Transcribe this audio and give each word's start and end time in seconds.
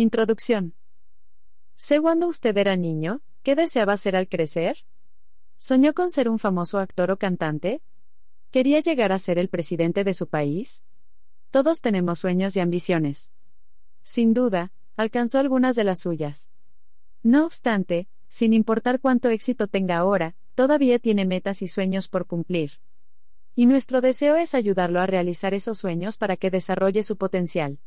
Introducción. 0.00 0.74
Sé 1.74 2.00
cuando 2.00 2.28
usted 2.28 2.56
era 2.56 2.76
niño, 2.76 3.20
¿qué 3.42 3.56
deseaba 3.56 3.96
ser 3.96 4.14
al 4.14 4.28
crecer? 4.28 4.84
¿Soñó 5.56 5.92
con 5.92 6.12
ser 6.12 6.28
un 6.28 6.38
famoso 6.38 6.78
actor 6.78 7.10
o 7.10 7.16
cantante? 7.16 7.82
¿Quería 8.52 8.78
llegar 8.78 9.10
a 9.10 9.18
ser 9.18 9.40
el 9.40 9.48
presidente 9.48 10.04
de 10.04 10.14
su 10.14 10.28
país? 10.28 10.84
Todos 11.50 11.80
tenemos 11.80 12.20
sueños 12.20 12.54
y 12.54 12.60
ambiciones. 12.60 13.32
Sin 14.04 14.34
duda, 14.34 14.70
alcanzó 14.94 15.40
algunas 15.40 15.74
de 15.74 15.82
las 15.82 15.98
suyas. 15.98 16.48
No 17.24 17.44
obstante, 17.44 18.06
sin 18.28 18.52
importar 18.52 19.00
cuánto 19.00 19.30
éxito 19.30 19.66
tenga 19.66 19.96
ahora, 19.98 20.36
todavía 20.54 21.00
tiene 21.00 21.24
metas 21.24 21.60
y 21.60 21.66
sueños 21.66 22.08
por 22.08 22.26
cumplir. 22.26 22.78
Y 23.56 23.66
nuestro 23.66 24.00
deseo 24.00 24.36
es 24.36 24.54
ayudarlo 24.54 25.00
a 25.00 25.06
realizar 25.06 25.54
esos 25.54 25.78
sueños 25.78 26.18
para 26.18 26.36
que 26.36 26.52
desarrolle 26.52 27.02
su 27.02 27.16
potencial. 27.16 27.80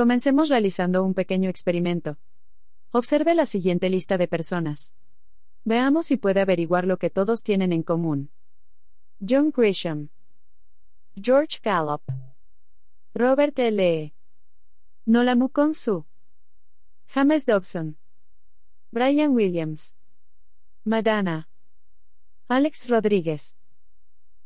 Comencemos 0.00 0.48
realizando 0.48 1.04
un 1.04 1.12
pequeño 1.12 1.50
experimento. 1.50 2.16
Observe 2.90 3.34
la 3.34 3.44
siguiente 3.44 3.90
lista 3.90 4.16
de 4.16 4.28
personas. 4.28 4.94
Veamos 5.66 6.06
si 6.06 6.16
puede 6.16 6.40
averiguar 6.40 6.86
lo 6.86 6.96
que 6.96 7.10
todos 7.10 7.42
tienen 7.42 7.70
en 7.70 7.82
común. 7.82 8.30
John 9.20 9.52
Grisham, 9.54 10.08
George 11.14 11.58
Gallup, 11.62 12.00
Robert 13.12 13.58
L. 13.58 14.14
Nola 15.04 15.34
Mukong 15.34 15.74
Su, 15.74 16.06
James 17.08 17.44
Dobson, 17.44 17.98
Brian 18.90 19.32
Williams, 19.32 19.94
Madonna, 20.82 21.46
Alex 22.48 22.88
Rodríguez, 22.88 23.54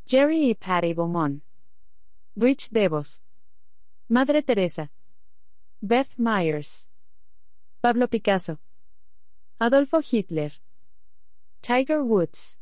Jerry 0.05 0.51
y 0.51 0.55
Patty 0.57 0.95
Beaumont, 0.95 1.45
Rich 2.35 2.71
Devos, 2.71 3.23
Madre 4.09 4.43
Teresa. 4.43 4.91
Beth 5.87 6.17
Myers. 6.17 6.89
Pablo 7.83 8.09
Picasso. 8.09 8.59
Adolfo 9.59 10.01
Hitler. 10.01 10.53
Tiger 11.61 12.03
Woods. 12.03 12.59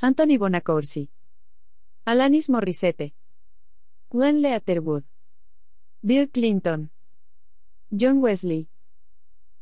Anthony 0.00 0.38
Bonacorsi. 0.38 1.10
Alanis 2.06 2.48
Morissette. 2.48 3.12
Glenn 4.08 4.40
Leatherwood. 4.40 5.04
Bill 6.00 6.30
Clinton. 6.30 6.90
John 7.94 8.22
Wesley. 8.22 8.70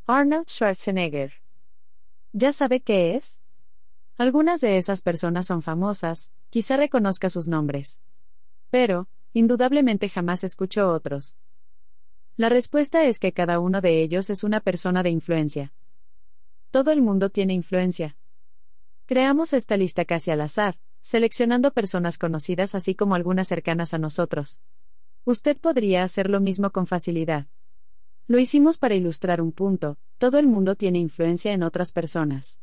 Arnold 0.06 0.46
Schwarzenegger. 0.48 1.32
¿Ya 2.32 2.52
sabe 2.52 2.78
qué 2.78 3.16
es? 3.16 3.40
Algunas 4.18 4.60
de 4.60 4.78
esas 4.78 5.02
personas 5.02 5.46
son 5.48 5.62
famosas, 5.62 6.30
quizá 6.48 6.76
reconozca 6.76 7.28
sus 7.28 7.48
nombres. 7.48 7.98
Pero, 8.70 9.08
indudablemente 9.32 10.08
jamás 10.08 10.44
escuchó 10.44 10.92
otros. 10.92 11.36
La 12.36 12.48
respuesta 12.48 13.04
es 13.04 13.18
que 13.18 13.32
cada 13.32 13.60
uno 13.60 13.80
de 13.80 14.02
ellos 14.02 14.30
es 14.30 14.42
una 14.42 14.60
persona 14.60 15.02
de 15.02 15.10
influencia. 15.10 15.72
Todo 16.70 16.90
el 16.90 17.02
mundo 17.02 17.28
tiene 17.28 17.52
influencia. 17.52 18.16
Creamos 19.04 19.52
esta 19.52 19.76
lista 19.76 20.06
casi 20.06 20.30
al 20.30 20.40
azar, 20.40 20.78
seleccionando 21.02 21.72
personas 21.72 22.16
conocidas 22.16 22.74
así 22.74 22.94
como 22.94 23.14
algunas 23.14 23.48
cercanas 23.48 23.92
a 23.92 23.98
nosotros. 23.98 24.62
Usted 25.24 25.58
podría 25.58 26.04
hacer 26.04 26.30
lo 26.30 26.40
mismo 26.40 26.70
con 26.70 26.86
facilidad. 26.86 27.46
Lo 28.26 28.38
hicimos 28.38 28.78
para 28.78 28.94
ilustrar 28.94 29.42
un 29.42 29.52
punto, 29.52 29.98
todo 30.16 30.38
el 30.38 30.46
mundo 30.46 30.74
tiene 30.74 30.98
influencia 30.98 31.52
en 31.52 31.62
otras 31.62 31.92
personas. 31.92 32.58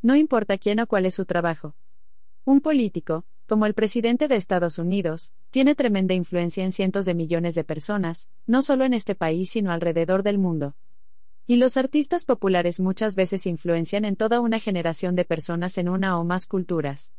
No 0.00 0.14
importa 0.14 0.58
quién 0.58 0.78
o 0.78 0.86
cuál 0.86 1.06
es 1.06 1.14
su 1.14 1.24
trabajo. 1.24 1.74
Un 2.44 2.60
político, 2.60 3.24
como 3.46 3.66
el 3.66 3.74
presidente 3.74 4.26
de 4.26 4.34
Estados 4.34 4.78
Unidos, 4.78 5.32
tiene 5.52 5.76
tremenda 5.76 6.14
influencia 6.14 6.64
en 6.64 6.72
cientos 6.72 7.04
de 7.04 7.14
millones 7.14 7.54
de 7.54 7.62
personas, 7.62 8.28
no 8.48 8.62
solo 8.62 8.84
en 8.84 8.94
este 8.94 9.14
país 9.14 9.50
sino 9.50 9.70
alrededor 9.70 10.24
del 10.24 10.38
mundo. 10.38 10.74
Y 11.46 11.54
los 11.54 11.76
artistas 11.76 12.24
populares 12.24 12.80
muchas 12.80 13.14
veces 13.14 13.46
influencian 13.46 14.04
en 14.04 14.16
toda 14.16 14.40
una 14.40 14.58
generación 14.58 15.14
de 15.14 15.24
personas 15.24 15.78
en 15.78 15.88
una 15.88 16.18
o 16.18 16.24
más 16.24 16.46
culturas. 16.46 17.12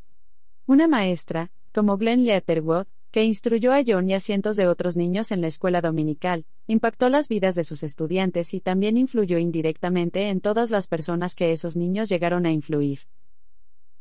Una 0.65 0.89
maestra, 0.89 1.51
como 1.73 1.97
Glenn 1.97 2.25
Letterwood, 2.25 2.87
que 3.11 3.23
instruyó 3.23 3.71
a 3.71 3.81
John 3.87 4.09
y 4.09 4.15
a 4.15 4.19
cientos 4.19 4.57
de 4.57 4.67
otros 4.67 4.97
niños 4.97 5.31
en 5.31 5.39
la 5.39 5.47
escuela 5.47 5.79
dominical, 5.79 6.45
impactó 6.67 7.07
las 7.07 7.29
vidas 7.29 7.55
de 7.55 7.63
sus 7.63 7.83
estudiantes 7.83 8.53
y 8.53 8.59
también 8.59 8.97
influyó 8.97 9.37
indirectamente 9.37 10.27
en 10.27 10.41
todas 10.41 10.69
las 10.69 10.87
personas 10.87 11.33
que 11.33 11.53
esos 11.53 11.77
niños 11.77 12.09
llegaron 12.09 12.45
a 12.45 12.51
influir. 12.51 13.01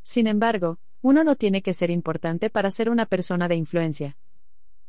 Sin 0.03 0.27
embargo, 0.27 0.79
uno 1.01 1.23
no 1.23 1.35
tiene 1.35 1.61
que 1.61 1.73
ser 1.73 1.89
importante 1.89 2.49
para 2.49 2.71
ser 2.71 2.89
una 2.89 3.05
persona 3.05 3.47
de 3.47 3.55
influencia. 3.55 4.17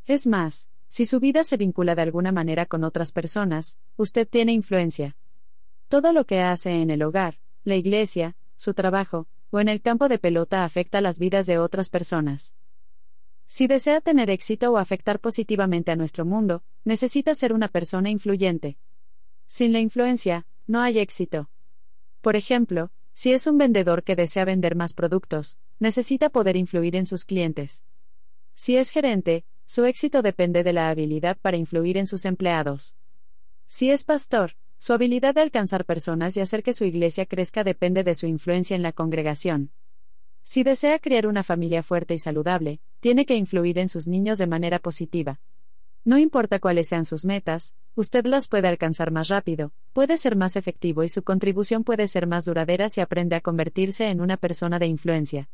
Es 0.06 0.26
más, 0.26 0.68
si 0.88 1.06
su 1.06 1.18
vida 1.18 1.42
se 1.42 1.56
vincula 1.56 1.94
de 1.94 2.02
alguna 2.02 2.30
manera 2.30 2.66
con 2.66 2.84
otras 2.84 3.12
personas, 3.12 3.78
usted 3.96 4.28
tiene 4.28 4.52
influencia. 4.52 5.16
Todo 5.88 6.12
lo 6.12 6.24
que 6.24 6.40
hace 6.40 6.82
en 6.82 6.90
el 6.90 7.02
hogar, 7.02 7.38
la 7.64 7.76
iglesia, 7.76 8.36
su 8.56 8.74
trabajo, 8.74 9.26
o 9.50 9.60
en 9.60 9.68
el 9.68 9.80
campo 9.80 10.08
de 10.08 10.18
pelota 10.18 10.64
afecta 10.64 11.00
las 11.00 11.18
vidas 11.18 11.46
de 11.46 11.58
otras 11.58 11.88
personas. 11.88 12.54
Si 13.46 13.66
desea 13.66 14.00
tener 14.00 14.30
éxito 14.30 14.72
o 14.72 14.78
afectar 14.78 15.20
positivamente 15.20 15.92
a 15.92 15.96
nuestro 15.96 16.24
mundo, 16.24 16.62
necesita 16.84 17.34
ser 17.34 17.52
una 17.52 17.68
persona 17.68 18.10
influyente. 18.10 18.78
Sin 19.46 19.72
la 19.72 19.80
influencia, 19.80 20.46
no 20.66 20.80
hay 20.80 20.98
éxito. 20.98 21.50
Por 22.20 22.36
ejemplo, 22.36 22.90
si 23.14 23.32
es 23.32 23.46
un 23.46 23.56
vendedor 23.56 24.02
que 24.02 24.16
desea 24.16 24.44
vender 24.44 24.74
más 24.74 24.92
productos, 24.92 25.58
necesita 25.78 26.28
poder 26.28 26.56
influir 26.56 26.96
en 26.96 27.06
sus 27.06 27.24
clientes. 27.24 27.84
Si 28.54 28.76
es 28.76 28.90
gerente, 28.90 29.44
su 29.66 29.84
éxito 29.84 30.20
depende 30.20 30.62
de 30.64 30.72
la 30.72 30.90
habilidad 30.90 31.38
para 31.40 31.56
influir 31.56 31.96
en 31.96 32.06
sus 32.06 32.24
empleados. 32.24 32.96
Si 33.68 33.90
es 33.90 34.04
pastor, 34.04 34.56
su 34.78 34.92
habilidad 34.92 35.34
de 35.34 35.40
alcanzar 35.40 35.84
personas 35.84 36.36
y 36.36 36.40
hacer 36.40 36.62
que 36.62 36.74
su 36.74 36.84
iglesia 36.84 37.24
crezca 37.24 37.64
depende 37.64 38.04
de 38.04 38.14
su 38.14 38.26
influencia 38.26 38.76
en 38.76 38.82
la 38.82 38.92
congregación. 38.92 39.70
Si 40.42 40.62
desea 40.62 40.98
crear 40.98 41.26
una 41.26 41.42
familia 41.42 41.82
fuerte 41.82 42.12
y 42.12 42.18
saludable, 42.18 42.80
tiene 43.00 43.24
que 43.24 43.36
influir 43.36 43.78
en 43.78 43.88
sus 43.88 44.06
niños 44.06 44.36
de 44.38 44.46
manera 44.46 44.78
positiva. 44.78 45.40
No 46.04 46.18
importa 46.18 46.58
cuáles 46.58 46.88
sean 46.88 47.06
sus 47.06 47.24
metas, 47.24 47.74
usted 47.94 48.26
las 48.26 48.46
puede 48.46 48.68
alcanzar 48.68 49.10
más 49.10 49.28
rápido, 49.28 49.72
puede 49.94 50.18
ser 50.18 50.36
más 50.36 50.54
efectivo 50.54 51.02
y 51.02 51.08
su 51.08 51.22
contribución 51.22 51.82
puede 51.82 52.08
ser 52.08 52.26
más 52.26 52.44
duradera 52.44 52.90
si 52.90 53.00
aprende 53.00 53.36
a 53.36 53.40
convertirse 53.40 54.08
en 54.10 54.20
una 54.20 54.36
persona 54.36 54.78
de 54.78 54.86
influencia. 54.86 55.48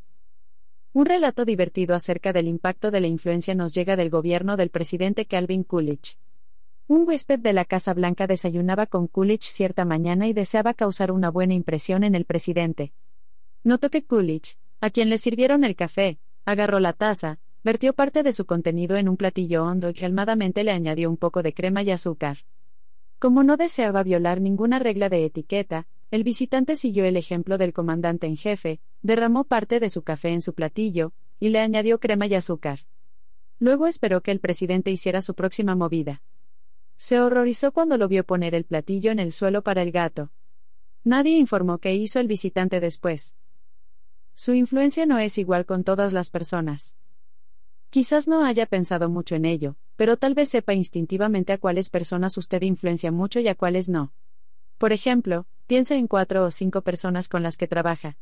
Un 0.92 1.06
relato 1.06 1.44
divertido 1.44 1.94
acerca 1.94 2.32
del 2.32 2.48
impacto 2.48 2.90
de 2.90 3.00
la 3.00 3.06
influencia 3.06 3.54
nos 3.54 3.72
llega 3.74 3.94
del 3.94 4.10
gobierno 4.10 4.56
del 4.56 4.70
presidente 4.70 5.24
Calvin 5.24 5.62
Coolidge. 5.62 6.16
Un 6.88 7.06
huésped 7.06 7.38
de 7.38 7.52
la 7.52 7.64
Casa 7.64 7.94
Blanca 7.94 8.26
desayunaba 8.26 8.86
con 8.86 9.06
Coolidge 9.06 9.44
cierta 9.44 9.84
mañana 9.84 10.26
y 10.26 10.32
deseaba 10.32 10.74
causar 10.74 11.12
una 11.12 11.30
buena 11.30 11.54
impresión 11.54 12.02
en 12.02 12.16
el 12.16 12.24
presidente. 12.24 12.92
Notó 13.62 13.88
que 13.88 14.02
Coolidge, 14.02 14.56
a 14.80 14.90
quien 14.90 15.10
le 15.10 15.18
sirvieron 15.18 15.62
el 15.62 15.76
café, 15.76 16.18
agarró 16.44 16.80
la 16.80 16.92
taza, 16.92 17.38
vertió 17.62 17.92
parte 17.92 18.22
de 18.22 18.32
su 18.32 18.46
contenido 18.46 18.96
en 18.96 19.08
un 19.08 19.16
platillo 19.16 19.64
hondo 19.64 19.90
y 19.90 19.94
calmadamente 19.94 20.64
le 20.64 20.70
añadió 20.70 21.10
un 21.10 21.16
poco 21.16 21.42
de 21.42 21.52
crema 21.52 21.82
y 21.82 21.90
azúcar. 21.90 22.38
Como 23.18 23.44
no 23.44 23.56
deseaba 23.56 24.02
violar 24.02 24.40
ninguna 24.40 24.78
regla 24.78 25.08
de 25.08 25.26
etiqueta, 25.26 25.86
el 26.10 26.24
visitante 26.24 26.76
siguió 26.76 27.04
el 27.04 27.16
ejemplo 27.16 27.58
del 27.58 27.72
comandante 27.72 28.26
en 28.26 28.36
jefe, 28.36 28.80
derramó 29.02 29.44
parte 29.44 29.78
de 29.78 29.90
su 29.90 30.02
café 30.02 30.30
en 30.30 30.42
su 30.42 30.54
platillo, 30.54 31.12
y 31.38 31.50
le 31.50 31.60
añadió 31.60 32.00
crema 32.00 32.26
y 32.26 32.34
azúcar. 32.34 32.80
Luego 33.58 33.86
esperó 33.86 34.22
que 34.22 34.30
el 34.30 34.40
presidente 34.40 34.90
hiciera 34.90 35.20
su 35.20 35.34
próxima 35.34 35.74
movida. 35.74 36.22
Se 36.96 37.20
horrorizó 37.20 37.72
cuando 37.72 37.98
lo 37.98 38.08
vio 38.08 38.24
poner 38.24 38.54
el 38.54 38.64
platillo 38.64 39.10
en 39.12 39.18
el 39.18 39.32
suelo 39.32 39.62
para 39.62 39.82
el 39.82 39.92
gato. 39.92 40.30
Nadie 41.04 41.36
informó 41.36 41.78
qué 41.78 41.94
hizo 41.94 42.20
el 42.20 42.26
visitante 42.26 42.80
después. 42.80 43.36
Su 44.34 44.54
influencia 44.54 45.06
no 45.06 45.18
es 45.18 45.38
igual 45.38 45.66
con 45.66 45.84
todas 45.84 46.12
las 46.12 46.30
personas. 46.30 46.96
Quizás 47.90 48.28
no 48.28 48.44
haya 48.44 48.66
pensado 48.66 49.08
mucho 49.08 49.34
en 49.34 49.44
ello, 49.44 49.76
pero 49.96 50.16
tal 50.16 50.34
vez 50.34 50.48
sepa 50.48 50.74
instintivamente 50.74 51.52
a 51.52 51.58
cuáles 51.58 51.90
personas 51.90 52.38
usted 52.38 52.62
influencia 52.62 53.10
mucho 53.10 53.40
y 53.40 53.48
a 53.48 53.56
cuáles 53.56 53.88
no. 53.88 54.12
Por 54.78 54.92
ejemplo, 54.92 55.46
piense 55.66 55.96
en 55.96 56.06
cuatro 56.06 56.44
o 56.44 56.50
cinco 56.52 56.82
personas 56.82 57.28
con 57.28 57.42
las 57.42 57.56
que 57.56 57.66
trabaja. 57.66 58.16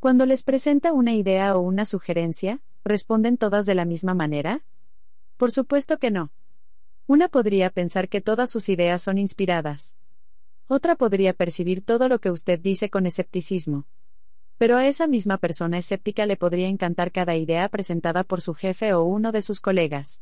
Cuando 0.00 0.26
les 0.26 0.42
presenta 0.42 0.92
una 0.92 1.14
idea 1.14 1.56
o 1.56 1.60
una 1.60 1.84
sugerencia, 1.84 2.60
¿responden 2.84 3.36
todas 3.36 3.66
de 3.66 3.76
la 3.76 3.84
misma 3.84 4.14
manera? 4.14 4.64
Por 5.36 5.52
supuesto 5.52 5.98
que 5.98 6.10
no. 6.10 6.30
Una 7.06 7.28
podría 7.28 7.70
pensar 7.70 8.08
que 8.08 8.20
todas 8.20 8.50
sus 8.50 8.68
ideas 8.68 9.00
son 9.00 9.16
inspiradas. 9.16 9.94
Otra 10.66 10.96
podría 10.96 11.32
percibir 11.34 11.84
todo 11.84 12.08
lo 12.08 12.18
que 12.18 12.32
usted 12.32 12.58
dice 12.58 12.90
con 12.90 13.06
escepticismo. 13.06 13.86
Pero 14.58 14.76
a 14.76 14.86
esa 14.86 15.06
misma 15.06 15.38
persona 15.38 15.78
escéptica 15.78 16.26
le 16.26 16.36
podría 16.36 16.68
encantar 16.68 17.12
cada 17.12 17.36
idea 17.36 17.68
presentada 17.68 18.24
por 18.24 18.40
su 18.40 18.54
jefe 18.54 18.92
o 18.92 19.04
uno 19.04 19.32
de 19.32 19.42
sus 19.42 19.60
colegas. 19.60 20.20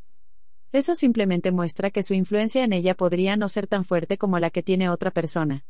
Eso 0.72 0.94
simplemente 0.94 1.52
muestra 1.52 1.90
que 1.90 2.02
su 2.02 2.12
influencia 2.12 2.62
en 2.62 2.74
ella 2.74 2.94
podría 2.94 3.36
no 3.36 3.48
ser 3.48 3.66
tan 3.66 3.84
fuerte 3.84 4.18
como 4.18 4.38
la 4.38 4.50
que 4.50 4.62
tiene 4.62 4.90
otra 4.90 5.10
persona. 5.10 5.64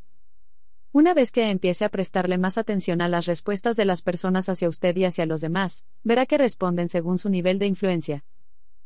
Una 0.90 1.14
vez 1.14 1.30
que 1.30 1.50
empiece 1.50 1.84
a 1.84 1.90
prestarle 1.90 2.38
más 2.38 2.58
atención 2.58 3.00
a 3.00 3.08
las 3.08 3.26
respuestas 3.26 3.76
de 3.76 3.84
las 3.84 4.02
personas 4.02 4.48
hacia 4.48 4.69
usted 4.69 4.96
y 4.96 5.04
hacia 5.04 5.26
los 5.26 5.42
demás, 5.42 5.84
verá 6.02 6.26
que 6.26 6.38
responden 6.38 6.88
según 6.88 7.19
su 7.19 7.28
nivel 7.28 7.58
de 7.58 7.66
influencia. 7.66 8.24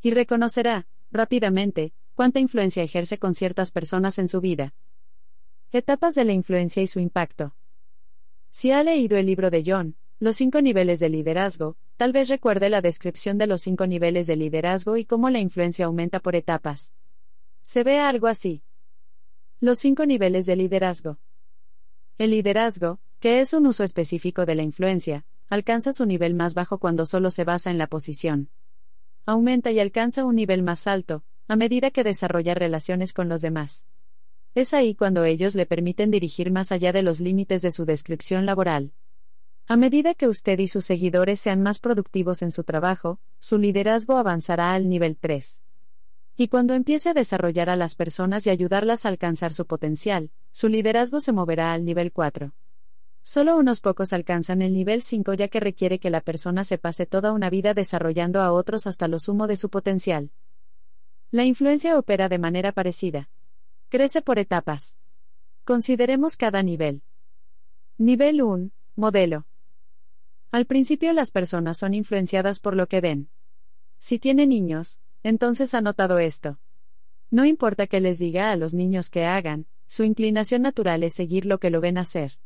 Y 0.01 0.11
reconocerá, 0.11 0.87
rápidamente, 1.11 1.93
cuánta 2.13 2.39
influencia 2.39 2.83
ejerce 2.83 3.17
con 3.17 3.33
ciertas 3.33 3.71
personas 3.71 4.19
en 4.19 4.27
su 4.27 4.41
vida. 4.41 4.73
Etapas 5.71 6.13
de 6.13 6.25
la 6.25 6.33
influencia 6.33 6.83
y 6.83 6.87
su 6.87 6.99
impacto. 6.99 7.55
Si 8.51 8.71
ha 8.71 8.83
leído 8.83 9.17
el 9.17 9.25
libro 9.25 9.49
de 9.49 9.63
John, 9.65 9.95
Los 10.19 10.35
cinco 10.35 10.61
niveles 10.61 10.99
de 10.99 11.09
liderazgo, 11.09 11.77
tal 11.97 12.11
vez 12.11 12.29
recuerde 12.29 12.69
la 12.69 12.81
descripción 12.81 13.39
de 13.39 13.47
los 13.47 13.63
cinco 13.63 13.87
niveles 13.87 14.27
de 14.27 14.35
liderazgo 14.35 14.97
y 14.97 15.03
cómo 15.03 15.31
la 15.31 15.39
influencia 15.39 15.85
aumenta 15.85 16.19
por 16.19 16.35
etapas. 16.35 16.93
Se 17.63 17.83
ve 17.83 17.97
algo 17.97 18.27
así. 18.27 18.61
Los 19.61 19.79
cinco 19.79 20.05
niveles 20.05 20.45
de 20.45 20.55
liderazgo. 20.55 21.17
El 22.19 22.31
liderazgo, 22.31 22.99
que 23.19 23.39
es 23.39 23.53
un 23.53 23.65
uso 23.65 23.83
específico 23.83 24.45
de 24.45 24.53
la 24.53 24.61
influencia, 24.61 25.25
alcanza 25.49 25.91
su 25.91 26.05
nivel 26.05 26.35
más 26.35 26.53
bajo 26.53 26.77
cuando 26.77 27.07
solo 27.07 27.31
se 27.31 27.43
basa 27.43 27.71
en 27.71 27.79
la 27.79 27.87
posición. 27.87 28.49
Aumenta 29.25 29.71
y 29.71 29.79
alcanza 29.79 30.23
un 30.23 30.35
nivel 30.35 30.61
más 30.61 30.85
alto, 30.85 31.23
a 31.47 31.55
medida 31.55 31.89
que 31.89 32.03
desarrolla 32.03 32.53
relaciones 32.53 33.13
con 33.13 33.27
los 33.27 33.41
demás. 33.41 33.87
Es 34.53 34.73
ahí 34.73 34.95
cuando 34.95 35.23
ellos 35.23 35.55
le 35.55 35.65
permiten 35.65 36.11
dirigir 36.11 36.51
más 36.51 36.73
allá 36.73 36.91
de 36.91 37.03
los 37.03 37.21
límites 37.21 37.61
de 37.61 37.71
su 37.71 37.85
descripción 37.85 38.45
laboral. 38.45 38.91
A 39.65 39.77
medida 39.77 40.13
que 40.13 40.27
usted 40.27 40.59
y 40.59 40.67
sus 40.67 40.83
seguidores 40.83 41.39
sean 41.39 41.61
más 41.61 41.79
productivos 41.79 42.41
en 42.41 42.51
su 42.51 42.65
trabajo, 42.65 43.19
su 43.39 43.57
liderazgo 43.57 44.17
avanzará 44.17 44.73
al 44.73 44.89
nivel 44.89 45.15
3. 45.15 45.61
Y 46.35 46.49
cuando 46.49 46.73
empiece 46.73 47.09
a 47.09 47.13
desarrollar 47.13 47.69
a 47.69 47.77
las 47.77 47.95
personas 47.95 48.45
y 48.45 48.49
ayudarlas 48.49 49.05
a 49.05 49.09
alcanzar 49.09 49.53
su 49.53 49.65
potencial, 49.65 50.31
su 50.51 50.67
liderazgo 50.67 51.21
se 51.21 51.31
moverá 51.31 51.71
al 51.71 51.85
nivel 51.85 52.11
4. 52.11 52.51
Solo 53.23 53.55
unos 53.55 53.79
pocos 53.79 54.11
alcanzan 54.11 54.61
el 54.61 54.73
nivel 54.73 55.01
5 55.01 55.33
ya 55.35 55.47
que 55.47 55.61
requiere 55.61 55.99
que 55.99 56.09
la 56.09 56.19
persona 56.19 56.65
se 56.65 56.77
pase 56.77 57.05
toda 57.05 57.31
una 57.31 57.49
vida 57.49 57.73
desarrollando 57.73 58.41
a 58.41 58.51
otros 58.51 58.85
hasta 58.85 59.07
lo 59.07 59.17
sumo 59.19 59.47
de 59.47 59.55
su 59.55 59.69
potencial. 59.69 60.31
La 61.29 61.45
influencia 61.45 61.97
opera 61.97 62.27
de 62.27 62.39
manera 62.39 62.73
parecida. 62.73 63.29
Crece 63.91 64.21
por 64.21 64.39
etapas. 64.39 64.95
Consideremos 65.65 66.37
cada 66.37 66.63
nivel. 66.63 67.01
Nivel 67.97 68.41
1. 68.41 68.69
Modelo. 68.95 69.45
Al 70.49 70.65
principio 70.65 71.11
las 71.11 71.31
personas 71.31 71.79
son 71.79 71.93
influenciadas 71.93 72.61
por 72.61 72.73
lo 72.73 72.87
que 72.87 73.01
ven. 73.01 73.27
Si 73.99 74.17
tiene 74.17 74.47
niños, 74.47 75.01
entonces 75.23 75.73
ha 75.73 75.81
notado 75.81 76.19
esto. 76.19 76.57
No 77.31 77.43
importa 77.43 77.85
que 77.85 77.99
les 77.99 78.17
diga 78.17 78.51
a 78.51 78.55
los 78.55 78.73
niños 78.73 79.09
que 79.09 79.25
hagan, 79.25 79.65
su 79.87 80.05
inclinación 80.05 80.61
natural 80.61 81.03
es 81.03 81.13
seguir 81.13 81.45
lo 81.45 81.59
que 81.59 81.69
lo 81.69 81.81
ven 81.81 81.97
hacer. 81.97 82.39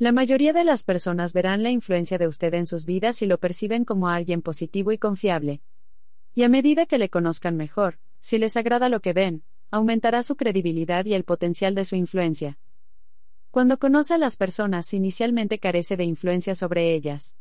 La 0.00 0.10
mayoría 0.10 0.52
de 0.52 0.64
las 0.64 0.82
personas 0.82 1.34
verán 1.34 1.62
la 1.62 1.70
influencia 1.70 2.18
de 2.18 2.26
usted 2.26 2.52
en 2.52 2.66
sus 2.66 2.84
vidas 2.84 3.22
y 3.22 3.26
lo 3.26 3.38
perciben 3.38 3.84
como 3.84 4.08
alguien 4.08 4.42
positivo 4.42 4.90
y 4.90 4.98
confiable. 4.98 5.60
Y 6.34 6.42
a 6.42 6.48
medida 6.48 6.84
que 6.84 6.98
le 6.98 7.10
conozcan 7.10 7.56
mejor, 7.56 8.00
si 8.18 8.38
les 8.38 8.56
agrada 8.56 8.88
lo 8.88 8.98
que 8.98 9.12
ven, 9.12 9.44
aumentará 9.70 10.22
su 10.22 10.36
credibilidad 10.36 11.04
y 11.04 11.14
el 11.14 11.24
potencial 11.24 11.74
de 11.74 11.84
su 11.84 11.96
influencia. 11.96 12.58
Cuando 13.50 13.78
conoce 13.78 14.14
a 14.14 14.18
las 14.18 14.36
personas, 14.36 14.92
inicialmente 14.94 15.58
carece 15.58 15.96
de 15.96 16.04
influencia 16.04 16.54
sobre 16.54 16.92
ellas. 16.94 17.36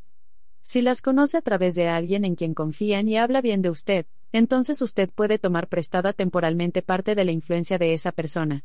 Si 0.62 0.82
las 0.82 1.02
conoce 1.02 1.38
a 1.38 1.42
través 1.42 1.76
de 1.76 1.90
alguien 1.90 2.24
en 2.24 2.36
quien 2.36 2.54
confían 2.54 3.08
y 3.08 3.18
habla 3.18 3.42
bien 3.42 3.62
de 3.62 3.70
usted, 3.70 4.06
entonces 4.32 4.82
usted 4.82 5.10
puede 5.10 5.40
tomar 5.40 5.68
prestada 5.68 6.14
temporalmente 6.14 6.82
parte 6.82 7.16
de 7.16 7.26
la 7.26 7.32
influencia 7.32 7.78
de 7.78 7.94
esa 7.94 8.12
persona. 8.12 8.64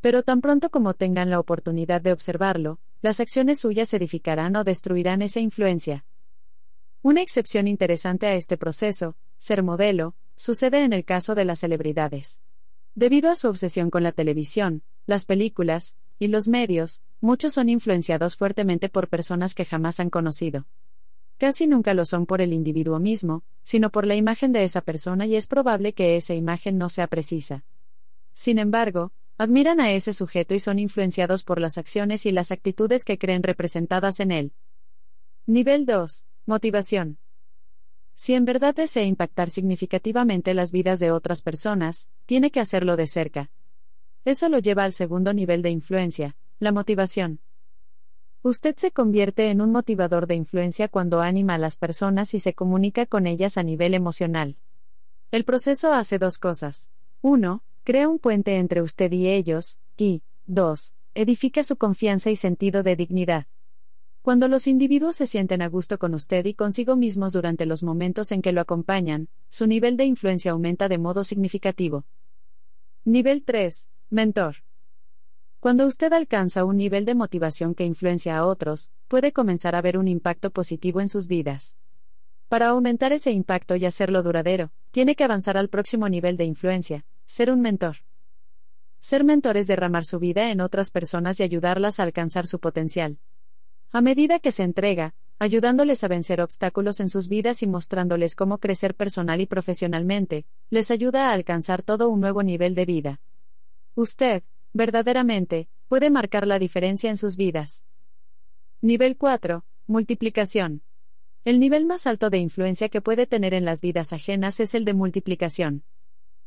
Pero 0.00 0.22
tan 0.22 0.40
pronto 0.40 0.70
como 0.70 0.94
tengan 0.94 1.30
la 1.30 1.40
oportunidad 1.40 2.00
de 2.00 2.12
observarlo, 2.12 2.78
las 3.02 3.20
acciones 3.20 3.60
suyas 3.60 3.92
edificarán 3.94 4.56
o 4.56 4.64
destruirán 4.64 5.22
esa 5.22 5.40
influencia. 5.40 6.04
Una 7.02 7.22
excepción 7.22 7.68
interesante 7.68 8.26
a 8.26 8.34
este 8.34 8.56
proceso, 8.56 9.16
ser 9.36 9.62
modelo, 9.62 10.14
sucede 10.36 10.84
en 10.84 10.92
el 10.92 11.04
caso 11.04 11.34
de 11.34 11.44
las 11.44 11.60
celebridades. 11.60 12.40
Debido 12.98 13.30
a 13.30 13.36
su 13.36 13.46
obsesión 13.46 13.90
con 13.90 14.02
la 14.02 14.10
televisión, 14.10 14.82
las 15.06 15.24
películas, 15.24 15.94
y 16.18 16.26
los 16.26 16.48
medios, 16.48 17.00
muchos 17.20 17.52
son 17.52 17.68
influenciados 17.68 18.36
fuertemente 18.36 18.88
por 18.88 19.06
personas 19.06 19.54
que 19.54 19.64
jamás 19.64 20.00
han 20.00 20.10
conocido. 20.10 20.66
Casi 21.36 21.68
nunca 21.68 21.94
lo 21.94 22.04
son 22.04 22.26
por 22.26 22.40
el 22.40 22.52
individuo 22.52 22.98
mismo, 22.98 23.44
sino 23.62 23.90
por 23.90 24.04
la 24.04 24.16
imagen 24.16 24.52
de 24.52 24.64
esa 24.64 24.80
persona 24.80 25.26
y 25.26 25.36
es 25.36 25.46
probable 25.46 25.92
que 25.92 26.16
esa 26.16 26.34
imagen 26.34 26.76
no 26.76 26.88
sea 26.88 27.06
precisa. 27.06 27.64
Sin 28.32 28.58
embargo, 28.58 29.12
admiran 29.36 29.78
a 29.78 29.92
ese 29.92 30.12
sujeto 30.12 30.56
y 30.56 30.58
son 30.58 30.80
influenciados 30.80 31.44
por 31.44 31.60
las 31.60 31.78
acciones 31.78 32.26
y 32.26 32.32
las 32.32 32.50
actitudes 32.50 33.04
que 33.04 33.16
creen 33.16 33.44
representadas 33.44 34.18
en 34.18 34.32
él. 34.32 34.52
Nivel 35.46 35.86
2. 35.86 36.24
Motivación. 36.46 37.18
Si 38.18 38.34
en 38.34 38.44
verdad 38.44 38.74
desea 38.74 39.04
impactar 39.04 39.48
significativamente 39.48 40.52
las 40.52 40.72
vidas 40.72 40.98
de 40.98 41.12
otras 41.12 41.40
personas, 41.40 42.08
tiene 42.26 42.50
que 42.50 42.58
hacerlo 42.58 42.96
de 42.96 43.06
cerca. 43.06 43.52
Eso 44.24 44.48
lo 44.48 44.58
lleva 44.58 44.82
al 44.82 44.92
segundo 44.92 45.32
nivel 45.32 45.62
de 45.62 45.70
influencia, 45.70 46.34
la 46.58 46.72
motivación. 46.72 47.38
Usted 48.42 48.74
se 48.76 48.90
convierte 48.90 49.50
en 49.50 49.60
un 49.60 49.70
motivador 49.70 50.26
de 50.26 50.34
influencia 50.34 50.88
cuando 50.88 51.20
anima 51.20 51.54
a 51.54 51.58
las 51.58 51.76
personas 51.76 52.34
y 52.34 52.40
se 52.40 52.54
comunica 52.54 53.06
con 53.06 53.28
ellas 53.28 53.56
a 53.56 53.62
nivel 53.62 53.94
emocional. 53.94 54.56
El 55.30 55.44
proceso 55.44 55.92
hace 55.92 56.18
dos 56.18 56.38
cosas. 56.38 56.88
1. 57.22 57.62
Crea 57.84 58.08
un 58.08 58.18
puente 58.18 58.56
entre 58.56 58.82
usted 58.82 59.12
y 59.12 59.28
ellos, 59.28 59.78
y 59.96 60.22
2. 60.46 60.92
Edifica 61.14 61.62
su 61.62 61.76
confianza 61.76 62.30
y 62.30 62.36
sentido 62.36 62.82
de 62.82 62.96
dignidad. 62.96 63.46
Cuando 64.28 64.46
los 64.46 64.66
individuos 64.66 65.16
se 65.16 65.26
sienten 65.26 65.62
a 65.62 65.70
gusto 65.70 65.98
con 65.98 66.12
usted 66.12 66.44
y 66.44 66.52
consigo 66.52 66.96
mismos 66.96 67.32
durante 67.32 67.64
los 67.64 67.82
momentos 67.82 68.30
en 68.30 68.42
que 68.42 68.52
lo 68.52 68.60
acompañan, 68.60 69.30
su 69.48 69.66
nivel 69.66 69.96
de 69.96 70.04
influencia 70.04 70.52
aumenta 70.52 70.86
de 70.90 70.98
modo 70.98 71.24
significativo. 71.24 72.04
Nivel 73.06 73.42
3. 73.42 73.88
Mentor. 74.10 74.56
Cuando 75.60 75.86
usted 75.86 76.12
alcanza 76.12 76.66
un 76.66 76.76
nivel 76.76 77.06
de 77.06 77.14
motivación 77.14 77.74
que 77.74 77.86
influencia 77.86 78.36
a 78.36 78.44
otros, 78.44 78.90
puede 79.08 79.32
comenzar 79.32 79.74
a 79.74 79.80
ver 79.80 79.96
un 79.96 80.08
impacto 80.08 80.50
positivo 80.50 81.00
en 81.00 81.08
sus 81.08 81.26
vidas. 81.26 81.78
Para 82.48 82.68
aumentar 82.68 83.14
ese 83.14 83.30
impacto 83.30 83.76
y 83.76 83.86
hacerlo 83.86 84.22
duradero, 84.22 84.72
tiene 84.90 85.16
que 85.16 85.24
avanzar 85.24 85.56
al 85.56 85.70
próximo 85.70 86.06
nivel 86.10 86.36
de 86.36 86.44
influencia, 86.44 87.06
ser 87.24 87.50
un 87.50 87.62
mentor. 87.62 87.96
Ser 89.00 89.24
mentor 89.24 89.56
es 89.56 89.68
derramar 89.68 90.04
su 90.04 90.18
vida 90.18 90.50
en 90.50 90.60
otras 90.60 90.90
personas 90.90 91.40
y 91.40 91.44
ayudarlas 91.44 91.98
a 91.98 92.02
alcanzar 92.02 92.46
su 92.46 92.60
potencial. 92.60 93.16
A 93.90 94.02
medida 94.02 94.38
que 94.38 94.52
se 94.52 94.64
entrega, 94.64 95.14
ayudándoles 95.38 96.04
a 96.04 96.08
vencer 96.08 96.42
obstáculos 96.42 97.00
en 97.00 97.08
sus 97.08 97.28
vidas 97.28 97.62
y 97.62 97.66
mostrándoles 97.66 98.36
cómo 98.36 98.58
crecer 98.58 98.94
personal 98.94 99.40
y 99.40 99.46
profesionalmente, 99.46 100.44
les 100.68 100.90
ayuda 100.90 101.30
a 101.30 101.32
alcanzar 101.32 101.82
todo 101.82 102.10
un 102.10 102.20
nuevo 102.20 102.42
nivel 102.42 102.74
de 102.74 102.84
vida. 102.84 103.20
Usted, 103.94 104.42
verdaderamente, 104.74 105.68
puede 105.88 106.10
marcar 106.10 106.46
la 106.46 106.58
diferencia 106.58 107.08
en 107.08 107.16
sus 107.16 107.36
vidas. 107.36 107.82
Nivel 108.82 109.16
4. 109.16 109.64
Multiplicación. 109.86 110.82
El 111.44 111.58
nivel 111.58 111.86
más 111.86 112.06
alto 112.06 112.28
de 112.28 112.38
influencia 112.38 112.90
que 112.90 113.00
puede 113.00 113.26
tener 113.26 113.54
en 113.54 113.64
las 113.64 113.80
vidas 113.80 114.12
ajenas 114.12 114.60
es 114.60 114.74
el 114.74 114.84
de 114.84 114.92
multiplicación. 114.92 115.82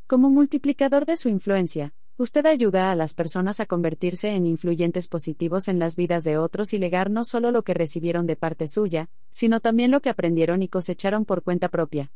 Como 0.06 0.30
multiplicador 0.30 1.08
de 1.08 1.18
su 1.18 1.28
influencia, 1.28 1.94
Usted 2.22 2.46
ayuda 2.46 2.92
a 2.92 2.96
las 2.96 3.16
personas 3.16 3.60
a 3.60 3.66
convertirse 3.66 4.30
en 4.36 4.46
influyentes 4.46 5.08
positivos 5.08 5.68
en 5.68 5.80
las 5.80 5.96
vidas 5.96 6.24
de 6.24 6.38
otros 6.38 6.72
y 6.72 6.78
legar 6.78 7.10
no 7.10 7.24
solo 7.24 7.50
lo 7.50 7.64
que 7.64 7.74
recibieron 7.74 8.28
de 8.28 8.36
parte 8.36 8.68
suya, 8.68 9.10
sino 9.32 9.60
también 9.60 9.90
lo 9.90 10.02
que 10.02 10.12
aprendieron 10.12 10.62
y 10.62 10.68
cosecharon 10.68 11.26
por 11.26 11.42
cuenta 11.42 11.70
propia. 11.70 12.12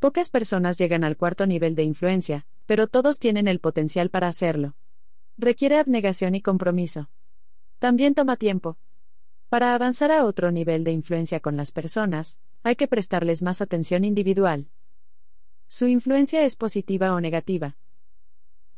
Pocas 0.00 0.28
personas 0.28 0.76
llegan 0.76 1.04
al 1.04 1.16
cuarto 1.16 1.46
nivel 1.46 1.76
de 1.76 1.84
influencia, 1.84 2.46
pero 2.66 2.88
todos 2.88 3.20
tienen 3.20 3.46
el 3.46 3.60
potencial 3.60 4.10
para 4.10 4.26
hacerlo. 4.26 4.74
Requiere 5.36 5.78
abnegación 5.78 6.34
y 6.34 6.42
compromiso. 6.42 7.08
También 7.78 8.14
toma 8.14 8.38
tiempo. 8.38 8.76
Para 9.48 9.72
avanzar 9.72 10.10
a 10.10 10.24
otro 10.24 10.50
nivel 10.50 10.82
de 10.82 10.90
influencia 10.90 11.38
con 11.38 11.56
las 11.56 11.70
personas, 11.70 12.40
hay 12.64 12.74
que 12.74 12.88
prestarles 12.88 13.42
más 13.42 13.60
atención 13.60 14.02
individual. 14.02 14.66
Su 15.68 15.86
influencia 15.86 16.42
es 16.42 16.56
positiva 16.56 17.14
o 17.14 17.20
negativa. 17.20 17.76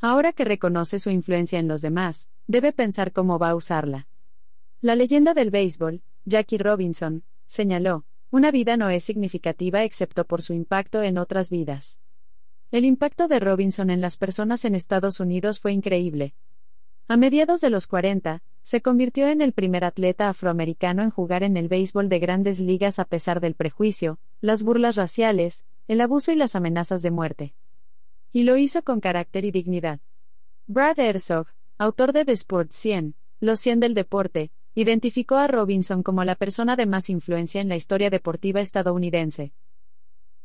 Ahora 0.03 0.33
que 0.33 0.45
reconoce 0.45 0.99
su 0.99 1.11
influencia 1.11 1.59
en 1.59 1.69
los 1.69 1.83
demás, 1.83 2.31
debe 2.47 2.73
pensar 2.73 3.13
cómo 3.13 3.39
va 3.39 3.51
a 3.51 3.55
usarla. 3.55 4.09
La 4.81 4.95
leyenda 4.95 5.35
del 5.35 5.51
béisbol, 5.51 6.03
Jackie 6.25 6.57
Robinson, 6.57 7.23
señaló, 7.47 8.07
una 8.31 8.51
vida 8.51 8.79
no 8.79 8.89
es 8.89 9.05
significativa 9.05 9.85
excepto 9.85 10.25
por 10.25 10.41
su 10.41 10.55
impacto 10.55 11.03
en 11.03 11.19
otras 11.19 11.51
vidas. 11.51 12.01
El 12.71 12.87
impacto 12.87 13.29
de 13.29 13.41
Robinson 13.41 13.91
en 13.91 14.01
las 14.01 14.17
personas 14.17 14.65
en 14.65 14.75
Estados 14.75 15.21
Unidos 15.21 15.61
fue 15.61 15.73
increíble. 15.73 16.35
A 17.07 17.19
mediados 17.19 17.61
de 17.61 17.69
los 17.69 17.87
40, 17.87 18.43
se 18.63 18.81
convirtió 18.81 19.29
en 19.29 19.43
el 19.43 19.53
primer 19.53 19.85
atleta 19.85 20.29
afroamericano 20.29 21.03
en 21.03 21.11
jugar 21.11 21.43
en 21.43 21.57
el 21.57 21.69
béisbol 21.69 22.09
de 22.09 22.21
grandes 22.21 22.59
ligas 22.61 22.99
a 22.99 23.05
pesar 23.05 23.41
del 23.41 23.55
prejuicio, 23.55 24.19
las 24.41 24.63
burlas 24.63 24.97
raciales, 24.97 25.67
el 25.89 26.01
abuso 26.01 26.33
y 26.33 26.37
las 26.37 26.55
amenazas 26.55 27.03
de 27.03 27.11
muerte. 27.11 27.55
Y 28.33 28.45
lo 28.45 28.57
hizo 28.57 28.83
con 28.83 29.01
carácter 29.01 29.45
y 29.45 29.51
dignidad. 29.51 29.99
Brad 30.69 31.01
Herzog, 31.01 31.49
autor 31.79 32.13
de 32.13 32.25
The 32.25 32.33
Sport 32.33 32.71
100, 32.71 33.15
Los 33.41 33.59
100 33.59 33.81
del 33.81 33.95
deporte, 33.95 34.53
identificó 34.75 35.37
a 35.37 35.49
Robinson 35.49 36.05
como 36.05 36.23
la 36.23 36.37
persona 36.37 36.77
de 36.77 36.87
más 36.87 37.11
influencia 37.11 37.61
en 37.61 37.69
la 37.69 37.75
historia 37.75 38.09
deportiva 38.09 38.61
estadounidense. 38.61 39.53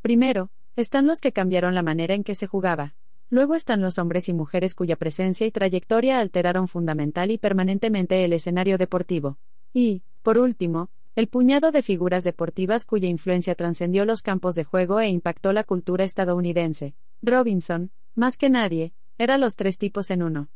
Primero, 0.01 0.49
están 0.75 1.05
los 1.05 1.19
que 1.19 1.31
cambiaron 1.31 1.75
la 1.75 1.83
manera 1.83 2.15
en 2.15 2.23
que 2.23 2.33
se 2.33 2.47
jugaba. 2.47 2.95
Luego 3.29 3.53
están 3.53 3.81
los 3.81 3.99
hombres 3.99 4.29
y 4.29 4.33
mujeres 4.33 4.73
cuya 4.73 4.95
presencia 4.95 5.45
y 5.45 5.51
trayectoria 5.51 6.19
alteraron 6.19 6.67
fundamental 6.67 7.29
y 7.29 7.37
permanentemente 7.37 8.25
el 8.25 8.33
escenario 8.33 8.79
deportivo. 8.79 9.37
Y, 9.73 10.01
por 10.23 10.39
último, 10.39 10.89
el 11.15 11.27
puñado 11.27 11.71
de 11.71 11.83
figuras 11.83 12.23
deportivas 12.23 12.83
cuya 12.83 13.09
influencia 13.09 13.53
trascendió 13.53 14.05
los 14.05 14.21
campos 14.23 14.55
de 14.55 14.63
juego 14.63 14.99
e 14.99 15.07
impactó 15.07 15.53
la 15.53 15.63
cultura 15.63 16.03
estadounidense. 16.03 16.95
Robinson, 17.21 17.91
más 18.15 18.37
que 18.37 18.49
nadie, 18.49 18.93
era 19.17 19.37
los 19.37 19.55
tres 19.55 19.77
tipos 19.77 20.11
en 20.11 20.23
uno. 20.23 20.49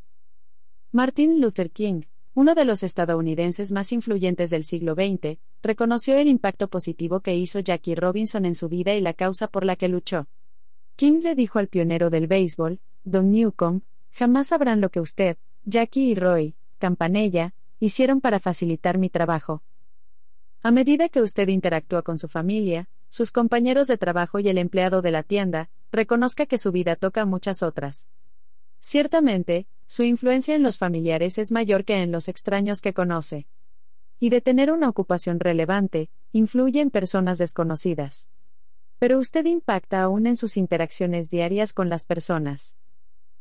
Martin 0.92 1.40
Luther 1.40 1.72
King, 1.72 2.04
uno 2.34 2.56
de 2.56 2.66
los 2.66 2.84
estadounidenses 2.84 3.72
más 3.72 3.92
influyentes 3.92 4.50
del 4.50 4.64
siglo 4.64 4.96
XX, 4.96 5.38
reconoció 5.62 6.18
el 6.18 6.28
impacto 6.28 6.68
positivo 6.68 7.20
que 7.20 7.36
hizo 7.36 7.60
Jackie 7.60 7.96
Robinson 7.96 8.46
en 8.46 8.56
su 8.56 8.70
vida 8.70 8.94
y 8.96 9.02
la 9.02 9.14
causa 9.14 9.48
por 9.48 9.66
la 9.66 9.76
que 9.76 9.88
luchó. 9.88 10.28
King 10.96 11.22
le 11.22 11.36
dijo 11.36 11.60
al 11.60 11.68
pionero 11.68 12.10
del 12.10 12.28
béisbol, 12.28 12.80
Don 13.04 13.32
Newcomb, 13.32 13.82
jamás 14.12 14.48
sabrán 14.48 14.82
lo 14.82 14.90
que 14.90 15.00
usted, 15.00 15.38
Jackie 15.66 16.12
y 16.12 16.16
Roy, 16.16 16.56
Campanella, 16.78 17.54
hicieron 17.80 18.22
para 18.22 18.40
facilitar 18.40 18.98
mi 18.98 19.10
trabajo. 19.10 19.64
A 20.62 20.72
medida 20.72 21.08
que 21.08 21.22
usted 21.22 21.48
interactúa 21.48 22.02
con 22.02 22.18
su 22.18 22.28
familia, 22.28 22.90
sus 23.10 23.32
compañeros 23.32 23.88
de 23.88 23.98
trabajo 23.98 24.40
y 24.40 24.50
el 24.50 24.58
empleado 24.58 25.02
de 25.02 25.12
la 25.12 25.24
tienda, 25.24 25.70
reconozca 25.92 26.46
que 26.46 26.58
su 26.58 26.72
vida 26.72 26.96
toca 26.96 27.26
muchas 27.26 27.64
otras. 27.64 28.08
Ciertamente, 28.80 29.68
su 29.88 30.04
influencia 30.04 30.56
en 30.56 30.64
los 30.64 30.78
familiares 30.78 31.38
es 31.38 31.52
mayor 31.52 31.84
que 31.84 32.02
en 32.02 32.12
los 32.12 32.28
extraños 32.28 32.82
que 32.82 32.94
conoce. 32.94 33.48
Y 34.20 34.30
de 34.30 34.42
tener 34.42 34.72
una 34.72 34.90
ocupación 34.90 35.40
relevante, 35.40 36.10
influye 36.32 36.82
en 36.82 36.92
personas 36.92 37.38
desconocidas. 37.38 38.28
Pero 39.00 39.18
usted 39.18 39.46
impacta 39.46 40.02
aún 40.04 40.28
en 40.28 40.38
sus 40.38 40.58
interacciones 40.58 41.30
diarias 41.30 41.74
con 41.74 41.90
las 41.90 42.04
personas. 42.04 42.76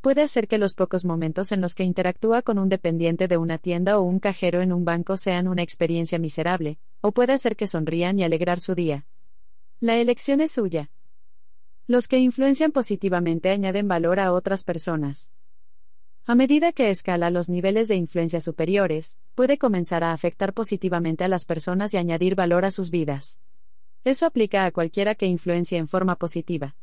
Puede 0.01 0.23
hacer 0.23 0.47
que 0.47 0.59
los 0.59 0.75
pocos 0.75 1.05
momentos 1.05 1.51
en 1.51 1.61
los 1.61 1.75
que 1.75 1.83
interactúa 1.83 2.43
con 2.43 2.59
un 2.59 2.69
dependiente 2.69 3.27
de 3.27 3.37
una 3.37 3.59
tienda 3.59 3.99
o 3.99 4.03
un 4.03 4.21
cajero 4.21 4.63
en 4.63 4.73
un 4.73 4.85
banco 4.85 5.17
sean 5.17 5.49
una 5.49 5.63
experiencia 5.63 6.19
miserable, 6.21 6.79
o 7.01 7.11
puede 7.11 7.33
hacer 7.33 7.57
que 7.57 7.67
sonrían 7.67 8.19
y 8.19 8.23
alegrar 8.23 8.61
su 8.61 8.77
día. 8.77 9.07
La 9.81 9.97
elección 9.97 10.41
es 10.41 10.53
suya. 10.53 10.91
Los 11.91 12.07
que 12.07 12.19
influencian 12.19 12.71
positivamente 12.71 13.49
añaden 13.49 13.89
valor 13.89 14.21
a 14.21 14.35
otras 14.35 14.63
personas. 14.63 15.33
A 16.27 16.35
medida 16.35 16.73
que 16.73 16.91
escala 16.91 17.31
los 17.31 17.49
niveles 17.49 17.89
de 17.89 17.97
influencia 17.97 18.43
superiores, 18.43 19.17
puede 19.35 19.57
comenzar 19.57 20.05
a 20.05 20.13
afectar 20.13 20.53
positivamente 20.53 21.25
a 21.25 21.29
las 21.29 21.47
personas 21.47 21.95
y 21.95 21.97
añadir 21.97 22.35
valor 22.35 22.67
a 22.67 22.73
sus 22.73 22.91
vidas. 22.91 23.41
Eso 24.05 24.27
aplica 24.27 24.67
a 24.67 24.71
cualquiera 24.71 25.15
que 25.15 25.25
influencie 25.25 25.79
en 25.79 25.89
forma 25.89 26.17
positiva. 26.17 26.77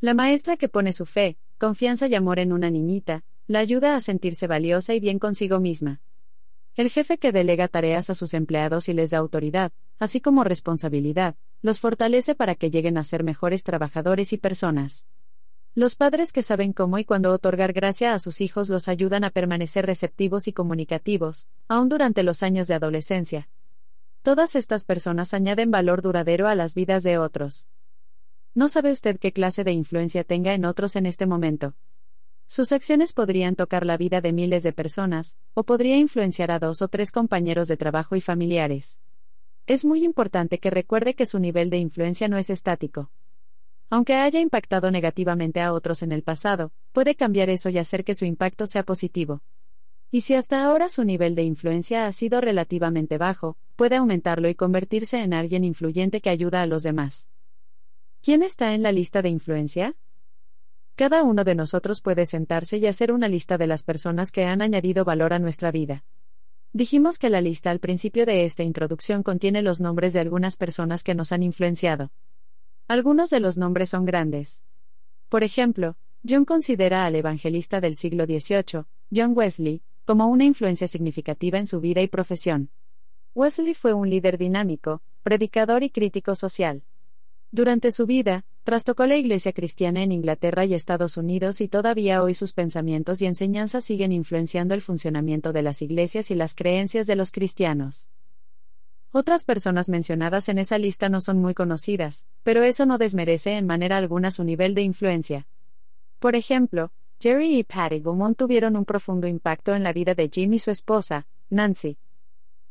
La 0.00 0.14
maestra 0.14 0.56
que 0.56 0.68
pone 0.68 0.92
su 0.92 1.06
fe, 1.06 1.38
confianza 1.56 2.08
y 2.08 2.16
amor 2.16 2.40
en 2.40 2.52
una 2.52 2.70
niñita, 2.70 3.22
la 3.46 3.60
ayuda 3.60 3.94
a 3.94 4.00
sentirse 4.00 4.48
valiosa 4.48 4.94
y 4.94 4.98
bien 4.98 5.20
consigo 5.20 5.60
misma. 5.60 6.00
El 6.76 6.90
jefe 6.90 7.18
que 7.18 7.32
delega 7.32 7.68
tareas 7.68 8.10
a 8.10 8.14
sus 8.14 8.34
empleados 8.34 8.88
y 8.88 8.92
les 8.92 9.10
da 9.10 9.18
autoridad, 9.18 9.72
así 9.98 10.20
como 10.20 10.44
responsabilidad, 10.44 11.36
los 11.62 11.80
fortalece 11.80 12.34
para 12.34 12.54
que 12.54 12.70
lleguen 12.70 12.98
a 12.98 13.04
ser 13.04 13.24
mejores 13.24 13.64
trabajadores 13.64 14.32
y 14.32 14.38
personas. 14.38 15.06
Los 15.74 15.96
padres 15.96 16.32
que 16.32 16.42
saben 16.42 16.72
cómo 16.72 16.98
y 16.98 17.04
cuándo 17.04 17.32
otorgar 17.32 17.72
gracia 17.72 18.14
a 18.14 18.18
sus 18.18 18.40
hijos 18.40 18.68
los 18.68 18.88
ayudan 18.88 19.24
a 19.24 19.30
permanecer 19.30 19.86
receptivos 19.86 20.48
y 20.48 20.52
comunicativos, 20.52 21.48
aún 21.68 21.88
durante 21.88 22.22
los 22.22 22.42
años 22.42 22.68
de 22.68 22.74
adolescencia, 22.74 23.48
Todas 24.24 24.56
estas 24.56 24.86
personas 24.86 25.34
añaden 25.34 25.70
valor 25.70 26.00
duradero 26.00 26.48
a 26.48 26.54
las 26.54 26.74
vidas 26.74 27.02
de 27.02 27.18
otros. 27.18 27.66
No 28.54 28.70
sabe 28.70 28.90
usted 28.90 29.18
qué 29.18 29.34
clase 29.34 29.64
de 29.64 29.72
influencia 29.72 30.24
tenga 30.24 30.54
en 30.54 30.64
otros 30.64 30.96
en 30.96 31.04
este 31.04 31.26
momento. 31.26 31.74
Sus 32.56 32.70
acciones 32.70 33.12
podrían 33.14 33.56
tocar 33.56 33.84
la 33.84 33.96
vida 33.96 34.20
de 34.20 34.32
miles 34.32 34.62
de 34.62 34.72
personas, 34.72 35.36
o 35.54 35.64
podría 35.64 35.96
influenciar 35.96 36.52
a 36.52 36.60
dos 36.60 36.82
o 36.82 36.86
tres 36.86 37.10
compañeros 37.10 37.66
de 37.66 37.76
trabajo 37.76 38.14
y 38.14 38.20
familiares. 38.20 39.00
Es 39.66 39.84
muy 39.84 40.04
importante 40.04 40.60
que 40.60 40.70
recuerde 40.70 41.14
que 41.14 41.26
su 41.26 41.40
nivel 41.40 41.68
de 41.68 41.78
influencia 41.78 42.28
no 42.28 42.38
es 42.38 42.50
estático. 42.50 43.10
Aunque 43.90 44.14
haya 44.14 44.38
impactado 44.38 44.92
negativamente 44.92 45.60
a 45.60 45.72
otros 45.72 46.04
en 46.04 46.12
el 46.12 46.22
pasado, 46.22 46.70
puede 46.92 47.16
cambiar 47.16 47.50
eso 47.50 47.70
y 47.70 47.78
hacer 47.78 48.04
que 48.04 48.14
su 48.14 48.24
impacto 48.24 48.68
sea 48.68 48.84
positivo. 48.84 49.42
Y 50.12 50.20
si 50.20 50.36
hasta 50.36 50.64
ahora 50.64 50.88
su 50.88 51.02
nivel 51.02 51.34
de 51.34 51.42
influencia 51.42 52.06
ha 52.06 52.12
sido 52.12 52.40
relativamente 52.40 53.18
bajo, 53.18 53.56
puede 53.74 53.96
aumentarlo 53.96 54.48
y 54.48 54.54
convertirse 54.54 55.20
en 55.20 55.34
alguien 55.34 55.64
influyente 55.64 56.20
que 56.20 56.30
ayuda 56.30 56.62
a 56.62 56.66
los 56.66 56.84
demás. 56.84 57.28
¿Quién 58.22 58.44
está 58.44 58.74
en 58.74 58.84
la 58.84 58.92
lista 58.92 59.22
de 59.22 59.30
influencia? 59.30 59.96
Cada 60.96 61.24
uno 61.24 61.42
de 61.42 61.56
nosotros 61.56 62.00
puede 62.00 62.24
sentarse 62.24 62.78
y 62.78 62.86
hacer 62.86 63.10
una 63.10 63.26
lista 63.26 63.58
de 63.58 63.66
las 63.66 63.82
personas 63.82 64.30
que 64.30 64.44
han 64.44 64.62
añadido 64.62 65.04
valor 65.04 65.32
a 65.32 65.40
nuestra 65.40 65.72
vida. 65.72 66.04
Dijimos 66.72 67.18
que 67.18 67.30
la 67.30 67.40
lista 67.40 67.70
al 67.70 67.80
principio 67.80 68.26
de 68.26 68.44
esta 68.44 68.62
introducción 68.62 69.24
contiene 69.24 69.60
los 69.60 69.80
nombres 69.80 70.12
de 70.12 70.20
algunas 70.20 70.56
personas 70.56 71.02
que 71.02 71.16
nos 71.16 71.32
han 71.32 71.42
influenciado. 71.42 72.12
Algunos 72.86 73.30
de 73.30 73.40
los 73.40 73.56
nombres 73.56 73.90
son 73.90 74.04
grandes. 74.04 74.62
Por 75.28 75.42
ejemplo, 75.42 75.96
John 76.28 76.44
considera 76.44 77.06
al 77.06 77.16
evangelista 77.16 77.80
del 77.80 77.96
siglo 77.96 78.24
XVIII, 78.24 78.84
John 79.12 79.32
Wesley, 79.34 79.82
como 80.04 80.28
una 80.28 80.44
influencia 80.44 80.86
significativa 80.86 81.58
en 81.58 81.66
su 81.66 81.80
vida 81.80 82.02
y 82.02 82.08
profesión. 82.08 82.70
Wesley 83.34 83.74
fue 83.74 83.94
un 83.94 84.10
líder 84.10 84.38
dinámico, 84.38 85.02
predicador 85.24 85.82
y 85.82 85.90
crítico 85.90 86.36
social. 86.36 86.84
Durante 87.50 87.90
su 87.90 88.06
vida, 88.06 88.44
trastocó 88.64 89.04
la 89.06 89.16
iglesia 89.16 89.52
cristiana 89.52 90.02
en 90.02 90.10
Inglaterra 90.10 90.64
y 90.64 90.72
Estados 90.72 91.18
Unidos 91.18 91.60
y 91.60 91.68
todavía 91.68 92.22
hoy 92.22 92.34
sus 92.34 92.54
pensamientos 92.54 93.20
y 93.20 93.26
enseñanzas 93.26 93.84
siguen 93.84 94.10
influenciando 94.10 94.74
el 94.74 94.80
funcionamiento 94.80 95.52
de 95.52 95.62
las 95.62 95.82
iglesias 95.82 96.30
y 96.30 96.34
las 96.34 96.54
creencias 96.54 97.06
de 97.06 97.14
los 97.14 97.30
cristianos. 97.30 98.08
Otras 99.12 99.44
personas 99.44 99.88
mencionadas 99.88 100.48
en 100.48 100.58
esa 100.58 100.78
lista 100.78 101.08
no 101.08 101.20
son 101.20 101.38
muy 101.38 101.54
conocidas, 101.54 102.26
pero 102.42 102.64
eso 102.64 102.86
no 102.86 102.98
desmerece 102.98 103.52
en 103.52 103.66
manera 103.66 103.98
alguna 103.98 104.30
su 104.30 104.42
nivel 104.42 104.74
de 104.74 104.82
influencia. 104.82 105.46
Por 106.18 106.34
ejemplo, 106.34 106.90
Jerry 107.20 107.58
y 107.58 107.64
Patty 107.64 108.00
Beaumont 108.00 108.36
tuvieron 108.36 108.76
un 108.76 108.84
profundo 108.84 109.28
impacto 109.28 109.74
en 109.74 109.82
la 109.82 109.92
vida 109.92 110.14
de 110.14 110.28
Jim 110.32 110.52
y 110.54 110.58
su 110.58 110.70
esposa, 110.70 111.26
Nancy. 111.48 111.98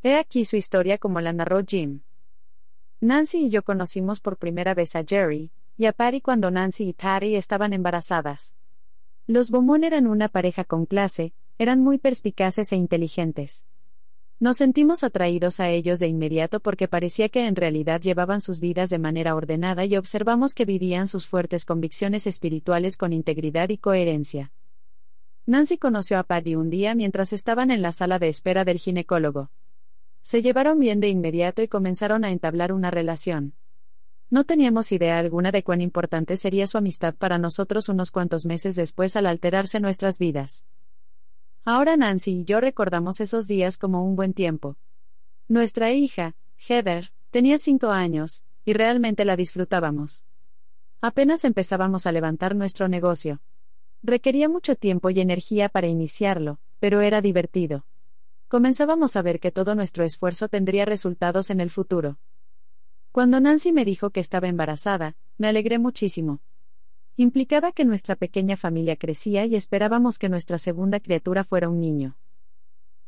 He 0.02 0.16
aquí 0.16 0.44
su 0.44 0.58
historia 0.58 0.98
como 0.98 1.22
la 1.22 1.32
narró 1.32 1.64
Jim. 1.66 2.02
Nancy 3.00 3.46
y 3.46 3.50
yo 3.50 3.64
conocimos 3.64 4.20
por 4.20 4.38
primera 4.38 4.74
vez 4.74 4.96
a 4.96 5.04
Jerry, 5.08 5.52
y 5.78 5.86
a 5.86 5.94
Patty 5.94 6.22
cuando 6.22 6.52
Nancy 6.52 6.90
y 6.90 6.94
Patty 6.94 7.36
estaban 7.36 7.74
embarazadas. 7.74 8.54
Los 9.26 9.52
Beaumont 9.52 9.84
eran 9.84 10.08
una 10.08 10.30
pareja 10.30 10.64
con 10.64 10.86
clase, 10.86 11.34
eran 11.58 11.82
muy 11.82 11.98
perspicaces 11.98 12.72
e 12.72 12.76
inteligentes. 12.76 13.64
Nos 14.40 14.58
sentimos 14.58 15.04
atraídos 15.04 15.60
a 15.60 15.70
ellos 15.70 16.00
de 16.00 16.08
inmediato 16.08 16.60
porque 16.60 16.88
parecía 16.88 17.30
que 17.30 17.48
en 17.48 17.56
realidad 17.56 18.02
llevaban 18.02 18.42
sus 18.42 18.60
vidas 18.60 18.90
de 18.90 19.00
manera 19.00 19.36
ordenada 19.36 19.86
y 19.86 19.96
observamos 19.96 20.54
que 20.54 20.66
vivían 20.66 21.08
sus 21.08 21.28
fuertes 21.28 21.66
convicciones 21.66 22.28
espirituales 22.28 22.98
con 22.98 23.14
integridad 23.14 23.70
y 23.70 23.78
coherencia. 23.78 24.52
Nancy 25.46 25.78
conoció 25.78 26.20
a 26.20 26.24
Paddy 26.24 26.56
un 26.56 26.70
día 26.70 26.96
mientras 26.96 27.32
estaban 27.32 27.72
en 27.72 27.82
la 27.82 27.92
sala 27.92 28.20
de 28.20 28.28
espera 28.28 28.66
del 28.66 28.80
ginecólogo. 28.80 29.50
Se 30.22 30.42
llevaron 30.42 30.80
bien 30.80 31.00
de 31.00 31.10
inmediato 31.10 31.62
y 31.62 31.68
comenzaron 31.68 32.26
a 32.26 32.32
entablar 32.32 32.74
una 32.74 32.92
relación. 32.92 33.54
No 34.34 34.46
teníamos 34.46 34.92
idea 34.92 35.20
alguna 35.20 35.52
de 35.52 35.64
cuán 35.64 35.80
importante 35.80 36.38
sería 36.38 36.66
su 36.66 36.80
amistad 36.80 37.14
para 37.14 37.38
nosotros 37.38 37.88
unos 37.88 38.10
cuantos 38.10 38.48
meses 38.48 38.76
después 38.76 39.16
al 39.16 39.28
alterarse 39.28 39.80
nuestras 39.80 40.18
vidas. 40.18 40.66
Ahora 41.64 41.98
Nancy 41.98 42.40
y 42.40 42.44
yo 42.44 42.60
recordamos 42.60 43.20
esos 43.20 43.46
días 43.46 43.78
como 43.78 44.04
un 44.04 44.16
buen 44.16 44.34
tiempo. 44.34 44.76
Nuestra 45.48 45.92
hija, 45.92 46.36
Heather, 46.58 47.12
tenía 47.30 47.60
cinco 47.60 47.92
años, 47.92 48.44
y 48.66 48.74
realmente 48.74 49.24
la 49.24 49.36
disfrutábamos. 49.36 50.26
Apenas 51.00 51.46
empezábamos 51.46 52.08
a 52.08 52.12
levantar 52.12 52.56
nuestro 52.56 52.88
negocio. 52.88 53.40
Requería 54.02 54.50
mucho 54.50 54.76
tiempo 54.76 55.12
y 55.12 55.20
energía 55.20 55.70
para 55.70 55.86
iniciarlo, 55.86 56.60
pero 56.80 57.02
era 57.02 57.22
divertido. 57.22 57.86
Comenzábamos 58.48 59.16
a 59.16 59.22
ver 59.22 59.40
que 59.40 59.52
todo 59.52 59.76
nuestro 59.76 60.04
esfuerzo 60.04 60.48
tendría 60.48 60.86
resultados 60.86 61.52
en 61.52 61.62
el 61.62 61.70
futuro. 61.70 62.18
Cuando 63.14 63.40
Nancy 63.40 63.72
me 63.72 63.86
dijo 63.86 64.10
que 64.10 64.20
estaba 64.20 64.48
embarazada, 64.48 65.16
me 65.38 65.48
alegré 65.48 65.78
muchísimo. 65.78 66.42
Implicaba 67.16 67.72
que 67.72 67.86
nuestra 67.86 68.16
pequeña 68.16 68.58
familia 68.58 68.96
crecía 68.96 69.46
y 69.46 69.56
esperábamos 69.56 70.18
que 70.18 70.30
nuestra 70.30 70.58
segunda 70.58 71.00
criatura 71.00 71.44
fuera 71.44 71.70
un 71.70 71.80
niño. 71.80 72.18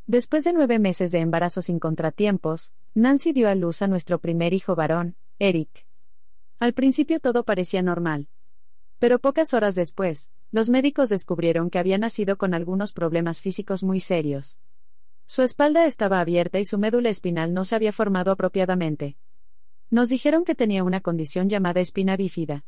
Después 0.05 0.43
de 0.43 0.53
nueve 0.53 0.77
meses 0.77 1.11
de 1.11 1.21
embarazo 1.21 1.63
sin 1.63 1.79
contratiempos, 1.79 2.71
Nancy 2.93 3.33
dio 3.33 3.49
a 3.49 3.55
luz 3.55 3.81
a 3.81 3.87
nuestro 3.87 4.19
primer 4.19 4.53
hijo 4.53 4.75
varón, 4.75 5.15
Eric. 5.39 5.87
Al 6.59 6.73
principio 6.73 7.19
todo 7.19 7.43
parecía 7.43 7.81
normal. 7.81 8.27
Pero 8.99 9.17
pocas 9.17 9.55
horas 9.55 9.73
después, 9.73 10.29
los 10.51 10.69
médicos 10.69 11.09
descubrieron 11.09 11.71
que 11.71 11.79
había 11.79 11.97
nacido 11.97 12.37
con 12.37 12.53
algunos 12.53 12.93
problemas 12.93 13.41
físicos 13.41 13.81
muy 13.81 13.99
serios. 13.99 14.59
Su 15.25 15.41
espalda 15.41 15.87
estaba 15.87 16.19
abierta 16.19 16.59
y 16.59 16.65
su 16.65 16.77
médula 16.77 17.09
espinal 17.09 17.55
no 17.55 17.65
se 17.65 17.73
había 17.73 17.91
formado 17.91 18.31
apropiadamente. 18.31 19.17
Nos 19.89 20.09
dijeron 20.09 20.43
que 20.43 20.55
tenía 20.55 20.83
una 20.83 21.01
condición 21.01 21.49
llamada 21.49 21.81
espina 21.81 22.17
bífida. 22.17 22.65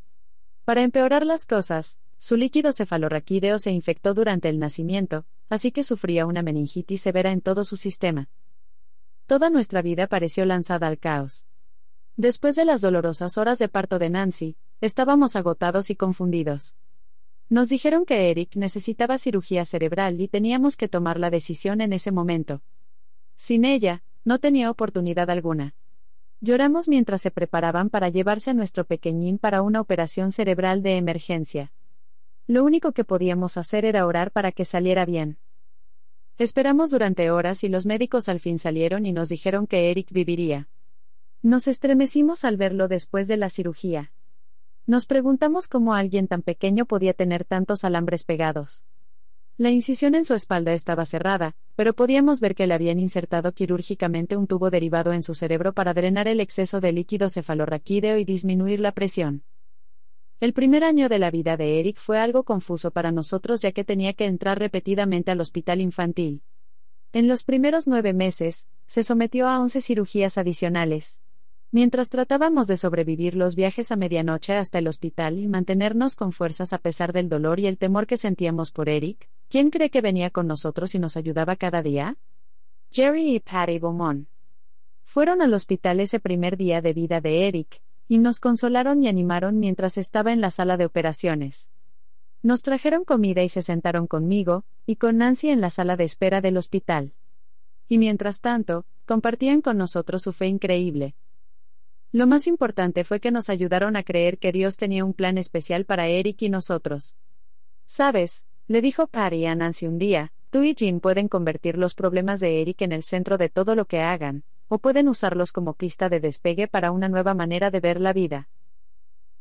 Para 0.66 0.84
empeorar 0.84 1.26
las 1.26 1.46
cosas, 1.46 2.00
Su 2.20 2.36
líquido 2.36 2.74
cefalorraquídeo 2.74 3.60
se 3.60 3.72
infectó 3.72 4.14
durante 4.14 4.50
el 4.50 4.58
nacimiento, 4.58 5.26
así 5.50 5.72
que 5.72 5.84
sufría 5.84 6.26
una 6.26 6.42
meningitis 6.42 7.02
severa 7.02 7.32
en 7.32 7.42
todo 7.42 7.64
su 7.64 7.78
sistema. 7.78 8.30
Toda 9.28 9.50
nuestra 9.50 9.82
vida 9.82 10.08
pareció 10.08 10.46
lanzada 10.46 10.88
al 10.88 10.98
caos. 10.98 11.46
Después 12.16 12.56
de 12.56 12.66
las 12.66 12.82
dolorosas 12.82 13.38
horas 13.38 13.60
de 13.60 13.70
parto 13.70 14.00
de 14.00 14.10
Nancy, 14.10 14.58
estábamos 14.82 15.36
agotados 15.36 15.92
y 15.92 15.96
confundidos. 15.96 16.76
Nos 17.50 17.70
dijeron 17.70 18.04
que 18.04 18.32
Eric 18.32 18.56
necesitaba 18.56 19.20
cirugía 19.20 19.64
cerebral 19.64 20.20
y 20.20 20.28
teníamos 20.28 20.76
que 20.76 20.88
tomar 20.88 21.20
la 21.20 21.30
decisión 21.30 21.82
en 21.82 21.94
ese 21.94 22.12
momento. 22.12 22.64
Sin 23.36 23.64
ella, 23.64 24.04
no 24.26 24.40
tenía 24.40 24.72
oportunidad 24.72 25.30
alguna. 25.30 25.76
Lloramos 26.40 26.88
mientras 26.88 27.22
se 27.22 27.32
preparaban 27.32 27.90
para 27.90 28.10
llevarse 28.10 28.52
a 28.52 28.54
nuestro 28.54 28.86
pequeñín 28.86 29.40
para 29.40 29.62
una 29.62 29.82
operación 29.82 30.32
cerebral 30.32 30.84
de 30.84 30.98
emergencia. 30.98 31.72
Lo 32.46 32.64
único 32.64 32.92
que 32.92 33.04
podíamos 33.04 33.58
hacer 33.58 33.86
era 33.86 34.06
orar 34.06 34.32
para 34.32 34.52
que 34.52 34.64
saliera 34.64 35.06
bien. 35.06 35.38
Esperamos 36.38 36.92
durante 36.92 37.32
horas 37.32 37.64
y 37.64 37.70
los 37.70 37.88
médicos 37.88 38.30
al 38.30 38.40
fin 38.40 38.60
salieron 38.60 39.08
y 39.08 39.12
nos 39.12 39.30
dijeron 39.30 39.66
que 39.66 39.90
Eric 39.90 40.12
viviría. 40.12 40.68
Nos 41.42 41.68
estremecimos 41.68 42.46
al 42.46 42.58
verlo 42.58 42.88
después 42.88 43.28
de 43.28 43.38
la 43.38 43.50
cirugía. 43.50 44.12
Nos 44.86 45.08
preguntamos 45.08 45.68
cómo 45.68 45.96
alguien 45.96 46.28
tan 46.28 46.44
pequeño 46.44 46.86
podía 46.86 47.14
tener 47.14 47.44
tantos 47.44 47.84
alambres 47.84 48.24
pegados. 48.24 48.86
La 49.60 49.72
incisión 49.72 50.14
en 50.14 50.24
su 50.24 50.36
espalda 50.36 50.74
estaba 50.74 51.04
cerrada, 51.08 51.56
pero 51.76 51.96
podíamos 51.96 52.42
ver 52.42 52.54
que 52.54 52.68
le 52.68 52.76
habían 52.76 53.00
insertado 53.00 53.54
quirúrgicamente 53.54 54.38
un 54.38 54.46
tubo 54.46 54.70
derivado 54.70 55.14
en 55.14 55.24
su 55.24 55.34
cerebro 55.34 55.74
para 55.74 55.96
drenar 55.96 56.28
el 56.28 56.40
exceso 56.42 56.80
de 56.80 56.92
líquido 56.92 57.28
cefalorraquídeo 57.28 58.20
y 58.20 58.24
disminuir 58.24 58.80
la 58.80 58.92
presión. 58.92 59.44
El 60.40 60.54
primer 60.54 60.84
año 60.84 61.10
de 61.10 61.18
la 61.18 61.32
vida 61.32 61.58
de 61.58 61.80
Eric 61.80 61.98
fue 61.98 62.20
algo 62.20 62.44
confuso 62.44 62.92
para 62.92 63.12
nosotros 63.12 63.60
ya 63.64 63.72
que 63.72 63.84
tenía 63.84 64.14
que 64.14 64.26
entrar 64.26 64.60
repetidamente 64.60 65.32
al 65.32 65.42
hospital 65.42 65.82
infantil. 65.82 66.44
En 67.12 67.28
los 67.28 67.44
primeros 67.44 67.88
nueve 67.88 68.14
meses, 68.14 68.68
se 68.86 69.04
sometió 69.04 69.48
a 69.48 69.60
once 69.60 69.82
cirugías 69.82 70.38
adicionales. 70.38 71.20
Mientras 71.72 72.10
tratábamos 72.10 72.68
de 72.68 72.78
sobrevivir 72.78 73.34
los 73.34 73.56
viajes 73.56 73.92
a 73.92 73.96
medianoche 73.96 74.54
hasta 74.54 74.78
el 74.78 74.88
hospital 74.88 75.40
y 75.40 75.48
mantenernos 75.48 76.14
con 76.14 76.32
fuerzas 76.32 76.74
a 76.74 76.78
pesar 76.78 77.12
del 77.12 77.28
dolor 77.28 77.60
y 77.60 77.66
el 77.66 77.80
temor 77.80 78.06
que 78.06 78.18
sentíamos 78.18 78.72
por 78.72 78.88
Eric, 78.88 79.28
¿quién 79.50 79.70
cree 79.70 79.90
que 79.90 80.02
venía 80.02 80.30
con 80.30 80.48
nosotros 80.48 80.96
y 80.96 81.00
nos 81.00 81.18
ayudaba 81.18 81.56
cada 81.56 81.82
día? 81.82 82.18
Jerry 82.92 83.36
y 83.36 83.40
Patty 83.40 83.80
Beaumont. 83.80 84.28
Fueron 85.04 85.42
al 85.42 85.54
hospital 85.54 86.00
ese 86.00 86.20
primer 86.20 86.58
día 86.58 86.82
de 86.82 86.94
vida 86.94 87.22
de 87.22 87.48
Eric, 87.48 87.82
y 88.08 88.18
nos 88.20 88.40
consolaron 88.40 89.04
y 89.04 89.08
animaron 89.08 89.60
mientras 89.60 89.98
estaba 89.98 90.32
en 90.32 90.42
la 90.42 90.52
sala 90.52 90.78
de 90.78 90.86
operaciones. 90.86 91.70
Nos 92.42 92.62
trajeron 92.62 93.04
comida 93.04 93.44
y 93.44 93.50
se 93.50 93.62
sentaron 93.62 94.08
conmigo, 94.08 94.64
y 94.86 94.96
con 94.98 95.18
Nancy 95.18 95.50
en 95.50 95.62
la 95.62 95.70
sala 95.70 95.98
de 95.98 96.04
espera 96.04 96.40
del 96.40 96.58
hospital. 96.58 97.14
Y 97.90 97.98
mientras 97.98 98.42
tanto, 98.42 98.86
compartían 99.06 99.62
con 99.62 99.78
nosotros 99.78 100.22
su 100.22 100.34
fe 100.34 100.48
increíble. 100.48 101.16
Lo 102.12 102.28
más 102.28 102.48
importante 102.48 103.04
fue 103.04 103.20
que 103.20 103.32
nos 103.32 103.50
ayudaron 103.50 103.96
a 103.96 104.04
creer 104.04 104.38
que 104.38 104.52
Dios 104.52 104.78
tenía 104.78 105.04
un 105.04 105.14
plan 105.14 105.38
especial 105.38 105.86
para 105.86 106.08
Eric 106.08 106.42
y 106.42 106.50
nosotros. 106.50 107.18
Sabes, 107.86 108.46
le 108.68 108.82
dijo 108.82 109.08
Patty 109.08 109.46
a 109.46 109.56
Nancy 109.56 109.88
un 109.88 109.98
día, 109.98 110.34
tú 110.50 110.64
y 110.64 110.76
Jim 110.78 111.00
pueden 111.00 111.30
convertir 111.30 111.78
los 111.78 111.96
problemas 111.96 112.40
de 112.42 112.62
Eric 112.62 112.82
en 112.82 112.92
el 112.92 113.04
centro 113.04 113.38
de 113.38 113.50
todo 113.50 113.76
lo 113.76 113.86
que 113.86 114.02
hagan, 114.02 114.44
o 114.68 114.80
pueden 114.80 115.08
usarlos 115.08 115.54
como 115.54 115.74
pista 115.74 116.10
de 116.10 116.20
despegue 116.20 116.68
para 116.68 116.92
una 116.92 117.08
nueva 117.08 117.34
manera 117.34 117.72
de 117.72 117.80
ver 117.80 118.02
la 118.02 118.12
vida. 118.12 118.50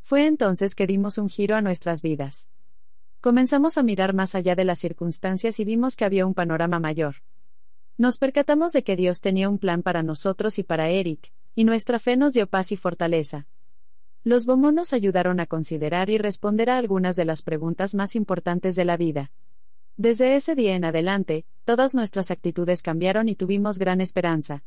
Fue 0.03 0.27
entonces 0.27 0.77
que 0.77 0.87
dimos 0.87 1.19
un 1.19 1.29
giro 1.29 1.57
a 1.57 1.63
nuestras 1.63 2.03
vidas. 2.03 2.49
Comenzamos 3.21 3.77
a 3.77 3.83
mirar 3.83 4.15
más 4.15 4.37
allá 4.37 4.55
de 4.55 4.65
las 4.65 4.79
circunstancias 4.79 5.59
y 5.59 5.65
vimos 5.65 5.97
que 5.97 6.05
había 6.05 6.25
un 6.27 6.35
panorama 6.35 6.79
mayor. 6.79 7.17
Nos 7.99 8.19
percatamos 8.19 8.73
de 8.73 8.85
que 8.85 8.95
Dios 8.95 9.21
tenía 9.21 9.49
un 9.49 9.59
plan 9.59 9.83
para 9.83 10.05
nosotros 10.05 10.61
y 10.61 10.63
para 10.63 10.91
Eric, 10.91 11.33
y 11.57 11.65
nuestra 11.65 11.99
fe 11.99 12.17
nos 12.17 12.35
dio 12.35 12.47
paz 12.47 12.71
y 12.71 12.77
fortaleza. 12.77 13.49
Los 14.27 14.45
Bomos 14.45 14.75
nos 14.75 14.93
ayudaron 14.93 15.39
a 15.39 15.47
considerar 15.47 16.11
y 16.11 16.19
responder 16.19 16.69
a 16.69 16.79
algunas 16.79 17.15
de 17.15 17.25
las 17.25 17.43
preguntas 17.43 17.95
más 17.95 18.17
importantes 18.17 18.75
de 18.75 18.85
la 18.85 18.97
vida. 18.97 19.31
Desde 19.97 20.35
ese 20.35 20.57
día 20.57 20.75
en 20.75 20.85
adelante, 20.85 21.45
todas 21.65 21.95
nuestras 21.95 22.33
actitudes 22.33 22.83
cambiaron 22.83 23.29
y 23.29 23.37
tuvimos 23.37 23.79
gran 23.79 24.01
esperanza. 24.01 24.65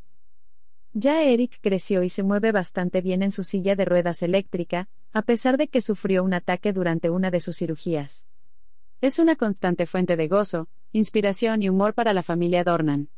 Ya 0.93 1.23
Eric 1.23 1.59
creció 1.59 2.03
y 2.03 2.09
se 2.09 2.23
mueve 2.23 2.53
bastante 2.53 3.01
bien 3.01 3.21
en 3.21 3.33
su 3.33 3.43
silla 3.43 3.75
de 3.75 3.83
ruedas 3.83 4.23
eléctrica, 4.23 4.87
a 5.11 5.23
pesar 5.23 5.57
de 5.57 5.67
que 5.67 5.81
sufrió 5.81 6.23
un 6.23 6.33
ataque 6.33 6.71
durante 6.71 7.09
una 7.09 7.29
de 7.29 7.41
sus 7.41 7.57
cirugías. 7.57 8.25
Es 9.01 9.19
una 9.19 9.35
constante 9.35 9.87
fuente 9.87 10.15
de 10.15 10.29
gozo, 10.29 10.69
inspiración 10.93 11.63
y 11.63 11.67
humor 11.67 11.93
para 11.93 12.13
la 12.13 12.23
familia 12.23 12.63
Dornan. 12.63 13.09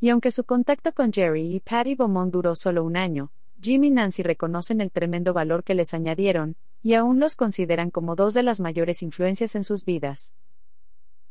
Y 0.00 0.08
aunque 0.08 0.32
su 0.32 0.42
contacto 0.42 0.92
con 0.92 1.12
Jerry 1.12 1.54
y 1.54 1.60
Patty 1.60 1.94
Beaumont 1.94 2.32
duró 2.32 2.56
solo 2.56 2.82
un 2.82 2.96
año, 2.96 3.30
Jim 3.60 3.84
y 3.84 3.90
Nancy 3.90 4.22
reconocen 4.22 4.80
el 4.80 4.90
tremendo 4.90 5.32
valor 5.32 5.64
que 5.64 5.74
les 5.74 5.94
añadieron, 5.94 6.56
y 6.82 6.94
aún 6.94 7.20
los 7.20 7.34
consideran 7.34 7.90
como 7.90 8.14
dos 8.14 8.34
de 8.34 8.42
las 8.42 8.60
mayores 8.60 9.02
influencias 9.02 9.54
en 9.54 9.64
sus 9.64 9.84
vidas. 9.84 10.32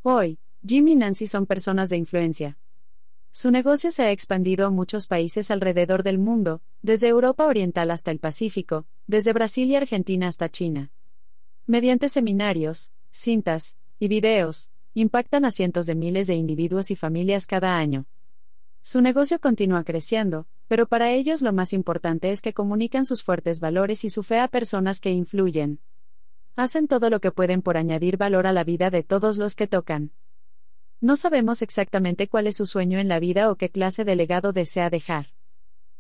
Hoy, 0.03 0.39
Jim 0.65 0.87
y 0.87 0.95
Nancy 0.95 1.27
son 1.27 1.45
personas 1.45 1.89
de 1.89 1.97
influencia, 1.97 2.57
su 3.39 3.51
negocio 3.51 3.91
se 3.91 4.01
ha 4.01 4.11
expandido 4.11 4.65
a 4.65 4.71
muchos 4.71 5.05
países 5.05 5.51
alrededor 5.51 6.01
del 6.01 6.17
mundo, 6.17 6.59
desde 6.81 7.07
Europa 7.07 7.45
Oriental 7.45 7.91
hasta 7.91 8.09
el 8.09 8.17
Pacífico, 8.17 8.87
desde 9.05 9.31
Brasil 9.31 9.69
y 9.69 9.75
Argentina 9.75 10.27
hasta 10.27 10.49
China. 10.49 10.89
Mediante 11.67 12.09
seminarios, 12.09 12.89
cintas 13.11 13.75
y 13.99 14.07
videos, 14.07 14.71
impactan 14.95 15.45
a 15.45 15.51
cientos 15.51 15.85
de 15.85 15.93
miles 15.93 16.25
de 16.25 16.33
individuos 16.33 16.89
y 16.89 16.95
familias 16.95 17.45
cada 17.45 17.77
año. 17.77 18.07
Su 18.81 19.01
negocio 19.01 19.39
continúa 19.39 19.83
creciendo, 19.83 20.47
pero 20.67 20.87
para 20.87 21.11
ellos 21.11 21.41
lo 21.41 21.53
más 21.53 21.73
importante 21.73 22.31
es 22.31 22.41
que 22.41 22.53
comunican 22.53 23.05
sus 23.05 23.23
fuertes 23.23 23.59
valores 23.59 24.03
y 24.03 24.09
su 24.09 24.23
fe 24.23 24.39
a 24.39 24.47
personas 24.47 24.99
que 24.99 25.11
influyen. 25.11 25.79
Hacen 26.55 26.87
todo 26.87 27.09
lo 27.09 27.19
que 27.19 27.31
pueden 27.31 27.61
por 27.61 27.77
añadir 27.77 28.17
valor 28.17 28.47
a 28.47 28.53
la 28.53 28.63
vida 28.63 28.89
de 28.89 29.03
todos 29.03 29.37
los 29.37 29.55
que 29.55 29.67
tocan. 29.67 30.11
No 30.99 31.15
sabemos 31.15 31.61
exactamente 31.61 32.27
cuál 32.27 32.47
es 32.47 32.57
su 32.57 32.65
sueño 32.65 32.97
en 32.97 33.07
la 33.07 33.19
vida 33.19 33.51
o 33.51 33.55
qué 33.55 33.69
clase 33.69 34.03
de 34.03 34.15
legado 34.15 34.53
desea 34.53 34.89
dejar. 34.89 35.27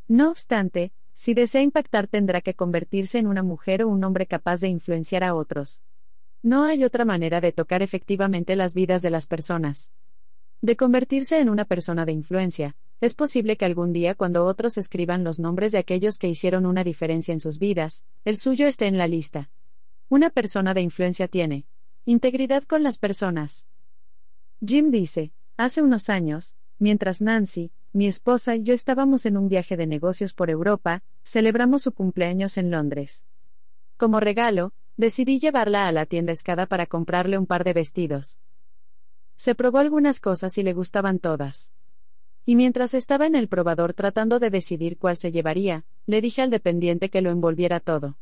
No 0.07 0.31
obstante, 0.31 0.91
si 1.13 1.33
desea 1.33 1.61
impactar 1.61 2.07
tendrá 2.07 2.41
que 2.41 2.55
convertirse 2.55 3.19
en 3.19 3.27
una 3.27 3.43
mujer 3.43 3.83
o 3.83 3.89
un 3.89 4.03
hombre 4.03 4.25
capaz 4.25 4.59
de 4.61 4.69
influenciar 4.69 5.23
a 5.23 5.35
otros. 5.35 5.81
No 6.41 6.63
hay 6.63 6.83
otra 6.83 7.05
manera 7.05 7.41
de 7.41 7.51
tocar 7.51 7.81
efectivamente 7.81 8.55
las 8.55 8.73
vidas 8.73 9.01
de 9.01 9.09
las 9.09 9.27
personas. 9.27 9.91
De 10.61 10.75
convertirse 10.75 11.39
en 11.39 11.49
una 11.49 11.65
persona 11.65 12.05
de 12.05 12.13
influencia, 12.13 12.75
es 12.99 13.13
posible 13.13 13.57
que 13.57 13.65
algún 13.65 13.93
día 13.93 14.15
cuando 14.15 14.45
otros 14.45 14.77
escriban 14.77 15.23
los 15.23 15.39
nombres 15.39 15.71
de 15.71 15.77
aquellos 15.77 16.17
que 16.17 16.27
hicieron 16.27 16.65
una 16.65 16.83
diferencia 16.83 17.31
en 17.31 17.39
sus 17.39 17.59
vidas, 17.59 18.03
el 18.25 18.37
suyo 18.37 18.65
esté 18.67 18.87
en 18.87 18.97
la 18.97 19.07
lista. 19.07 19.51
Una 20.09 20.31
persona 20.31 20.73
de 20.73 20.81
influencia 20.81 21.27
tiene 21.27 21.65
integridad 22.05 22.63
con 22.63 22.81
las 22.81 22.97
personas. 22.97 23.67
Jim 24.65 24.89
dice, 24.89 25.31
hace 25.57 25.83
unos 25.83 26.09
años, 26.09 26.55
mientras 26.79 27.21
Nancy, 27.21 27.71
mi 27.93 28.07
esposa 28.07 28.55
y 28.55 28.63
yo 28.63 28.73
estábamos 28.73 29.25
en 29.25 29.37
un 29.37 29.49
viaje 29.49 29.77
de 29.77 29.85
negocios 29.85 30.33
por 30.33 30.49
Europa, 30.49 31.03
celebramos 31.23 31.83
su 31.83 31.91
cumpleaños 31.91 32.57
en 32.57 32.71
Londres. 32.71 33.25
Como 33.97 34.19
regalo, 34.19 34.73
decidí 34.95 35.39
llevarla 35.39 35.87
a 35.87 35.91
la 35.91 36.05
tienda 36.07 36.31
Escada 36.31 36.65
para 36.65 36.87
comprarle 36.87 37.37
un 37.37 37.45
par 37.45 37.63
de 37.63 37.73
vestidos. 37.73 38.39
Se 39.37 39.55
probó 39.55 39.77
algunas 39.77 40.19
cosas 40.19 40.57
y 40.57 40.63
le 40.63 40.73
gustaban 40.73 41.19
todas. 41.19 41.71
Y 42.45 42.55
mientras 42.55 42.93
estaba 42.93 43.27
en 43.27 43.35
el 43.35 43.47
probador 43.47 43.93
tratando 43.93 44.39
de 44.39 44.49
decidir 44.49 44.97
cuál 44.97 45.15
se 45.15 45.31
llevaría, 45.31 45.85
le 46.05 46.21
dije 46.21 46.41
al 46.41 46.49
dependiente 46.49 47.09
que 47.09 47.21
lo 47.21 47.29
envolviera 47.29 47.79
todo. 47.79 48.17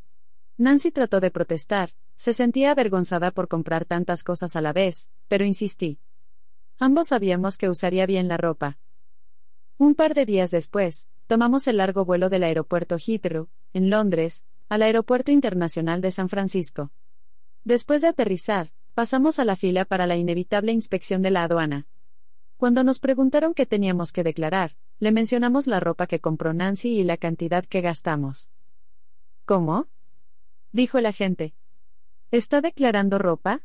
Nancy 0.57 0.91
trató 0.91 1.19
de 1.21 1.31
protestar, 1.31 1.91
se 2.15 2.33
sentía 2.33 2.71
avergonzada 2.71 3.31
por 3.31 3.47
comprar 3.47 3.85
tantas 3.85 4.23
cosas 4.23 4.55
a 4.55 4.61
la 4.61 4.73
vez, 4.73 5.09
pero 5.27 5.45
insistí. 5.45 5.99
Ambos 6.79 7.07
sabíamos 7.07 7.57
que 7.57 7.69
usaría 7.69 8.05
bien 8.05 8.27
la 8.27 8.37
ropa. 8.37 8.77
Un 9.77 9.95
par 9.95 10.13
de 10.13 10.25
días 10.25 10.51
después, 10.51 11.07
tomamos 11.27 11.67
el 11.67 11.77
largo 11.77 12.05
vuelo 12.05 12.29
del 12.29 12.43
aeropuerto 12.43 12.97
Heathrow, 12.97 13.49
en 13.73 13.89
Londres, 13.89 14.43
al 14.69 14.81
Aeropuerto 14.81 15.31
Internacional 15.31 16.01
de 16.01 16.11
San 16.11 16.29
Francisco. 16.29 16.91
Después 17.63 18.01
de 18.01 18.07
aterrizar, 18.09 18.71
pasamos 18.95 19.39
a 19.39 19.45
la 19.45 19.57
fila 19.57 19.83
para 19.83 20.07
la 20.07 20.15
inevitable 20.15 20.71
inspección 20.71 21.21
de 21.21 21.29
la 21.29 21.43
aduana. 21.43 21.85
Cuando 22.57 22.83
nos 22.85 22.99
preguntaron 22.99 23.53
qué 23.53 23.65
teníamos 23.65 24.13
que 24.13 24.23
declarar, 24.23 24.77
le 24.99 25.11
mencionamos 25.11 25.67
la 25.67 25.81
ropa 25.81 26.07
que 26.07 26.21
compró 26.21 26.53
Nancy 26.53 26.97
y 26.97 27.03
la 27.03 27.17
cantidad 27.17 27.65
que 27.65 27.81
gastamos. 27.81 28.51
¿Cómo? 29.45 29.87
dijo 30.71 30.97
el 30.97 31.05
agente. 31.05 31.53
¿Está 32.31 32.61
declarando 32.61 33.17
ropa? 33.17 33.61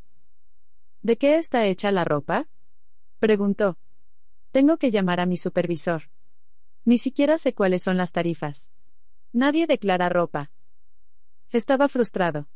¿De 1.02 1.16
qué 1.16 1.38
está 1.38 1.64
hecha 1.66 1.92
la 1.92 2.04
ropa? 2.04 2.48
Preguntó. 3.20 3.78
Tengo 4.50 4.78
que 4.78 4.90
llamar 4.90 5.20
a 5.20 5.26
mi 5.26 5.36
supervisor. 5.36 6.10
Ni 6.84 6.98
siquiera 6.98 7.38
sé 7.38 7.54
cuáles 7.54 7.84
son 7.84 7.96
las 7.96 8.10
tarifas. 8.10 8.68
Nadie 9.32 9.68
declara 9.68 10.08
ropa. 10.08 10.50
Estaba 11.50 11.88
frustrado. 11.88 12.48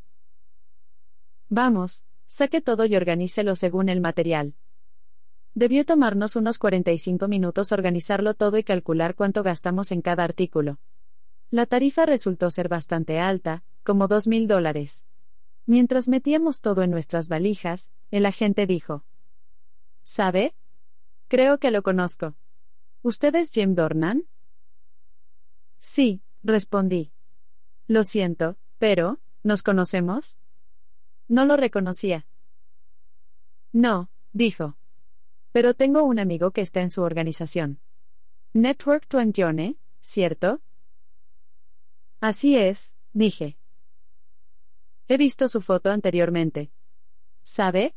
Vamos, 1.49 2.05
saque 2.27 2.61
todo 2.61 2.85
y 2.87 2.97
organícelo 2.97 3.57
según 3.57 3.89
el 3.89 4.01
material. 4.01 4.55
Debió 5.55 5.85
tomarnos 5.85 6.35
unos 6.37 6.59
45 6.59 7.29
minutos 7.29 7.71
organizarlo 7.71 8.35
todo 8.35 8.59
y 8.59 8.65
calcular 8.65 9.15
cuánto 9.15 9.43
gastamos 9.43 9.93
en 9.93 10.03
cada 10.03 10.25
artículo. 10.25 10.79
La 11.51 11.67
tarifa 11.67 12.07
resultó 12.07 12.51
ser 12.51 12.69
bastante 12.69 13.21
alta, 13.21 13.63
como 13.85 14.09
dos 14.09 14.27
mil 14.27 14.49
dólares. 14.49 15.07
Mientras 15.67 16.09
metíamos 16.09 16.61
todo 16.61 16.83
en 16.83 16.91
nuestras 16.91 17.29
valijas, 17.29 17.91
el 18.11 18.27
agente 18.27 18.67
dijo: 18.67 19.05
¿Sabe? 20.03 20.55
Creo 21.29 21.59
que 21.59 21.71
lo 21.71 21.83
conozco. 21.83 22.35
¿Usted 23.03 23.35
es 23.37 23.53
Jim 23.53 23.75
Dornan? 23.75 24.25
Sí, 25.79 26.23
respondí. 26.43 27.13
Lo 27.87 28.03
siento, 28.03 28.57
pero, 28.79 29.21
¿nos 29.43 29.63
conocemos? 29.63 30.39
No 31.29 31.45
lo 31.45 31.57
reconocía. 31.57 32.27
No, 33.73 34.11
dijo. 34.33 34.77
Pero 35.53 35.75
tengo 35.75 36.03
un 36.03 36.19
amigo 36.19 36.51
que 36.51 36.61
está 36.61 36.81
en 36.81 36.91
su 36.91 37.03
organización. 37.03 37.81
Network 38.53 39.07
Twenty, 39.09 39.79
¿cierto? 40.01 40.61
Así 42.21 42.57
es, 42.57 42.95
dije. 43.13 43.57
He 45.09 45.17
visto 45.17 45.49
su 45.49 45.61
foto 45.61 45.91
anteriormente. 45.91 46.71
¿Sabe? 47.43 47.95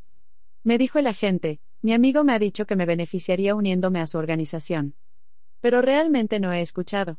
Me 0.63 0.77
dijo 0.77 0.99
el 0.99 1.07
agente, 1.07 1.61
mi 1.81 1.93
amigo 1.93 2.23
me 2.23 2.33
ha 2.33 2.39
dicho 2.39 2.65
que 2.65 2.75
me 2.75 2.85
beneficiaría 2.85 3.55
uniéndome 3.55 4.01
a 4.01 4.07
su 4.07 4.17
organización. 4.17 4.95
Pero 5.61 5.81
realmente 5.81 6.39
no 6.39 6.51
he 6.51 6.61
escuchado. 6.61 7.17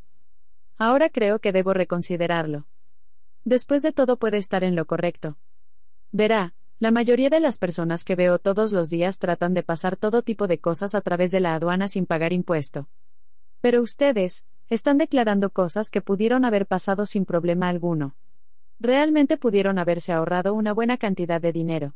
Ahora 0.77 1.09
creo 1.09 1.39
que 1.39 1.53
debo 1.53 1.73
reconsiderarlo. 1.75 2.67
Después 3.45 3.83
de 3.83 3.93
todo 3.93 4.19
puede 4.19 4.39
estar 4.39 4.65
en 4.65 4.77
lo 4.77 4.85
correcto. 4.85 5.37
Verá, 6.13 6.55
la 6.79 6.91
mayoría 6.91 7.29
de 7.29 7.41
las 7.41 7.59
personas 7.59 8.05
que 8.05 8.15
veo 8.15 8.39
todos 8.39 8.73
los 8.73 8.89
días 8.89 9.19
tratan 9.19 9.53
de 9.53 9.63
pasar 9.63 9.97
todo 9.97 10.23
tipo 10.23 10.47
de 10.47 10.59
cosas 10.59 10.95
a 10.95 11.01
través 11.01 11.31
de 11.31 11.41
la 11.41 11.55
aduana 11.55 11.89
sin 11.89 12.07
pagar 12.07 12.33
impuesto. 12.33 12.89
Pero 13.61 13.83
ustedes, 13.83 14.45
están 14.69 14.99
declarando 14.99 15.51
cosas 15.51 15.91
que 15.91 16.01
pudieron 16.01 16.45
haber 16.45 16.67
pasado 16.67 17.07
sin 17.07 17.25
problema 17.25 17.69
alguno. 17.69 18.15
Realmente 18.79 19.37
pudieron 19.37 19.79
haberse 19.79 20.13
ahorrado 20.13 20.55
una 20.55 20.73
buena 20.73 20.99
cantidad 20.99 21.41
de 21.41 21.53
dinero. 21.53 21.95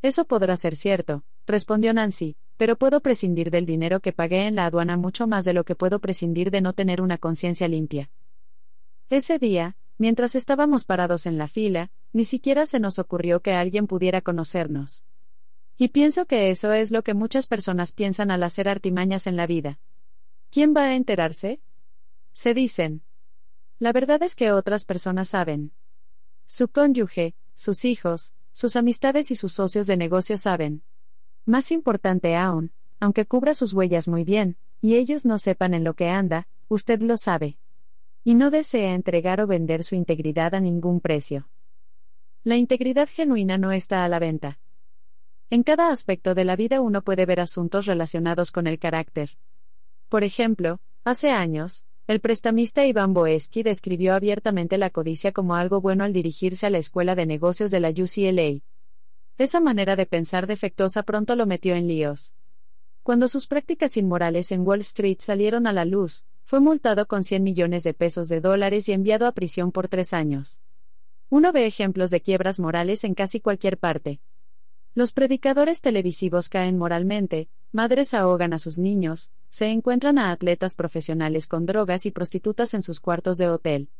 Eso 0.00 0.24
podrá 0.24 0.56
ser 0.56 0.76
cierto, 0.76 1.24
respondió 1.46 1.92
Nancy, 1.92 2.36
pero 2.56 2.76
puedo 2.76 3.00
prescindir 3.00 3.50
del 3.50 3.66
dinero 3.66 4.00
que 4.00 4.12
pagué 4.12 4.46
en 4.46 4.54
la 4.54 4.66
aduana 4.66 4.96
mucho 4.96 5.26
más 5.26 5.44
de 5.44 5.52
lo 5.52 5.64
que 5.64 5.74
puedo 5.74 5.98
prescindir 5.98 6.50
de 6.50 6.60
no 6.60 6.72
tener 6.72 7.02
una 7.02 7.18
conciencia 7.18 7.68
limpia. 7.68 8.10
Ese 9.10 9.38
día, 9.38 9.76
mientras 9.98 10.34
estábamos 10.34 10.84
parados 10.84 11.26
en 11.26 11.36
la 11.36 11.48
fila, 11.48 11.90
ni 12.12 12.24
siquiera 12.24 12.66
se 12.66 12.80
nos 12.80 12.98
ocurrió 12.98 13.40
que 13.40 13.52
alguien 13.52 13.86
pudiera 13.86 14.22
conocernos. 14.22 15.04
Y 15.76 15.88
pienso 15.88 16.26
que 16.26 16.50
eso 16.50 16.72
es 16.72 16.90
lo 16.90 17.02
que 17.02 17.14
muchas 17.14 17.46
personas 17.46 17.92
piensan 17.92 18.30
al 18.30 18.42
hacer 18.42 18.68
artimañas 18.68 19.26
en 19.26 19.36
la 19.36 19.46
vida. 19.46 19.78
¿Quién 20.50 20.74
va 20.74 20.84
a 20.84 20.96
enterarse? 20.96 21.60
Se 22.32 22.54
dicen. 22.54 23.02
La 23.78 23.92
verdad 23.92 24.22
es 24.22 24.34
que 24.34 24.50
otras 24.50 24.84
personas 24.84 25.28
saben. 25.28 25.72
Su 26.46 26.68
cónyuge, 26.68 27.34
sus 27.54 27.84
hijos, 27.84 28.32
sus 28.52 28.74
amistades 28.74 29.30
y 29.30 29.36
sus 29.36 29.52
socios 29.52 29.86
de 29.86 29.96
negocio 29.96 30.36
saben. 30.38 30.82
Más 31.44 31.70
importante 31.70 32.34
aún, 32.34 32.72
aunque 32.98 33.26
cubra 33.26 33.54
sus 33.54 33.72
huellas 33.72 34.08
muy 34.08 34.24
bien, 34.24 34.56
y 34.80 34.96
ellos 34.96 35.24
no 35.24 35.38
sepan 35.38 35.74
en 35.74 35.84
lo 35.84 35.94
que 35.94 36.08
anda, 36.08 36.48
usted 36.68 37.00
lo 37.00 37.16
sabe. 37.16 37.58
Y 38.28 38.34
no 38.34 38.50
desea 38.50 38.92
entregar 38.92 39.40
o 39.40 39.46
vender 39.46 39.82
su 39.82 39.94
integridad 39.94 40.54
a 40.54 40.60
ningún 40.60 41.00
precio. 41.00 41.48
La 42.44 42.58
integridad 42.58 43.08
genuina 43.08 43.56
no 43.56 43.72
está 43.72 44.04
a 44.04 44.08
la 44.10 44.18
venta. 44.18 44.58
En 45.48 45.62
cada 45.62 45.88
aspecto 45.88 46.34
de 46.34 46.44
la 46.44 46.54
vida 46.54 46.82
uno 46.82 47.00
puede 47.00 47.24
ver 47.24 47.40
asuntos 47.40 47.86
relacionados 47.86 48.52
con 48.52 48.66
el 48.66 48.78
carácter, 48.78 49.30
por 50.10 50.24
ejemplo, 50.24 50.78
hace 51.04 51.30
años, 51.30 51.86
el 52.06 52.20
prestamista 52.20 52.86
Iván 52.86 53.14
Boesky 53.14 53.62
describió 53.62 54.12
abiertamente 54.12 54.76
la 54.76 54.90
codicia 54.90 55.32
como 55.32 55.54
algo 55.54 55.80
bueno 55.80 56.04
al 56.04 56.12
dirigirse 56.12 56.66
a 56.66 56.70
la 56.70 56.76
escuela 56.76 57.14
de 57.14 57.24
negocios 57.24 57.70
de 57.70 57.80
la 57.80 57.88
UCLA. 57.88 58.60
Esa 59.38 59.60
manera 59.60 59.96
de 59.96 60.04
pensar 60.04 60.46
defectuosa 60.46 61.02
pronto 61.02 61.34
lo 61.34 61.46
metió 61.46 61.74
en 61.74 61.88
líos. 61.88 62.34
Cuando 63.02 63.26
sus 63.26 63.46
prácticas 63.46 63.96
inmorales 63.96 64.52
en 64.52 64.66
Wall 64.66 64.80
Street 64.80 65.16
salieron 65.20 65.66
a 65.66 65.72
la 65.72 65.86
luz, 65.86 66.26
fue 66.48 66.60
multado 66.60 67.06
con 67.06 67.24
100 67.24 67.42
millones 67.42 67.82
de 67.82 67.92
pesos 67.92 68.30
de 68.30 68.40
dólares 68.40 68.88
y 68.88 68.94
enviado 68.94 69.26
a 69.26 69.32
prisión 69.32 69.70
por 69.70 69.86
tres 69.86 70.14
años. 70.14 70.62
Uno 71.28 71.52
ve 71.52 71.66
ejemplos 71.66 72.10
de 72.10 72.22
quiebras 72.22 72.58
morales 72.58 73.04
en 73.04 73.12
casi 73.12 73.38
cualquier 73.38 73.76
parte. 73.76 74.22
Los 74.94 75.12
predicadores 75.12 75.82
televisivos 75.82 76.48
caen 76.48 76.78
moralmente, 76.78 77.50
madres 77.70 78.14
ahogan 78.14 78.54
a 78.54 78.58
sus 78.58 78.78
niños, 78.78 79.30
se 79.50 79.66
encuentran 79.66 80.16
a 80.16 80.30
atletas 80.30 80.74
profesionales 80.74 81.46
con 81.46 81.66
drogas 81.66 82.06
y 82.06 82.12
prostitutas 82.12 82.72
en 82.72 82.80
sus 82.80 82.98
cuartos 82.98 83.36
de 83.36 83.50
hotel. 83.50 83.90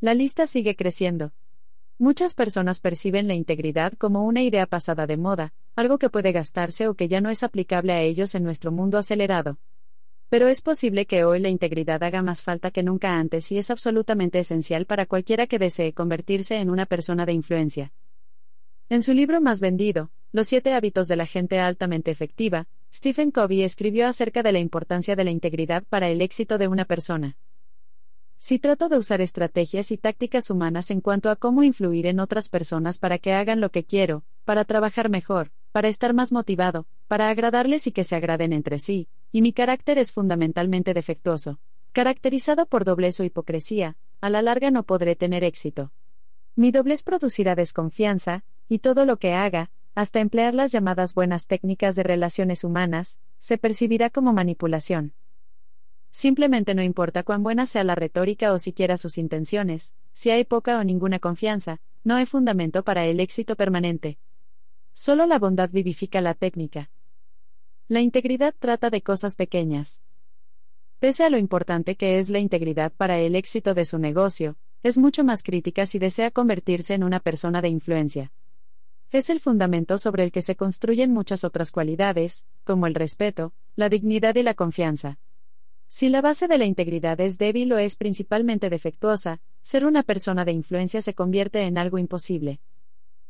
La 0.00 0.14
lista 0.14 0.48
sigue 0.48 0.74
creciendo. 0.74 1.34
Muchas 1.98 2.34
personas 2.34 2.80
perciben 2.80 3.28
la 3.28 3.34
integridad 3.34 3.92
como 3.92 4.24
una 4.24 4.42
idea 4.42 4.66
pasada 4.66 5.06
de 5.06 5.18
moda, 5.18 5.54
algo 5.76 5.98
que 5.98 6.10
puede 6.10 6.32
gastarse 6.32 6.88
o 6.88 6.94
que 6.94 7.06
ya 7.06 7.20
no 7.20 7.30
es 7.30 7.44
aplicable 7.44 7.92
a 7.92 8.02
ellos 8.02 8.34
en 8.34 8.42
nuestro 8.42 8.72
mundo 8.72 8.98
acelerado. 8.98 9.58
Pero 10.28 10.48
es 10.48 10.60
posible 10.60 11.06
que 11.06 11.24
hoy 11.24 11.38
la 11.38 11.48
integridad 11.48 12.02
haga 12.02 12.20
más 12.20 12.42
falta 12.42 12.72
que 12.72 12.82
nunca 12.82 13.16
antes 13.18 13.52
y 13.52 13.58
es 13.58 13.70
absolutamente 13.70 14.40
esencial 14.40 14.84
para 14.84 15.06
cualquiera 15.06 15.46
que 15.46 15.58
desee 15.58 15.92
convertirse 15.92 16.56
en 16.56 16.70
una 16.70 16.86
persona 16.86 17.26
de 17.26 17.32
influencia. 17.32 17.92
En 18.88 19.02
su 19.02 19.12
libro 19.12 19.40
más 19.40 19.60
vendido, 19.60 20.10
Los 20.32 20.48
siete 20.48 20.74
hábitos 20.74 21.08
de 21.08 21.16
la 21.16 21.26
gente 21.26 21.60
altamente 21.60 22.10
efectiva, 22.10 22.66
Stephen 22.92 23.30
Covey 23.30 23.62
escribió 23.62 24.06
acerca 24.06 24.42
de 24.42 24.52
la 24.52 24.58
importancia 24.58 25.16
de 25.16 25.24
la 25.24 25.30
integridad 25.30 25.84
para 25.88 26.08
el 26.08 26.20
éxito 26.20 26.58
de 26.58 26.68
una 26.68 26.84
persona. 26.84 27.36
Si 28.38 28.58
trato 28.58 28.88
de 28.88 28.98
usar 28.98 29.20
estrategias 29.20 29.90
y 29.90 29.96
tácticas 29.96 30.50
humanas 30.50 30.90
en 30.90 31.00
cuanto 31.00 31.30
a 31.30 31.36
cómo 31.36 31.62
influir 31.62 32.06
en 32.06 32.20
otras 32.20 32.48
personas 32.48 32.98
para 32.98 33.18
que 33.18 33.32
hagan 33.32 33.60
lo 33.60 33.70
que 33.70 33.84
quiero, 33.84 34.24
para 34.44 34.64
trabajar 34.64 35.08
mejor, 35.08 35.52
para 35.72 35.88
estar 35.88 36.12
más 36.12 36.32
motivado, 36.32 36.86
para 37.08 37.30
agradarles 37.30 37.86
y 37.86 37.92
que 37.92 38.04
se 38.04 38.14
agraden 38.14 38.52
entre 38.52 38.78
sí, 38.78 39.08
y 39.36 39.42
mi 39.42 39.52
carácter 39.52 39.98
es 39.98 40.12
fundamentalmente 40.12 40.94
defectuoso, 40.94 41.60
caracterizado 41.92 42.64
por 42.64 42.86
doblez 42.86 43.20
o 43.20 43.24
hipocresía, 43.24 43.98
a 44.22 44.30
la 44.30 44.40
larga 44.40 44.70
no 44.70 44.84
podré 44.84 45.14
tener 45.14 45.44
éxito. 45.44 45.92
Mi 46.54 46.70
doblez 46.70 47.02
producirá 47.02 47.54
desconfianza, 47.54 48.44
y 48.66 48.78
todo 48.78 49.04
lo 49.04 49.18
que 49.18 49.34
haga, 49.34 49.70
hasta 49.94 50.20
emplear 50.20 50.54
las 50.54 50.72
llamadas 50.72 51.12
buenas 51.12 51.48
técnicas 51.48 51.96
de 51.96 52.02
relaciones 52.02 52.64
humanas, 52.64 53.18
se 53.38 53.58
percibirá 53.58 54.08
como 54.08 54.32
manipulación. 54.32 55.12
Simplemente 56.10 56.74
no 56.74 56.82
importa 56.82 57.22
cuán 57.22 57.42
buena 57.42 57.66
sea 57.66 57.84
la 57.84 57.94
retórica 57.94 58.54
o 58.54 58.58
siquiera 58.58 58.96
sus 58.96 59.18
intenciones, 59.18 59.94
si 60.14 60.30
hay 60.30 60.44
poca 60.44 60.78
o 60.78 60.82
ninguna 60.82 61.18
confianza, 61.18 61.82
no 62.04 62.14
hay 62.14 62.24
fundamento 62.24 62.84
para 62.84 63.04
el 63.04 63.20
éxito 63.20 63.54
permanente. 63.54 64.16
Solo 64.94 65.26
la 65.26 65.38
bondad 65.38 65.68
vivifica 65.70 66.22
la 66.22 66.32
técnica. 66.32 66.88
La 67.88 68.00
integridad 68.00 68.52
trata 68.58 68.90
de 68.90 69.00
cosas 69.00 69.36
pequeñas. 69.36 70.02
Pese 70.98 71.22
a 71.22 71.30
lo 71.30 71.38
importante 71.38 71.94
que 71.94 72.18
es 72.18 72.30
la 72.30 72.40
integridad 72.40 72.90
para 72.90 73.20
el 73.20 73.36
éxito 73.36 73.74
de 73.74 73.84
su 73.84 74.00
negocio, 74.00 74.56
es 74.82 74.98
mucho 74.98 75.22
más 75.22 75.44
crítica 75.44 75.86
si 75.86 76.00
desea 76.00 76.32
convertirse 76.32 76.94
en 76.94 77.04
una 77.04 77.20
persona 77.20 77.62
de 77.62 77.68
influencia. 77.68 78.32
Es 79.12 79.30
el 79.30 79.38
fundamento 79.38 79.98
sobre 79.98 80.24
el 80.24 80.32
que 80.32 80.42
se 80.42 80.56
construyen 80.56 81.12
muchas 81.12 81.44
otras 81.44 81.70
cualidades, 81.70 82.44
como 82.64 82.88
el 82.88 82.94
respeto, 82.96 83.52
la 83.76 83.88
dignidad 83.88 84.34
y 84.34 84.42
la 84.42 84.54
confianza. 84.54 85.20
Si 85.86 86.08
la 86.08 86.22
base 86.22 86.48
de 86.48 86.58
la 86.58 86.64
integridad 86.64 87.20
es 87.20 87.38
débil 87.38 87.72
o 87.72 87.78
es 87.78 87.94
principalmente 87.94 88.68
defectuosa, 88.68 89.40
ser 89.62 89.86
una 89.86 90.02
persona 90.02 90.44
de 90.44 90.50
influencia 90.50 91.02
se 91.02 91.14
convierte 91.14 91.60
en 91.62 91.78
algo 91.78 91.98
imposible. 91.98 92.58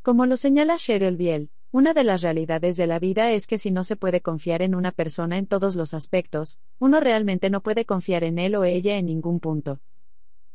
Como 0.01 0.25
lo 0.25 0.35
señala 0.35 0.77
Sheryl 0.77 1.15
Biel, 1.15 1.51
una 1.71 1.93
de 1.93 2.03
las 2.03 2.21
realidades 2.21 2.77
de 2.77 2.87
la 2.87 2.97
vida 2.97 3.31
es 3.31 3.45
que 3.45 3.57
si 3.57 3.71
no 3.71 3.83
se 3.83 3.95
puede 3.95 4.21
confiar 4.21 4.61
en 4.61 4.73
una 4.73 4.91
persona 4.91 5.37
en 5.37 5.47
todos 5.47 5.75
los 5.75 5.93
aspectos, 5.93 6.59
uno 6.79 6.99
realmente 6.99 7.49
no 7.49 7.61
puede 7.61 7.85
confiar 7.85 8.23
en 8.23 8.39
él 8.39 8.55
o 8.55 8.63
ella 8.63 8.97
en 8.97 9.07
ningún 9.07 9.39
punto. 9.39 9.81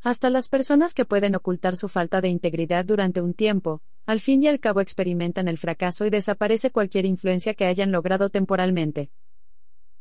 Hasta 0.01 0.31
las 0.31 0.49
personas 0.49 0.95
que 0.95 1.05
pueden 1.05 1.37
ocultar 1.37 1.77
su 1.77 1.89
falta 1.89 2.21
de 2.21 2.29
integridad 2.29 2.85
durante 2.85 3.21
un 3.21 3.35
tiempo, 3.35 3.83
al 4.05 4.21
fin 4.21 4.43
y 4.43 4.49
al 4.49 4.59
cabo 4.59 4.81
experimentan 4.81 5.47
el 5.47 5.59
fracaso 5.59 6.07
y 6.07 6.11
desaparece 6.11 6.71
cualquier 6.71 7.07
influencia 7.07 7.55
que 7.55 7.67
hayan 7.67 7.93
logrado 7.93 8.31
temporalmente. 8.31 9.11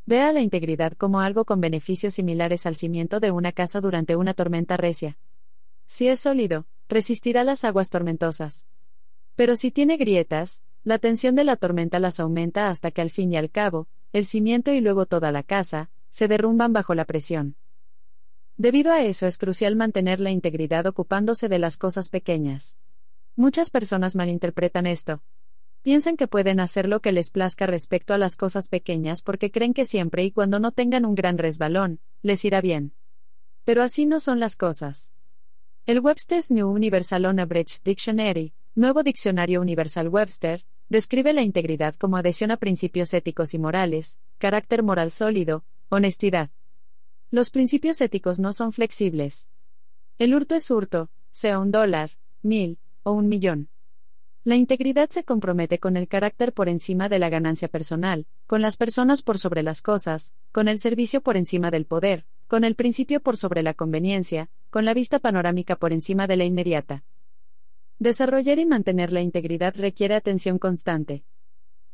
Vea 0.06 0.34
la 0.34 0.42
integridad 0.42 0.94
como 0.94 1.20
algo 1.20 1.46
con 1.46 1.62
beneficios 1.62 2.16
similares 2.16 2.66
al 2.66 2.76
cimiento 2.76 3.20
de 3.20 3.30
una 3.32 3.52
casa 3.52 3.80
durante 3.80 4.16
una 4.16 4.34
tormenta 4.34 4.76
recia. 4.76 5.18
Si 5.86 6.08
es 6.08 6.22
sólido, 6.22 6.66
resistirá 6.90 7.44
las 7.44 7.64
aguas 7.64 7.90
tormentosas. 7.90 8.66
Pero 9.36 9.56
si 9.56 9.72
tiene 9.72 9.98
grietas, 9.98 10.64
la 10.84 10.98
tensión 10.98 11.36
de 11.36 11.44
la 11.44 11.58
tormenta 11.58 12.00
las 12.00 12.20
aumenta 12.20 12.70
hasta 12.70 12.92
que 12.92 13.02
al 13.02 13.12
fin 13.12 13.32
y 13.32 13.38
al 13.38 13.52
cabo, 13.52 13.88
el 14.14 14.26
cimiento 14.26 14.72
y 14.74 14.82
luego 14.82 15.06
toda 15.06 15.32
la 15.32 15.44
casa, 15.44 15.90
se 16.10 16.28
derrumban 16.28 16.74
bajo 16.74 16.96
la 16.96 17.06
presión. 17.06 17.56
Debido 18.58 18.92
a 18.92 19.04
eso 19.04 19.28
es 19.28 19.38
crucial 19.38 19.76
mantener 19.76 20.20
la 20.20 20.32
integridad 20.32 20.86
ocupándose 20.86 21.50
de 21.50 21.60
las 21.60 21.78
cosas 21.78 22.10
pequeñas. 22.10 22.78
Muchas 23.36 23.70
personas 23.70 24.16
malinterpretan 24.16 24.86
esto. 24.86 25.22
Piensan 25.84 26.16
que 26.16 26.28
pueden 26.28 26.60
hacer 26.60 26.88
lo 26.88 27.00
que 27.00 27.12
les 27.12 27.32
plazca 27.32 27.66
respecto 27.66 28.14
a 28.14 28.18
las 28.18 28.36
cosas 28.36 28.68
pequeñas 28.68 29.24
porque 29.24 29.50
creen 29.50 29.74
que 29.74 29.86
siempre 29.86 30.24
y 30.24 30.32
cuando 30.32 30.60
no 30.60 30.72
tengan 30.72 31.06
un 31.06 31.16
gran 31.16 31.38
resbalón, 31.38 32.00
les 32.22 32.46
irá 32.46 32.62
bien. 32.62 32.94
Pero 33.64 33.82
así 33.82 34.06
no 34.06 34.20
son 34.20 34.40
las 34.40 34.56
cosas. 34.56 35.12
El 35.88 36.00
Webster's 36.00 36.52
New 36.52 36.70
Universal 36.70 37.26
Unabridged 37.26 37.82
Dictionary, 37.84 38.54
Nuevo 38.76 39.02
Diccionario 39.02 39.60
Universal 39.60 40.08
Webster, 40.10 40.64
describe 40.92 41.32
la 41.32 41.42
integridad 41.42 41.96
como 41.96 42.18
adhesión 42.18 42.52
a 42.52 42.58
principios 42.58 43.14
éticos 43.14 43.54
y 43.54 43.58
morales, 43.60 44.20
carácter 44.40 44.84
moral 44.84 45.14
sólido, 45.14 45.64
honestidad. 45.88 46.50
Los 47.30 47.50
principios 47.50 48.02
éticos 48.02 48.40
no 48.40 48.52
son 48.52 48.74
flexibles. 48.74 49.48
El 50.20 50.36
hurto 50.36 50.54
es 50.54 50.70
hurto, 50.70 51.10
sea 51.32 51.60
un 51.60 51.72
dólar, 51.72 52.12
mil, 52.42 52.78
o 53.04 53.14
un 53.14 53.30
millón. 53.30 53.70
La 54.44 54.58
integridad 54.58 55.10
se 55.10 55.24
compromete 55.24 55.80
con 55.80 55.96
el 55.96 56.10
carácter 56.10 56.52
por 56.52 56.68
encima 56.68 57.08
de 57.08 57.20
la 57.20 57.30
ganancia 57.30 57.70
personal, 57.70 58.26
con 58.46 58.62
las 58.62 58.76
personas 58.76 59.22
por 59.22 59.40
sobre 59.40 59.64
las 59.64 59.82
cosas, 59.82 60.34
con 60.52 60.68
el 60.68 60.78
servicio 60.78 61.22
por 61.22 61.38
encima 61.38 61.72
del 61.72 61.86
poder, 61.86 62.26
con 62.50 62.66
el 62.66 62.76
principio 62.76 63.22
por 63.22 63.38
sobre 63.38 63.64
la 63.64 63.74
conveniencia, 63.74 64.50
con 64.70 64.84
la 64.84 64.94
vista 64.94 65.20
panorámica 65.20 65.78
por 65.78 65.94
encima 65.94 66.28
de 66.28 66.36
la 66.36 66.44
inmediata. 66.44 67.06
Desarrollar 68.02 68.58
y 68.58 68.66
mantener 68.66 69.14
la 69.14 69.22
integridad 69.22 69.76
requiere 69.78 70.16
atención 70.16 70.58
constante. 70.58 71.24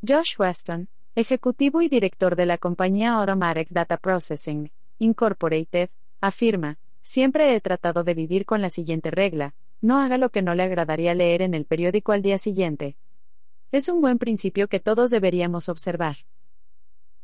Josh 0.08 0.36
Weston, 0.40 0.88
ejecutivo 1.16 1.82
y 1.82 1.90
director 1.90 2.38
de 2.38 2.46
la 2.46 2.58
compañía 2.58 3.16
Automatic 3.16 3.68
Data 3.72 3.98
Processing, 3.98 4.72
Incorporated, 5.00 5.90
afirma, 6.22 6.78
siempre 7.02 7.54
he 7.54 7.60
tratado 7.60 8.06
de 8.06 8.14
vivir 8.14 8.46
con 8.46 8.62
la 8.62 8.70
siguiente 8.70 9.12
regla, 9.12 9.54
no 9.82 10.00
haga 10.00 10.18
lo 10.18 10.30
que 10.30 10.42
no 10.42 10.56
le 10.56 10.64
agradaría 10.64 11.14
leer 11.14 11.42
en 11.42 11.54
el 11.54 11.66
periódico 11.66 12.14
al 12.14 12.22
día 12.22 12.38
siguiente. 12.38 12.96
Es 13.74 13.90
un 13.90 14.00
buen 14.00 14.18
principio 14.18 14.70
que 14.70 14.80
todos 14.80 15.10
deberíamos 15.10 15.68
observar. 15.68 16.16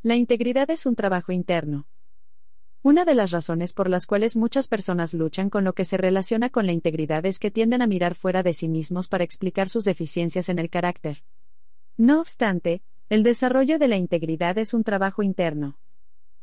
La 0.01 0.17
integridad 0.17 0.69
es 0.69 0.85
un 0.85 0.95
trabajo 0.97 1.31
interno. 1.31 1.85
Una 2.85 3.05
de 3.05 3.15
las 3.15 3.31
razones 3.31 3.71
por 3.71 3.89
las 3.89 4.05
cuales 4.05 4.35
muchas 4.35 4.67
personas 4.67 5.13
luchan 5.13 5.49
con 5.49 5.63
lo 5.63 5.71
que 5.71 5.85
se 5.85 5.95
relaciona 5.95 6.49
con 6.49 6.65
la 6.65 6.73
integridad 6.73 7.25
es 7.25 7.39
que 7.39 7.49
tienden 7.49 7.81
a 7.81 7.87
mirar 7.87 8.13
fuera 8.13 8.43
de 8.43 8.53
sí 8.53 8.67
mismos 8.67 9.07
para 9.07 9.23
explicar 9.23 9.69
sus 9.69 9.85
deficiencias 9.85 10.49
en 10.49 10.59
el 10.59 10.69
carácter. 10.69 11.23
No 11.95 12.19
obstante, 12.19 12.81
el 13.07 13.23
desarrollo 13.23 13.79
de 13.79 13.87
la 13.87 13.95
integridad 13.95 14.57
es 14.57 14.73
un 14.73 14.83
trabajo 14.83 15.23
interno. 15.23 15.77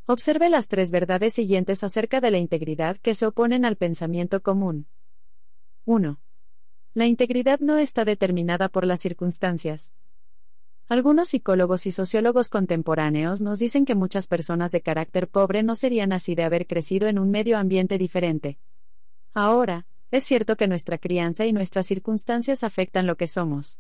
Observe 0.07 0.49
las 0.49 0.69
tres 0.69 0.91
verdades 0.91 1.35
siguientes 1.35 1.85
acerca 1.85 2.23
de 2.23 2.31
la 2.31 2.39
integridad 2.39 2.97
que 2.97 3.15
se 3.15 3.27
oponen 3.27 3.67
al 3.67 3.77
pensamiento 3.77 4.41
común. 4.43 4.87
1. 5.85 6.21
La 6.95 7.07
integridad 7.07 7.61
no 7.61 7.77
está 7.77 8.07
determinada 8.07 8.71
por 8.71 8.87
las 8.87 9.03
circunstancias. 9.03 9.93
Algunos 10.91 11.29
psicólogos 11.29 11.87
y 11.87 11.93
sociólogos 11.93 12.49
contemporáneos 12.49 13.41
nos 13.41 13.61
dicen 13.61 13.85
que 13.85 13.95
muchas 13.95 14.27
personas 14.27 14.73
de 14.73 14.81
carácter 14.81 15.29
pobre 15.29 15.63
no 15.63 15.77
serían 15.77 16.13
así 16.13 16.35
de 16.35 16.43
haber 16.43 16.67
crecido 16.67 17.07
en 17.07 17.21
un 17.21 17.31
medio 17.31 17.59
ambiente 17.59 17.97
diferente. 17.97 18.59
Ahora, 19.33 19.87
es 20.11 20.25
cierto 20.25 20.57
que 20.57 20.67
nuestra 20.67 20.99
crianza 20.99 21.47
y 21.47 21.53
nuestras 21.53 21.87
circunstancias 21.87 22.65
afectan 22.65 23.07
lo 23.07 23.17
que 23.17 23.29
somos. 23.29 23.79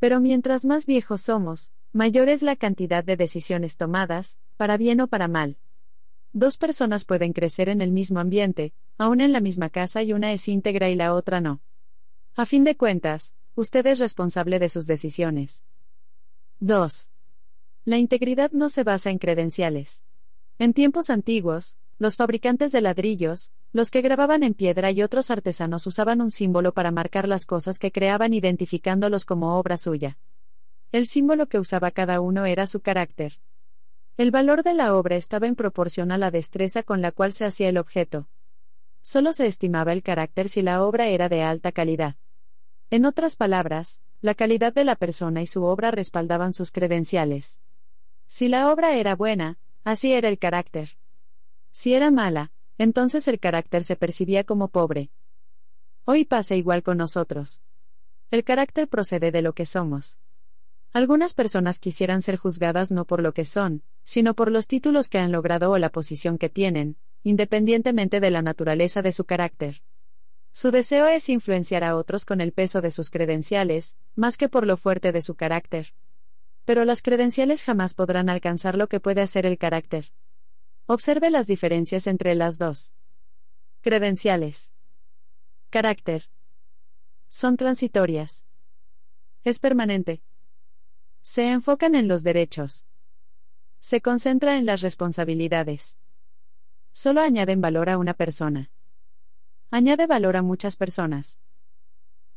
Pero 0.00 0.18
mientras 0.18 0.64
más 0.64 0.84
viejos 0.84 1.20
somos, 1.20 1.70
mayor 1.92 2.28
es 2.28 2.42
la 2.42 2.56
cantidad 2.56 3.04
de 3.04 3.16
decisiones 3.16 3.76
tomadas, 3.76 4.36
para 4.56 4.76
bien 4.76 5.00
o 5.00 5.06
para 5.06 5.28
mal. 5.28 5.58
Dos 6.32 6.58
personas 6.58 7.04
pueden 7.04 7.34
crecer 7.34 7.68
en 7.68 7.80
el 7.80 7.92
mismo 7.92 8.18
ambiente, 8.18 8.74
aún 8.98 9.20
en 9.20 9.30
la 9.30 9.40
misma 9.40 9.70
casa 9.70 10.02
y 10.02 10.12
una 10.12 10.32
es 10.32 10.48
íntegra 10.48 10.90
y 10.90 10.96
la 10.96 11.14
otra 11.14 11.40
no. 11.40 11.60
A 12.34 12.46
fin 12.46 12.64
de 12.64 12.76
cuentas, 12.76 13.36
usted 13.54 13.86
es 13.86 14.00
responsable 14.00 14.58
de 14.58 14.70
sus 14.70 14.88
decisiones. 14.88 15.62
2. 16.64 17.10
La 17.86 17.98
integridad 17.98 18.52
no 18.52 18.68
se 18.68 18.84
basa 18.84 19.10
en 19.10 19.18
credenciales. 19.18 20.04
En 20.60 20.74
tiempos 20.74 21.10
antiguos, 21.10 21.76
los 21.98 22.14
fabricantes 22.14 22.70
de 22.70 22.80
ladrillos, 22.80 23.50
los 23.72 23.90
que 23.90 24.00
grababan 24.00 24.44
en 24.44 24.54
piedra 24.54 24.92
y 24.92 25.02
otros 25.02 25.32
artesanos 25.32 25.88
usaban 25.88 26.20
un 26.20 26.30
símbolo 26.30 26.72
para 26.72 26.92
marcar 26.92 27.26
las 27.26 27.46
cosas 27.46 27.80
que 27.80 27.90
creaban 27.90 28.32
identificándolos 28.32 29.24
como 29.24 29.58
obra 29.58 29.76
suya. 29.76 30.18
El 30.92 31.08
símbolo 31.08 31.48
que 31.48 31.58
usaba 31.58 31.90
cada 31.90 32.20
uno 32.20 32.44
era 32.44 32.68
su 32.68 32.78
carácter. 32.78 33.40
El 34.16 34.30
valor 34.30 34.62
de 34.62 34.74
la 34.74 34.94
obra 34.94 35.16
estaba 35.16 35.48
en 35.48 35.56
proporción 35.56 36.12
a 36.12 36.16
la 36.16 36.30
destreza 36.30 36.84
con 36.84 37.02
la 37.02 37.10
cual 37.10 37.32
se 37.32 37.44
hacía 37.44 37.70
el 37.70 37.76
objeto. 37.76 38.28
Solo 39.02 39.32
se 39.32 39.48
estimaba 39.48 39.92
el 39.92 40.04
carácter 40.04 40.48
si 40.48 40.62
la 40.62 40.84
obra 40.84 41.08
era 41.08 41.28
de 41.28 41.42
alta 41.42 41.72
calidad. 41.72 42.14
En 42.88 43.04
otras 43.04 43.34
palabras, 43.34 44.00
la 44.22 44.34
calidad 44.36 44.72
de 44.72 44.84
la 44.84 44.94
persona 44.94 45.42
y 45.42 45.48
su 45.48 45.64
obra 45.64 45.90
respaldaban 45.90 46.52
sus 46.52 46.70
credenciales. 46.70 47.60
Si 48.28 48.48
la 48.48 48.72
obra 48.72 48.96
era 48.96 49.16
buena, 49.16 49.58
así 49.82 50.12
era 50.12 50.28
el 50.28 50.38
carácter. 50.38 50.96
Si 51.72 51.92
era 51.92 52.12
mala, 52.12 52.52
entonces 52.78 53.26
el 53.26 53.40
carácter 53.40 53.82
se 53.82 53.96
percibía 53.96 54.44
como 54.44 54.68
pobre. 54.68 55.10
Hoy 56.04 56.24
pasa 56.24 56.54
igual 56.54 56.84
con 56.84 56.98
nosotros. 56.98 57.62
El 58.30 58.44
carácter 58.44 58.88
procede 58.88 59.32
de 59.32 59.42
lo 59.42 59.54
que 59.54 59.66
somos. 59.66 60.18
Algunas 60.92 61.34
personas 61.34 61.80
quisieran 61.80 62.22
ser 62.22 62.36
juzgadas 62.36 62.92
no 62.92 63.04
por 63.04 63.22
lo 63.22 63.32
que 63.32 63.44
son, 63.44 63.82
sino 64.04 64.34
por 64.34 64.52
los 64.52 64.68
títulos 64.68 65.08
que 65.08 65.18
han 65.18 65.32
logrado 65.32 65.72
o 65.72 65.78
la 65.78 65.90
posición 65.90 66.38
que 66.38 66.48
tienen, 66.48 66.96
independientemente 67.24 68.20
de 68.20 68.30
la 68.30 68.42
naturaleza 68.42 69.02
de 69.02 69.12
su 69.12 69.24
carácter. 69.24 69.82
Su 70.52 70.70
deseo 70.70 71.06
es 71.06 71.30
influenciar 71.30 71.82
a 71.82 71.96
otros 71.96 72.26
con 72.26 72.42
el 72.42 72.52
peso 72.52 72.82
de 72.82 72.90
sus 72.90 73.08
credenciales, 73.10 73.96
más 74.14 74.36
que 74.36 74.50
por 74.50 74.66
lo 74.66 74.76
fuerte 74.76 75.10
de 75.10 75.22
su 75.22 75.34
carácter. 75.34 75.94
Pero 76.66 76.84
las 76.84 77.00
credenciales 77.00 77.64
jamás 77.64 77.94
podrán 77.94 78.28
alcanzar 78.28 78.76
lo 78.76 78.86
que 78.88 79.00
puede 79.00 79.22
hacer 79.22 79.46
el 79.46 79.56
carácter. 79.56 80.12
Observe 80.86 81.30
las 81.30 81.46
diferencias 81.46 82.06
entre 82.06 82.34
las 82.34 82.58
dos. 82.58 82.92
Credenciales. 83.80 84.72
Carácter. 85.70 86.28
Son 87.28 87.56
transitorias. 87.56 88.44
Es 89.44 89.58
permanente. 89.58 90.22
Se 91.22 91.50
enfocan 91.50 91.94
en 91.94 92.08
los 92.08 92.22
derechos. 92.22 92.86
Se 93.80 94.00
concentra 94.00 94.58
en 94.58 94.66
las 94.66 94.82
responsabilidades. 94.82 95.96
Solo 96.92 97.20
añaden 97.20 97.60
valor 97.60 97.88
a 97.88 97.96
una 97.96 98.14
persona. 98.14 98.71
Añade 99.74 100.06
valor 100.06 100.36
a 100.36 100.42
muchas 100.42 100.76
personas. 100.76 101.38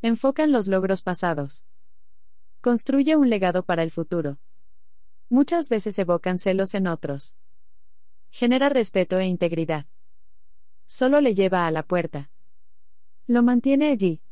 Enfocan 0.00 0.52
los 0.52 0.68
logros 0.68 1.02
pasados. 1.02 1.66
Construye 2.62 3.14
un 3.14 3.28
legado 3.28 3.62
para 3.62 3.82
el 3.82 3.90
futuro. 3.90 4.38
Muchas 5.28 5.68
veces 5.68 5.98
evocan 5.98 6.38
celos 6.38 6.72
en 6.74 6.86
otros. 6.86 7.36
Genera 8.30 8.70
respeto 8.70 9.18
e 9.18 9.26
integridad. 9.26 9.84
Solo 10.86 11.20
le 11.20 11.34
lleva 11.34 11.66
a 11.66 11.70
la 11.70 11.82
puerta. 11.82 12.30
Lo 13.26 13.42
mantiene 13.42 13.90
allí. 13.90 14.22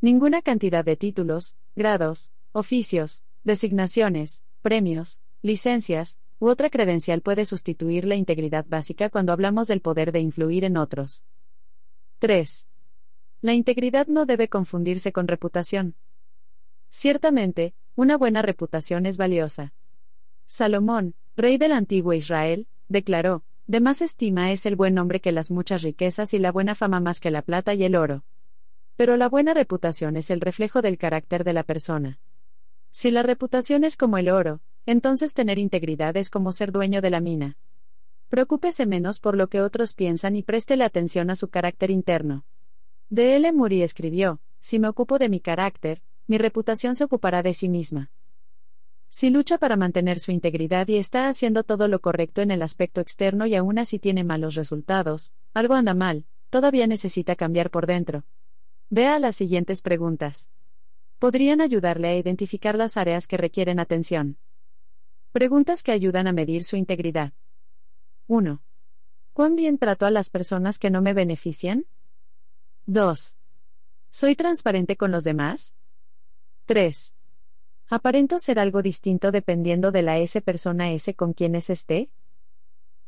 Ninguna 0.00 0.42
cantidad 0.42 0.84
de 0.84 0.96
títulos, 0.96 1.54
grados, 1.76 2.32
oficios, 2.50 3.22
designaciones, 3.44 4.42
premios, 4.60 5.20
licencias, 5.40 6.18
u 6.40 6.48
otra 6.48 6.68
credencial 6.68 7.20
puede 7.20 7.46
sustituir 7.46 8.04
la 8.06 8.16
integridad 8.16 8.66
básica 8.68 9.08
cuando 9.08 9.32
hablamos 9.32 9.68
del 9.68 9.80
poder 9.80 10.10
de 10.10 10.18
influir 10.18 10.64
en 10.64 10.78
otros. 10.78 11.22
3. 12.20 12.66
La 13.42 13.54
integridad 13.54 14.08
no 14.08 14.26
debe 14.26 14.48
confundirse 14.48 15.12
con 15.12 15.28
reputación. 15.28 15.94
Ciertamente, 16.90 17.74
una 17.94 18.16
buena 18.16 18.42
reputación 18.42 19.06
es 19.06 19.16
valiosa. 19.16 19.72
Salomón, 20.48 21.14
rey 21.36 21.58
del 21.58 21.70
antiguo 21.70 22.14
Israel, 22.14 22.66
declaró, 22.88 23.44
de 23.68 23.78
más 23.78 24.02
estima 24.02 24.50
es 24.50 24.66
el 24.66 24.74
buen 24.74 24.94
nombre 24.94 25.20
que 25.20 25.30
las 25.30 25.52
muchas 25.52 25.82
riquezas 25.82 26.34
y 26.34 26.40
la 26.40 26.50
buena 26.50 26.74
fama 26.74 26.98
más 26.98 27.20
que 27.20 27.30
la 27.30 27.42
plata 27.42 27.74
y 27.74 27.84
el 27.84 27.94
oro. 27.94 28.24
Pero 28.96 29.16
la 29.16 29.28
buena 29.28 29.54
reputación 29.54 30.16
es 30.16 30.30
el 30.30 30.40
reflejo 30.40 30.82
del 30.82 30.98
carácter 30.98 31.44
de 31.44 31.52
la 31.52 31.62
persona. 31.62 32.18
Si 32.90 33.12
la 33.12 33.22
reputación 33.22 33.84
es 33.84 33.96
como 33.96 34.18
el 34.18 34.28
oro, 34.28 34.60
entonces 34.86 35.34
tener 35.34 35.60
integridad 35.60 36.16
es 36.16 36.30
como 36.30 36.50
ser 36.50 36.72
dueño 36.72 37.00
de 37.00 37.10
la 37.10 37.20
mina. 37.20 37.56
Preocúpese 38.28 38.86
menos 38.86 39.20
por 39.20 39.36
lo 39.36 39.48
que 39.48 39.60
otros 39.60 39.94
piensan 39.94 40.36
y 40.36 40.42
préstele 40.42 40.84
atención 40.84 41.30
a 41.30 41.36
su 41.36 41.48
carácter 41.48 41.90
interno. 41.90 42.44
De 43.08 43.36
L. 43.36 43.52
Murray 43.52 43.82
escribió, 43.82 44.40
si 44.60 44.78
me 44.78 44.88
ocupo 44.88 45.18
de 45.18 45.28
mi 45.28 45.40
carácter, 45.40 46.02
mi 46.26 46.38
reputación 46.38 46.94
se 46.94 47.04
ocupará 47.04 47.42
de 47.42 47.54
sí 47.54 47.68
misma. 47.68 48.10
Si 49.08 49.30
lucha 49.30 49.56
para 49.56 49.76
mantener 49.76 50.20
su 50.20 50.32
integridad 50.32 50.86
y 50.88 50.96
está 50.96 51.28
haciendo 51.28 51.64
todo 51.64 51.88
lo 51.88 52.00
correcto 52.00 52.42
en 52.42 52.50
el 52.50 52.62
aspecto 52.62 53.00
externo 53.00 53.46
y 53.46 53.54
aún 53.54 53.78
así 53.78 53.98
tiene 53.98 54.24
malos 54.24 54.54
resultados, 54.54 55.32
algo 55.54 55.74
anda 55.74 55.94
mal, 55.94 56.26
todavía 56.50 56.86
necesita 56.86 57.34
cambiar 57.34 57.70
por 57.70 57.86
dentro. 57.86 58.24
Vea 58.90 59.18
las 59.18 59.36
siguientes 59.36 59.80
preguntas 59.80 60.50
podrían 61.18 61.60
ayudarle 61.60 62.08
a 62.08 62.16
identificar 62.16 62.76
las 62.76 62.96
áreas 62.96 63.26
que 63.26 63.36
requieren 63.36 63.80
atención. 63.80 64.36
Preguntas 65.32 65.82
que 65.82 65.92
ayudan 65.92 66.26
a 66.26 66.32
medir 66.32 66.64
su 66.64 66.76
integridad. 66.76 67.32
1. 68.28 68.60
¿Cuán 69.32 69.56
bien 69.56 69.78
trato 69.78 70.04
a 70.04 70.10
las 70.10 70.28
personas 70.28 70.78
que 70.78 70.90
no 70.90 71.00
me 71.00 71.14
benefician? 71.14 71.86
2. 72.84 73.36
¿Soy 74.10 74.36
transparente 74.36 74.98
con 74.98 75.10
los 75.10 75.24
demás? 75.24 75.74
3. 76.66 77.14
¿Aparento 77.88 78.38
ser 78.38 78.58
algo 78.58 78.82
distinto 78.82 79.32
dependiendo 79.32 79.92
de 79.92 80.02
la 80.02 80.18
S 80.18 80.42
persona 80.42 80.92
S 80.92 81.14
con 81.14 81.32
quienes 81.32 81.70
esté? 81.70 82.10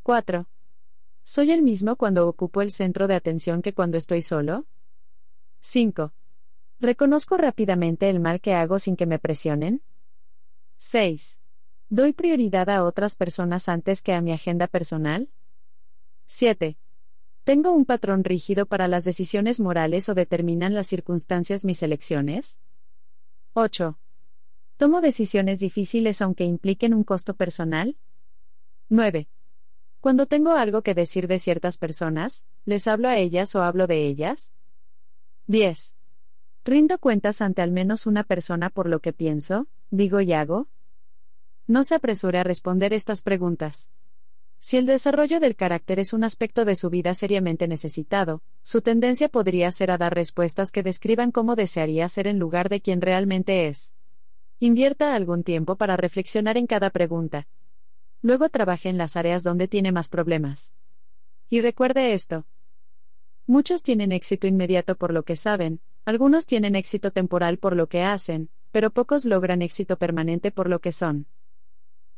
4. 0.04 0.46
¿Soy 1.22 1.50
el 1.50 1.60
mismo 1.60 1.96
cuando 1.96 2.26
ocupo 2.26 2.62
el 2.62 2.70
centro 2.70 3.06
de 3.06 3.14
atención 3.14 3.60
que 3.60 3.74
cuando 3.74 3.98
estoy 3.98 4.22
solo? 4.22 4.64
5. 5.60 6.14
¿Reconozco 6.80 7.36
rápidamente 7.36 8.08
el 8.08 8.20
mal 8.20 8.40
que 8.40 8.54
hago 8.54 8.78
sin 8.78 8.96
que 8.96 9.04
me 9.04 9.18
presionen? 9.18 9.82
6. 10.78 11.39
¿Doy 11.92 12.12
prioridad 12.12 12.70
a 12.70 12.84
otras 12.84 13.16
personas 13.16 13.68
antes 13.68 14.00
que 14.00 14.12
a 14.12 14.20
mi 14.20 14.30
agenda 14.30 14.68
personal? 14.68 15.28
7. 16.26 16.78
¿Tengo 17.42 17.72
un 17.72 17.84
patrón 17.84 18.22
rígido 18.22 18.66
para 18.66 18.86
las 18.86 19.04
decisiones 19.04 19.58
morales 19.58 20.08
o 20.08 20.14
determinan 20.14 20.72
las 20.72 20.86
circunstancias 20.86 21.64
mis 21.64 21.82
elecciones? 21.82 22.60
8. 23.54 23.98
¿Tomo 24.76 25.00
decisiones 25.00 25.58
difíciles 25.58 26.22
aunque 26.22 26.44
impliquen 26.44 26.94
un 26.94 27.02
costo 27.02 27.34
personal? 27.34 27.96
9. 28.88 29.28
Cuando 30.00 30.26
tengo 30.26 30.52
algo 30.52 30.82
que 30.82 30.94
decir 30.94 31.26
de 31.26 31.40
ciertas 31.40 31.76
personas, 31.76 32.44
¿les 32.66 32.86
hablo 32.86 33.08
a 33.08 33.18
ellas 33.18 33.56
o 33.56 33.64
hablo 33.64 33.88
de 33.88 34.06
ellas? 34.06 34.52
10. 35.48 35.96
¿Rindo 36.64 37.00
cuentas 37.00 37.40
ante 37.40 37.62
al 37.62 37.72
menos 37.72 38.06
una 38.06 38.22
persona 38.22 38.70
por 38.70 38.88
lo 38.88 39.00
que 39.00 39.12
pienso, 39.12 39.66
digo 39.90 40.20
y 40.20 40.32
hago? 40.32 40.68
No 41.70 41.84
se 41.84 41.94
apresure 41.94 42.36
a 42.36 42.42
responder 42.42 42.92
estas 42.92 43.22
preguntas. 43.22 43.90
Si 44.58 44.76
el 44.76 44.86
desarrollo 44.86 45.38
del 45.38 45.54
carácter 45.54 46.00
es 46.00 46.12
un 46.12 46.24
aspecto 46.24 46.64
de 46.64 46.74
su 46.74 46.90
vida 46.90 47.14
seriamente 47.14 47.68
necesitado, 47.68 48.42
su 48.64 48.80
tendencia 48.82 49.28
podría 49.28 49.70
ser 49.70 49.92
a 49.92 49.96
dar 49.96 50.12
respuestas 50.12 50.72
que 50.72 50.82
describan 50.82 51.30
cómo 51.30 51.54
desearía 51.54 52.08
ser 52.08 52.26
en 52.26 52.40
lugar 52.40 52.70
de 52.70 52.80
quien 52.80 53.00
realmente 53.00 53.68
es. 53.68 53.92
Invierta 54.58 55.14
algún 55.14 55.44
tiempo 55.44 55.76
para 55.76 55.96
reflexionar 55.96 56.56
en 56.56 56.66
cada 56.66 56.90
pregunta. 56.90 57.46
Luego 58.20 58.48
trabaje 58.48 58.88
en 58.88 58.98
las 58.98 59.14
áreas 59.14 59.44
donde 59.44 59.68
tiene 59.68 59.92
más 59.92 60.08
problemas. 60.08 60.74
Y 61.48 61.60
recuerde 61.60 62.14
esto. 62.14 62.46
Muchos 63.46 63.84
tienen 63.84 64.10
éxito 64.10 64.48
inmediato 64.48 64.96
por 64.96 65.12
lo 65.12 65.22
que 65.22 65.36
saben, 65.36 65.78
algunos 66.04 66.46
tienen 66.46 66.74
éxito 66.74 67.12
temporal 67.12 67.58
por 67.58 67.76
lo 67.76 67.86
que 67.86 68.02
hacen, 68.02 68.50
pero 68.72 68.90
pocos 68.90 69.24
logran 69.24 69.62
éxito 69.62 69.98
permanente 69.98 70.50
por 70.50 70.68
lo 70.68 70.80
que 70.80 70.90
son. 70.90 71.28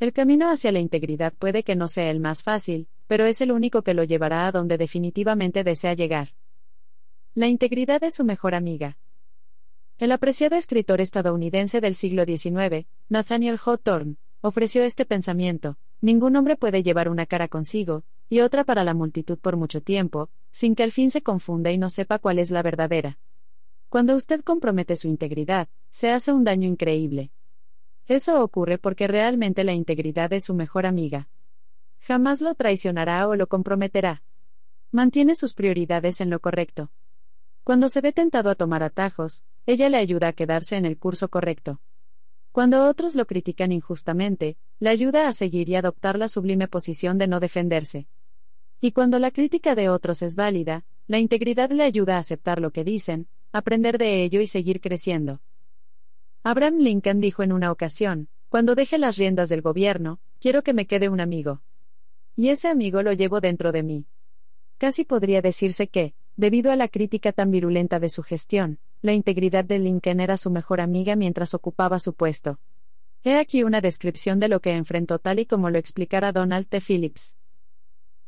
El 0.03 0.13
camino 0.13 0.51
hacia 0.51 0.73
la 0.73 0.81
integridad 0.81 1.33
puede 1.33 1.63
que 1.63 1.77
no 1.77 1.87
sea 1.87 2.11
el 2.11 2.19
más 2.19 2.43
fácil, 2.43 2.89
pero 3.07 3.25
es 3.25 3.41
el 3.41 3.53
único 3.53 3.83
que 3.83 3.95
lo 3.95 4.03
llevará 4.03 4.49
a 4.49 4.51
donde 4.51 4.77
definitivamente 4.77 5.63
desea 5.63 5.95
llegar. 5.95 6.31
La 7.37 7.47
integridad 7.47 8.03
es 8.03 8.17
su 8.17 8.25
mejor 8.25 8.57
amiga. 8.57 8.99
El 9.99 10.11
apreciado 10.11 10.57
escritor 10.57 11.01
estadounidense 11.01 11.81
del 11.81 11.95
siglo 11.95 12.25
XIX, 12.25 12.85
Nathaniel 13.09 13.61
Hawthorne, 13.65 14.17
ofreció 14.41 14.83
este 14.83 15.05
pensamiento, 15.05 15.79
ningún 16.01 16.35
hombre 16.35 16.57
puede 16.57 16.83
llevar 16.83 17.09
una 17.09 17.25
cara 17.25 17.47
consigo, 17.47 18.03
y 18.29 18.41
otra 18.41 18.65
para 18.65 18.83
la 18.83 18.95
multitud 18.95 19.39
por 19.39 19.57
mucho 19.57 19.83
tiempo, 19.83 20.31
sin 20.51 20.75
que 20.75 20.83
al 20.83 20.91
fin 20.91 21.13
se 21.13 21.23
confunda 21.23 21.71
y 21.71 21.79
no 21.79 21.91
sepa 21.91 22.19
cuál 22.19 22.41
es 22.41 22.51
la 22.51 22.63
verdadera. 22.63 23.21
Cuando 23.89 24.17
usted 24.17 24.43
compromete 24.43 24.97
su 24.97 25.07
integridad, 25.07 25.69
se 25.93 26.11
hace 26.11 26.33
un 26.33 26.43
daño 26.43 26.67
increíble. 26.67 27.31
Eso 28.09 28.43
ocurre 28.43 28.79
porque 28.79 29.07
realmente 29.07 29.65
la 29.65 29.73
integridad 29.73 30.33
es 30.33 30.45
su 30.45 30.55
mejor 30.55 30.87
amiga. 30.87 31.29
Jamás 32.01 32.41
lo 32.41 32.55
traicionará 32.55 33.29
o 33.29 33.37
lo 33.37 33.47
comprometerá. 33.47 34.23
Mantiene 34.91 35.35
sus 35.35 35.55
prioridades 35.55 36.21
en 36.21 36.31
lo 36.31 36.41
correcto. 36.41 36.91
Cuando 37.65 37.89
se 37.89 38.01
ve 38.01 38.13
tentado 38.13 38.51
a 38.51 38.57
tomar 38.57 38.83
atajos, 38.83 39.45
ella 39.67 39.89
le 39.89 39.99
ayuda 39.99 40.29
a 40.29 40.33
quedarse 40.33 40.77
en 40.77 40.85
el 40.85 40.99
curso 40.99 41.29
correcto. 41.29 41.81
Cuando 42.51 42.87
otros 42.87 43.15
lo 43.15 43.27
critican 43.27 43.73
injustamente, 43.73 44.59
le 44.81 44.91
ayuda 44.91 45.29
a 45.29 45.33
seguir 45.33 45.69
y 45.69 45.77
adoptar 45.77 46.19
la 46.19 46.29
sublime 46.29 46.69
posición 46.69 47.19
de 47.19 47.29
no 47.29 47.41
defenderse. 47.41 48.09
Y 48.81 48.93
cuando 48.93 49.21
la 49.21 49.31
crítica 49.31 49.75
de 49.77 49.89
otros 49.89 50.23
es 50.23 50.35
válida, 50.35 50.85
la 51.07 51.21
integridad 51.21 51.71
le 51.71 51.85
ayuda 51.85 52.17
a 52.17 52.19
aceptar 52.19 52.61
lo 52.61 52.73
que 52.73 52.83
dicen, 52.83 53.29
aprender 53.53 53.97
de 53.97 54.25
ello 54.25 54.41
y 54.41 54.49
seguir 54.49 54.81
creciendo. 54.81 55.41
Abraham 56.45 56.79
Lincoln 56.79 57.21
dijo 57.21 57.45
en 57.45 57.53
una 57.53 57.71
ocasión, 57.71 58.29
cuando 58.49 58.75
deje 58.75 58.99
las 58.99 59.17
riendas 59.17 59.49
del 59.49 59.63
gobierno, 59.63 60.19
quiero 60.41 60.63
que 60.63 60.75
me 60.75 60.87
quede 60.87 61.09
un 61.09 61.21
amigo. 61.21 61.63
Y 62.35 62.49
ese 62.49 62.67
amigo 62.67 63.03
lo 63.03 63.13
llevo 63.13 63.41
dentro 63.41 63.71
de 63.71 63.85
mí. 63.85 64.07
Casi 64.77 65.05
podría 65.05 65.41
decirse 65.41 65.87
que, 65.87 66.15
debido 66.37 66.73
a 66.73 66.77
la 66.77 66.89
crítica 66.89 67.31
tan 67.31 67.53
virulenta 67.53 68.01
de 68.01 68.09
su 68.09 68.25
gestión, 68.25 68.81
la 69.03 69.13
integridad 69.13 69.65
de 69.65 69.79
Lincoln 69.79 70.19
era 70.19 70.37
su 70.37 70.51
mejor 70.51 70.81
amiga 70.81 71.15
mientras 71.15 71.55
ocupaba 71.55 72.01
su 72.01 72.13
puesto. 72.15 72.59
He 73.23 73.37
aquí 73.37 73.63
una 73.63 73.81
descripción 73.81 74.41
de 74.41 74.49
lo 74.49 74.59
que 74.59 74.73
enfrentó 74.73 75.21
tal 75.21 75.39
y 75.39 75.47
como 75.47 75.71
lo 75.71 75.79
explicara 75.79 76.33
Donald 76.33 76.67
T. 76.67 76.81
Phillips. 76.81 77.37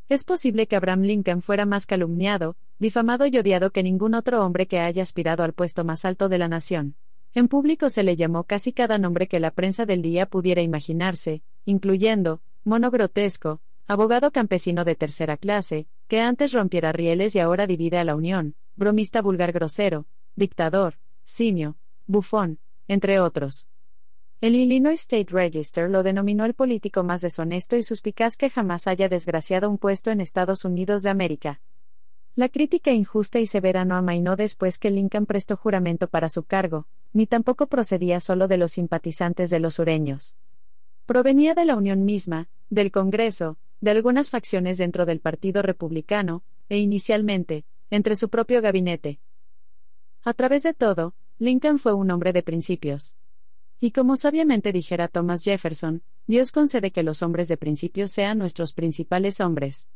Es 0.08 0.22
posible 0.22 0.68
que 0.68 0.76
Abraham 0.76 1.02
Lincoln 1.02 1.42
fuera 1.42 1.66
más 1.66 1.84
calumniado, 1.84 2.54
difamado 2.78 3.26
y 3.26 3.36
odiado 3.36 3.72
que 3.72 3.82
ningún 3.82 4.14
otro 4.14 4.44
hombre 4.44 4.68
que 4.68 4.78
haya 4.78 5.02
aspirado 5.02 5.42
al 5.42 5.52
puesto 5.52 5.82
más 5.82 6.04
alto 6.04 6.28
de 6.28 6.38
la 6.38 6.46
nación. 6.46 6.94
En 7.34 7.48
público 7.48 7.90
se 7.90 8.04
le 8.04 8.14
llamó 8.14 8.44
casi 8.44 8.72
cada 8.72 8.96
nombre 8.96 9.26
que 9.26 9.40
la 9.40 9.50
prensa 9.50 9.86
del 9.86 10.02
día 10.02 10.26
pudiera 10.26 10.62
imaginarse, 10.62 11.42
incluyendo, 11.64 12.40
mono 12.62 12.92
grotesco, 12.92 13.60
abogado 13.88 14.30
campesino 14.30 14.84
de 14.84 14.94
tercera 14.94 15.36
clase, 15.36 15.88
que 16.06 16.20
antes 16.20 16.52
rompiera 16.52 16.92
rieles 16.92 17.34
y 17.34 17.40
ahora 17.40 17.66
divide 17.66 17.98
a 17.98 18.04
la 18.04 18.14
Unión, 18.14 18.54
bromista 18.76 19.20
vulgar 19.20 19.50
grosero, 19.50 20.06
dictador, 20.36 20.94
simio, 21.24 21.76
bufón, 22.06 22.60
entre 22.86 23.18
otros. 23.18 23.66
El 24.40 24.54
Illinois 24.54 25.00
State 25.00 25.26
Register 25.30 25.90
lo 25.90 26.04
denominó 26.04 26.44
el 26.44 26.54
político 26.54 27.02
más 27.02 27.20
deshonesto 27.20 27.76
y 27.76 27.82
suspicaz 27.82 28.36
que 28.36 28.48
jamás 28.48 28.86
haya 28.86 29.08
desgraciado 29.08 29.68
un 29.68 29.78
puesto 29.78 30.12
en 30.12 30.20
Estados 30.20 30.64
Unidos 30.64 31.02
de 31.02 31.10
América. 31.10 31.60
La 32.36 32.48
crítica 32.48 32.92
injusta 32.92 33.40
y 33.40 33.46
severa 33.46 33.84
no 33.84 33.96
amainó 33.96 34.36
después 34.36 34.78
que 34.78 34.90
Lincoln 34.90 35.26
prestó 35.26 35.56
juramento 35.56 36.08
para 36.08 36.28
su 36.28 36.44
cargo, 36.44 36.86
ni 37.14 37.26
tampoco 37.26 37.68
procedía 37.68 38.20
solo 38.20 38.48
de 38.48 38.58
los 38.58 38.72
simpatizantes 38.72 39.48
de 39.48 39.60
los 39.60 39.76
sureños. 39.76 40.34
Provenía 41.06 41.54
de 41.54 41.64
la 41.64 41.76
Unión 41.76 42.04
misma, 42.04 42.48
del 42.68 42.90
Congreso, 42.90 43.56
de 43.80 43.92
algunas 43.92 44.30
facciones 44.30 44.76
dentro 44.76 45.06
del 45.06 45.20
Partido 45.20 45.62
Republicano, 45.62 46.42
e 46.68 46.78
inicialmente, 46.78 47.64
entre 47.90 48.16
su 48.16 48.28
propio 48.28 48.60
gabinete. 48.60 49.20
A 50.24 50.34
través 50.34 50.62
de 50.62 50.74
todo, 50.74 51.14
Lincoln 51.38 51.78
fue 51.78 51.94
un 51.94 52.10
hombre 52.10 52.32
de 52.32 52.42
principios. 52.42 53.16
Y 53.80 53.90
como 53.90 54.16
sabiamente 54.16 54.72
dijera 54.72 55.08
Thomas 55.08 55.44
Jefferson, 55.44 56.02
Dios 56.26 56.52
concede 56.52 56.90
que 56.90 57.02
los 57.02 57.22
hombres 57.22 57.48
de 57.48 57.56
principios 57.56 58.10
sean 58.10 58.38
nuestros 58.38 58.72
principales 58.72 59.40
hombres. 59.40 59.88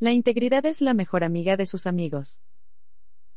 La 0.00 0.12
integridad 0.12 0.66
es 0.66 0.80
la 0.80 0.94
mejor 0.94 1.24
amiga 1.24 1.56
de 1.56 1.66
sus 1.66 1.86
amigos. 1.86 2.40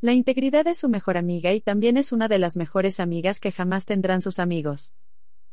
La 0.04 0.14
integridad 0.14 0.66
es 0.66 0.80
su 0.80 0.90
mejor 0.90 1.16
amiga 1.16 1.54
y 1.54 1.62
también 1.62 1.96
es 1.96 2.12
una 2.12 2.28
de 2.28 2.40
las 2.40 2.58
mejores 2.58 3.00
amigas 3.00 3.40
que 3.40 3.52
jamás 3.52 3.86
tendrán 3.86 4.24
sus 4.24 4.40
amigos. 4.40 4.96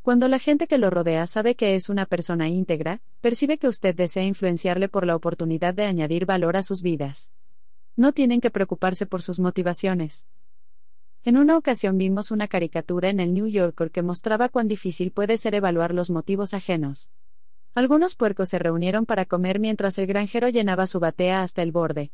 Cuando 0.01 0.27
la 0.27 0.39
gente 0.39 0.65
que 0.65 0.79
lo 0.79 0.89
rodea 0.89 1.27
sabe 1.27 1.53
que 1.53 1.75
es 1.75 1.87
una 1.87 2.07
persona 2.07 2.49
íntegra, 2.49 2.99
percibe 3.21 3.59
que 3.59 3.67
usted 3.67 3.93
desea 3.93 4.23
influenciarle 4.23 4.89
por 4.89 5.05
la 5.05 5.15
oportunidad 5.15 5.75
de 5.75 5.85
añadir 5.85 6.25
valor 6.25 6.57
a 6.57 6.63
sus 6.63 6.81
vidas. 6.81 7.31
No 7.95 8.11
tienen 8.11 8.41
que 8.41 8.49
preocuparse 8.49 9.05
por 9.05 9.21
sus 9.21 9.39
motivaciones. 9.39 10.25
En 11.23 11.37
una 11.37 11.55
ocasión 11.55 11.99
vimos 11.99 12.31
una 12.31 12.47
caricatura 12.47 13.09
en 13.09 13.19
el 13.19 13.35
New 13.35 13.45
Yorker 13.45 13.91
que 13.91 14.01
mostraba 14.01 14.49
cuán 14.49 14.67
difícil 14.67 15.11
puede 15.11 15.37
ser 15.37 15.53
evaluar 15.53 15.93
los 15.93 16.09
motivos 16.09 16.55
ajenos. 16.55 17.11
Algunos 17.75 18.15
puercos 18.15 18.49
se 18.49 18.57
reunieron 18.57 19.05
para 19.05 19.25
comer 19.25 19.59
mientras 19.59 19.99
el 19.99 20.07
granjero 20.07 20.49
llenaba 20.49 20.87
su 20.87 20.99
batea 20.99 21.43
hasta 21.43 21.61
el 21.61 21.71
borde. 21.71 22.09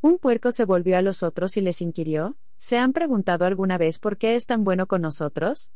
Un 0.00 0.18
puerco 0.18 0.52
se 0.52 0.64
volvió 0.64 0.96
a 0.96 1.02
los 1.02 1.22
otros 1.22 1.56
y 1.56 1.60
les 1.60 1.80
inquirió, 1.80 2.36
¿se 2.58 2.78
han 2.78 2.92
preguntado 2.92 3.44
alguna 3.44 3.78
vez 3.78 3.98
por 3.98 4.18
qué 4.18 4.34
es 4.34 4.46
tan 4.46 4.64
bueno 4.64 4.86
con 4.86 5.02
nosotros? 5.02 5.72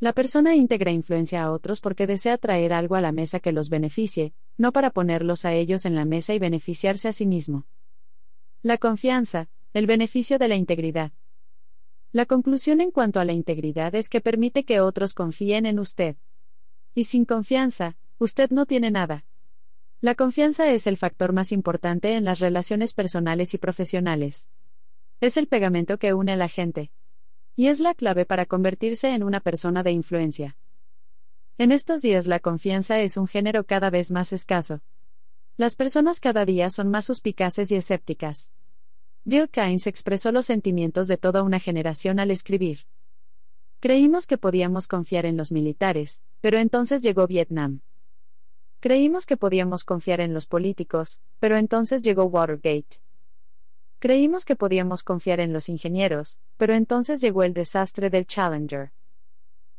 La 0.00 0.12
persona 0.12 0.54
íntegra 0.54 0.92
influencia 0.92 1.42
a 1.42 1.50
otros 1.50 1.80
porque 1.80 2.06
desea 2.06 2.38
traer 2.38 2.72
algo 2.72 2.94
a 2.94 3.00
la 3.00 3.10
mesa 3.10 3.40
que 3.40 3.50
los 3.50 3.68
beneficie, 3.68 4.32
no 4.56 4.72
para 4.72 4.90
ponerlos 4.90 5.44
a 5.44 5.54
ellos 5.54 5.84
en 5.86 5.96
la 5.96 6.04
mesa 6.04 6.34
y 6.34 6.38
beneficiarse 6.38 7.08
a 7.08 7.12
sí 7.12 7.26
mismo. 7.26 7.66
La 8.62 8.78
confianza, 8.78 9.48
el 9.72 9.86
beneficio 9.86 10.38
de 10.38 10.48
la 10.48 10.54
integridad. 10.54 11.12
La 12.12 12.26
conclusión 12.26 12.80
en 12.80 12.90
cuanto 12.90 13.18
a 13.18 13.24
la 13.24 13.32
integridad 13.32 13.94
es 13.94 14.08
que 14.08 14.20
permite 14.20 14.64
que 14.64 14.80
otros 14.80 15.14
confíen 15.14 15.66
en 15.66 15.78
usted. 15.78 16.16
Y 16.94 17.04
sin 17.04 17.24
confianza, 17.24 17.96
usted 18.18 18.50
no 18.50 18.66
tiene 18.66 18.90
nada. 18.90 19.24
La 20.00 20.14
confianza 20.14 20.70
es 20.70 20.86
el 20.86 20.96
factor 20.96 21.32
más 21.32 21.50
importante 21.50 22.14
en 22.14 22.24
las 22.24 22.38
relaciones 22.38 22.94
personales 22.94 23.52
y 23.54 23.58
profesionales. 23.58 24.48
Es 25.20 25.36
el 25.36 25.48
pegamento 25.48 25.98
que 25.98 26.14
une 26.14 26.30
a 26.30 26.36
la 26.36 26.48
gente. 26.48 26.92
Y 27.56 27.66
es 27.66 27.80
la 27.80 27.94
clave 27.94 28.24
para 28.24 28.46
convertirse 28.46 29.08
en 29.12 29.24
una 29.24 29.40
persona 29.40 29.82
de 29.82 29.90
influencia. 29.90 30.56
En 31.58 31.72
estos 31.72 32.00
días 32.00 32.28
la 32.28 32.38
confianza 32.38 33.00
es 33.00 33.16
un 33.16 33.26
género 33.26 33.64
cada 33.64 33.90
vez 33.90 34.12
más 34.12 34.32
escaso. 34.32 34.82
Las 35.56 35.74
personas 35.74 36.20
cada 36.20 36.44
día 36.44 36.70
son 36.70 36.88
más 36.88 37.06
suspicaces 37.06 37.72
y 37.72 37.74
escépticas. 37.74 38.52
Bill 39.24 39.48
Kynes 39.48 39.88
expresó 39.88 40.30
los 40.30 40.46
sentimientos 40.46 41.08
de 41.08 41.16
toda 41.16 41.42
una 41.42 41.58
generación 41.58 42.20
al 42.20 42.30
escribir. 42.30 42.86
Creímos 43.80 44.28
que 44.28 44.38
podíamos 44.38 44.86
confiar 44.86 45.26
en 45.26 45.36
los 45.36 45.50
militares, 45.50 46.22
pero 46.40 46.58
entonces 46.58 47.02
llegó 47.02 47.26
Vietnam. 47.26 47.80
Creímos 48.80 49.26
que 49.26 49.36
podíamos 49.36 49.82
confiar 49.82 50.20
en 50.20 50.32
los 50.32 50.46
políticos, 50.46 51.20
pero 51.40 51.56
entonces 51.56 52.00
llegó 52.02 52.24
Watergate. 52.24 53.00
Creímos 53.98 54.44
que 54.44 54.54
podíamos 54.54 55.02
confiar 55.02 55.40
en 55.40 55.52
los 55.52 55.68
ingenieros, 55.68 56.38
pero 56.56 56.74
entonces 56.74 57.20
llegó 57.20 57.42
el 57.42 57.54
desastre 57.54 58.08
del 58.08 58.28
Challenger. 58.28 58.92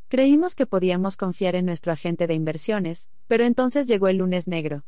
Creímos 0.10 0.54
que 0.54 0.66
podíamos 0.66 1.16
confiar 1.16 1.56
en 1.56 1.66
nuestro 1.66 1.94
agente 1.94 2.28
de 2.28 2.34
inversiones, 2.34 3.10
pero 3.28 3.46
entonces 3.46 3.88
llegó 3.88 4.10
el 4.10 4.18
lunes 4.18 4.50
negro. 4.50 4.84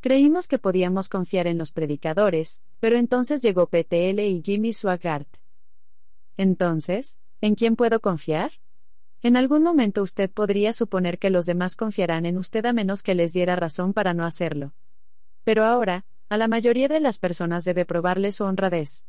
Creímos 0.00 0.48
que 0.48 0.58
podíamos 0.58 1.08
confiar 1.08 1.46
en 1.46 1.58
los 1.58 1.70
predicadores, 1.70 2.60
pero 2.80 2.96
entonces 2.96 3.40
llegó 3.40 3.68
PTL 3.68 4.18
y 4.18 4.42
Jimmy 4.44 4.72
Swaggart. 4.72 5.28
Entonces, 6.36 7.20
¿en 7.40 7.54
quién 7.54 7.76
puedo 7.76 8.00
confiar? 8.00 8.50
En 9.24 9.36
algún 9.36 9.62
momento 9.62 10.02
usted 10.02 10.30
podría 10.30 10.72
suponer 10.72 11.18
que 11.20 11.30
los 11.30 11.46
demás 11.46 11.76
confiarán 11.76 12.26
en 12.26 12.38
usted 12.38 12.66
a 12.66 12.72
menos 12.72 13.04
que 13.04 13.14
les 13.14 13.32
diera 13.32 13.54
razón 13.54 13.92
para 13.92 14.14
no 14.14 14.24
hacerlo. 14.24 14.72
Pero 15.44 15.64
ahora, 15.64 16.04
a 16.28 16.36
la 16.36 16.48
mayoría 16.48 16.88
de 16.88 16.98
las 16.98 17.20
personas 17.20 17.64
debe 17.64 17.84
probarle 17.84 18.32
su 18.32 18.42
honradez. 18.42 19.04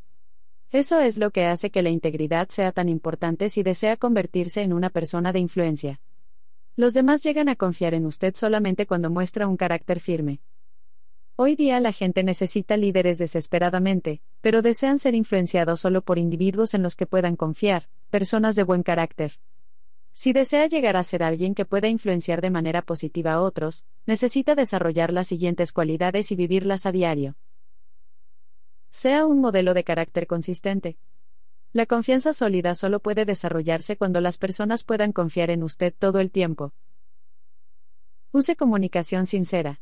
Eso 0.70 1.00
es 1.00 1.18
lo 1.18 1.32
que 1.32 1.46
hace 1.46 1.72
que 1.72 1.82
la 1.82 1.90
integridad 1.90 2.50
sea 2.50 2.72
tan 2.72 2.90
importante 2.90 3.50
si 3.50 3.64
desea 3.64 3.98
convertirse 3.98 4.62
en 4.62 4.74
una 4.74 4.92
persona 4.92 5.34
de 5.34 5.40
influencia. 5.40 6.00
Los 6.76 6.94
demás 6.94 7.24
llegan 7.24 7.50
a 7.50 7.56
confiar 7.56 7.96
en 7.96 8.06
usted 8.06 8.36
solamente 8.36 8.86
cuando 8.86 9.10
muestra 9.10 9.48
un 9.48 9.58
carácter 9.58 10.00
firme. 10.00 10.42
Hoy 11.36 11.56
día 11.56 11.80
la 11.80 11.92
gente 11.92 12.24
necesita 12.24 12.78
líderes 12.78 13.18
desesperadamente, 13.18 14.22
pero 14.42 14.62
desean 14.62 15.00
ser 15.00 15.16
influenciados 15.16 15.80
solo 15.80 16.02
por 16.02 16.20
individuos 16.20 16.76
en 16.76 16.84
los 16.84 16.96
que 16.96 17.08
puedan 17.08 17.36
confiar, 17.36 17.88
personas 18.12 18.56
de 18.56 18.64
buen 18.64 18.84
carácter. 18.84 19.40
Si 20.14 20.32
desea 20.32 20.68
llegar 20.68 20.96
a 20.96 21.04
ser 21.04 21.24
alguien 21.24 21.56
que 21.56 21.66
pueda 21.66 21.88
influenciar 21.88 22.40
de 22.42 22.52
manera 22.52 22.84
positiva 22.84 23.34
a 23.34 23.42
otros, 23.42 23.86
necesita 24.06 24.54
desarrollar 24.54 25.12
las 25.12 25.28
siguientes 25.28 25.72
cualidades 25.72 26.32
y 26.32 26.36
vivirlas 26.36 26.86
a 26.86 26.92
diario. 26.92 27.36
Sea 28.92 29.26
un 29.26 29.42
modelo 29.42 29.74
de 29.74 29.84
carácter 29.84 30.28
consistente. 30.28 30.98
La 31.74 31.88
confianza 31.88 32.34
sólida 32.34 32.76
solo 32.76 33.00
puede 33.00 33.26
desarrollarse 33.26 33.98
cuando 33.98 34.22
las 34.22 34.38
personas 34.38 34.84
puedan 34.84 35.12
confiar 35.12 35.50
en 35.50 35.64
usted 35.64 35.92
todo 35.98 36.20
el 36.20 36.30
tiempo. 36.30 36.74
Use 38.32 38.56
comunicación 38.56 39.26
sincera. 39.26 39.82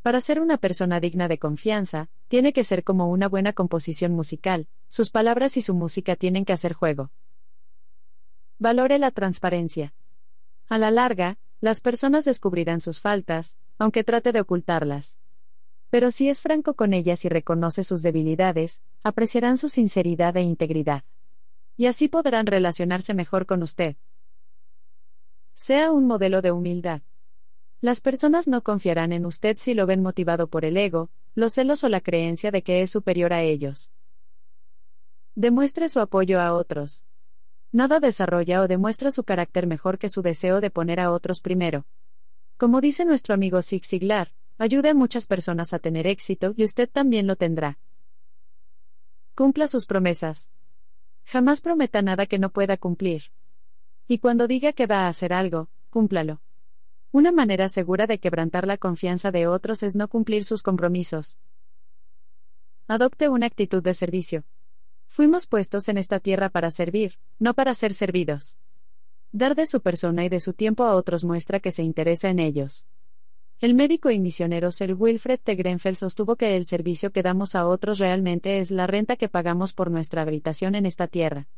Para 0.00 0.22
ser 0.22 0.40
una 0.40 0.56
persona 0.56 0.98
digna 1.00 1.28
de 1.28 1.38
confianza, 1.38 2.08
tiene 2.28 2.54
que 2.54 2.64
ser 2.64 2.82
como 2.82 3.10
una 3.10 3.28
buena 3.28 3.52
composición 3.52 4.12
musical, 4.12 4.66
sus 4.88 5.10
palabras 5.10 5.58
y 5.58 5.60
su 5.60 5.74
música 5.74 6.16
tienen 6.16 6.46
que 6.46 6.54
hacer 6.54 6.72
juego. 6.72 7.10
Valore 8.60 8.98
la 8.98 9.10
transparencia. 9.10 9.94
A 10.68 10.76
la 10.76 10.90
larga, 10.90 11.38
las 11.62 11.80
personas 11.80 12.26
descubrirán 12.26 12.82
sus 12.82 13.00
faltas, 13.00 13.56
aunque 13.78 14.04
trate 14.04 14.32
de 14.32 14.40
ocultarlas. 14.42 15.18
Pero 15.88 16.10
si 16.10 16.28
es 16.28 16.42
franco 16.42 16.74
con 16.74 16.92
ellas 16.92 17.24
y 17.24 17.30
reconoce 17.30 17.84
sus 17.84 18.02
debilidades, 18.02 18.82
apreciarán 19.02 19.56
su 19.56 19.70
sinceridad 19.70 20.36
e 20.36 20.42
integridad. 20.42 21.04
Y 21.78 21.86
así 21.86 22.08
podrán 22.08 22.44
relacionarse 22.44 23.14
mejor 23.14 23.46
con 23.46 23.62
usted. 23.62 23.96
Sea 25.54 25.90
un 25.90 26.06
modelo 26.06 26.42
de 26.42 26.52
humildad. 26.52 27.00
Las 27.80 28.02
personas 28.02 28.46
no 28.46 28.62
confiarán 28.62 29.14
en 29.14 29.24
usted 29.24 29.56
si 29.56 29.72
lo 29.72 29.86
ven 29.86 30.02
motivado 30.02 30.48
por 30.48 30.66
el 30.66 30.76
ego, 30.76 31.08
los 31.34 31.54
celos 31.54 31.82
o 31.82 31.88
la 31.88 32.02
creencia 32.02 32.50
de 32.50 32.62
que 32.62 32.82
es 32.82 32.90
superior 32.90 33.32
a 33.32 33.40
ellos. 33.40 33.90
Demuestre 35.34 35.88
su 35.88 35.98
apoyo 36.00 36.42
a 36.42 36.52
otros. 36.52 37.06
Nada 37.72 38.00
desarrolla 38.00 38.62
o 38.62 38.68
demuestra 38.68 39.10
su 39.10 39.22
carácter 39.22 39.66
mejor 39.66 39.98
que 39.98 40.08
su 40.08 40.22
deseo 40.22 40.60
de 40.60 40.70
poner 40.70 40.98
a 40.98 41.12
otros 41.12 41.40
primero. 41.40 41.86
Como 42.56 42.80
dice 42.80 43.04
nuestro 43.04 43.32
amigo 43.34 43.62
Zig 43.62 43.86
Ziglar, 43.86 44.32
ayude 44.58 44.90
a 44.90 44.94
muchas 44.94 45.26
personas 45.26 45.72
a 45.72 45.78
tener 45.78 46.06
éxito 46.06 46.52
y 46.56 46.64
usted 46.64 46.88
también 46.90 47.26
lo 47.26 47.36
tendrá. 47.36 47.78
Cumpla 49.34 49.68
sus 49.68 49.86
promesas. 49.86 50.50
Jamás 51.24 51.60
prometa 51.60 52.02
nada 52.02 52.26
que 52.26 52.38
no 52.38 52.50
pueda 52.50 52.76
cumplir. 52.76 53.24
Y 54.08 54.18
cuando 54.18 54.48
diga 54.48 54.72
que 54.72 54.86
va 54.86 55.06
a 55.06 55.08
hacer 55.08 55.32
algo, 55.32 55.68
cúmplalo. 55.90 56.40
Una 57.12 57.32
manera 57.32 57.68
segura 57.68 58.06
de 58.06 58.18
quebrantar 58.18 58.66
la 58.66 58.76
confianza 58.76 59.30
de 59.30 59.46
otros 59.46 59.82
es 59.82 59.94
no 59.94 60.08
cumplir 60.08 60.44
sus 60.44 60.62
compromisos. 60.62 61.38
Adopte 62.88 63.28
una 63.28 63.46
actitud 63.46 63.82
de 63.82 63.94
servicio. 63.94 64.44
Fuimos 65.12 65.48
puestos 65.48 65.88
en 65.88 65.98
esta 65.98 66.20
tierra 66.20 66.50
para 66.50 66.70
servir, 66.70 67.18
no 67.40 67.54
para 67.54 67.74
ser 67.74 67.92
servidos. 67.92 68.58
Dar 69.32 69.56
de 69.56 69.66
su 69.66 69.80
persona 69.80 70.24
y 70.24 70.28
de 70.28 70.38
su 70.38 70.52
tiempo 70.52 70.84
a 70.84 70.94
otros 70.94 71.24
muestra 71.24 71.58
que 71.58 71.72
se 71.72 71.82
interesa 71.82 72.30
en 72.30 72.38
ellos. 72.38 72.86
El 73.58 73.74
médico 73.74 74.12
y 74.12 74.20
misionero 74.20 74.70
Sir 74.70 74.94
Wilfred 74.94 75.40
T. 75.40 75.56
Grenfell 75.56 75.96
sostuvo 75.96 76.36
que 76.36 76.56
el 76.56 76.64
servicio 76.64 77.10
que 77.10 77.24
damos 77.24 77.56
a 77.56 77.66
otros 77.66 77.98
realmente 77.98 78.60
es 78.60 78.70
la 78.70 78.86
renta 78.86 79.16
que 79.16 79.28
pagamos 79.28 79.72
por 79.72 79.90
nuestra 79.90 80.22
habitación 80.22 80.76
en 80.76 80.86
esta 80.86 81.08
tierra. 81.08 81.48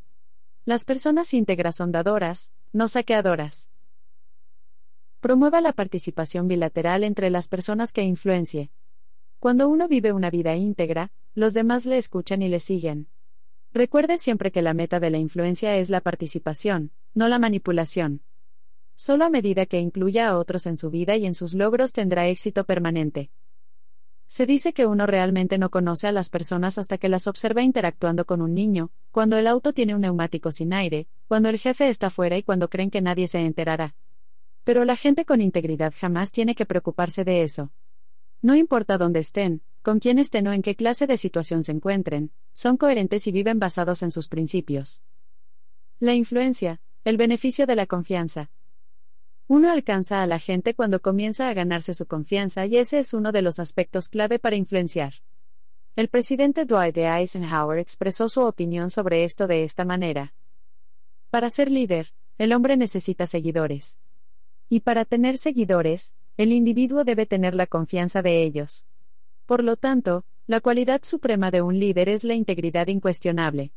Las 0.65 0.83
personas 0.83 1.31
íntegras 1.31 1.75
son 1.75 1.91
dadoras, 1.91 2.53
no 2.71 2.87
saqueadoras. 2.87 3.69
Promueva 5.19 5.61
la 5.61 5.73
participación 5.73 6.47
bilateral 6.47 7.03
entre 7.03 7.29
las 7.29 7.47
personas 7.47 7.93
que 7.93 8.01
influencie. 8.01 8.71
Cuando 9.39 9.69
uno 9.69 9.87
vive 9.87 10.11
una 10.11 10.31
vida 10.31 10.55
íntegra, 10.55 11.11
los 11.35 11.53
demás 11.53 11.85
le 11.85 11.99
escuchan 11.99 12.41
y 12.41 12.49
le 12.49 12.59
siguen. 12.59 13.12
Recuerde 13.73 14.19
siempre 14.19 14.51
que 14.51 14.61
la 14.61 14.75
meta 14.75 14.99
de 14.99 15.09
la 15.09 15.17
influencia 15.17 15.75
es 15.77 15.89
la 15.89 15.99
participación, 15.99 16.91
no 17.15 17.27
la 17.27 17.39
manipulación. 17.39 18.21
Solo 18.95 19.25
a 19.25 19.31
medida 19.31 19.65
que 19.65 19.79
incluya 19.79 20.29
a 20.29 20.37
otros 20.37 20.67
en 20.67 20.77
su 20.77 20.91
vida 20.91 21.15
y 21.15 21.25
en 21.25 21.33
sus 21.33 21.55
logros 21.55 21.91
tendrá 21.91 22.27
éxito 22.27 22.65
permanente. 22.65 23.31
Se 24.27 24.45
dice 24.45 24.73
que 24.73 24.85
uno 24.85 25.07
realmente 25.07 25.57
no 25.57 25.71
conoce 25.71 26.07
a 26.07 26.11
las 26.11 26.29
personas 26.29 26.77
hasta 26.77 26.99
que 26.99 27.09
las 27.09 27.25
observa 27.25 27.63
interactuando 27.63 28.25
con 28.25 28.43
un 28.43 28.53
niño, 28.53 28.91
cuando 29.11 29.37
el 29.37 29.47
auto 29.47 29.73
tiene 29.73 29.95
un 29.95 30.01
neumático 30.01 30.51
sin 30.51 30.71
aire, 30.71 31.07
cuando 31.27 31.49
el 31.49 31.57
jefe 31.57 31.89
está 31.89 32.11
fuera 32.11 32.37
y 32.37 32.43
cuando 32.43 32.69
creen 32.69 32.91
que 32.91 33.01
nadie 33.01 33.27
se 33.27 33.39
enterará. 33.39 33.95
Pero 34.63 34.85
la 34.85 34.95
gente 34.95 35.25
con 35.25 35.41
integridad 35.41 35.93
jamás 35.97 36.31
tiene 36.31 36.53
que 36.53 36.67
preocuparse 36.67 37.23
de 37.23 37.41
eso. 37.41 37.71
No 38.41 38.55
importa 38.55 38.99
dónde 38.99 39.19
estén, 39.19 39.61
con 39.83 39.99
quién 39.99 40.17
estén 40.17 40.47
o 40.47 40.53
en 40.53 40.61
qué 40.61 40.75
clase 40.75 41.07
de 41.07 41.17
situación 41.17 41.61
se 41.61 41.73
encuentren, 41.73 42.31
son 42.53 42.77
coherentes 42.77 43.27
y 43.27 43.33
viven 43.33 43.59
basados 43.59 44.01
en 44.01 44.11
sus 44.11 44.29
principios. 44.29 45.03
La 45.99 46.13
influencia, 46.13 46.79
el 47.03 47.17
beneficio 47.17 47.67
de 47.67 47.75
la 47.75 47.85
confianza. 47.85 48.49
Uno 49.47 49.69
alcanza 49.69 50.23
a 50.23 50.25
la 50.25 50.39
gente 50.39 50.73
cuando 50.73 51.01
comienza 51.01 51.49
a 51.49 51.53
ganarse 51.53 51.93
su 51.93 52.05
confianza 52.05 52.65
y 52.65 52.77
ese 52.77 52.99
es 52.99 53.13
uno 53.13 53.33
de 53.33 53.41
los 53.41 53.59
aspectos 53.59 54.07
clave 54.07 54.39
para 54.39 54.55
influenciar. 54.55 55.15
El 55.97 56.07
presidente 56.07 56.63
Dwight 56.63 56.95
D. 56.95 57.05
Eisenhower 57.05 57.77
expresó 57.77 58.29
su 58.29 58.41
opinión 58.41 58.89
sobre 58.89 59.25
esto 59.25 59.47
de 59.47 59.65
esta 59.65 59.83
manera. 59.83 60.33
Para 61.29 61.49
ser 61.49 61.69
líder, 61.69 62.13
el 62.37 62.53
hombre 62.53 62.77
necesita 62.77 63.27
seguidores. 63.27 63.97
Y 64.69 64.79
para 64.79 65.03
tener 65.03 65.37
seguidores, 65.37 66.13
el 66.37 66.53
individuo 66.53 67.03
debe 67.03 67.25
tener 67.25 67.53
la 67.53 67.67
confianza 67.67 68.21
de 68.21 68.43
ellos. 68.43 68.85
Por 69.45 69.63
lo 69.63 69.75
tanto, 69.75 70.25
la 70.47 70.59
cualidad 70.59 71.01
suprema 71.03 71.51
de 71.51 71.61
un 71.61 71.79
líder 71.79 72.09
es 72.09 72.23
la 72.23 72.33
integridad 72.33 72.87
incuestionable. 72.87 73.71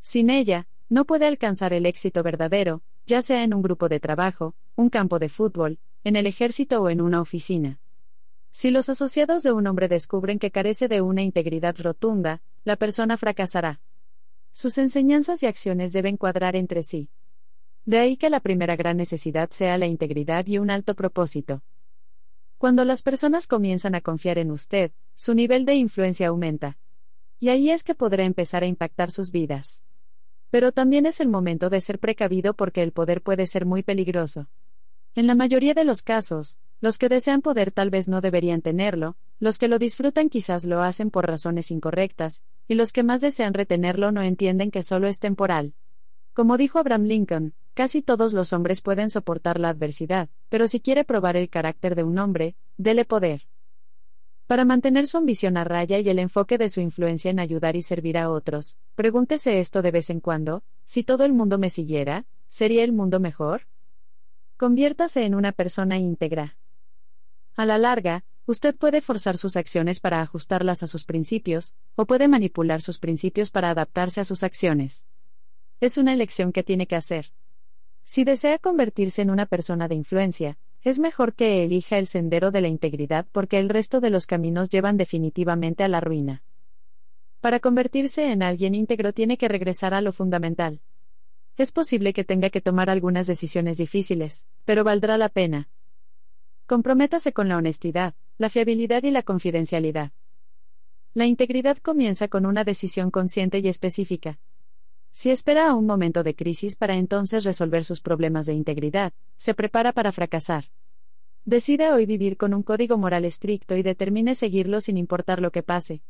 Sin 0.00 0.30
ella, 0.30 0.66
no 0.88 1.04
puede 1.04 1.26
alcanzar 1.26 1.72
el 1.72 1.86
éxito 1.86 2.22
verdadero, 2.22 2.82
ya 3.06 3.22
sea 3.22 3.44
en 3.44 3.54
un 3.54 3.62
grupo 3.62 3.88
de 3.88 4.00
trabajo, 4.00 4.54
un 4.76 4.90
campo 4.90 5.18
de 5.18 5.28
fútbol, 5.28 5.78
en 6.04 6.16
el 6.16 6.26
ejército 6.26 6.82
o 6.82 6.90
en 6.90 7.00
una 7.00 7.20
oficina. 7.20 7.80
Si 8.50 8.70
los 8.70 8.88
asociados 8.88 9.42
de 9.42 9.52
un 9.52 9.66
hombre 9.66 9.88
descubren 9.88 10.38
que 10.38 10.50
carece 10.50 10.88
de 10.88 11.00
una 11.00 11.22
integridad 11.22 11.74
rotunda, 11.78 12.42
la 12.64 12.76
persona 12.76 13.16
fracasará. 13.16 13.80
Sus 14.52 14.76
enseñanzas 14.76 15.42
y 15.42 15.46
acciones 15.46 15.92
deben 15.92 16.16
cuadrar 16.16 16.54
entre 16.56 16.82
sí. 16.82 17.08
De 17.86 17.98
ahí 17.98 18.16
que 18.16 18.28
la 18.28 18.40
primera 18.40 18.76
gran 18.76 18.98
necesidad 18.98 19.50
sea 19.50 19.78
la 19.78 19.86
integridad 19.86 20.46
y 20.46 20.58
un 20.58 20.70
alto 20.70 20.94
propósito. 20.94 21.62
Cuando 22.62 22.84
las 22.84 23.02
personas 23.02 23.48
comienzan 23.48 23.96
a 23.96 24.02
confiar 24.02 24.38
en 24.38 24.52
usted, 24.52 24.92
su 25.16 25.34
nivel 25.34 25.64
de 25.64 25.74
influencia 25.74 26.28
aumenta. 26.28 26.78
Y 27.40 27.48
ahí 27.48 27.70
es 27.70 27.82
que 27.82 27.96
podrá 27.96 28.22
empezar 28.22 28.62
a 28.62 28.66
impactar 28.66 29.10
sus 29.10 29.32
vidas. 29.32 29.82
Pero 30.48 30.70
también 30.70 31.04
es 31.04 31.18
el 31.18 31.26
momento 31.26 31.70
de 31.70 31.80
ser 31.80 31.98
precavido 31.98 32.54
porque 32.54 32.84
el 32.84 32.92
poder 32.92 33.20
puede 33.20 33.48
ser 33.48 33.66
muy 33.66 33.82
peligroso. 33.82 34.48
En 35.16 35.26
la 35.26 35.34
mayoría 35.34 35.74
de 35.74 35.82
los 35.82 36.02
casos, 36.02 36.56
los 36.80 36.98
que 36.98 37.08
desean 37.08 37.42
poder 37.42 37.72
tal 37.72 37.90
vez 37.90 38.06
no 38.06 38.20
deberían 38.20 38.62
tenerlo, 38.62 39.16
los 39.40 39.58
que 39.58 39.66
lo 39.66 39.80
disfrutan 39.80 40.28
quizás 40.28 40.64
lo 40.64 40.82
hacen 40.82 41.10
por 41.10 41.26
razones 41.26 41.72
incorrectas, 41.72 42.44
y 42.68 42.74
los 42.74 42.92
que 42.92 43.02
más 43.02 43.20
desean 43.20 43.54
retenerlo 43.54 44.12
no 44.12 44.22
entienden 44.22 44.70
que 44.70 44.84
solo 44.84 45.08
es 45.08 45.18
temporal. 45.18 45.74
Como 46.32 46.56
dijo 46.56 46.78
Abraham 46.78 47.06
Lincoln, 47.06 47.54
Casi 47.74 48.02
todos 48.02 48.34
los 48.34 48.52
hombres 48.52 48.82
pueden 48.82 49.08
soportar 49.08 49.58
la 49.58 49.70
adversidad, 49.70 50.28
pero 50.50 50.68
si 50.68 50.80
quiere 50.80 51.04
probar 51.04 51.36
el 51.36 51.48
carácter 51.48 51.94
de 51.94 52.04
un 52.04 52.18
hombre, 52.18 52.54
dele 52.76 53.06
poder. 53.06 53.46
Para 54.46 54.66
mantener 54.66 55.06
su 55.06 55.16
ambición 55.16 55.56
a 55.56 55.64
raya 55.64 55.98
y 55.98 56.08
el 56.10 56.18
enfoque 56.18 56.58
de 56.58 56.68
su 56.68 56.82
influencia 56.82 57.30
en 57.30 57.40
ayudar 57.40 57.74
y 57.74 57.80
servir 57.80 58.18
a 58.18 58.30
otros, 58.30 58.76
pregúntese 58.94 59.60
esto 59.60 59.80
de 59.80 59.90
vez 59.90 60.10
en 60.10 60.20
cuando, 60.20 60.62
si 60.84 61.02
todo 61.02 61.24
el 61.24 61.32
mundo 61.32 61.56
me 61.56 61.70
siguiera, 61.70 62.26
¿sería 62.48 62.84
el 62.84 62.92
mundo 62.92 63.20
mejor? 63.20 63.62
Conviértase 64.58 65.24
en 65.24 65.34
una 65.34 65.52
persona 65.52 65.96
íntegra. 65.96 66.56
A 67.56 67.64
la 67.64 67.78
larga, 67.78 68.24
usted 68.44 68.76
puede 68.76 69.00
forzar 69.00 69.38
sus 69.38 69.56
acciones 69.56 70.00
para 70.00 70.20
ajustarlas 70.20 70.82
a 70.82 70.86
sus 70.86 71.04
principios, 71.04 71.74
o 71.94 72.04
puede 72.04 72.28
manipular 72.28 72.82
sus 72.82 72.98
principios 72.98 73.50
para 73.50 73.70
adaptarse 73.70 74.20
a 74.20 74.26
sus 74.26 74.42
acciones. 74.42 75.06
Es 75.80 75.96
una 75.96 76.12
elección 76.12 76.52
que 76.52 76.62
tiene 76.62 76.86
que 76.86 76.96
hacer. 76.96 77.32
Si 78.04 78.24
desea 78.24 78.58
convertirse 78.58 79.22
en 79.22 79.30
una 79.30 79.46
persona 79.46 79.88
de 79.88 79.94
influencia, 79.94 80.58
es 80.82 80.98
mejor 80.98 81.34
que 81.34 81.64
elija 81.64 81.98
el 81.98 82.06
sendero 82.06 82.50
de 82.50 82.60
la 82.60 82.68
integridad 82.68 83.26
porque 83.32 83.58
el 83.58 83.68
resto 83.68 84.00
de 84.00 84.10
los 84.10 84.26
caminos 84.26 84.68
llevan 84.68 84.96
definitivamente 84.96 85.84
a 85.84 85.88
la 85.88 86.00
ruina. 86.00 86.42
Para 87.40 87.60
convertirse 87.60 88.30
en 88.30 88.42
alguien 88.42 88.74
íntegro 88.74 89.12
tiene 89.12 89.36
que 89.36 89.48
regresar 89.48 89.94
a 89.94 90.00
lo 90.00 90.12
fundamental. 90.12 90.80
Es 91.56 91.70
posible 91.70 92.12
que 92.12 92.24
tenga 92.24 92.50
que 92.50 92.60
tomar 92.60 92.88
algunas 92.88 93.26
decisiones 93.26 93.78
difíciles, 93.78 94.46
pero 94.64 94.84
valdrá 94.84 95.18
la 95.18 95.28
pena. 95.28 95.68
Comprométase 96.66 97.32
con 97.32 97.48
la 97.48 97.56
honestidad, 97.56 98.14
la 98.38 98.48
fiabilidad 98.48 99.02
y 99.02 99.10
la 99.10 99.22
confidencialidad. 99.22 100.12
La 101.14 101.26
integridad 101.26 101.76
comienza 101.78 102.28
con 102.28 102.46
una 102.46 102.64
decisión 102.64 103.10
consciente 103.10 103.58
y 103.58 103.68
específica. 103.68 104.38
Si 105.12 105.30
espera 105.30 105.68
a 105.68 105.74
un 105.74 105.84
momento 105.84 106.22
de 106.22 106.34
crisis 106.34 106.74
para 106.74 106.96
entonces 106.96 107.44
resolver 107.44 107.84
sus 107.84 108.00
problemas 108.00 108.46
de 108.46 108.54
integridad, 108.54 109.12
se 109.36 109.52
prepara 109.52 109.92
para 109.92 110.10
fracasar. 110.10 110.64
Decida 111.44 111.94
hoy 111.94 112.06
vivir 112.06 112.38
con 112.38 112.54
un 112.54 112.62
código 112.62 112.96
moral 112.96 113.26
estricto 113.26 113.76
y 113.76 113.82
determine 113.82 114.34
seguirlo 114.34 114.80
sin 114.80 114.96
importar 114.96 115.40
lo 115.40 115.50
que 115.50 115.62
pase. 115.62 116.02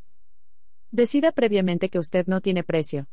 Decida 0.92 1.32
previamente 1.32 1.88
que 1.88 1.98
usted 1.98 2.26
no 2.28 2.40
tiene 2.40 2.62
precio. 2.62 3.08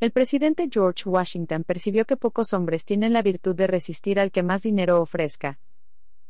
El 0.00 0.12
presidente 0.12 0.68
George 0.72 1.08
Washington 1.08 1.64
percibió 1.64 2.06
que 2.06 2.16
pocos 2.16 2.54
hombres 2.54 2.84
tienen 2.84 3.12
la 3.12 3.22
virtud 3.22 3.54
de 3.54 3.66
resistir 3.66 4.18
al 4.18 4.30
que 4.30 4.42
más 4.42 4.62
dinero 4.62 5.00
ofrezca. 5.00 5.58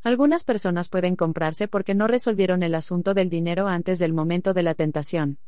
Algunas 0.03 0.45
personas 0.45 0.89
pueden 0.89 1.15
comprarse 1.15 1.69
porque 1.69 1.95
no 1.95 2.09
resolvieron 2.09 2.63
el 2.63 2.75
asunto 2.75 3.15
del 3.15 3.29
dinero 3.29 3.69
antes 3.69 3.99
del 3.99 4.13
momento 4.13 4.55
de 4.55 4.63
la 4.63 4.75
tentación. 4.75 5.39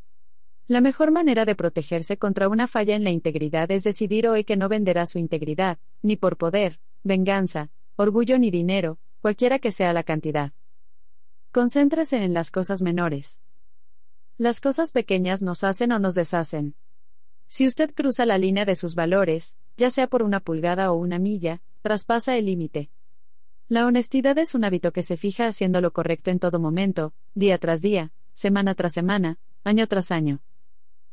La 0.68 0.82
mejor 0.82 1.10
manera 1.10 1.46
de 1.46 1.54
protegerse 1.54 2.18
contra 2.18 2.46
una 2.46 2.68
falla 2.68 2.94
en 2.94 3.02
la 3.02 3.08
integridad 3.08 3.70
es 3.70 3.84
decidir 3.84 4.28
hoy 4.28 4.44
que 4.44 4.56
no 4.56 4.68
venderá 4.68 5.06
su 5.06 5.18
integridad, 5.18 5.78
ni 6.02 6.16
por 6.16 6.36
poder, 6.36 6.78
venganza, 7.02 7.70
orgullo 7.96 8.38
ni 8.38 8.50
dinero, 8.50 8.98
cualquiera 9.22 9.60
que 9.60 9.72
sea 9.72 9.94
la 9.94 10.02
cantidad. 10.02 10.52
Concéntrese 11.52 12.22
en 12.22 12.34
las 12.34 12.50
cosas 12.50 12.82
menores. 12.82 13.40
Las 14.36 14.60
cosas 14.60 14.92
pequeñas 14.92 15.40
nos 15.40 15.64
hacen 15.64 15.90
o 15.90 15.98
nos 15.98 16.14
deshacen. 16.14 16.74
Si 17.46 17.66
usted 17.66 17.94
cruza 17.94 18.26
la 18.26 18.36
línea 18.36 18.66
de 18.66 18.76
sus 18.76 18.94
valores, 18.94 19.56
ya 19.78 19.90
sea 19.90 20.06
por 20.06 20.22
una 20.22 20.40
pulgada 20.40 20.92
o 20.92 20.96
una 20.96 21.18
milla, 21.18 21.62
traspasa 21.80 22.36
el 22.36 22.44
límite. 22.44 22.90
La 23.68 23.86
honestidad 23.86 24.36
es 24.36 24.54
un 24.54 24.64
hábito 24.64 24.92
que 24.92 25.02
se 25.02 25.16
fija 25.16 25.46
haciendo 25.46 25.80
lo 25.80 25.94
correcto 25.94 26.30
en 26.30 26.38
todo 26.38 26.60
momento, 26.60 27.14
día 27.34 27.56
tras 27.56 27.80
día, 27.80 28.12
semana 28.34 28.74
tras 28.74 28.92
semana, 28.92 29.38
año 29.64 29.86
tras 29.86 30.10
año. 30.10 30.42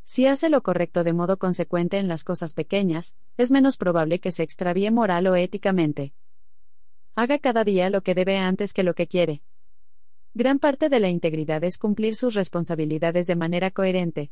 Si 0.05 0.27
hace 0.27 0.49
lo 0.49 0.61
correcto 0.61 1.03
de 1.03 1.13
modo 1.13 1.37
consecuente 1.37 1.97
en 1.97 2.07
las 2.07 2.23
cosas 2.23 2.53
pequeñas, 2.53 3.15
es 3.37 3.49
menos 3.49 3.75
probable 3.75 4.19
que 4.19 4.31
se 4.31 4.43
extravíe 4.43 4.91
moral 4.91 5.25
o 5.25 5.35
éticamente. 5.35 6.13
Haga 7.15 7.39
cada 7.39 7.63
día 7.63 7.89
lo 7.89 8.01
que 8.01 8.13
debe 8.13 8.37
antes 8.37 8.71
que 8.71 8.83
lo 8.83 8.93
que 8.93 9.07
quiere. 9.07 9.41
Gran 10.35 10.59
parte 10.59 10.89
de 10.89 10.99
la 10.99 11.09
integridad 11.09 11.63
es 11.63 11.79
cumplir 11.79 12.15
sus 12.15 12.35
responsabilidades 12.35 13.25
de 13.25 13.35
manera 13.35 13.71
coherente. 13.71 14.31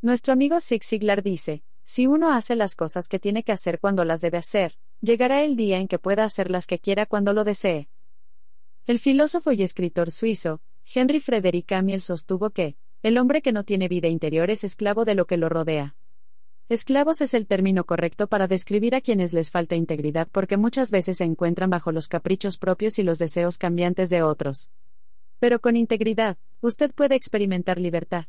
Nuestro 0.00 0.32
amigo 0.32 0.60
Zig 0.60 0.82
Ziglar 0.82 1.22
dice, 1.22 1.62
si 1.84 2.06
uno 2.06 2.32
hace 2.32 2.56
las 2.56 2.74
cosas 2.74 3.06
que 3.06 3.18
tiene 3.18 3.42
que 3.42 3.52
hacer 3.52 3.80
cuando 3.80 4.04
las 4.04 4.20
debe 4.22 4.38
hacer, 4.38 4.78
llegará 5.02 5.42
el 5.42 5.56
día 5.56 5.78
en 5.78 5.88
que 5.88 5.98
pueda 5.98 6.24
hacer 6.24 6.50
las 6.50 6.66
que 6.66 6.78
quiera 6.78 7.04
cuando 7.04 7.34
lo 7.34 7.44
desee. 7.44 7.88
El 8.86 8.98
filósofo 8.98 9.52
y 9.52 9.62
escritor 9.62 10.10
suizo, 10.10 10.62
Henry 10.92 11.20
Frederick 11.20 11.70
Amiel 11.72 12.00
sostuvo 12.00 12.50
que, 12.50 12.76
el 13.02 13.18
hombre 13.18 13.42
que 13.42 13.50
no 13.50 13.64
tiene 13.64 13.88
vida 13.88 14.06
interior 14.06 14.48
es 14.48 14.62
esclavo 14.62 15.04
de 15.04 15.16
lo 15.16 15.26
que 15.26 15.36
lo 15.36 15.48
rodea. 15.48 15.96
Esclavos 16.68 17.20
es 17.20 17.34
el 17.34 17.48
término 17.48 17.82
correcto 17.84 18.28
para 18.28 18.46
describir 18.46 18.94
a 18.94 19.00
quienes 19.00 19.34
les 19.34 19.50
falta 19.50 19.74
integridad 19.74 20.28
porque 20.30 20.56
muchas 20.56 20.92
veces 20.92 21.16
se 21.16 21.24
encuentran 21.24 21.68
bajo 21.68 21.90
los 21.90 22.06
caprichos 22.06 22.58
propios 22.58 23.00
y 23.00 23.02
los 23.02 23.18
deseos 23.18 23.58
cambiantes 23.58 24.08
de 24.08 24.22
otros. 24.22 24.70
Pero 25.40 25.60
con 25.60 25.76
integridad, 25.76 26.36
usted 26.60 26.92
puede 26.92 27.16
experimentar 27.16 27.80
libertad. 27.80 28.26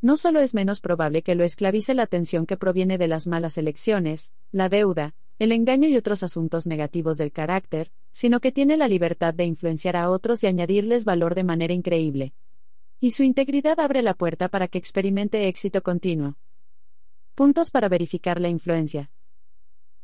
No 0.00 0.16
solo 0.16 0.38
es 0.38 0.54
menos 0.54 0.80
probable 0.80 1.22
que 1.22 1.34
lo 1.34 1.42
esclavice 1.42 1.92
la 1.92 2.06
tensión 2.06 2.46
que 2.46 2.56
proviene 2.56 2.98
de 2.98 3.08
las 3.08 3.26
malas 3.26 3.58
elecciones, 3.58 4.32
la 4.52 4.68
deuda, 4.68 5.16
el 5.40 5.50
engaño 5.50 5.88
y 5.88 5.96
otros 5.96 6.22
asuntos 6.22 6.68
negativos 6.68 7.18
del 7.18 7.32
carácter, 7.32 7.90
sino 8.12 8.38
que 8.38 8.52
tiene 8.52 8.76
la 8.76 8.86
libertad 8.86 9.34
de 9.34 9.44
influenciar 9.44 9.96
a 9.96 10.08
otros 10.08 10.44
y 10.44 10.46
añadirles 10.46 11.04
valor 11.04 11.34
de 11.34 11.42
manera 11.42 11.74
increíble 11.74 12.32
y 13.04 13.10
su 13.10 13.22
integridad 13.22 13.80
abre 13.80 14.00
la 14.00 14.14
puerta 14.14 14.48
para 14.48 14.66
que 14.66 14.78
experimente 14.78 15.46
éxito 15.46 15.82
continuo. 15.82 16.36
Puntos 17.34 17.70
para 17.70 17.90
verificar 17.90 18.40
la 18.40 18.48
influencia. 18.48 19.10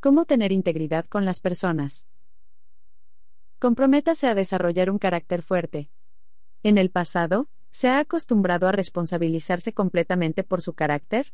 ¿Cómo 0.01 0.27
tener 0.27 0.53
integridad 0.53 1.07
con 1.07 1.25
las 1.25 1.41
personas? 1.41 2.07
Comprométase 3.59 4.27
a 4.27 4.35
desarrollar 4.35 4.91
un 4.91 4.99
carácter 4.99 5.41
fuerte. 5.41 5.89
En 6.63 6.77
el 6.77 6.91
pasado, 6.91 7.49
¿se 7.71 7.89
ha 7.89 8.01
acostumbrado 8.01 8.69
a 8.69 8.73
responsabilizarse 8.73 9.73
completamente 9.73 10.45
por 10.45 10.61
su 10.61 10.75
carácter? 10.75 11.33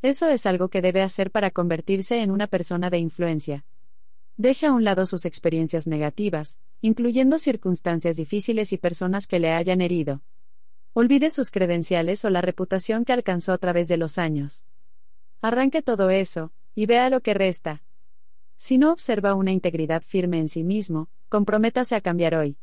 Eso 0.00 0.28
es 0.28 0.46
algo 0.46 0.68
que 0.68 0.80
debe 0.80 1.02
hacer 1.02 1.32
para 1.32 1.50
convertirse 1.50 2.22
en 2.22 2.30
una 2.30 2.46
persona 2.46 2.88
de 2.88 2.98
influencia. 2.98 3.64
Deje 4.36 4.66
a 4.66 4.72
un 4.72 4.84
lado 4.84 5.06
sus 5.06 5.24
experiencias 5.24 5.88
negativas, 5.88 6.60
incluyendo 6.82 7.40
circunstancias 7.40 8.16
difíciles 8.16 8.72
y 8.72 8.78
personas 8.78 9.26
que 9.26 9.40
le 9.40 9.50
hayan 9.50 9.80
herido. 9.80 10.22
Olvide 10.96 11.30
sus 11.30 11.50
credenciales 11.50 12.24
o 12.24 12.30
la 12.30 12.40
reputación 12.40 13.04
que 13.04 13.12
alcanzó 13.12 13.52
a 13.52 13.58
través 13.58 13.88
de 13.88 13.96
los 13.96 14.16
años. 14.16 14.64
Arranque 15.42 15.82
todo 15.82 16.08
eso, 16.08 16.52
y 16.76 16.86
vea 16.86 17.10
lo 17.10 17.20
que 17.20 17.34
resta. 17.34 17.82
Si 18.56 18.78
no 18.78 18.92
observa 18.92 19.34
una 19.34 19.50
integridad 19.50 20.02
firme 20.02 20.38
en 20.38 20.48
sí 20.48 20.62
mismo, 20.62 21.08
comprométase 21.28 21.96
a 21.96 22.00
cambiar 22.00 22.36
hoy. 22.36 22.56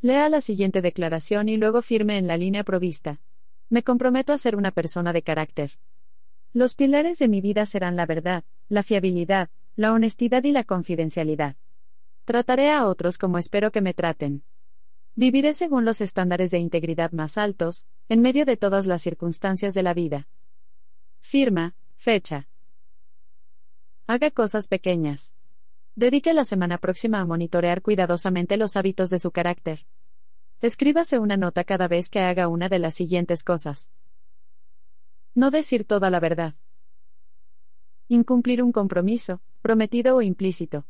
Lea 0.00 0.28
la 0.28 0.40
siguiente 0.40 0.80
declaración 0.80 1.48
y 1.48 1.56
luego 1.56 1.82
firme 1.82 2.18
en 2.18 2.28
la 2.28 2.36
línea 2.36 2.62
provista. 2.62 3.20
Me 3.68 3.82
comprometo 3.82 4.32
a 4.32 4.38
ser 4.38 4.54
una 4.54 4.70
persona 4.70 5.12
de 5.12 5.22
carácter. 5.22 5.72
Los 6.52 6.76
pilares 6.76 7.18
de 7.18 7.26
mi 7.26 7.40
vida 7.40 7.66
serán 7.66 7.96
la 7.96 8.06
verdad, 8.06 8.44
la 8.68 8.84
fiabilidad, 8.84 9.48
la 9.74 9.92
honestidad 9.92 10.44
y 10.44 10.52
la 10.52 10.62
confidencialidad. 10.62 11.56
Trataré 12.26 12.70
a 12.70 12.86
otros 12.86 13.18
como 13.18 13.38
espero 13.38 13.72
que 13.72 13.80
me 13.80 13.92
traten. 13.92 14.44
Viviré 15.16 15.54
según 15.54 15.84
los 15.84 16.00
estándares 16.00 16.50
de 16.50 16.58
integridad 16.58 17.12
más 17.12 17.38
altos, 17.38 17.86
en 18.08 18.20
medio 18.20 18.44
de 18.44 18.56
todas 18.56 18.86
las 18.86 19.02
circunstancias 19.02 19.72
de 19.72 19.84
la 19.84 19.94
vida. 19.94 20.26
Firma, 21.20 21.76
fecha. 21.96 22.48
Haga 24.08 24.32
cosas 24.32 24.66
pequeñas. 24.66 25.32
Dedique 25.94 26.34
la 26.34 26.44
semana 26.44 26.78
próxima 26.78 27.20
a 27.20 27.24
monitorear 27.24 27.80
cuidadosamente 27.80 28.56
los 28.56 28.76
hábitos 28.76 29.08
de 29.10 29.20
su 29.20 29.30
carácter. 29.30 29.86
Escríbase 30.60 31.20
una 31.20 31.36
nota 31.36 31.62
cada 31.62 31.86
vez 31.86 32.10
que 32.10 32.20
haga 32.20 32.48
una 32.48 32.68
de 32.68 32.80
las 32.80 32.96
siguientes 32.96 33.44
cosas. 33.44 33.90
No 35.34 35.52
decir 35.52 35.84
toda 35.84 36.10
la 36.10 36.18
verdad. 36.18 36.54
Incumplir 38.08 38.62
un 38.62 38.72
compromiso, 38.72 39.40
prometido 39.62 40.16
o 40.16 40.22
implícito. 40.22 40.84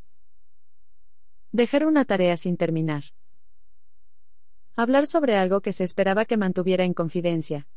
Dejar 1.52 1.86
una 1.86 2.06
tarea 2.06 2.36
sin 2.38 2.56
terminar. 2.56 3.04
Hablar 4.76 5.06
sobre 5.06 5.36
algo 5.36 5.60
que 5.60 5.72
se 5.72 5.84
esperaba 5.84 6.24
que 6.24 6.36
mantuviera 6.36 6.82
en 6.82 6.94
confidencia. 6.94 7.68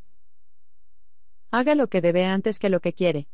Haga 1.52 1.76
lo 1.76 1.86
que 1.86 2.00
debe 2.00 2.24
antes 2.24 2.58
que 2.58 2.70
lo 2.70 2.80
que 2.80 2.92
quiere. 2.92 3.28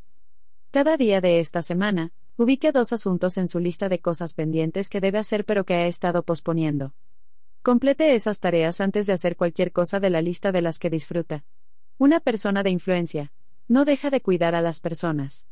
Cada 0.70 0.98
día 0.98 1.22
de 1.22 1.40
esta 1.40 1.62
semana, 1.62 2.12
ubique 2.36 2.72
dos 2.72 2.92
asuntos 2.92 3.38
en 3.38 3.48
su 3.48 3.60
lista 3.60 3.88
de 3.88 4.00
cosas 4.00 4.34
pendientes 4.34 4.90
que 4.90 5.00
debe 5.00 5.16
hacer 5.16 5.46
pero 5.46 5.64
que 5.64 5.72
ha 5.72 5.86
estado 5.86 6.24
posponiendo. 6.24 6.92
Complete 7.62 8.14
esas 8.14 8.38
tareas 8.38 8.82
antes 8.82 9.06
de 9.06 9.14
hacer 9.14 9.34
cualquier 9.34 9.72
cosa 9.72 9.98
de 9.98 10.10
la 10.10 10.20
lista 10.20 10.52
de 10.52 10.60
las 10.60 10.78
que 10.78 10.90
disfruta. 10.90 11.46
Una 11.96 12.20
persona 12.20 12.62
de 12.62 12.68
influencia. 12.68 13.32
No 13.66 13.86
deja 13.86 14.10
de 14.10 14.20
cuidar 14.20 14.54
a 14.54 14.60
las 14.60 14.80
personas. 14.80 15.46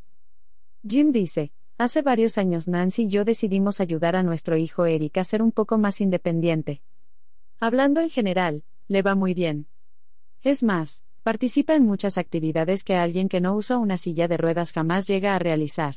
Jim 0.86 1.12
dice, 1.12 1.50
hace 1.78 2.02
varios 2.02 2.36
años 2.36 2.68
Nancy 2.68 3.04
y 3.04 3.08
yo 3.08 3.24
decidimos 3.24 3.80
ayudar 3.80 4.16
a 4.16 4.22
nuestro 4.22 4.58
hijo 4.58 4.84
Eric 4.84 5.16
a 5.16 5.24
ser 5.24 5.40
un 5.40 5.50
poco 5.50 5.78
más 5.78 6.02
independiente. 6.02 6.82
Hablando 7.64 8.00
en 8.00 8.10
general, 8.10 8.64
le 8.88 9.02
va 9.02 9.14
muy 9.14 9.34
bien. 9.34 9.68
Es 10.42 10.64
más, 10.64 11.04
participa 11.22 11.76
en 11.76 11.84
muchas 11.84 12.18
actividades 12.18 12.82
que 12.82 12.96
alguien 12.96 13.28
que 13.28 13.40
no 13.40 13.54
usa 13.54 13.78
una 13.78 13.98
silla 13.98 14.26
de 14.26 14.36
ruedas 14.36 14.72
jamás 14.72 15.06
llega 15.06 15.36
a 15.36 15.38
realizar. 15.38 15.94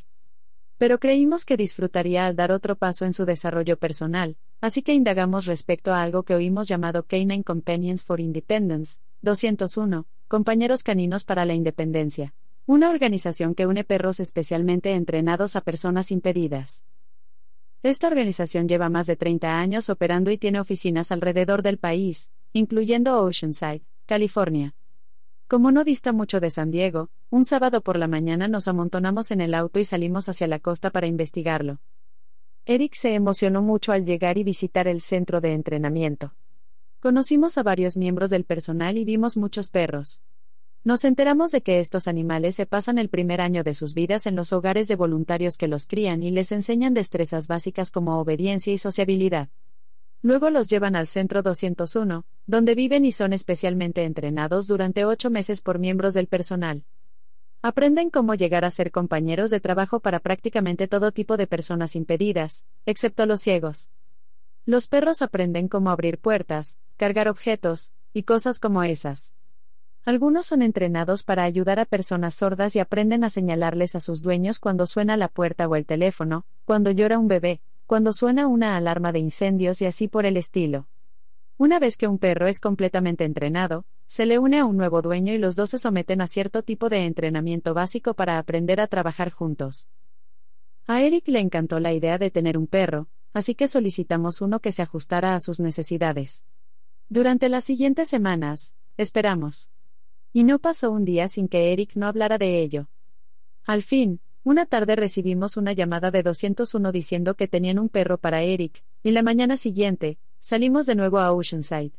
Pero 0.77 0.99
creímos 0.99 1.43
que 1.43 1.57
disfrutaría 1.57 2.27
al 2.27 2.35
dar 2.35 2.51
otro 2.51 2.75
paso 2.75 3.03
en 3.05 3.13
su 3.13 3.25
desarrollo 3.25 3.77
personal, 3.77 4.37
así 4.61 4.83
que 4.83 4.93
indagamos 4.93 5.47
respecto 5.47 5.91
a 5.91 6.03
algo 6.03 6.21
que 6.21 6.35
oímos 6.35 6.67
llamado 6.67 7.01
Canine 7.07 7.43
Companions 7.43 8.03
for 8.03 8.19
Independence, 8.19 8.99
201, 9.23 10.05
Compañeros 10.27 10.83
Caninos 10.83 11.25
para 11.25 11.45
la 11.45 11.55
Independencia, 11.55 12.35
una 12.67 12.91
organización 12.91 13.55
que 13.55 13.65
une 13.65 13.83
perros 13.83 14.19
especialmente 14.19 14.93
entrenados 14.93 15.55
a 15.55 15.61
personas 15.61 16.11
impedidas. 16.11 16.83
Esta 17.85 18.07
organización 18.07 18.67
lleva 18.67 18.89
más 18.89 19.05
de 19.05 19.15
30 19.15 19.59
años 19.59 19.91
operando 19.91 20.31
y 20.31 20.39
tiene 20.39 20.59
oficinas 20.59 21.11
alrededor 21.11 21.61
del 21.61 21.77
país, 21.77 22.31
incluyendo 22.51 23.21
Oceanside, 23.21 23.83
California. 24.07 24.73
Como 25.47 25.71
no 25.71 25.83
dista 25.83 26.11
mucho 26.11 26.39
de 26.39 26.49
San 26.49 26.71
Diego, 26.71 27.11
un 27.29 27.45
sábado 27.45 27.81
por 27.81 27.97
la 27.97 28.07
mañana 28.07 28.47
nos 28.47 28.67
amontonamos 28.67 29.29
en 29.29 29.39
el 29.39 29.53
auto 29.53 29.79
y 29.79 29.85
salimos 29.85 30.27
hacia 30.29 30.47
la 30.47 30.57
costa 30.57 30.89
para 30.89 31.05
investigarlo. 31.05 31.77
Eric 32.65 32.95
se 32.95 33.13
emocionó 33.13 33.61
mucho 33.61 33.91
al 33.91 34.03
llegar 34.03 34.39
y 34.39 34.43
visitar 34.43 34.87
el 34.87 34.99
centro 34.99 35.39
de 35.39 35.53
entrenamiento. 35.53 36.33
Conocimos 37.01 37.55
a 37.59 37.61
varios 37.61 37.97
miembros 37.97 38.31
del 38.31 38.45
personal 38.45 38.97
y 38.97 39.05
vimos 39.05 39.37
muchos 39.37 39.69
perros. 39.69 40.23
Nos 40.85 41.03
enteramos 41.03 41.49
de 41.49 41.61
que 41.61 41.79
estos 41.79 42.07
animales 42.07 42.53
se 42.53 42.67
pasan 42.67 42.99
el 42.99 43.09
primer 43.09 43.41
año 43.41 43.63
de 43.63 43.73
sus 43.73 43.95
vidas 43.95 44.27
en 44.27 44.35
los 44.35 44.53
hogares 44.53 44.87
de 44.87 44.95
voluntarios 44.95 45.57
que 45.57 45.67
los 45.67 45.87
crían 45.87 46.21
y 46.21 46.29
les 46.29 46.51
enseñan 46.51 46.93
destrezas 46.93 47.47
básicas 47.47 47.89
como 47.89 48.19
obediencia 48.19 48.71
y 48.71 48.77
sociabilidad. 48.77 49.49
Luego 50.21 50.51
los 50.51 50.67
llevan 50.67 50.95
al 50.95 51.07
Centro 51.07 51.41
201, 51.41 52.23
donde 52.45 52.75
viven 52.75 53.03
y 53.03 53.11
son 53.11 53.33
especialmente 53.33 54.03
entrenados 54.03 54.67
durante 54.67 55.05
ocho 55.05 55.31
meses 55.31 55.61
por 55.61 55.79
miembros 55.79 56.13
del 56.13 56.27
personal. 56.27 56.83
Aprenden 57.63 58.11
cómo 58.11 58.35
llegar 58.35 58.63
a 58.63 58.69
ser 58.69 58.91
compañeros 58.91 59.49
de 59.49 59.59
trabajo 59.59 60.01
para 60.01 60.19
prácticamente 60.19 60.87
todo 60.87 61.11
tipo 61.11 61.35
de 61.35 61.47
personas 61.47 61.95
impedidas, 61.95 62.63
excepto 62.85 63.25
los 63.25 63.41
ciegos. 63.41 63.89
Los 64.67 64.87
perros 64.87 65.23
aprenden 65.23 65.67
cómo 65.67 65.89
abrir 65.89 66.19
puertas, 66.19 66.77
cargar 66.95 67.27
objetos, 67.27 67.91
y 68.13 68.21
cosas 68.21 68.59
como 68.59 68.83
esas. 68.83 69.33
Algunos 70.05 70.45
son 70.45 70.61
entrenados 70.61 71.23
para 71.23 71.43
ayudar 71.43 71.79
a 71.79 71.85
personas 71.85 72.35
sordas 72.35 72.75
y 72.75 72.79
aprenden 72.79 73.23
a 73.23 73.31
señalarles 73.31 73.95
a 73.95 73.99
sus 73.99 74.21
dueños 74.21 74.59
cuando 74.59 74.85
suena 74.85 75.17
la 75.17 75.29
puerta 75.29 75.67
o 75.67 75.75
el 75.75 75.87
teléfono, 75.87 76.45
cuando 76.63 76.91
llora 76.91 77.17
un 77.17 77.27
bebé, 77.27 77.59
cuando 77.87 78.13
suena 78.13 78.45
una 78.45 78.77
alarma 78.77 79.11
de 79.11 79.17
incendios 79.17 79.81
y 79.81 79.87
así 79.87 80.07
por 80.07 80.27
el 80.27 80.37
estilo. 80.37 80.87
Una 81.57 81.79
vez 81.79 81.97
que 81.97 82.07
un 82.07 82.19
perro 82.19 82.45
es 82.45 82.59
completamente 82.59 83.23
entrenado, 83.23 83.83
se 84.05 84.27
le 84.27 84.37
une 84.37 84.59
a 84.59 84.65
un 84.65 84.77
nuevo 84.77 85.01
dueño 85.01 85.33
y 85.33 85.39
los 85.39 85.55
dos 85.55 85.71
se 85.71 85.79
someten 85.79 86.21
a 86.21 86.27
cierto 86.27 86.61
tipo 86.61 86.89
de 86.89 87.05
entrenamiento 87.05 87.73
básico 87.73 88.13
para 88.13 88.37
aprender 88.37 88.79
a 88.81 88.87
trabajar 88.87 89.31
juntos. 89.31 89.87
A 90.85 91.01
Eric 91.01 91.27
le 91.29 91.39
encantó 91.39 91.79
la 91.79 91.93
idea 91.93 92.19
de 92.19 92.29
tener 92.29 92.59
un 92.59 92.67
perro, 92.67 93.07
así 93.33 93.55
que 93.55 93.67
solicitamos 93.67 94.41
uno 94.41 94.59
que 94.59 94.71
se 94.71 94.83
ajustara 94.83 95.33
a 95.33 95.39
sus 95.39 95.59
necesidades. 95.59 96.45
Durante 97.09 97.49
las 97.49 97.63
siguientes 97.63 98.07
semanas, 98.07 98.75
esperamos. 98.97 99.71
Y 100.35 100.43
no 100.43 100.59
pasó 100.59 100.91
un 100.91 101.05
día 101.05 101.29
sin 101.29 101.47
que 101.47 101.71
Eric 101.71 101.91
no 101.95 102.07
hablara 102.07 102.37
de 102.37 102.59
ello. 102.59 102.89
Al 103.63 103.83
fin, 103.83 104.19
una 104.43 104.65
tarde 104.65 104.97
recibimos 104.97 105.55
una 105.55 105.71
llamada 105.71 106.11
de 106.11 106.23
201 106.23 106.91
diciendo 106.91 107.35
que 107.35 107.47
tenían 107.47 107.79
un 107.79 107.87
perro 107.87 108.17
para 108.17 108.41
Eric, 108.41 108.83
y 109.01 109.11
la 109.11 109.23
mañana 109.23 109.55
siguiente, 109.55 110.17
salimos 110.41 110.87
de 110.87 110.95
nuevo 110.95 111.19
a 111.19 111.31
Oceanside. 111.31 111.93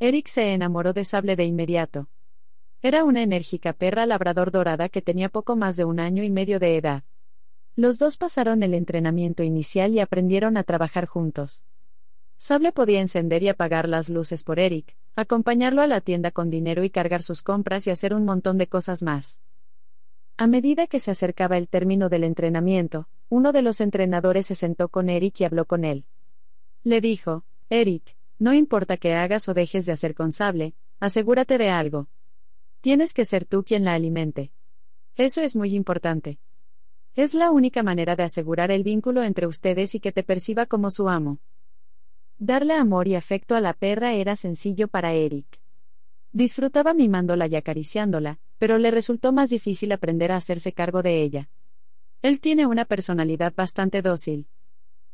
Eric 0.00 0.28
se 0.28 0.54
enamoró 0.54 0.94
de 0.94 1.04
Sable 1.04 1.36
de 1.36 1.44
inmediato. 1.44 2.08
Era 2.80 3.04
una 3.04 3.22
enérgica 3.22 3.74
perra 3.74 4.06
labrador 4.06 4.50
dorada 4.50 4.88
que 4.88 5.02
tenía 5.02 5.28
poco 5.28 5.54
más 5.54 5.76
de 5.76 5.84
un 5.84 6.00
año 6.00 6.22
y 6.22 6.30
medio 6.30 6.58
de 6.58 6.78
edad. 6.78 7.02
Los 7.76 7.98
dos 7.98 8.16
pasaron 8.16 8.62
el 8.62 8.72
entrenamiento 8.72 9.42
inicial 9.42 9.92
y 9.92 10.00
aprendieron 10.00 10.56
a 10.56 10.64
trabajar 10.64 11.04
juntos. 11.04 11.62
Sable 12.38 12.72
podía 12.72 13.02
encender 13.02 13.42
y 13.42 13.48
apagar 13.48 13.86
las 13.86 14.08
luces 14.08 14.44
por 14.44 14.58
Eric, 14.58 14.96
acompañarlo 15.16 15.82
a 15.82 15.86
la 15.86 16.00
tienda 16.00 16.30
con 16.30 16.50
dinero 16.50 16.84
y 16.84 16.90
cargar 16.90 17.22
sus 17.22 17.42
compras 17.42 17.86
y 17.86 17.90
hacer 17.90 18.14
un 18.14 18.24
montón 18.24 18.58
de 18.58 18.66
cosas 18.66 19.02
más. 19.02 19.40
A 20.36 20.46
medida 20.46 20.86
que 20.86 20.98
se 20.98 21.12
acercaba 21.12 21.56
el 21.56 21.68
término 21.68 22.08
del 22.08 22.24
entrenamiento, 22.24 23.08
uno 23.28 23.52
de 23.52 23.62
los 23.62 23.80
entrenadores 23.80 24.46
se 24.46 24.54
sentó 24.54 24.88
con 24.88 25.08
Eric 25.08 25.40
y 25.40 25.44
habló 25.44 25.64
con 25.64 25.84
él. 25.84 26.04
Le 26.82 27.00
dijo, 27.00 27.44
Eric, 27.70 28.16
no 28.38 28.52
importa 28.52 28.96
que 28.96 29.14
hagas 29.14 29.48
o 29.48 29.54
dejes 29.54 29.86
de 29.86 29.92
hacer 29.92 30.14
con 30.14 30.32
Sable, 30.32 30.74
asegúrate 30.98 31.56
de 31.56 31.70
algo. 31.70 32.08
Tienes 32.80 33.14
que 33.14 33.24
ser 33.24 33.44
tú 33.44 33.64
quien 33.64 33.84
la 33.84 33.94
alimente. 33.94 34.50
Eso 35.16 35.40
es 35.40 35.54
muy 35.54 35.74
importante. 35.74 36.38
Es 37.14 37.34
la 37.34 37.52
única 37.52 37.84
manera 37.84 38.16
de 38.16 38.24
asegurar 38.24 38.72
el 38.72 38.82
vínculo 38.82 39.22
entre 39.22 39.46
ustedes 39.46 39.94
y 39.94 40.00
que 40.00 40.10
te 40.10 40.24
perciba 40.24 40.66
como 40.66 40.90
su 40.90 41.08
amo. 41.08 41.38
Darle 42.38 42.74
amor 42.74 43.08
y 43.08 43.14
afecto 43.14 43.54
a 43.54 43.60
la 43.60 43.72
perra 43.72 44.12
era 44.14 44.36
sencillo 44.36 44.88
para 44.88 45.12
Eric. 45.12 45.46
Disfrutaba 46.32 46.94
mimándola 46.94 47.46
y 47.46 47.54
acariciándola, 47.54 48.38
pero 48.58 48.78
le 48.78 48.90
resultó 48.90 49.32
más 49.32 49.50
difícil 49.50 49.92
aprender 49.92 50.32
a 50.32 50.36
hacerse 50.36 50.72
cargo 50.72 51.02
de 51.02 51.22
ella. 51.22 51.48
Él 52.22 52.40
tiene 52.40 52.66
una 52.66 52.84
personalidad 52.84 53.52
bastante 53.54 54.02
dócil. 54.02 54.46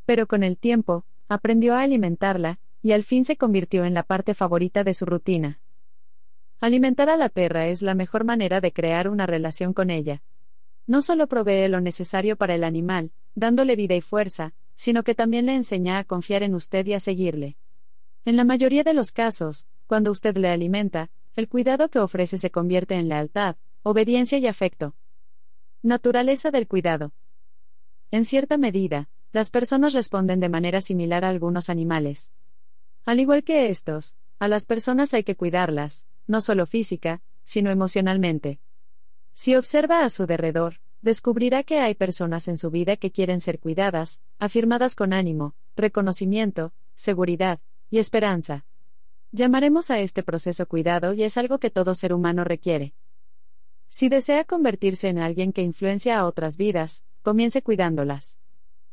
Pero 0.07 0.27
con 0.27 0.43
el 0.43 0.57
tiempo, 0.57 1.05
aprendió 1.29 1.75
a 1.75 1.83
alimentarla, 1.83 2.59
y 2.83 2.93
al 2.93 3.03
fin 3.03 3.25
se 3.25 3.37
convirtió 3.37 3.85
en 3.85 3.93
la 3.93 4.03
parte 4.03 4.33
favorita 4.35 4.85
de 4.85 4.95
su 4.95 5.05
rutina. 5.05 5.61
Alimentar 6.61 7.11
a 7.11 7.17
la 7.17 7.29
perra 7.29 7.69
es 7.69 7.83
la 7.83 7.95
mejor 7.95 8.25
manera 8.25 8.61
de 8.61 8.73
crear 8.73 9.09
una 9.09 9.27
relación 9.27 9.73
con 9.75 9.91
ella. 9.91 10.23
No 10.87 11.03
solo 11.03 11.27
provee 11.27 11.69
lo 11.69 11.81
necesario 11.81 12.37
para 12.37 12.55
el 12.55 12.65
animal, 12.65 13.13
dándole 13.35 13.77
vida 13.77 13.95
y 13.95 14.01
fuerza, 14.01 14.55
sino 14.81 15.03
que 15.03 15.15
también 15.15 15.45
le 15.45 15.55
enseña 15.55 15.99
a 15.99 16.05
confiar 16.05 16.43
en 16.43 16.55
usted 16.55 16.87
y 16.87 16.95
a 16.95 17.01
seguirle. 17.01 17.59
En 18.25 18.35
la 18.39 18.45
mayoría 18.45 18.83
de 18.83 18.95
los 18.95 19.13
casos, 19.13 19.67
cuando 19.87 20.11
usted 20.11 20.39
le 20.39 20.49
alimenta, 20.49 21.11
el 21.37 21.51
cuidado 21.51 21.91
que 21.91 21.99
ofrece 21.99 22.39
se 22.39 22.51
convierte 22.51 22.95
en 22.95 23.11
lealtad, 23.11 23.57
obediencia 23.83 24.39
y 24.39 24.47
afecto. 24.47 24.95
Naturaleza 25.83 26.51
del 26.51 26.67
cuidado. 26.67 27.13
En 28.11 28.25
cierta 28.25 28.57
medida, 28.57 29.11
las 29.33 29.51
personas 29.51 29.93
responden 29.93 30.41
de 30.41 30.49
manera 30.49 30.81
similar 30.81 31.27
a 31.27 31.29
algunos 31.29 31.69
animales. 31.69 32.33
Al 33.05 33.21
igual 33.21 33.45
que 33.45 33.69
estos, 33.69 34.17
a 34.39 34.49
las 34.49 34.65
personas 34.65 35.13
hay 35.13 35.25
que 35.25 35.37
cuidarlas, 35.37 36.07
no 36.27 36.41
solo 36.41 36.65
física, 36.65 37.21
sino 37.45 37.71
emocionalmente. 37.71 38.61
Si 39.35 39.57
observa 39.57 40.07
a 40.07 40.09
su 40.09 40.25
derredor, 40.25 40.81
descubrirá 41.03 41.63
que 41.63 41.81
hay 41.81 41.95
personas 41.95 42.49
en 42.49 42.59
su 42.59 42.71
vida 42.71 42.97
que 42.97 43.11
quieren 43.11 43.41
ser 43.41 43.59
cuidadas, 43.59 44.21
afirmadas 44.39 44.95
con 44.95 45.13
ánimo, 45.13 45.55
reconocimiento, 45.77 46.73
seguridad 46.95 47.61
y 47.91 47.99
esperanza. 47.99 48.67
Llamaremos 49.33 49.91
a 49.91 50.01
este 50.01 50.23
proceso 50.23 50.67
cuidado 50.67 51.15
y 51.15 51.23
es 51.23 51.37
algo 51.37 51.59
que 51.59 51.71
todo 51.71 51.95
ser 51.95 52.13
humano 52.13 52.45
requiere. 52.45 52.95
Si 53.89 54.09
desea 54.09 54.45
convertirse 54.45 55.09
en 55.09 55.19
alguien 55.19 55.53
que 55.53 55.63
influencia 55.63 56.19
a 56.19 56.27
otras 56.27 56.57
vidas, 56.57 57.05
comience 57.23 57.63
cuidándolas. 57.63 58.39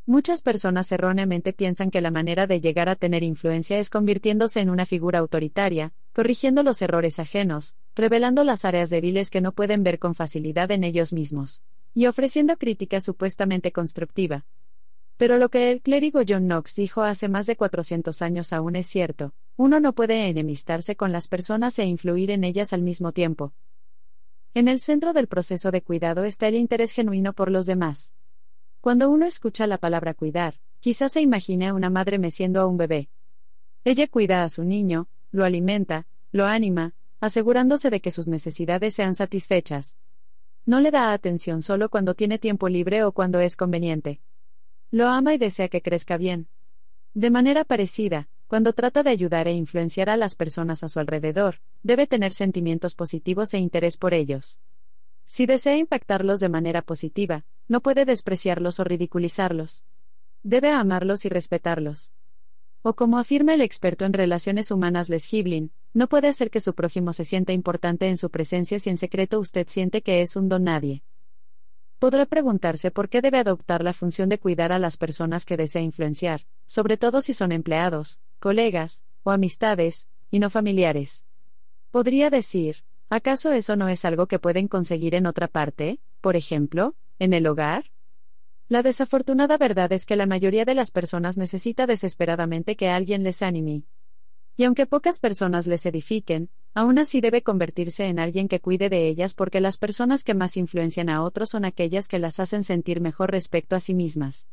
Muchas 0.05 0.41
personas 0.41 0.89
erróneamente 0.93 1.51
piensan 1.51 1.91
que 1.91 1.99
la 1.99 2.11
manera 2.11 2.47
de 2.47 2.61
llegar 2.61 2.87
a 2.87 2.95
tener 2.95 3.23
influencia 3.23 3.77
es 3.77 3.89
convirtiéndose 3.89 4.61
en 4.61 4.69
una 4.69 4.85
figura 4.85 5.19
autoritaria, 5.19 5.91
corrigiendo 6.13 6.63
los 6.63 6.81
errores 6.81 7.19
ajenos, 7.19 7.75
revelando 7.93 8.45
las 8.45 8.63
áreas 8.63 8.89
débiles 8.89 9.29
que 9.29 9.41
no 9.41 9.51
pueden 9.51 9.83
ver 9.83 9.99
con 9.99 10.15
facilidad 10.15 10.71
en 10.71 10.85
ellos 10.85 11.11
mismos 11.11 11.61
y 11.97 12.05
ofreciendo 12.05 12.57
crítica 12.57 13.01
supuestamente 13.01 13.71
constructiva. 13.71 14.45
Pero 15.17 15.39
lo 15.39 15.49
que 15.49 15.71
el 15.71 15.81
clérigo 15.81 16.21
John 16.27 16.43
Knox 16.43 16.75
dijo 16.75 17.01
hace 17.01 17.27
más 17.27 17.47
de 17.47 17.55
400 17.55 18.21
años 18.21 18.53
aún 18.53 18.75
es 18.75 18.85
cierto, 18.85 19.33
uno 19.55 19.79
no 19.79 19.93
puede 19.93 20.27
enemistarse 20.27 20.95
con 20.95 21.11
las 21.11 21.27
personas 21.27 21.79
e 21.79 21.85
influir 21.85 22.29
en 22.29 22.43
ellas 22.43 22.71
al 22.71 22.83
mismo 22.83 23.13
tiempo. 23.13 23.51
En 24.53 24.67
el 24.67 24.79
centro 24.79 25.11
del 25.11 25.25
proceso 25.25 25.71
de 25.71 25.81
cuidado 25.81 26.23
está 26.23 26.47
el 26.47 26.53
interés 26.53 26.91
genuino 26.91 27.33
por 27.33 27.49
los 27.49 27.65
demás. 27.65 28.13
Cuando 28.79 29.09
uno 29.09 29.25
escucha 29.25 29.65
la 29.65 29.79
palabra 29.79 30.13
cuidar, 30.13 30.59
quizás 30.81 31.13
se 31.13 31.21
imagine 31.21 31.69
a 31.69 31.73
una 31.73 31.89
madre 31.89 32.19
meciendo 32.19 32.61
a 32.61 32.67
un 32.67 32.77
bebé. 32.77 33.09
Ella 33.85 34.07
cuida 34.07 34.43
a 34.43 34.49
su 34.49 34.63
niño, 34.63 35.07
lo 35.31 35.45
alimenta, 35.45 36.05
lo 36.31 36.45
anima, 36.45 36.93
asegurándose 37.21 37.89
de 37.89 38.01
que 38.01 38.11
sus 38.11 38.27
necesidades 38.27 38.93
sean 38.93 39.15
satisfechas. 39.15 39.97
No 40.67 40.81
le 40.81 40.91
da 40.91 41.13
atención 41.13 41.61
solo 41.61 41.87
cuando 41.87 42.13
tiene 42.13 42.39
tiempo 42.39 42.67
libre 42.67 43.05
o 43.05 43.13
cuando 43.13 43.39
es 43.39 43.55
conveniente. 43.55 44.19
Lo 44.91 45.07
ama 45.07 45.33
y 45.33 45.37
desea 45.37 45.69
que 45.69 45.81
crezca 45.81 46.17
bien. 46.17 46.49
De 47.13 47.31
manera 47.31 47.63
parecida, 47.63 48.27
cuando 48.47 48.73
trata 48.73 49.01
de 49.01 49.09
ayudar 49.09 49.47
e 49.47 49.53
influenciar 49.53 50.09
a 50.09 50.17
las 50.17 50.35
personas 50.35 50.83
a 50.83 50.89
su 50.89 50.99
alrededor, 50.99 51.61
debe 51.83 52.05
tener 52.05 52.33
sentimientos 52.33 52.95
positivos 52.95 53.53
e 53.53 53.59
interés 53.59 53.95
por 53.95 54.13
ellos. 54.13 54.59
Si 55.25 55.45
desea 55.45 55.77
impactarlos 55.77 56.41
de 56.41 56.49
manera 56.49 56.81
positiva, 56.81 57.45
no 57.69 57.79
puede 57.79 58.03
despreciarlos 58.03 58.81
o 58.81 58.83
ridiculizarlos. 58.83 59.85
Debe 60.43 60.71
amarlos 60.71 61.23
y 61.23 61.29
respetarlos. 61.29 62.11
O 62.81 62.93
como 62.93 63.19
afirma 63.19 63.53
el 63.53 63.61
experto 63.61 64.03
en 64.03 64.11
relaciones 64.11 64.69
humanas 64.69 65.07
Les 65.07 65.27
Giblin, 65.27 65.71
no 65.97 66.07
puede 66.07 66.27
hacer 66.27 66.51
que 66.51 66.61
su 66.61 66.75
prójimo 66.75 67.11
se 67.11 67.25
sienta 67.25 67.53
importante 67.53 68.07
en 68.07 68.17
su 68.17 68.29
presencia 68.29 68.79
si 68.79 68.91
en 68.91 68.97
secreto 68.97 69.39
usted 69.39 69.67
siente 69.67 70.03
que 70.03 70.21
es 70.21 70.35
un 70.35 70.47
don 70.47 70.63
nadie. 70.63 71.01
Podrá 71.97 72.27
preguntarse 72.27 72.91
por 72.91 73.09
qué 73.09 73.19
debe 73.19 73.39
adoptar 73.39 73.83
la 73.83 73.93
función 73.93 74.29
de 74.29 74.37
cuidar 74.37 74.71
a 74.71 74.77
las 74.77 74.95
personas 74.95 75.43
que 75.43 75.57
desea 75.57 75.81
influenciar, 75.81 76.45
sobre 76.67 76.97
todo 76.97 77.23
si 77.23 77.33
son 77.33 77.51
empleados, 77.51 78.19
colegas, 78.37 79.01
o 79.23 79.31
amistades, 79.31 80.07
y 80.29 80.37
no 80.37 80.51
familiares. 80.51 81.25
Podría 81.89 82.29
decir, 82.29 82.83
¿acaso 83.09 83.51
eso 83.51 83.75
no 83.75 83.89
es 83.89 84.05
algo 84.05 84.27
que 84.27 84.37
pueden 84.37 84.67
conseguir 84.67 85.15
en 85.15 85.25
otra 85.25 85.47
parte, 85.47 85.99
por 86.21 86.35
ejemplo, 86.35 86.93
en 87.17 87.33
el 87.33 87.47
hogar? 87.47 87.85
La 88.69 88.83
desafortunada 88.83 89.57
verdad 89.57 89.91
es 89.91 90.05
que 90.05 90.15
la 90.15 90.27
mayoría 90.27 90.63
de 90.63 90.75
las 90.75 90.91
personas 90.91 91.37
necesita 91.37 91.87
desesperadamente 91.87 92.75
que 92.75 92.87
alguien 92.87 93.23
les 93.23 93.41
anime. 93.41 93.81
Y 94.57 94.63
aunque 94.63 94.87
pocas 94.87 95.19
personas 95.19 95.67
les 95.67 95.85
edifiquen, 95.85 96.49
aún 96.73 96.97
así 96.97 97.21
debe 97.21 97.43
convertirse 97.43 98.05
en 98.05 98.17
alguien 98.17 98.47
que 98.47 98.59
cuide 98.59 98.89
de 98.89 99.07
ellas 99.07 99.35
porque 99.35 99.61
las 99.61 99.77
personas 99.77 100.23
que 100.23 100.33
más 100.33 100.57
influencian 100.57 101.09
a 101.09 101.21
otros 101.21 101.49
son 101.51 101.63
aquellas 101.63 102.07
que 102.07 102.17
las 102.17 102.39
hacen 102.39 102.63
sentir 102.63 102.99
mejor 102.99 103.29
respecto 103.29 103.75
a 103.75 103.79
sí 103.79 103.93
mismas. 103.93 104.47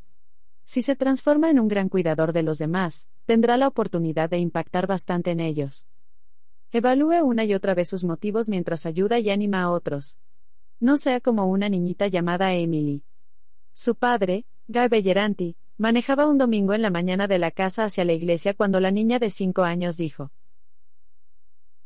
Si 0.66 0.82
se 0.82 0.94
transforma 0.94 1.48
en 1.48 1.58
un 1.58 1.68
gran 1.68 1.88
cuidador 1.88 2.34
de 2.34 2.42
los 2.42 2.58
demás, 2.58 3.08
tendrá 3.24 3.56
la 3.56 3.66
oportunidad 3.66 4.28
de 4.28 4.38
impactar 4.38 4.86
bastante 4.86 5.30
en 5.30 5.40
ellos. 5.40 5.86
Evalúe 6.70 7.22
una 7.22 7.44
y 7.44 7.54
otra 7.54 7.72
vez 7.74 7.88
sus 7.88 8.04
motivos 8.04 8.48
mientras 8.50 8.84
ayuda 8.84 9.18
y 9.20 9.30
anima 9.30 9.62
a 9.62 9.70
otros. 9.70 10.18
No 10.80 10.98
sea 10.98 11.20
como 11.20 11.46
una 11.46 11.70
niñita 11.70 12.08
llamada 12.08 12.52
Emily. 12.52 13.04
Su 13.72 13.94
padre, 13.94 14.44
Guy 14.68 14.88
Belleranti, 14.88 15.56
manejaba 15.76 16.26
un 16.26 16.38
domingo 16.38 16.74
en 16.74 16.82
la 16.82 16.90
mañana 16.90 17.26
de 17.26 17.38
la 17.38 17.50
casa 17.50 17.84
hacia 17.84 18.04
la 18.04 18.12
iglesia 18.12 18.54
cuando 18.54 18.80
la 18.80 18.90
niña 18.90 19.18
de 19.18 19.30
cinco 19.30 19.62
años 19.62 19.96
dijo: 19.96 20.30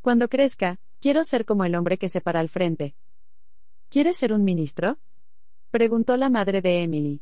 Cuando 0.01 0.29
crezca, 0.29 0.79
quiero 1.01 1.25
ser 1.25 1.45
como 1.45 1.65
el 1.65 1.75
hombre 1.75 1.99
que 1.99 2.09
se 2.09 2.21
para 2.21 2.41
al 2.41 2.49
frente. 2.49 2.95
¿Quieres 3.89 4.17
ser 4.17 4.33
un 4.33 4.45
ministro? 4.45 4.99
preguntó 5.71 6.17
la 6.17 6.31
madre 6.31 6.61
de 6.61 6.83
Emily. 6.83 7.21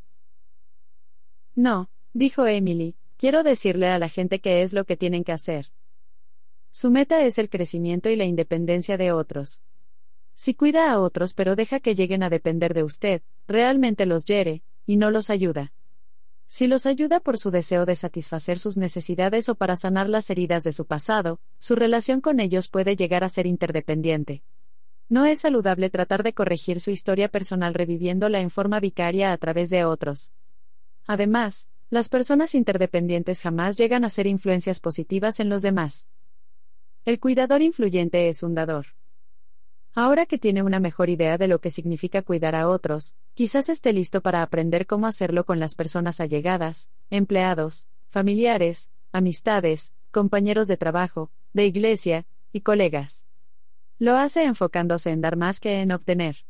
No, 1.54 1.88
dijo 2.12 2.46
Emily, 2.46 2.96
quiero 3.16 3.42
decirle 3.42 3.88
a 3.88 3.98
la 3.98 4.08
gente 4.08 4.40
qué 4.40 4.62
es 4.62 4.72
lo 4.72 4.84
que 4.84 4.96
tienen 4.96 5.24
que 5.24 5.32
hacer. 5.32 5.70
Su 6.72 6.90
meta 6.90 7.24
es 7.24 7.38
el 7.38 7.48
crecimiento 7.48 8.10
y 8.10 8.16
la 8.16 8.24
independencia 8.24 8.96
de 8.96 9.12
otros. 9.12 9.62
Si 10.34 10.54
cuida 10.54 10.92
a 10.92 11.00
otros 11.00 11.32
pero 11.32 11.56
deja 11.56 11.80
que 11.80 11.94
lleguen 11.94 12.22
a 12.22 12.30
depender 12.30 12.74
de 12.74 12.82
usted, 12.82 13.22
realmente 13.48 14.04
los 14.04 14.24
hiere, 14.24 14.62
y 14.84 14.96
no 14.96 15.10
los 15.10 15.30
ayuda. 15.30 15.72
Si 16.48 16.66
los 16.68 16.86
ayuda 16.86 17.20
por 17.20 17.38
su 17.38 17.50
deseo 17.50 17.86
de 17.86 17.96
satisfacer 17.96 18.58
sus 18.58 18.76
necesidades 18.76 19.48
o 19.48 19.54
para 19.56 19.76
sanar 19.76 20.08
las 20.08 20.30
heridas 20.30 20.62
de 20.64 20.72
su 20.72 20.86
pasado, 20.86 21.40
su 21.58 21.74
relación 21.74 22.20
con 22.20 22.38
ellos 22.40 22.68
puede 22.68 22.96
llegar 22.96 23.24
a 23.24 23.28
ser 23.28 23.46
interdependiente. 23.46 24.42
No 25.08 25.24
es 25.24 25.40
saludable 25.40 25.90
tratar 25.90 26.22
de 26.22 26.32
corregir 26.32 26.80
su 26.80 26.90
historia 26.90 27.28
personal 27.28 27.74
reviviéndola 27.74 28.40
en 28.40 28.50
forma 28.50 28.80
vicaria 28.80 29.32
a 29.32 29.38
través 29.38 29.70
de 29.70 29.84
otros. 29.84 30.32
Además, 31.06 31.68
las 31.90 32.08
personas 32.08 32.54
interdependientes 32.54 33.40
jamás 33.40 33.76
llegan 33.76 34.04
a 34.04 34.10
ser 34.10 34.26
influencias 34.26 34.80
positivas 34.80 35.38
en 35.38 35.48
los 35.48 35.62
demás. 35.62 36.08
El 37.04 37.20
cuidador 37.20 37.62
influyente 37.62 38.28
es 38.28 38.42
un 38.42 38.54
dador. 38.54 38.86
Ahora 39.98 40.26
que 40.26 40.36
tiene 40.36 40.62
una 40.62 40.78
mejor 40.78 41.08
idea 41.08 41.38
de 41.38 41.48
lo 41.48 41.62
que 41.62 41.70
significa 41.70 42.20
cuidar 42.20 42.54
a 42.54 42.68
otros, 42.68 43.14
quizás 43.32 43.70
esté 43.70 43.94
listo 43.94 44.20
para 44.20 44.42
aprender 44.42 44.86
cómo 44.86 45.06
hacerlo 45.06 45.46
con 45.46 45.58
las 45.58 45.74
personas 45.74 46.20
allegadas, 46.20 46.90
empleados, 47.08 47.86
familiares, 48.10 48.90
amistades, 49.10 49.94
compañeros 50.10 50.68
de 50.68 50.76
trabajo, 50.76 51.30
de 51.54 51.64
iglesia, 51.64 52.26
y 52.52 52.60
colegas. 52.60 53.24
Lo 53.98 54.16
hace 54.16 54.44
enfocándose 54.44 55.12
en 55.12 55.22
dar 55.22 55.36
más 55.36 55.60
que 55.60 55.80
en 55.80 55.90
obtener. 55.92 56.44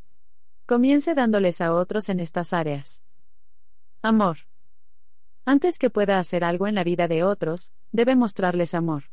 Comience 0.67 1.15
dándoles 1.15 1.61
a 1.61 1.73
otros 1.73 2.09
en 2.09 2.19
estas 2.19 2.53
áreas. 2.53 3.01
Amor. 4.03 4.39
Antes 5.45 5.79
que 5.79 5.89
pueda 5.89 6.19
hacer 6.19 6.43
algo 6.43 6.67
en 6.67 6.75
la 6.75 6.83
vida 6.83 7.07
de 7.07 7.23
otros, 7.23 7.73
debe 7.93 8.17
mostrarles 8.17 8.75
amor. 8.75 9.05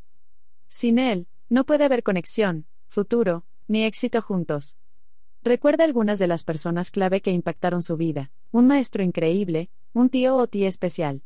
Sin 0.69 0.97
él, 0.97 1.27
no 1.49 1.65
puede 1.65 1.83
haber 1.83 2.01
conexión, 2.01 2.65
futuro, 2.87 3.45
ni 3.67 3.83
éxito 3.83 4.21
juntos. 4.21 4.77
Recuerda 5.43 5.83
algunas 5.83 6.19
de 6.19 6.27
las 6.27 6.43
personas 6.43 6.91
clave 6.91 7.21
que 7.21 7.31
impactaron 7.31 7.83
su 7.83 7.97
vida, 7.97 8.31
un 8.51 8.67
maestro 8.67 9.03
increíble, 9.03 9.69
un 9.93 10.09
tío 10.09 10.35
o 10.35 10.47
tía 10.47 10.67
especial. 10.67 11.21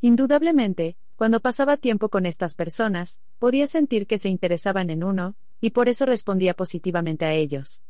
Indudablemente, 0.00 0.96
cuando 1.16 1.40
pasaba 1.40 1.76
tiempo 1.76 2.08
con 2.08 2.26
estas 2.26 2.54
personas, 2.54 3.20
podía 3.38 3.66
sentir 3.66 4.06
que 4.06 4.18
se 4.18 4.28
interesaban 4.28 4.90
en 4.90 5.04
uno, 5.04 5.36
y 5.60 5.70
por 5.70 5.88
eso 5.88 6.06
respondía 6.06 6.54
positivamente 6.54 7.24
a 7.24 7.32
ellos. 7.32 7.82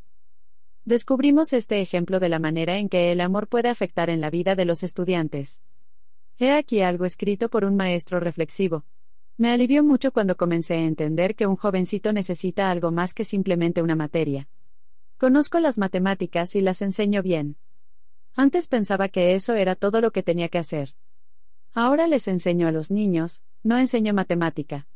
Descubrimos 0.84 1.52
este 1.52 1.80
ejemplo 1.80 2.20
de 2.20 2.28
la 2.28 2.38
manera 2.38 2.76
en 2.76 2.88
que 2.88 3.10
el 3.10 3.20
amor 3.20 3.48
puede 3.48 3.68
afectar 3.68 4.10
en 4.10 4.20
la 4.20 4.30
vida 4.30 4.54
de 4.54 4.66
los 4.66 4.82
estudiantes. 4.82 5.62
He 6.38 6.52
aquí 6.52 6.82
algo 6.82 7.04
escrito 7.04 7.48
por 7.48 7.64
un 7.64 7.76
maestro 7.76 8.20
reflexivo, 8.20 8.84
me 9.36 9.50
alivió 9.50 9.82
mucho 9.82 10.12
cuando 10.12 10.36
comencé 10.36 10.74
a 10.74 10.84
entender 10.84 11.34
que 11.34 11.46
un 11.46 11.56
jovencito 11.56 12.12
necesita 12.12 12.70
algo 12.70 12.92
más 12.92 13.14
que 13.14 13.24
simplemente 13.24 13.82
una 13.82 13.96
materia. 13.96 14.48
Conozco 15.18 15.58
las 15.58 15.78
matemáticas 15.78 16.54
y 16.54 16.60
las 16.60 16.82
enseño 16.82 17.22
bien. 17.22 17.56
Antes 18.36 18.68
pensaba 18.68 19.08
que 19.08 19.34
eso 19.34 19.54
era 19.54 19.74
todo 19.74 20.00
lo 20.00 20.12
que 20.12 20.22
tenía 20.22 20.48
que 20.48 20.58
hacer. 20.58 20.94
Ahora 21.72 22.06
les 22.06 22.28
enseño 22.28 22.68
a 22.68 22.72
los 22.72 22.90
niños, 22.90 23.42
no 23.62 23.76
enseño 23.78 24.14
matemática. 24.14 24.86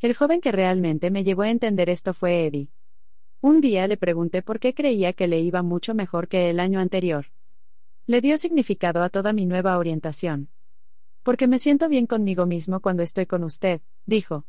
El 0.00 0.14
joven 0.14 0.40
que 0.40 0.52
realmente 0.52 1.10
me 1.10 1.24
llevó 1.24 1.42
a 1.42 1.50
entender 1.50 1.90
esto 1.90 2.14
fue 2.14 2.46
Eddie. 2.46 2.68
Un 3.40 3.60
día 3.60 3.86
le 3.88 3.96
pregunté 3.96 4.42
por 4.42 4.60
qué 4.60 4.74
creía 4.74 5.12
que 5.12 5.26
le 5.26 5.40
iba 5.40 5.62
mucho 5.62 5.94
mejor 5.94 6.28
que 6.28 6.50
el 6.50 6.60
año 6.60 6.78
anterior. 6.78 7.26
Le 8.06 8.20
dio 8.20 8.38
significado 8.38 9.02
a 9.02 9.08
toda 9.08 9.32
mi 9.32 9.46
nueva 9.46 9.78
orientación. 9.78 10.48
Porque 11.24 11.48
me 11.48 11.58
siento 11.58 11.88
bien 11.88 12.06
conmigo 12.06 12.44
mismo 12.44 12.80
cuando 12.80 13.02
estoy 13.02 13.24
con 13.24 13.42
usted, 13.44 13.80
dijo. 14.04 14.44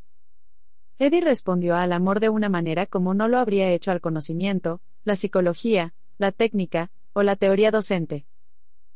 Eddie 0.99 1.21
respondió 1.21 1.75
al 1.75 1.93
amor 1.93 2.19
de 2.19 2.29
una 2.29 2.49
manera 2.49 2.85
como 2.85 3.13
no 3.13 3.29
lo 3.29 3.39
habría 3.39 3.71
hecho 3.71 3.91
al 3.91 4.01
conocimiento, 4.01 4.81
la 5.05 5.15
psicología, 5.15 5.93
la 6.17 6.33
técnica, 6.33 6.91
o 7.13 7.23
la 7.23 7.37
teoría 7.37 7.71
docente. 7.71 8.25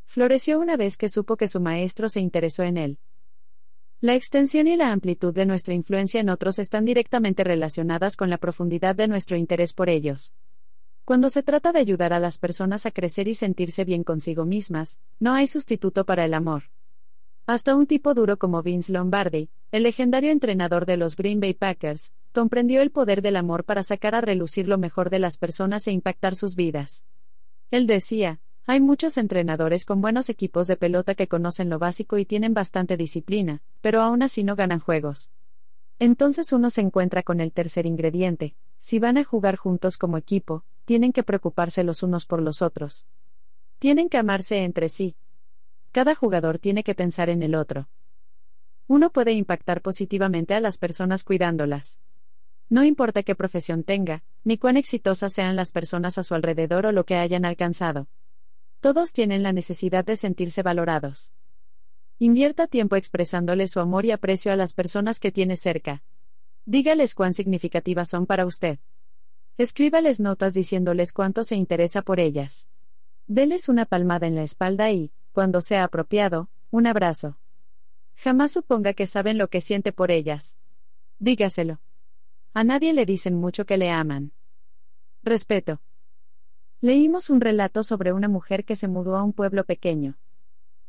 Floreció 0.05 0.59
una 0.59 0.75
vez 0.75 0.97
que 0.97 1.07
supo 1.07 1.37
que 1.37 1.47
su 1.47 1.61
maestro 1.61 2.09
se 2.09 2.19
interesó 2.19 2.63
en 2.63 2.75
él. 2.75 2.99
La 4.01 4.13
extensión 4.15 4.67
y 4.67 4.75
la 4.75 4.91
amplitud 4.91 5.33
de 5.33 5.45
nuestra 5.45 5.73
influencia 5.73 6.19
en 6.19 6.29
otros 6.29 6.59
están 6.59 6.83
directamente 6.83 7.45
relacionadas 7.45 8.17
con 8.17 8.29
la 8.29 8.37
profundidad 8.37 8.95
de 8.95 9.07
nuestro 9.07 9.37
interés 9.37 9.73
por 9.73 9.87
ellos. 9.87 10.33
Cuando 11.05 11.29
se 11.29 11.43
trata 11.43 11.71
de 11.71 11.79
ayudar 11.79 12.11
a 12.11 12.19
las 12.19 12.37
personas 12.37 12.85
a 12.85 12.91
crecer 12.91 13.29
y 13.29 13.35
sentirse 13.35 13.85
bien 13.85 14.03
consigo 14.03 14.45
mismas, 14.45 14.99
no 15.19 15.33
hay 15.33 15.47
sustituto 15.47 16.05
para 16.05 16.25
el 16.25 16.33
amor. 16.33 16.63
Hasta 17.49 17.75
un 17.75 17.87
tipo 17.87 18.13
duro 18.13 18.37
como 18.37 18.61
Vince 18.61 18.93
Lombardi, 18.93 19.49
el 19.71 19.81
legendario 19.81 20.29
entrenador 20.29 20.85
de 20.85 20.97
los 20.97 21.15
Green 21.15 21.39
Bay 21.39 21.55
Packers, 21.55 22.13
comprendió 22.31 22.83
el 22.83 22.91
poder 22.91 23.23
del 23.23 23.35
amor 23.37 23.63
para 23.63 23.81
sacar 23.81 24.13
a 24.13 24.21
relucir 24.21 24.67
lo 24.67 24.77
mejor 24.77 25.09
de 25.09 25.17
las 25.17 25.39
personas 25.39 25.87
e 25.87 25.91
impactar 25.91 26.35
sus 26.35 26.55
vidas. 26.55 27.05
Él 27.71 27.87
decía, 27.87 28.39
hay 28.67 28.79
muchos 28.79 29.17
entrenadores 29.17 29.83
con 29.83 29.99
buenos 29.99 30.29
equipos 30.29 30.67
de 30.67 30.77
pelota 30.77 31.15
que 31.15 31.27
conocen 31.27 31.71
lo 31.71 31.79
básico 31.79 32.19
y 32.19 32.25
tienen 32.25 32.53
bastante 32.53 32.97
disciplina, 32.97 33.63
pero 33.81 34.01
aún 34.01 34.21
así 34.21 34.43
no 34.43 34.55
ganan 34.55 34.79
juegos. 34.79 35.31
Entonces 35.97 36.53
uno 36.53 36.69
se 36.69 36.81
encuentra 36.81 37.23
con 37.23 37.39
el 37.39 37.51
tercer 37.51 37.87
ingrediente, 37.87 38.53
si 38.77 38.99
van 38.99 39.17
a 39.17 39.23
jugar 39.23 39.55
juntos 39.55 39.97
como 39.97 40.19
equipo, 40.19 40.65
tienen 40.85 41.13
que 41.13 41.23
preocuparse 41.23 41.83
los 41.83 42.03
unos 42.03 42.27
por 42.27 42.43
los 42.43 42.61
otros. 42.61 43.07
Tienen 43.79 44.07
que 44.07 44.19
amarse 44.19 44.63
entre 44.63 44.87
sí, 44.87 45.15
cada 45.91 46.15
jugador 46.15 46.59
tiene 46.59 46.83
que 46.83 46.95
pensar 46.95 47.29
en 47.29 47.43
el 47.43 47.55
otro. 47.55 47.89
Uno 48.87 49.11
puede 49.11 49.33
impactar 49.33 49.81
positivamente 49.81 50.53
a 50.53 50.59
las 50.59 50.77
personas 50.77 51.23
cuidándolas. 51.23 51.99
No 52.69 52.83
importa 52.83 53.23
qué 53.23 53.35
profesión 53.35 53.83
tenga, 53.83 54.23
ni 54.43 54.57
cuán 54.57 54.77
exitosas 54.77 55.33
sean 55.33 55.55
las 55.55 55.71
personas 55.71 56.17
a 56.17 56.23
su 56.23 56.35
alrededor 56.35 56.85
o 56.85 56.91
lo 56.91 57.03
que 57.05 57.15
hayan 57.15 57.45
alcanzado. 57.45 58.07
Todos 58.79 59.11
tienen 59.11 59.43
la 59.43 59.51
necesidad 59.51 60.05
de 60.05 60.15
sentirse 60.15 60.61
valorados. 60.61 61.33
Invierta 62.19 62.67
tiempo 62.67 62.95
expresándole 62.95 63.67
su 63.67 63.79
amor 63.79 64.05
y 64.05 64.11
aprecio 64.11 64.51
a 64.51 64.55
las 64.55 64.73
personas 64.73 65.19
que 65.19 65.31
tiene 65.31 65.55
cerca. 65.55 66.03
Dígales 66.65 67.15
cuán 67.15 67.33
significativas 67.33 68.09
son 68.09 68.25
para 68.25 68.45
usted. 68.45 68.79
Escríbales 69.57 70.19
notas 70.19 70.53
diciéndoles 70.53 71.11
cuánto 71.11 71.43
se 71.43 71.55
interesa 71.55 72.01
por 72.01 72.19
ellas. 72.19 72.69
Deles 73.27 73.67
una 73.69 73.85
palmada 73.85 74.27
en 74.27 74.35
la 74.35 74.43
espalda 74.43 74.91
y, 74.91 75.11
cuando 75.31 75.61
sea 75.61 75.83
apropiado, 75.83 76.49
un 76.71 76.87
abrazo. 76.87 77.37
Jamás 78.15 78.51
suponga 78.51 78.93
que 78.93 79.07
saben 79.07 79.37
lo 79.37 79.49
que 79.49 79.61
siente 79.61 79.91
por 79.91 80.11
ellas. 80.11 80.57
Dígaselo. 81.19 81.79
A 82.53 82.63
nadie 82.63 82.93
le 82.93 83.05
dicen 83.05 83.35
mucho 83.35 83.65
que 83.65 83.77
le 83.77 83.89
aman. 83.89 84.33
Respeto. 85.23 85.81
Leímos 86.81 87.29
un 87.29 87.41
relato 87.41 87.83
sobre 87.83 88.13
una 88.13 88.27
mujer 88.27 88.65
que 88.65 88.75
se 88.75 88.87
mudó 88.87 89.17
a 89.17 89.23
un 89.23 89.33
pueblo 89.33 89.65
pequeño. 89.65 90.17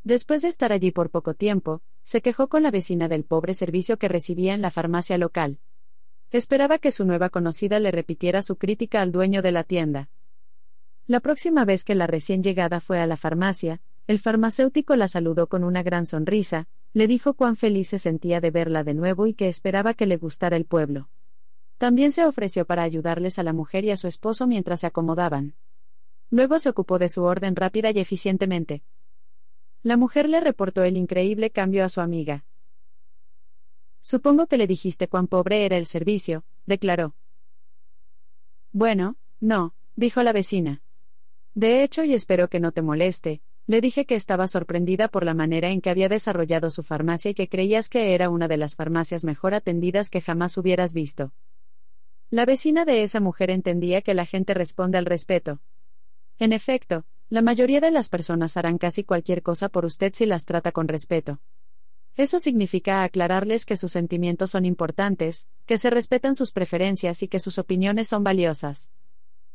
Después 0.03 0.43
de 0.43 0.49
estar 0.49 0.73
allí 0.73 0.93
por 0.93 1.11
poco 1.11 1.35
tiempo, 1.35 1.83
se 2.03 2.23
quejó 2.23 2.49
con 2.49 2.63
la 2.63 2.71
vecina 2.71 3.09
del 3.09 3.25
pobre 3.25 3.55
servicio 3.55 3.99
que 3.99 4.09
recibía 4.09 4.55
en 4.55 4.63
la 4.63 4.71
farmacia 4.71 5.19
local. 5.19 5.59
Esperaba 6.31 6.79
que 6.79 6.93
su 6.93 7.05
nueva 7.05 7.29
conocida 7.29 7.81
le 7.81 7.91
repitiera 7.91 8.43
su 8.43 8.57
crítica 8.57 9.03
al 9.03 9.13
dueño 9.13 9.43
de 9.43 9.53
la 9.53 9.65
tienda. 9.65 10.09
La 11.07 11.21
próxima 11.21 11.65
vez 11.65 11.85
que 11.85 11.97
la 11.97 12.07
recién 12.07 12.43
llegada 12.43 12.81
fue 12.81 13.01
a 13.01 13.07
la 13.07 13.17
farmacia, 13.17 13.81
el 14.11 14.19
farmacéutico 14.19 14.97
la 14.97 15.07
saludó 15.07 15.47
con 15.47 15.63
una 15.63 15.85
gran 15.85 16.05
sonrisa, 16.05 16.67
le 16.95 17.07
dijo 17.07 17.35
cuán 17.35 17.55
feliz 17.55 17.91
se 17.91 18.01
sentía 18.01 18.41
de 18.41 18.51
verla 18.51 18.83
de 18.83 18.93
nuevo 18.93 19.29
y 19.29 19.35
que 19.35 19.47
esperaba 19.47 19.95
que 19.95 20.05
le 20.05 20.17
gustara 20.17 20.57
el 20.57 20.65
pueblo. 20.65 21.09
También 21.79 22.11
se 22.11 22.25
ofreció 22.25 22.65
para 22.65 22.83
ayudarles 22.83 23.39
a 23.39 23.45
la 23.45 23.53
mujer 23.53 23.85
y 23.85 23.93
a 23.93 23.97
su 23.97 24.09
esposo 24.09 24.49
mientras 24.49 24.81
se 24.81 24.89
acomodaban. 24.89 25.55
Luego 26.29 26.59
se 26.59 26.71
ocupó 26.71 26.99
de 26.99 27.09
su 27.09 27.23
orden 27.23 27.55
rápida 27.55 27.93
y 27.93 28.01
eficientemente. 28.01 28.83
La 29.85 29.97
mujer 29.97 30.29
le 30.29 30.41
reportó 30.41 30.83
el 30.83 30.97
increíble 30.97 31.51
cambio 31.51 31.85
a 31.85 31.89
su 31.89 32.01
amiga. 32.01 32.45
Supongo 34.01 34.49
que 34.49 34.59
le 34.59 34.67
dijiste 34.67 35.07
cuán 35.07 35.29
pobre 35.29 35.65
era 35.65 35.77
el 35.77 35.87
servicio, 35.87 36.43
declaró. 36.67 37.15
Bueno, 38.73 39.15
no, 39.39 39.77
dijo 39.95 40.25
la 40.25 40.33
vecina. 40.33 40.83
De 41.55 41.85
hecho, 41.85 42.03
y 42.03 42.13
espero 42.13 42.49
que 42.49 42.59
no 42.59 42.73
te 42.73 42.83
moleste, 42.83 43.41
le 43.71 43.81
dije 43.81 44.05
que 44.05 44.17
estaba 44.17 44.49
sorprendida 44.49 45.07
por 45.07 45.25
la 45.25 45.33
manera 45.33 45.71
en 45.71 45.81
que 45.81 45.91
había 45.91 46.09
desarrollado 46.09 46.71
su 46.71 46.83
farmacia 46.83 47.31
y 47.31 47.35
que 47.35 47.49
creías 47.49 47.89
que 47.89 48.15
era 48.15 48.29
una 48.29 48.49
de 48.49 48.57
las 48.57 48.75
farmacias 48.75 49.23
mejor 49.23 49.55
atendidas 49.55 50.11
que 50.11 50.21
jamás 50.21 50.59
hubieras 50.59 50.93
visto. 50.93 51.31
La 52.31 52.47
vecina 52.47 52.85
de 52.85 53.05
esa 53.05 53.21
mujer 53.21 53.49
entendía 53.49 54.03
que 54.03 54.13
la 54.13 54.27
gente 54.27 54.55
responde 54.55 54.99
al 54.99 55.07
respeto. 55.07 55.61
En 56.41 56.53
efecto, 56.53 57.05
la 57.29 57.43
mayoría 57.43 57.81
de 57.81 57.93
las 57.93 58.09
personas 58.09 58.57
harán 58.57 58.77
casi 58.77 59.05
cualquier 59.05 59.41
cosa 59.41 59.69
por 59.69 59.85
usted 59.85 60.13
si 60.17 60.27
las 60.27 60.47
trata 60.47 60.73
con 60.73 60.89
respeto. 60.89 61.39
Eso 62.17 62.41
significa 62.41 63.05
aclararles 63.05 63.67
que 63.67 63.77
sus 63.77 63.93
sentimientos 63.93 64.51
son 64.51 64.65
importantes, 64.65 65.47
que 65.67 65.79
se 65.79 65.91
respetan 65.91 66.35
sus 66.35 66.51
preferencias 66.51 67.23
y 67.23 67.29
que 67.29 67.39
sus 67.39 67.57
opiniones 67.57 68.09
son 68.09 68.25
valiosas. 68.25 68.91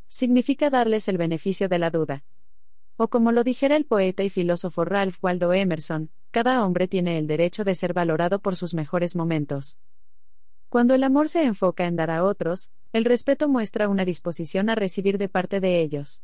Significa 0.08 0.70
darles 0.70 1.10
el 1.10 1.18
beneficio 1.18 1.68
de 1.68 1.80
la 1.80 1.90
duda. 1.90 2.24
O 2.98 3.10
como 3.10 3.32
lo 3.34 3.44
dijera 3.44 3.76
el 3.76 3.86
poeta 3.86 4.24
y 4.24 4.30
filósofo 4.30 4.86
Ralph 4.86 5.18
Waldo 5.22 5.52
Emerson, 5.52 6.10
cada 6.32 6.66
hombre 6.66 6.88
tiene 6.88 7.18
el 7.18 7.28
derecho 7.28 7.64
de 7.64 7.76
ser 7.76 7.94
valorado 7.94 8.40
por 8.40 8.56
sus 8.56 8.74
mejores 8.74 9.16
momentos. 9.16 9.80
Cuando 10.70 10.94
el 10.94 11.04
amor 11.04 11.28
se 11.28 11.44
enfoca 11.44 11.86
en 11.86 11.96
dar 11.96 12.10
a 12.10 12.24
otros, 12.24 12.72
el 12.94 13.06
respeto 13.06 13.50
muestra 13.50 13.90
una 13.90 14.06
disposición 14.06 14.70
a 14.70 14.76
recibir 14.76 15.18
de 15.18 15.28
parte 15.28 15.60
de 15.60 15.82
ellos. 15.82 16.24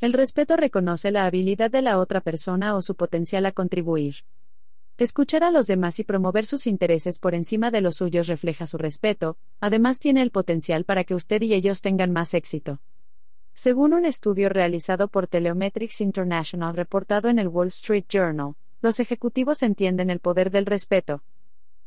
El 0.00 0.12
respeto 0.12 0.56
reconoce 0.56 1.12
la 1.12 1.26
habilidad 1.26 1.70
de 1.70 1.82
la 1.82 1.98
otra 1.98 2.20
persona 2.20 2.74
o 2.74 2.82
su 2.82 2.96
potencial 2.96 3.46
a 3.46 3.52
contribuir. 3.52 4.16
Escuchar 4.98 5.44
a 5.44 5.52
los 5.52 5.68
demás 5.68 6.00
y 6.00 6.04
promover 6.04 6.46
sus 6.46 6.66
intereses 6.66 7.18
por 7.18 7.34
encima 7.34 7.70
de 7.70 7.80
los 7.80 7.96
suyos 7.96 8.26
refleja 8.26 8.66
su 8.66 8.78
respeto, 8.78 9.36
además 9.60 10.00
tiene 10.00 10.22
el 10.22 10.32
potencial 10.32 10.84
para 10.84 11.04
que 11.04 11.14
usted 11.14 11.42
y 11.42 11.54
ellos 11.54 11.80
tengan 11.80 12.12
más 12.12 12.34
éxito. 12.34 12.80
Según 13.54 13.92
un 13.92 14.04
estudio 14.04 14.48
realizado 14.48 15.08
por 15.08 15.26
Teleometrics 15.26 16.00
International 16.00 16.74
reportado 16.74 17.28
en 17.28 17.38
el 17.38 17.48
Wall 17.48 17.68
Street 17.68 18.04
Journal, 18.08 18.54
los 18.80 19.00
ejecutivos 19.00 19.62
entienden 19.62 20.10
el 20.10 20.20
poder 20.20 20.50
del 20.50 20.66
respeto, 20.66 21.22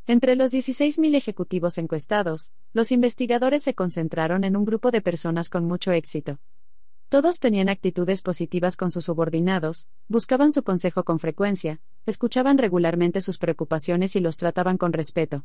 entre 0.08 0.36
los 0.36 0.52
16.000 0.52 1.16
ejecutivos 1.16 1.78
encuestados, 1.78 2.52
los 2.72 2.92
investigadores 2.92 3.64
se 3.64 3.74
concentraron 3.74 4.44
en 4.44 4.56
un 4.56 4.64
grupo 4.64 4.92
de 4.92 5.00
personas 5.00 5.48
con 5.48 5.64
mucho 5.64 5.90
éxito. 5.90 6.38
Todos 7.08 7.40
tenían 7.40 7.68
actitudes 7.68 8.22
positivas 8.22 8.76
con 8.76 8.92
sus 8.92 9.06
subordinados, 9.06 9.88
buscaban 10.06 10.52
su 10.52 10.62
consejo 10.62 11.02
con 11.02 11.18
frecuencia, 11.18 11.80
escuchaban 12.04 12.56
regularmente 12.56 13.20
sus 13.20 13.38
preocupaciones 13.38 14.14
y 14.14 14.20
los 14.20 14.36
trataban 14.36 14.78
con 14.78 14.92
respeto. 14.92 15.44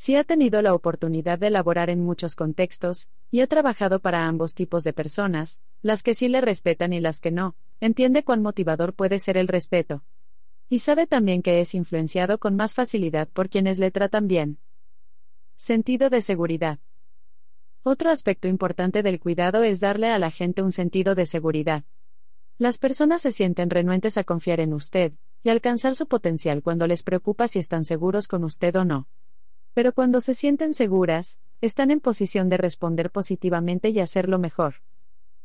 Si 0.00 0.14
ha 0.14 0.22
tenido 0.22 0.62
la 0.62 0.74
oportunidad 0.74 1.40
de 1.40 1.50
laborar 1.50 1.90
en 1.90 1.98
muchos 1.98 2.36
contextos, 2.36 3.08
y 3.32 3.40
ha 3.40 3.48
trabajado 3.48 3.98
para 3.98 4.28
ambos 4.28 4.54
tipos 4.54 4.84
de 4.84 4.92
personas, 4.92 5.60
las 5.82 6.04
que 6.04 6.14
sí 6.14 6.28
le 6.28 6.40
respetan 6.40 6.92
y 6.92 7.00
las 7.00 7.20
que 7.20 7.32
no, 7.32 7.56
entiende 7.80 8.22
cuán 8.22 8.40
motivador 8.40 8.94
puede 8.94 9.18
ser 9.18 9.36
el 9.36 9.48
respeto. 9.48 10.04
Y 10.68 10.78
sabe 10.78 11.08
también 11.08 11.42
que 11.42 11.60
es 11.60 11.74
influenciado 11.74 12.38
con 12.38 12.54
más 12.54 12.74
facilidad 12.74 13.26
por 13.26 13.48
quienes 13.48 13.80
le 13.80 13.90
tratan 13.90 14.28
bien. 14.28 14.58
Sentido 15.56 16.10
de 16.10 16.22
seguridad. 16.22 16.78
Otro 17.82 18.10
aspecto 18.10 18.46
importante 18.46 19.02
del 19.02 19.18
cuidado 19.18 19.64
es 19.64 19.80
darle 19.80 20.10
a 20.10 20.20
la 20.20 20.30
gente 20.30 20.62
un 20.62 20.70
sentido 20.70 21.16
de 21.16 21.26
seguridad. 21.26 21.82
Las 22.56 22.78
personas 22.78 23.22
se 23.22 23.32
sienten 23.32 23.68
renuentes 23.68 24.16
a 24.16 24.22
confiar 24.22 24.60
en 24.60 24.74
usted, 24.74 25.14
y 25.42 25.48
alcanzar 25.48 25.96
su 25.96 26.06
potencial 26.06 26.62
cuando 26.62 26.86
les 26.86 27.02
preocupa 27.02 27.48
si 27.48 27.58
están 27.58 27.84
seguros 27.84 28.28
con 28.28 28.44
usted 28.44 28.76
o 28.76 28.84
no. 28.84 29.08
Pero 29.78 29.92
cuando 29.92 30.20
se 30.20 30.34
sienten 30.34 30.74
seguras, 30.74 31.38
están 31.60 31.92
en 31.92 32.00
posición 32.00 32.48
de 32.48 32.56
responder 32.56 33.12
positivamente 33.12 33.90
y 33.90 34.00
hacerlo 34.00 34.40
mejor. 34.40 34.82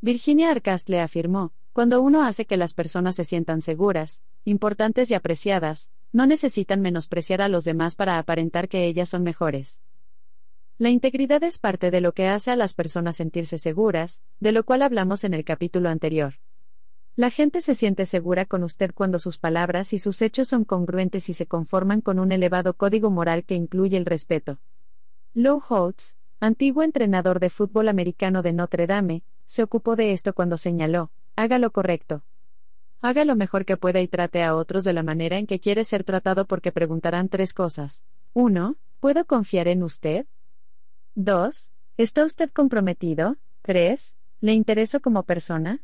Virginia 0.02 0.50
Arcastle 0.50 1.02
afirmó, 1.02 1.54
cuando 1.72 2.02
uno 2.02 2.24
hace 2.24 2.46
que 2.46 2.58
las 2.58 2.74
personas 2.74 3.16
se 3.16 3.26
sientan 3.26 3.62
seguras, 3.62 4.24
importantes 4.44 5.12
y 5.12 5.14
apreciadas, 5.14 5.92
no 6.12 6.26
necesitan 6.26 6.82
menospreciar 6.82 7.44
a 7.44 7.48
los 7.48 7.64
demás 7.64 7.96
para 7.96 8.18
aparentar 8.18 8.70
que 8.70 8.88
ellas 8.88 9.10
son 9.10 9.22
mejores. 9.22 9.84
La 10.80 10.90
integridad 10.90 11.44
es 11.44 11.60
parte 11.60 11.92
de 11.92 12.02
lo 12.02 12.16
que 12.16 12.28
hace 12.28 12.50
a 12.50 12.56
las 12.56 12.74
personas 12.74 13.18
sentirse 13.18 13.60
seguras, 13.60 14.24
de 14.40 14.52
lo 14.52 14.64
cual 14.64 14.82
hablamos 14.82 15.26
en 15.26 15.36
el 15.36 15.46
capítulo 15.46 15.90
anterior. 15.90 16.40
La 17.16 17.30
gente 17.30 17.62
se 17.62 17.76
siente 17.76 18.08
segura 18.08 18.46
con 18.46 18.64
usted 18.64 18.92
cuando 18.92 19.20
sus 19.20 19.38
palabras 19.38 19.94
y 19.94 20.00
sus 20.00 20.24
hechos 20.24 20.48
son 20.48 20.64
congruentes 20.64 21.30
y 21.30 21.36
se 21.36 21.46
conforman 21.46 22.02
con 22.02 22.18
un 22.18 22.32
elevado 22.32 22.74
código 22.74 23.12
moral 23.12 23.44
que 23.44 23.54
incluye 23.54 23.98
el 23.98 24.06
respeto. 24.06 24.58
Lou 25.36 25.62
Holtz, 25.70 26.16
antiguo 26.40 26.82
entrenador 26.82 27.40
de 27.40 27.52
fútbol 27.52 27.88
americano 27.90 28.42
de 28.42 28.54
Notre 28.54 28.88
Dame, 28.88 29.22
se 29.46 29.62
ocupó 29.62 29.96
de 29.96 30.12
esto 30.12 30.34
cuando 30.34 30.58
señaló, 30.58 31.12
haga 31.36 31.60
lo 31.60 31.72
correcto. 31.72 32.24
Haga 33.02 33.26
lo 33.26 33.36
mejor 33.36 33.66
que 33.66 33.78
pueda 33.78 34.02
y 34.02 34.08
trate 34.08 34.42
a 34.42 34.56
otros 34.56 34.84
de 34.84 34.94
la 34.94 35.04
manera 35.04 35.38
en 35.38 35.46
que 35.46 35.60
quiere 35.60 35.84
ser 35.84 36.04
tratado 36.04 36.46
porque 36.46 36.72
preguntarán 36.72 37.30
tres 37.30 37.54
cosas. 37.54 38.04
1. 38.34 38.76
¿Puedo 39.00 39.26
confiar 39.26 39.68
en 39.68 39.84
usted? 39.84 40.26
2. 41.14 41.72
¿Está 41.98 42.26
usted 42.26 42.50
comprometido? 42.50 43.36
3. 43.62 44.16
¿Le 44.42 44.54
intereso 44.54 45.00
como 45.00 45.24
persona? 45.24 45.82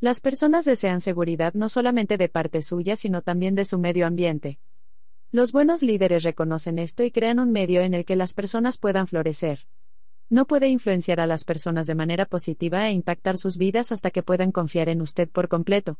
Las 0.00 0.20
personas 0.20 0.64
desean 0.64 1.00
seguridad 1.00 1.54
no 1.54 1.68
solamente 1.68 2.16
de 2.18 2.28
parte 2.28 2.62
suya, 2.62 2.94
sino 2.94 3.22
también 3.22 3.56
de 3.56 3.64
su 3.64 3.78
medio 3.78 4.06
ambiente. 4.06 4.60
Los 5.32 5.50
buenos 5.50 5.82
líderes 5.82 6.22
reconocen 6.22 6.78
esto 6.78 7.02
y 7.02 7.10
crean 7.10 7.40
un 7.40 7.50
medio 7.50 7.80
en 7.80 7.94
el 7.94 8.04
que 8.04 8.14
las 8.14 8.32
personas 8.32 8.78
puedan 8.78 9.08
florecer. 9.08 9.66
No 10.30 10.46
puede 10.46 10.68
influenciar 10.68 11.20
a 11.20 11.26
las 11.26 11.44
personas 11.44 11.86
de 11.88 11.96
manera 11.96 12.26
positiva 12.26 12.88
e 12.88 12.92
impactar 12.92 13.38
sus 13.38 13.56
vidas 13.58 13.90
hasta 13.90 14.10
que 14.10 14.22
puedan 14.22 14.52
confiar 14.52 14.88
en 14.88 15.02
usted 15.02 15.28
por 15.28 15.48
completo. 15.48 15.98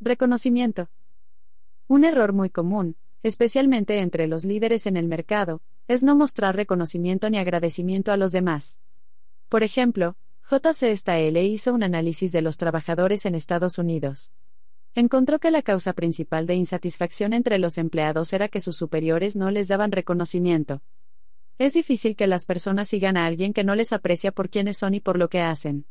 Reconocimiento. 0.00 0.90
Un 1.86 2.04
error 2.04 2.34
muy 2.34 2.50
común, 2.50 2.96
especialmente 3.22 4.00
entre 4.00 4.26
los 4.26 4.44
líderes 4.44 4.86
en 4.86 4.98
el 4.98 5.08
mercado, 5.08 5.62
es 5.86 6.02
no 6.02 6.14
mostrar 6.14 6.56
reconocimiento 6.56 7.30
ni 7.30 7.38
agradecimiento 7.38 8.12
a 8.12 8.18
los 8.18 8.32
demás. 8.32 8.78
Por 9.48 9.62
ejemplo, 9.62 10.16
JC 10.50 11.42
hizo 11.44 11.74
un 11.74 11.82
análisis 11.82 12.32
de 12.32 12.40
los 12.40 12.56
trabajadores 12.56 13.26
en 13.26 13.34
Estados 13.34 13.76
Unidos. 13.76 14.32
Encontró 14.94 15.40
que 15.40 15.50
la 15.50 15.60
causa 15.60 15.92
principal 15.92 16.46
de 16.46 16.54
insatisfacción 16.54 17.34
entre 17.34 17.58
los 17.58 17.76
empleados 17.76 18.32
era 18.32 18.48
que 18.48 18.62
sus 18.62 18.74
superiores 18.74 19.36
no 19.36 19.50
les 19.50 19.68
daban 19.68 19.92
reconocimiento. 19.92 20.80
Es 21.58 21.74
difícil 21.74 22.16
que 22.16 22.26
las 22.26 22.46
personas 22.46 22.88
sigan 22.88 23.18
a 23.18 23.26
alguien 23.26 23.52
que 23.52 23.62
no 23.62 23.74
les 23.74 23.92
aprecia 23.92 24.32
por 24.32 24.48
quienes 24.48 24.78
son 24.78 24.94
y 24.94 25.00
por 25.00 25.18
lo 25.18 25.28
que 25.28 25.42
hacen. 25.42 25.84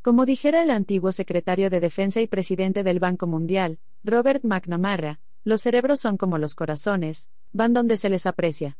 Como 0.00 0.26
dijera 0.26 0.62
el 0.62 0.70
antiguo 0.70 1.10
secretario 1.10 1.68
de 1.68 1.80
Defensa 1.80 2.20
y 2.20 2.28
presidente 2.28 2.84
del 2.84 3.00
Banco 3.00 3.26
Mundial, 3.26 3.80
Robert 4.04 4.44
McNamara, 4.44 5.18
los 5.42 5.60
cerebros 5.62 5.98
son 5.98 6.16
como 6.16 6.38
los 6.38 6.54
corazones, 6.54 7.30
van 7.52 7.72
donde 7.72 7.96
se 7.96 8.08
les 8.08 8.26
aprecia. 8.26 8.78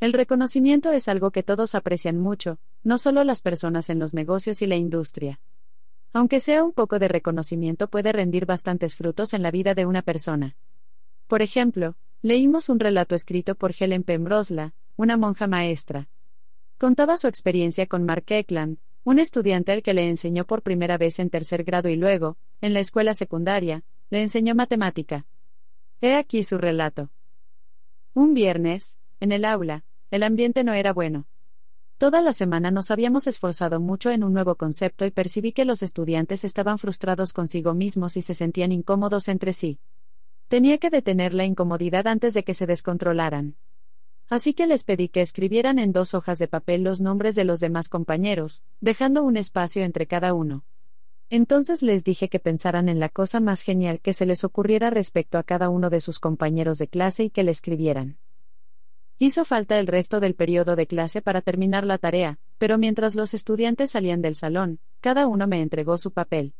El 0.00 0.12
reconocimiento 0.12 0.92
es 0.92 1.08
algo 1.08 1.30
que 1.30 1.42
todos 1.42 1.74
aprecian 1.74 2.18
mucho, 2.18 2.58
no 2.86 2.98
solo 2.98 3.24
las 3.24 3.40
personas 3.40 3.90
en 3.90 3.98
los 3.98 4.14
negocios 4.14 4.62
y 4.62 4.66
la 4.68 4.76
industria. 4.76 5.40
Aunque 6.12 6.38
sea 6.38 6.62
un 6.62 6.70
poco 6.70 7.00
de 7.00 7.08
reconocimiento 7.08 7.88
puede 7.88 8.12
rendir 8.12 8.46
bastantes 8.46 8.94
frutos 8.94 9.34
en 9.34 9.42
la 9.42 9.50
vida 9.50 9.74
de 9.74 9.86
una 9.86 10.02
persona. 10.02 10.54
Por 11.26 11.42
ejemplo, 11.42 11.96
leímos 12.22 12.68
un 12.68 12.78
relato 12.78 13.16
escrito 13.16 13.56
por 13.56 13.74
Helen 13.76 14.04
Pembrosla, 14.04 14.72
una 14.94 15.16
monja 15.16 15.48
maestra. 15.48 16.08
Contaba 16.78 17.16
su 17.16 17.26
experiencia 17.26 17.88
con 17.88 18.04
Mark 18.04 18.26
Eckland, 18.28 18.78
un 19.02 19.18
estudiante 19.18 19.72
al 19.72 19.82
que 19.82 19.92
le 19.92 20.08
enseñó 20.08 20.44
por 20.44 20.62
primera 20.62 20.96
vez 20.96 21.18
en 21.18 21.28
tercer 21.28 21.64
grado 21.64 21.88
y 21.88 21.96
luego, 21.96 22.36
en 22.60 22.72
la 22.72 22.78
escuela 22.78 23.14
secundaria, 23.14 23.82
le 24.10 24.22
enseñó 24.22 24.54
matemática. 24.54 25.26
He 26.00 26.14
aquí 26.14 26.44
su 26.44 26.56
relato. 26.56 27.10
Un 28.14 28.32
viernes, 28.32 28.96
en 29.18 29.32
el 29.32 29.44
aula, 29.44 29.82
el 30.12 30.22
ambiente 30.22 30.62
no 30.62 30.72
era 30.72 30.92
bueno. 30.92 31.26
Toda 31.98 32.20
la 32.20 32.34
semana 32.34 32.70
nos 32.70 32.90
habíamos 32.90 33.26
esforzado 33.26 33.80
mucho 33.80 34.10
en 34.10 34.22
un 34.22 34.34
nuevo 34.34 34.56
concepto 34.56 35.06
y 35.06 35.10
percibí 35.10 35.52
que 35.52 35.64
los 35.64 35.82
estudiantes 35.82 36.44
estaban 36.44 36.78
frustrados 36.78 37.32
consigo 37.32 37.72
mismos 37.72 38.18
y 38.18 38.22
se 38.22 38.34
sentían 38.34 38.70
incómodos 38.70 39.28
entre 39.28 39.54
sí. 39.54 39.78
Tenía 40.48 40.76
que 40.76 40.90
detener 40.90 41.32
la 41.32 41.46
incomodidad 41.46 42.06
antes 42.06 42.34
de 42.34 42.44
que 42.44 42.52
se 42.52 42.66
descontrolaran. 42.66 43.56
Así 44.28 44.52
que 44.52 44.66
les 44.66 44.84
pedí 44.84 45.08
que 45.08 45.22
escribieran 45.22 45.78
en 45.78 45.92
dos 45.92 46.12
hojas 46.12 46.38
de 46.38 46.48
papel 46.48 46.82
los 46.82 47.00
nombres 47.00 47.34
de 47.34 47.44
los 47.44 47.60
demás 47.60 47.88
compañeros, 47.88 48.62
dejando 48.82 49.22
un 49.22 49.38
espacio 49.38 49.82
entre 49.82 50.06
cada 50.06 50.34
uno. 50.34 50.64
Entonces 51.30 51.82
les 51.82 52.04
dije 52.04 52.28
que 52.28 52.40
pensaran 52.40 52.90
en 52.90 53.00
la 53.00 53.08
cosa 53.08 53.40
más 53.40 53.62
genial 53.62 54.00
que 54.00 54.12
se 54.12 54.26
les 54.26 54.44
ocurriera 54.44 54.90
respecto 54.90 55.38
a 55.38 55.44
cada 55.44 55.70
uno 55.70 55.88
de 55.88 56.02
sus 56.02 56.18
compañeros 56.18 56.76
de 56.76 56.88
clase 56.88 57.24
y 57.24 57.30
que 57.30 57.42
le 57.42 57.52
escribieran. 57.52 58.18
Hizo 59.18 59.46
falta 59.46 59.78
el 59.78 59.86
resto 59.86 60.20
del 60.20 60.34
periodo 60.34 60.76
de 60.76 60.86
clase 60.86 61.22
para 61.22 61.40
terminar 61.40 61.86
la 61.86 61.96
tarea, 61.96 62.38
pero 62.58 62.76
mientras 62.76 63.14
los 63.14 63.32
estudiantes 63.32 63.92
salían 63.92 64.20
del 64.20 64.34
salón, 64.34 64.78
cada 65.00 65.26
uno 65.26 65.46
me 65.46 65.62
entregó 65.62 65.96
su 65.96 66.10
papel. 66.10 66.52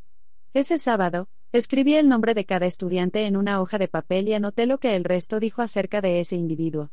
Ese 0.55 0.79
sábado, 0.79 1.29
escribí 1.51 1.93
el 1.93 2.09
nombre 2.09 2.33
de 2.33 2.45
cada 2.45 2.65
estudiante 2.65 3.27
en 3.27 3.37
una 3.37 3.61
hoja 3.61 3.77
de 3.77 3.87
papel 3.87 4.27
y 4.27 4.33
anoté 4.33 4.65
lo 4.65 4.79
que 4.79 4.95
el 4.95 5.03
resto 5.03 5.39
dijo 5.39 5.61
acerca 5.61 6.01
de 6.01 6.19
ese 6.19 6.35
individuo. 6.35 6.89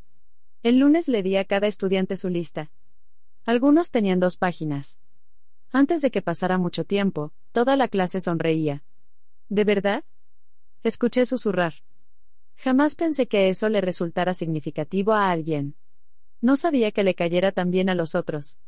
El 0.63 0.79
lunes 0.79 1.09
le 1.09 1.23
di 1.23 1.37
a 1.37 1.47
cada 1.47 1.67
estudiante 1.67 2.19
su 2.19 2.29
lista. 2.29 2.71
Algunos 3.47 3.91
tenían 3.91 4.21
dos 4.21 4.37
páginas. 4.37 5.01
Antes 5.73 6.03
de 6.03 6.11
que 6.11 6.21
pasara 6.21 6.59
mucho 6.59 6.85
tiempo, 6.85 7.33
toda 7.53 7.77
la 7.77 7.89
clase 7.89 8.21
sonreía. 8.21 8.83
¿De 9.49 9.65
verdad? 9.65 10.05
Escuché 10.83 11.25
susurrar. 11.25 11.75
Jamás 12.57 12.95
pensé 12.95 13.27
que 13.27 13.49
eso 13.49 13.69
le 13.69 13.81
resultara 13.81 14.35
significativo 14.35 15.13
a 15.13 15.31
alguien. 15.31 15.75
No 16.41 16.57
sabía 16.57 16.93
que 16.93 17.05
le 17.05 17.15
cayera 17.15 17.53
tan 17.53 17.71
bien 17.71 17.89
a 17.89 17.95
los 17.95 18.15
otros. 18.15 18.59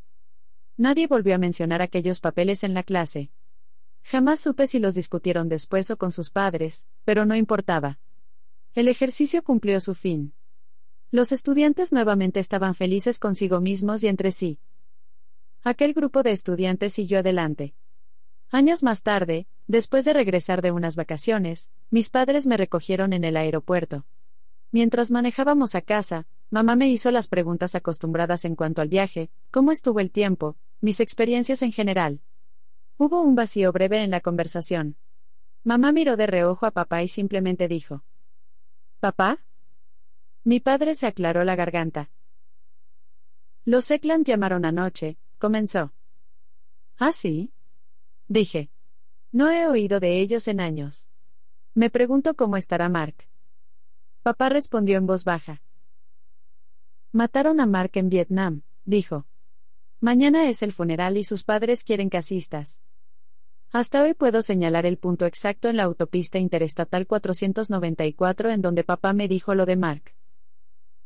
Nadie 0.76 1.06
volvió 1.06 1.34
a 1.34 1.38
mencionar 1.38 1.82
aquellos 1.82 2.20
papeles 2.20 2.64
en 2.64 2.74
la 2.74 2.82
clase. 2.82 3.30
Jamás 4.02 4.40
supe 4.40 4.66
si 4.66 4.78
los 4.78 4.94
discutieron 4.94 5.48
después 5.48 5.90
o 5.90 5.96
con 5.96 6.12
sus 6.12 6.30
padres, 6.30 6.86
pero 7.04 7.26
no 7.26 7.34
importaba. 7.34 7.98
El 8.74 8.88
ejercicio 8.88 9.42
cumplió 9.42 9.80
su 9.80 9.94
fin. 9.94 10.32
Los 11.10 11.32
estudiantes 11.32 11.92
nuevamente 11.92 12.40
estaban 12.40 12.74
felices 12.74 13.18
consigo 13.18 13.60
mismos 13.60 14.02
y 14.04 14.08
entre 14.08 14.32
sí. 14.32 14.58
Aquel 15.64 15.94
grupo 15.94 16.22
de 16.22 16.32
estudiantes 16.32 16.92
siguió 16.92 17.20
adelante. 17.20 17.74
Años 18.50 18.82
más 18.82 19.02
tarde, 19.02 19.46
después 19.66 20.04
de 20.04 20.12
regresar 20.12 20.62
de 20.62 20.72
unas 20.72 20.96
vacaciones, 20.96 21.70
mis 21.90 22.10
padres 22.10 22.46
me 22.46 22.56
recogieron 22.56 23.12
en 23.12 23.24
el 23.24 23.36
aeropuerto. 23.36 24.04
Mientras 24.72 25.10
manejábamos 25.10 25.74
a 25.74 25.82
casa, 25.82 26.26
mamá 26.50 26.76
me 26.76 26.88
hizo 26.88 27.10
las 27.10 27.28
preguntas 27.28 27.74
acostumbradas 27.74 28.44
en 28.44 28.56
cuanto 28.56 28.82
al 28.82 28.88
viaje, 28.88 29.30
cómo 29.50 29.72
estuvo 29.72 30.00
el 30.00 30.10
tiempo, 30.10 30.56
mis 30.80 31.00
experiencias 31.00 31.62
en 31.62 31.72
general. 31.72 32.20
Hubo 32.98 33.20
un 33.22 33.34
vacío 33.34 33.72
breve 33.72 34.02
en 34.02 34.10
la 34.10 34.20
conversación. 34.20 34.96
Mamá 35.64 35.92
miró 35.92 36.16
de 36.16 36.26
reojo 36.26 36.66
a 36.66 36.70
papá 36.70 37.02
y 37.02 37.08
simplemente 37.08 37.68
dijo. 37.68 38.04
¿Papá? 39.00 39.40
Mi 40.44 40.60
padre 40.60 40.94
se 40.94 41.06
aclaró 41.06 41.42
la 41.44 41.56
garganta. 41.56 42.10
Los 43.64 43.90
Eckland 43.90 44.24
llamaron 44.24 44.64
anoche, 44.64 45.18
comenzó. 45.38 45.92
¿Ah, 46.98 47.10
sí? 47.10 47.52
Dije. 48.28 48.70
No 49.32 49.50
he 49.50 49.66
oído 49.66 50.00
de 50.00 50.20
ellos 50.20 50.48
en 50.48 50.60
años. 50.60 51.08
Me 51.74 51.90
pregunto 51.90 52.34
cómo 52.34 52.56
estará 52.56 52.88
Mark. 52.88 53.14
Papá 54.22 54.48
respondió 54.48 54.96
en 54.96 55.06
voz 55.06 55.24
baja. 55.24 55.62
Mataron 57.12 57.60
a 57.60 57.66
Mark 57.66 57.92
en 57.94 58.08
Vietnam, 58.08 58.62
dijo. 58.84 59.26
Mañana 60.00 60.48
es 60.48 60.62
el 60.62 60.72
funeral 60.72 61.16
y 61.16 61.24
sus 61.24 61.44
padres 61.44 61.84
quieren 61.84 62.10
que 62.10 62.18
asistas. 62.18 62.80
Hasta 63.72 64.02
hoy 64.02 64.14
puedo 64.14 64.42
señalar 64.42 64.86
el 64.86 64.98
punto 64.98 65.26
exacto 65.26 65.68
en 65.68 65.76
la 65.76 65.82
autopista 65.82 66.38
interestatal 66.38 67.06
494 67.06 68.50
en 68.50 68.62
donde 68.62 68.84
papá 68.84 69.12
me 69.12 69.28
dijo 69.28 69.54
lo 69.54 69.66
de 69.66 69.76
Mark. 69.76 70.14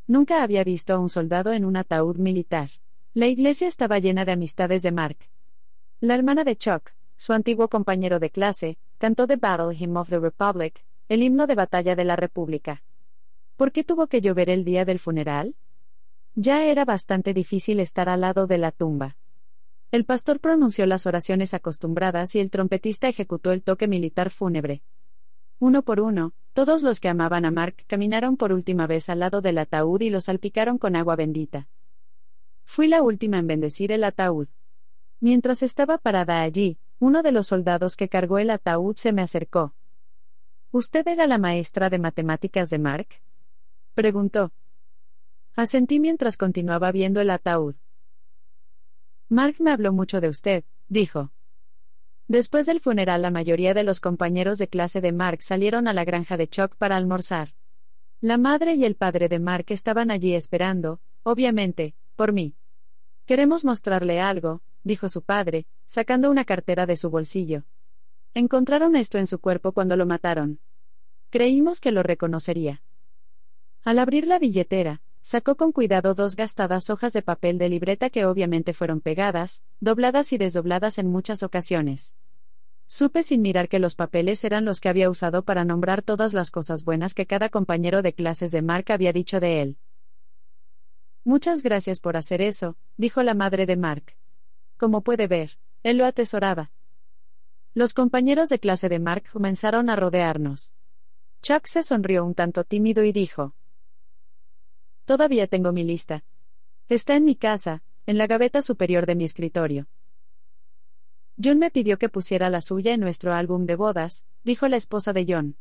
Nunca 0.07 0.43
había 0.43 0.65
visto 0.65 0.95
a 0.95 0.99
un 0.99 1.09
soldado 1.09 1.53
en 1.53 1.65
un 1.65 1.77
ataúd 1.77 2.17
militar. 2.17 2.71
La 3.15 3.27
iglesia 3.27 3.69
estaba 3.69 3.99
llena 3.99 4.25
de 4.25 4.33
amistades 4.33 4.83
de 4.83 4.93
Mark. 4.93 5.19
La 6.01 6.15
hermana 6.15 6.45
de 6.45 6.57
Chuck, 6.57 6.93
su 7.21 7.35
antiguo 7.35 7.69
compañero 7.69 8.19
de 8.19 8.31
clase, 8.31 8.79
cantó 8.97 9.27
The 9.27 9.37
Battle 9.37 9.77
Hymn 9.77 9.99
of 9.99 10.09
the 10.09 10.19
Republic, 10.19 10.83
el 11.07 11.23
himno 11.23 11.47
de 11.47 11.55
batalla 11.55 11.95
de 11.95 12.07
la 12.07 12.17
República. 12.17 12.83
¿Por 13.57 13.73
qué 13.73 13.85
tuvo 13.85 14.07
que 14.07 14.23
llover 14.23 14.49
el 14.49 14.65
día 14.65 14.87
del 14.87 14.99
funeral? 14.99 15.55
Ya 16.35 16.65
era 16.65 16.87
bastante 16.87 17.35
difícil 17.35 17.79
estar 17.79 18.09
al 18.09 18.23
lado 18.23 18.47
de 18.47 18.57
la 18.57 18.73
tumba. 18.73 19.19
El 19.91 20.07
pastor 20.07 20.41
pronunció 20.41 20.87
las 20.87 21.07
oraciones 21.07 21.53
acostumbradas 21.53 22.35
y 22.37 22.41
el 22.41 22.51
trompetista 22.51 23.07
ejecutó 23.07 23.53
el 23.53 23.63
toque 23.63 23.87
militar 23.87 24.31
fúnebre. 24.31 24.81
Uno 25.59 25.83
por 25.83 26.01
uno, 26.01 26.33
todos 26.55 26.83
los 26.83 27.01
que 27.01 27.11
amaban 27.11 27.45
a 27.45 27.51
Mark 27.51 27.85
caminaron 27.87 28.39
por 28.39 28.51
última 28.51 28.87
vez 28.87 29.11
al 29.11 29.19
lado 29.19 29.43
del 29.43 29.59
ataúd 29.59 30.01
y 30.01 30.09
lo 30.09 30.23
salpicaron 30.23 30.79
con 30.79 30.97
agua 30.97 31.17
bendita. 31.17 31.69
Fui 32.65 32.89
la 32.89 33.03
última 33.03 33.37
en 33.37 33.47
bendecir 33.47 33.93
el 33.93 34.05
ataúd. 34.05 34.49
Mientras 35.21 35.63
estaba 35.63 35.99
parada 35.99 36.41
allí, 36.41 36.79
uno 37.01 37.23
de 37.23 37.33
los 37.33 37.47
soldados 37.49 37.97
que 37.97 38.09
cargó 38.11 38.39
el 38.39 38.51
ataúd 38.51 38.95
se 38.97 39.13
me 39.13 39.23
acercó. 39.23 39.75
¿Usted 40.71 41.09
era 41.09 41.27
la 41.27 41.39
maestra 41.39 41.89
de 41.89 41.99
matemáticas 41.99 42.69
de 42.69 42.79
Mark? 42.79 43.09
preguntó. 43.95 44.53
Asentí 45.57 45.99
mientras 45.99 46.37
continuaba 46.37 46.93
viendo 46.93 47.21
el 47.21 47.31
ataúd. 47.31 47.75
Mark 49.31 49.57
me 49.61 49.73
habló 49.73 49.93
mucho 49.93 50.21
de 50.21 50.29
usted, 50.29 50.65
dijo. 50.89 51.33
Después 52.29 52.67
del 52.67 52.81
funeral 52.81 53.23
la 53.23 53.31
mayoría 53.31 53.73
de 53.73 53.83
los 53.83 53.99
compañeros 53.99 54.59
de 54.59 54.69
clase 54.69 55.01
de 55.01 55.13
Mark 55.13 55.43
salieron 55.43 55.89
a 55.89 55.95
la 55.95 56.05
granja 56.05 56.37
de 56.37 56.49
Chuck 56.49 56.77
para 56.77 56.97
almorzar. 56.97 57.55
La 58.21 58.37
madre 58.37 58.75
y 58.75 58.85
el 58.85 58.95
padre 58.95 59.29
de 59.31 59.39
Mark 59.39 59.67
estaban 59.69 60.11
allí 60.11 60.35
esperando, 60.35 61.01
obviamente, 61.23 61.95
por 62.15 62.33
mí. 62.33 62.55
Queremos 63.25 63.65
mostrarle 63.65 64.21
algo, 64.21 64.61
dijo 64.85 65.09
su 65.09 65.23
padre, 65.23 65.67
sacando 65.87 66.31
una 66.31 66.45
cartera 66.45 66.87
de 66.87 66.97
su 66.97 67.11
bolsillo. 67.11 67.65
Encontraron 68.35 68.97
esto 68.97 69.19
en 69.19 69.27
su 69.27 69.39
cuerpo 69.41 69.73
cuando 69.73 69.97
lo 69.97 70.07
mataron. 70.07 70.61
Creímos 71.31 71.81
que 71.81 71.93
lo 71.93 72.03
reconocería. 72.03 72.83
Al 73.85 73.99
abrir 73.99 74.27
la 74.27 74.39
billetera, 74.39 75.01
sacó 75.23 75.57
con 75.57 75.73
cuidado 75.73 76.15
dos 76.15 76.37
gastadas 76.37 76.91
hojas 76.91 77.13
de 77.13 77.23
papel 77.23 77.59
de 77.59 77.69
libreta 77.69 78.11
que 78.11 78.25
obviamente 78.25 78.73
fueron 78.73 79.01
pegadas, 79.01 79.63
dobladas 79.81 80.33
y 80.33 80.39
desdobladas 80.39 80.99
en 80.99 81.09
muchas 81.09 81.43
ocasiones. 81.43 82.17
Supe 82.87 83.23
sin 83.23 83.41
mirar 83.43 83.69
que 83.69 83.79
los 83.79 83.95
papeles 83.95 84.43
eran 84.45 84.65
los 84.65 84.81
que 84.81 84.89
había 84.89 85.11
usado 85.11 85.45
para 85.45 85.65
nombrar 85.65 86.03
todas 86.03 86.35
las 86.35 86.51
cosas 86.51 86.85
buenas 86.85 87.15
que 87.15 87.27
cada 87.27 87.49
compañero 87.49 88.03
de 88.03 88.13
clases 88.13 88.51
de 88.51 88.63
Mark 88.63 88.87
había 88.91 89.13
dicho 89.13 89.39
de 89.39 89.63
él. 89.63 89.79
Muchas 91.23 91.63
gracias 91.63 92.01
por 92.01 92.17
hacer 92.17 92.43
eso, 92.43 92.77
dijo 92.97 93.23
la 93.23 93.35
madre 93.35 93.67
de 93.67 93.77
Mark. 93.77 94.17
Como 94.81 95.03
puede 95.03 95.27
ver, 95.27 95.59
él 95.83 95.99
lo 95.99 96.07
atesoraba. 96.07 96.71
Los 97.75 97.93
compañeros 97.93 98.49
de 98.49 98.59
clase 98.59 98.89
de 98.89 98.99
Mark 98.99 99.25
comenzaron 99.31 99.91
a 99.91 99.95
rodearnos. 99.95 100.73
Chuck 101.43 101.67
se 101.67 101.83
sonrió 101.83 102.25
un 102.25 102.35
tanto 102.35 102.65
tímido 102.65 103.05
y 103.05 103.13
dijo. 103.13 103.55
Todavía 105.05 105.47
tengo 105.49 105.73
mi 105.73 105.85
lista. 105.85 106.25
Está 106.89 107.15
en 107.15 107.25
mi 107.25 107.37
casa, 107.37 107.83
en 108.07 108.17
la 108.17 108.27
gaveta 108.27 108.63
superior 108.63 109.05
de 109.05 109.17
mi 109.17 109.25
escritorio. 109.25 109.87
John 111.37 111.59
me 111.59 111.71
pidió 111.71 111.99
que 111.99 112.09
pusiera 112.09 112.49
la 112.49 112.63
suya 112.63 112.95
en 112.95 113.01
nuestro 113.01 113.35
álbum 113.35 113.67
de 113.67 113.77
bodas, 113.77 114.25
dijo 114.45 114.67
la 114.67 114.79
esposa 114.79 115.13
de 115.13 115.27
John. 115.29 115.57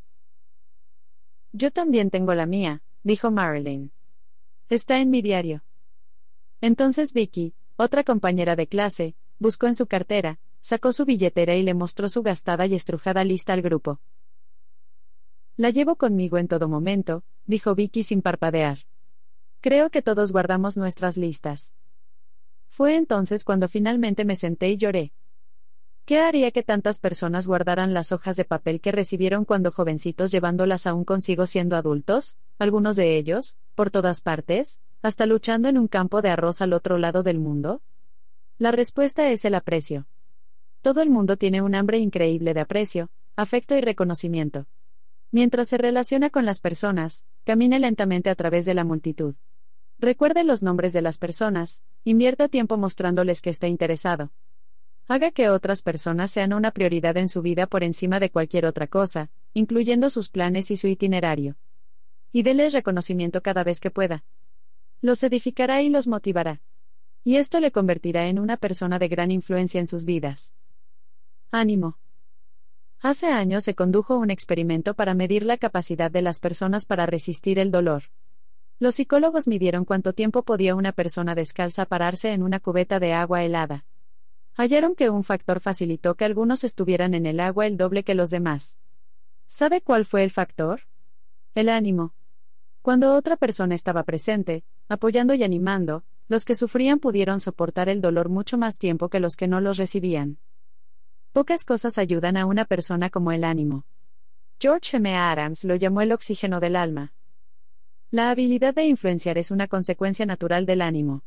Yo 1.51 1.72
también 1.72 2.09
tengo 2.09 2.34
la 2.36 2.45
mía, 2.45 2.84
dijo 3.03 3.32
Marilyn. 3.32 3.91
Está 4.70 5.01
en 5.01 5.09
mi 5.09 5.22
diario. 5.22 5.61
Entonces 6.61 7.11
Vicky, 7.11 7.53
otra 7.82 8.03
compañera 8.03 8.57
de 8.57 8.67
clase, 8.67 9.15
buscó 9.39 9.67
en 9.67 9.73
su 9.73 9.88
cartera, 9.88 10.38
sacó 10.59 10.91
su 10.91 11.05
billetera 11.05 11.55
y 11.55 11.63
le 11.63 11.73
mostró 11.73 12.09
su 12.09 12.21
gastada 12.23 12.65
y 12.65 12.75
estrujada 12.75 13.23
lista 13.23 13.53
al 13.53 13.61
grupo. 13.61 14.01
La 15.55 15.69
llevo 15.69 15.95
conmigo 15.95 16.38
en 16.38 16.49
todo 16.49 16.67
momento, 16.67 17.23
dijo 17.45 17.75
Vicky 17.75 18.03
sin 18.03 18.21
parpadear. 18.21 18.80
Creo 19.61 19.91
que 19.91 20.01
todos 20.01 20.34
guardamos 20.34 20.75
nuestras 20.75 21.15
listas. 21.15 21.73
Fue 22.67 22.97
entonces 22.97 23.45
cuando 23.45 23.69
finalmente 23.69 24.25
me 24.25 24.36
senté 24.36 24.69
y 24.71 24.75
lloré. 24.75 25.13
¿Qué 26.03 26.19
haría 26.19 26.51
que 26.51 26.63
tantas 26.63 26.99
personas 26.99 27.47
guardaran 27.47 27.93
las 27.93 28.11
hojas 28.11 28.36
de 28.36 28.43
papel 28.43 28.82
que 28.82 28.91
recibieron 28.91 29.45
cuando 29.45 29.71
jovencitos 29.71 30.32
llevándolas 30.32 30.86
aún 30.86 31.05
consigo 31.05 31.47
siendo 31.47 31.77
adultos, 31.77 32.36
algunos 32.57 32.97
de 32.97 33.15
ellos, 33.15 33.55
por 33.73 33.89
todas 33.89 34.19
partes? 34.19 34.82
Hasta 35.02 35.26
luchando 35.26 35.70
en 35.70 35.78
un 35.78 35.88
campo 35.88 36.22
de 36.22 36.30
arroz 36.30 36.62
al 36.62 36.74
otro 36.74 36.97
lado 36.97 37.24
del 37.24 37.39
mundo? 37.39 37.82
La 38.58 38.72
respuesta 38.72 39.30
es 39.32 39.45
el 39.45 39.56
aprecio. 39.56 40.06
Todo 40.82 41.02
el 41.02 41.10
mundo 41.10 41.38
tiene 41.38 41.62
un 41.62 41.76
hambre 41.76 42.00
increíble 42.00 42.54
de 42.54 42.60
aprecio, 42.60 43.10
afecto 43.36 43.78
y 43.78 43.82
reconocimiento. 43.82 44.66
Mientras 45.32 45.70
se 45.70 45.78
relaciona 45.78 46.30
con 46.30 46.45
las 46.45 46.60
personas, 46.60 47.24
camine 47.43 47.80
lentamente 47.80 48.30
a 48.30 48.36
través 48.36 48.66
de 48.66 48.74
la 48.74 48.84
multitud. 48.84 49.36
Recuerde 50.00 50.43
los 50.43 50.64
nombres 50.64 50.93
de 50.93 51.02
las 51.02 51.18
personas, 51.18 51.84
invierta 52.04 52.47
tiempo 52.47 52.78
mostrándoles 52.78 53.41
que 53.41 53.50
está 53.50 53.68
interesado. 53.68 54.32
Haga 55.08 55.32
que 55.32 55.50
otras 55.50 55.82
personas 55.82 56.32
sean 56.32 56.54
una 56.54 56.72
prioridad 56.72 57.18
en 57.18 57.28
su 57.28 57.41
vida 57.41 57.68
por 57.68 57.84
encima 57.84 58.20
de 58.20 58.30
cualquier 58.30 58.66
otra 58.66 58.88
cosa, 58.88 59.30
incluyendo 59.54 60.10
sus 60.10 60.30
planes 60.30 60.72
y 60.72 60.78
su 60.78 60.88
itinerario. 60.88 61.56
Y 62.32 62.43
déles 62.43 62.74
reconocimiento 62.74 63.41
cada 63.41 63.64
vez 63.64 63.80
que 63.80 63.91
pueda. 63.91 64.24
Los 65.02 65.24
edificará 65.24 65.82
y 65.82 65.89
los 65.89 66.08
motivará. 66.08 66.62
Y 67.24 67.38
esto 67.38 67.60
le 67.60 67.72
convertirá 67.72 68.28
en 68.28 68.38
una 68.38 68.58
persona 68.58 69.00
de 69.00 69.08
gran 69.08 69.32
influencia 69.32 69.80
en 69.80 69.88
sus 69.88 70.04
vidas. 70.04 70.54
Ánimo. 71.52 71.97
Hace 73.00 73.28
años 73.28 73.64
se 73.64 73.76
condujo 73.76 74.18
un 74.18 74.30
experimento 74.30 74.93
para 74.93 75.14
medir 75.14 75.45
la 75.45 75.58
capacidad 75.58 76.12
de 76.12 76.22
las 76.22 76.39
personas 76.39 76.86
para 76.86 77.06
resistir 77.06 77.60
el 77.60 77.72
dolor. 77.72 78.04
Los 78.78 78.95
psicólogos 78.95 79.47
midieron 79.47 79.86
cuánto 79.86 80.12
tiempo 80.12 80.43
podía 80.43 80.76
una 80.76 80.91
persona 80.91 81.34
descalza 81.34 81.86
pararse 81.86 82.34
en 82.34 82.43
una 82.43 82.60
cubeta 82.60 83.00
de 83.00 83.14
agua 83.14 83.43
helada. 83.43 83.86
Hallaron 84.56 84.95
que 84.95 85.10
un 85.10 85.24
factor 85.24 85.62
facilitó 85.62 86.16
que 86.16 86.26
algunos 86.26 86.66
estuvieran 86.66 87.14
en 87.14 87.26
el 87.26 87.39
agua 87.39 87.68
el 87.68 87.78
doble 87.78 88.04
que 88.04 88.16
los 88.16 88.30
demás. 88.30 88.78
¿Sabe 89.47 89.80
cuál 89.82 90.04
fue 90.04 90.24
el 90.24 90.32
factor? 90.32 90.82
El 91.56 91.70
ánimo. 91.70 92.14
Cuando 92.89 93.13
otra 93.13 93.37
persona 93.37 93.75
estaba 93.75 94.01
presente, 94.01 94.63
apoyando 94.87 95.35
y 95.35 95.43
animando, 95.43 96.03
los 96.27 96.43
que 96.43 96.55
sufrían 96.55 96.97
pudieron 96.97 97.39
soportar 97.39 97.87
el 97.87 98.01
dolor 98.01 98.29
mucho 98.29 98.57
más 98.57 98.79
tiempo 98.79 99.09
que 99.09 99.19
los 99.19 99.35
que 99.35 99.47
no 99.47 99.61
los 99.61 99.77
recibían. 99.77 100.39
Pocas 101.31 101.65
cosas 101.65 101.99
ayudan 101.99 102.35
a 102.35 102.47
una 102.47 102.65
persona 102.65 103.11
como 103.11 103.31
el 103.31 103.43
ánimo. 103.43 103.85
George 104.59 104.97
M. 104.97 105.15
Adams 105.15 105.65
lo 105.65 105.75
llamó 105.75 106.01
el 106.01 106.11
oxígeno 106.11 106.59
del 106.59 106.75
alma. 106.75 107.13
La 108.09 108.31
habilidad 108.31 108.73
de 108.73 108.85
influenciar 108.85 109.37
es 109.37 109.51
una 109.51 109.67
consecuencia 109.67 110.25
natural 110.25 110.65
del 110.65 110.81
ánimo. 110.81 111.21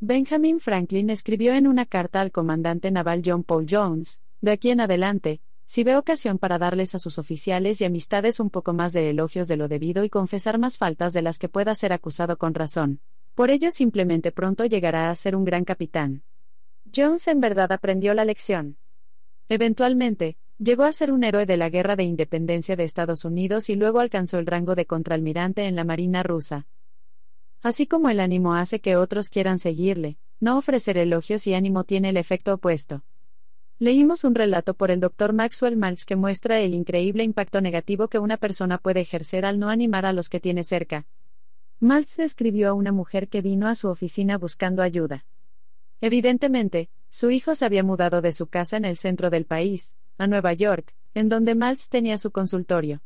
Benjamin 0.00 0.58
Franklin 0.58 1.08
escribió 1.10 1.54
en 1.54 1.68
una 1.68 1.86
carta 1.86 2.20
al 2.20 2.32
comandante 2.32 2.90
naval 2.90 3.22
John 3.24 3.44
Paul 3.44 3.64
Jones, 3.70 4.20
de 4.40 4.50
aquí 4.50 4.70
en 4.70 4.80
adelante, 4.80 5.40
si 5.70 5.84
ve 5.84 5.94
ocasión 5.96 6.38
para 6.38 6.58
darles 6.58 6.96
a 6.96 6.98
sus 6.98 7.16
oficiales 7.16 7.80
y 7.80 7.84
amistades 7.84 8.40
un 8.40 8.50
poco 8.50 8.72
más 8.72 8.92
de 8.92 9.08
elogios 9.08 9.46
de 9.46 9.56
lo 9.56 9.68
debido 9.68 10.02
y 10.02 10.10
confesar 10.10 10.58
más 10.58 10.78
faltas 10.78 11.12
de 11.12 11.22
las 11.22 11.38
que 11.38 11.48
pueda 11.48 11.76
ser 11.76 11.92
acusado 11.92 12.38
con 12.38 12.54
razón. 12.54 12.98
Por 13.36 13.50
ello 13.50 13.70
simplemente 13.70 14.32
pronto 14.32 14.64
llegará 14.64 15.10
a 15.10 15.14
ser 15.14 15.36
un 15.36 15.44
gran 15.44 15.64
capitán. 15.64 16.24
Jones 16.92 17.28
en 17.28 17.38
verdad 17.38 17.70
aprendió 17.70 18.14
la 18.14 18.24
lección. 18.24 18.78
Eventualmente, 19.48 20.36
llegó 20.58 20.82
a 20.82 20.92
ser 20.92 21.12
un 21.12 21.22
héroe 21.22 21.46
de 21.46 21.56
la 21.56 21.70
Guerra 21.70 21.94
de 21.94 22.02
Independencia 22.02 22.74
de 22.74 22.82
Estados 22.82 23.24
Unidos 23.24 23.70
y 23.70 23.76
luego 23.76 24.00
alcanzó 24.00 24.40
el 24.40 24.46
rango 24.46 24.74
de 24.74 24.86
contraalmirante 24.86 25.66
en 25.66 25.76
la 25.76 25.84
Marina 25.84 26.24
rusa. 26.24 26.66
Así 27.62 27.86
como 27.86 28.10
el 28.10 28.18
ánimo 28.18 28.54
hace 28.54 28.80
que 28.80 28.96
otros 28.96 29.28
quieran 29.28 29.60
seguirle, 29.60 30.18
no 30.40 30.58
ofrecer 30.58 30.98
elogios 30.98 31.46
y 31.46 31.54
ánimo 31.54 31.84
tiene 31.84 32.08
el 32.08 32.16
efecto 32.16 32.54
opuesto. 32.54 33.04
Leímos 33.80 34.24
un 34.24 34.34
relato 34.34 34.74
por 34.74 34.90
el 34.90 35.00
Dr. 35.00 35.32
Maxwell 35.32 35.74
Maltz 35.74 36.04
que 36.04 36.14
muestra 36.14 36.60
el 36.60 36.74
increíble 36.74 37.24
impacto 37.24 37.62
negativo 37.62 38.08
que 38.08 38.18
una 38.18 38.36
persona 38.36 38.76
puede 38.76 39.00
ejercer 39.00 39.46
al 39.46 39.58
no 39.58 39.70
animar 39.70 40.04
a 40.04 40.12
los 40.12 40.28
que 40.28 40.38
tiene 40.38 40.64
cerca. 40.64 41.06
Maltz 41.78 42.18
escribió 42.18 42.68
a 42.68 42.72
una 42.74 42.92
mujer 42.92 43.28
que 43.28 43.40
vino 43.40 43.68
a 43.68 43.74
su 43.74 43.88
oficina 43.88 44.36
buscando 44.36 44.82
ayuda. 44.82 45.24
Evidentemente, 46.02 46.90
su 47.08 47.30
hijo 47.30 47.54
se 47.54 47.64
había 47.64 47.82
mudado 47.82 48.20
de 48.20 48.34
su 48.34 48.48
casa 48.48 48.76
en 48.76 48.84
el 48.84 48.98
centro 48.98 49.30
del 49.30 49.46
país, 49.46 49.94
a 50.18 50.26
Nueva 50.26 50.52
York, 50.52 50.94
en 51.14 51.30
donde 51.30 51.54
Maltz 51.54 51.88
tenía 51.88 52.18
su 52.18 52.32
consultorio. 52.32 53.00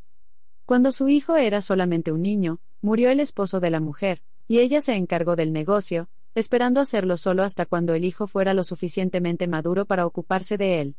Cuando 0.66 0.90
su 0.90 1.08
hijo 1.08 1.36
era 1.36 1.62
solamente 1.62 2.10
un 2.10 2.22
niño, 2.22 2.58
murió 2.82 3.10
el 3.10 3.20
esposo 3.20 3.60
de 3.60 3.70
la 3.70 3.78
mujer, 3.78 4.22
y 4.48 4.58
ella 4.58 4.80
se 4.80 4.96
encargó 4.96 5.36
del 5.36 5.52
negocio, 5.52 6.08
esperando 6.34 6.80
hacerlo 6.80 7.16
solo 7.16 7.42
hasta 7.42 7.66
cuando 7.66 7.94
el 7.94 8.04
hijo 8.04 8.26
fuera 8.26 8.54
lo 8.54 8.64
suficientemente 8.64 9.46
maduro 9.46 9.86
para 9.86 10.06
ocuparse 10.06 10.56
de 10.58 10.80
él. 10.80 10.96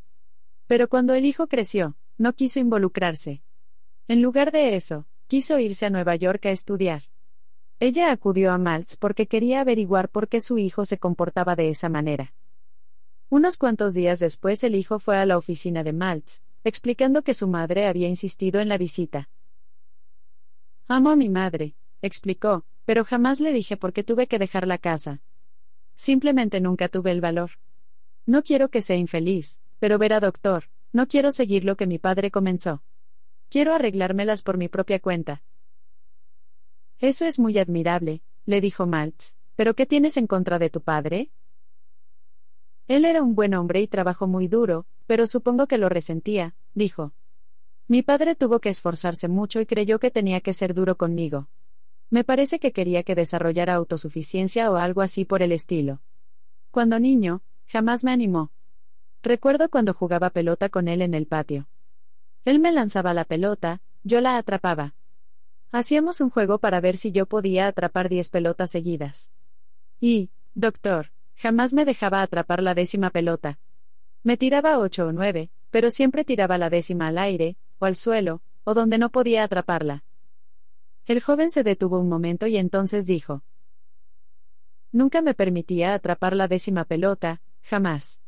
Pero 0.68 0.88
cuando 0.88 1.14
el 1.14 1.26
hijo 1.26 1.48
creció, 1.48 1.96
no 2.18 2.34
quiso 2.34 2.60
involucrarse. 2.60 3.42
En 4.08 4.22
lugar 4.22 4.52
de 4.52 4.76
eso, 4.76 5.06
quiso 5.28 5.60
irse 5.60 5.86
a 5.86 5.90
Nueva 5.90 6.16
York 6.16 6.46
a 6.46 6.52
estudiar. 6.52 7.04
Ella 7.80 8.12
acudió 8.12 8.52
a 8.52 8.58
Maltz 8.58 8.96
porque 8.96 9.28
quería 9.28 9.60
averiguar 9.60 10.10
por 10.10 10.30
qué 10.30 10.40
su 10.40 10.58
hijo 10.58 10.86
se 10.86 10.98
comportaba 10.98 11.56
de 11.56 11.70
esa 11.70 11.90
manera. 11.90 12.34
Unos 13.30 13.58
cuantos 13.58 13.94
días 13.94 14.20
después 14.20 14.64
el 14.64 14.76
hijo 14.76 15.00
fue 15.00 15.18
a 15.18 15.26
la 15.26 15.38
oficina 15.38 15.84
de 15.84 15.92
Maltz, 15.92 16.42
explicando 16.64 17.22
que 17.22 17.34
su 17.34 17.48
madre 17.48 17.86
había 17.86 18.08
insistido 18.08 18.62
en 18.62 18.70
la 18.70 18.78
visita. 18.78 19.30
Amo 20.88 21.10
a 21.10 21.16
mi 21.16 21.30
madre, 21.30 21.76
explicó, 22.02 22.64
pero 22.86 23.04
jamás 23.04 23.40
le 23.40 23.52
dije 23.52 23.78
por 23.78 23.94
qué 23.94 24.04
tuve 24.04 24.28
que 24.28 24.40
dejar 24.40 24.68
la 24.68 24.78
casa. 24.78 25.22
Simplemente 25.96 26.62
nunca 26.62 26.88
tuve 26.88 27.12
el 27.12 27.22
valor. 27.22 27.52
No 28.26 28.44
quiero 28.44 28.70
que 28.70 28.82
sea 28.82 28.96
infeliz, 28.96 29.60
pero 29.80 29.98
verá 29.98 30.20
doctor, 30.20 30.66
no 30.94 31.08
quiero 31.08 31.32
seguir 31.32 31.66
lo 31.66 31.76
que 31.76 31.88
mi 31.88 32.00
padre 32.00 32.32
comenzó. 32.32 32.84
Quiero 33.50 33.74
arreglármelas 33.74 34.42
por 34.42 34.58
mi 34.58 34.68
propia 34.68 35.00
cuenta. 35.00 35.44
Eso 37.00 37.26
es 37.26 37.40
muy 37.40 37.58
admirable, 37.58 38.22
le 38.46 38.62
dijo 38.62 38.86
Maltz, 38.86 39.36
pero 39.56 39.76
¿qué 39.76 39.86
tienes 39.86 40.18
en 40.18 40.28
contra 40.28 40.60
de 40.60 40.70
tu 40.70 40.82
padre? 40.82 41.30
Él 42.88 43.06
era 43.06 43.22
un 43.22 43.36
buen 43.36 43.54
hombre 43.54 43.82
y 43.82 43.88
trabajó 43.88 44.28
muy 44.28 44.48
duro, 44.48 44.86
pero 45.08 45.28
supongo 45.28 45.68
que 45.68 45.78
lo 45.78 45.90
resentía, 45.90 46.56
dijo. 46.74 47.14
Mi 47.88 48.02
padre 48.02 48.36
tuvo 48.36 48.60
que 48.60 48.70
esforzarse 48.70 49.28
mucho 49.28 49.60
y 49.60 49.66
creyó 49.66 50.00
que 50.00 50.12
tenía 50.12 50.42
que 50.42 50.54
ser 50.54 50.74
duro 50.74 50.96
conmigo. 50.96 51.48
Me 52.10 52.24
parece 52.24 52.60
que 52.60 52.72
quería 52.72 53.04
que 53.04 53.16
desarrollara 53.16 53.74
autosuficiencia 53.74 54.72
o 54.72 54.76
algo 54.76 55.02
así 55.02 55.26
por 55.26 55.42
el 55.42 55.52
estilo. 55.52 56.02
Cuando 56.72 57.00
niño, 57.00 57.42
jamás 57.68 58.04
me 58.04 58.12
animó. 58.12 58.52
Recuerdo 59.24 59.70
cuando 59.70 59.94
jugaba 59.94 60.30
pelota 60.30 60.70
con 60.70 60.88
él 60.88 61.02
en 61.02 61.14
el 61.14 61.26
patio. 61.26 61.68
Él 62.44 62.60
me 62.60 62.72
lanzaba 62.72 63.14
la 63.14 63.26
pelota, 63.26 63.82
yo 64.04 64.22
la 64.22 64.38
atrapaba. 64.38 64.94
Hacíamos 65.72 66.22
un 66.22 66.30
juego 66.30 66.60
para 66.60 66.80
ver 66.80 66.96
si 66.96 67.12
yo 67.12 67.26
podía 67.26 67.68
atrapar 67.68 68.08
diez 68.08 68.30
pelotas 68.30 68.72
seguidas. 68.72 69.32
Y, 70.00 70.30
doctor, 70.54 71.10
Jamás 71.38 71.74
me 71.74 71.86
dejaba 71.86 72.22
atrapar 72.22 72.64
la 72.64 72.74
décima 72.74 73.10
pelota. 73.10 73.60
Me 74.24 74.38
tiraba 74.38 74.80
ocho 74.80 75.08
o 75.08 75.12
nueve, 75.12 75.52
pero 75.70 75.92
siempre 75.92 76.24
tiraba 76.24 76.58
la 76.58 76.70
décima 76.70 77.08
al 77.08 77.18
aire, 77.18 77.58
o 77.80 77.86
al 77.86 77.96
suelo, 77.96 78.42
o 78.64 78.74
donde 78.74 78.98
no 78.98 79.10
podía 79.10 79.44
atraparla. 79.44 80.04
El 81.08 81.22
joven 81.22 81.52
se 81.52 81.64
detuvo 81.64 82.00
un 82.00 82.10
momento 82.10 82.48
y 82.48 82.58
entonces 82.58 83.06
dijo. 83.06 83.44
Nunca 84.92 85.22
me 85.22 85.36
permitía 85.36 85.94
atrapar 85.94 86.36
la 86.36 86.48
décima 86.48 86.84
pelota, 86.84 87.42
jamás. 87.62 88.22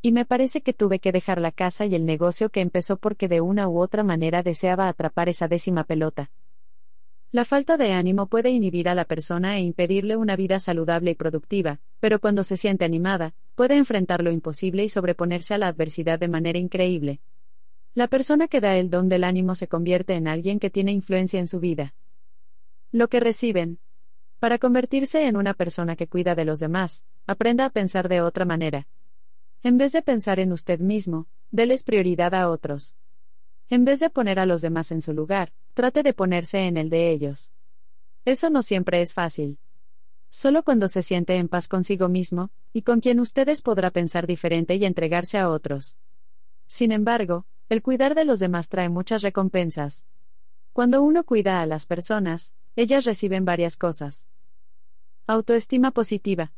Y 0.00 0.12
me 0.12 0.24
parece 0.24 0.62
que 0.62 0.72
tuve 0.72 0.98
que 0.98 1.12
dejar 1.12 1.40
la 1.42 1.52
casa 1.52 1.84
y 1.84 1.94
el 1.94 2.06
negocio 2.06 2.48
que 2.48 2.62
empezó 2.62 2.96
porque 2.96 3.28
de 3.28 3.42
una 3.42 3.68
u 3.68 3.78
otra 3.80 4.02
manera 4.02 4.42
deseaba 4.42 4.88
atrapar 4.88 5.28
esa 5.28 5.46
décima 5.46 5.84
pelota. 5.84 6.30
La 7.32 7.44
falta 7.44 7.76
de 7.76 7.92
ánimo 7.92 8.28
puede 8.28 8.48
inhibir 8.48 8.88
a 8.88 8.94
la 8.94 9.04
persona 9.04 9.58
e 9.58 9.60
impedirle 9.60 10.16
una 10.16 10.36
vida 10.36 10.58
saludable 10.58 11.10
y 11.10 11.14
productiva, 11.16 11.80
pero 12.00 12.18
cuando 12.18 12.44
se 12.44 12.56
siente 12.56 12.86
animada, 12.86 13.34
puede 13.54 13.76
enfrentar 13.76 14.22
lo 14.22 14.30
imposible 14.30 14.84
y 14.84 14.88
sobreponerse 14.88 15.52
a 15.52 15.58
la 15.58 15.68
adversidad 15.68 16.18
de 16.18 16.28
manera 16.28 16.58
increíble. 16.58 17.20
La 17.94 18.08
persona 18.08 18.48
que 18.48 18.62
da 18.62 18.78
el 18.78 18.88
don 18.88 19.10
del 19.10 19.24
ánimo 19.24 19.54
se 19.54 19.68
convierte 19.68 20.14
en 20.14 20.28
alguien 20.28 20.58
que 20.58 20.70
tiene 20.70 20.92
influencia 20.92 21.40
en 21.40 21.48
su 21.48 21.60
vida. 21.60 21.94
Lo 22.96 23.08
que 23.08 23.20
reciben. 23.20 23.78
Para 24.38 24.56
convertirse 24.56 25.26
en 25.26 25.36
una 25.36 25.52
persona 25.52 25.96
que 25.96 26.08
cuida 26.08 26.34
de 26.34 26.46
los 26.46 26.60
demás, 26.60 27.04
aprenda 27.26 27.66
a 27.66 27.70
pensar 27.70 28.08
de 28.08 28.22
otra 28.22 28.46
manera. 28.46 28.86
En 29.62 29.76
vez 29.76 29.92
de 29.92 30.00
pensar 30.00 30.40
en 30.40 30.50
usted 30.50 30.80
mismo, 30.80 31.26
déles 31.50 31.82
prioridad 31.82 32.32
a 32.32 32.48
otros. 32.48 32.96
En 33.68 33.84
vez 33.84 34.00
de 34.00 34.08
poner 34.08 34.38
a 34.38 34.46
los 34.46 34.62
demás 34.62 34.92
en 34.92 35.02
su 35.02 35.12
lugar, 35.12 35.52
trate 35.74 36.02
de 36.02 36.14
ponerse 36.14 36.60
en 36.60 36.78
el 36.78 36.88
de 36.88 37.10
ellos. 37.10 37.52
Eso 38.24 38.48
no 38.48 38.62
siempre 38.62 39.02
es 39.02 39.12
fácil. 39.12 39.58
Solo 40.30 40.62
cuando 40.62 40.88
se 40.88 41.02
siente 41.02 41.36
en 41.36 41.48
paz 41.48 41.68
consigo 41.68 42.08
mismo, 42.08 42.48
y 42.72 42.80
con 42.80 43.00
quien 43.00 43.20
ustedes 43.20 43.60
podrá 43.60 43.90
pensar 43.90 44.26
diferente 44.26 44.74
y 44.76 44.86
entregarse 44.86 45.36
a 45.36 45.50
otros. 45.50 45.98
Sin 46.66 46.92
embargo, 46.92 47.44
el 47.68 47.82
cuidar 47.82 48.14
de 48.14 48.24
los 48.24 48.38
demás 48.38 48.70
trae 48.70 48.88
muchas 48.88 49.20
recompensas. 49.20 50.06
Cuando 50.72 51.02
uno 51.02 51.24
cuida 51.24 51.60
a 51.60 51.66
las 51.66 51.84
personas, 51.84 52.54
ellas 52.76 53.06
reciben 53.06 53.44
varias 53.44 53.76
cosas. 53.76 54.28
Autoestima 55.26 55.90
positiva. 55.90 56.52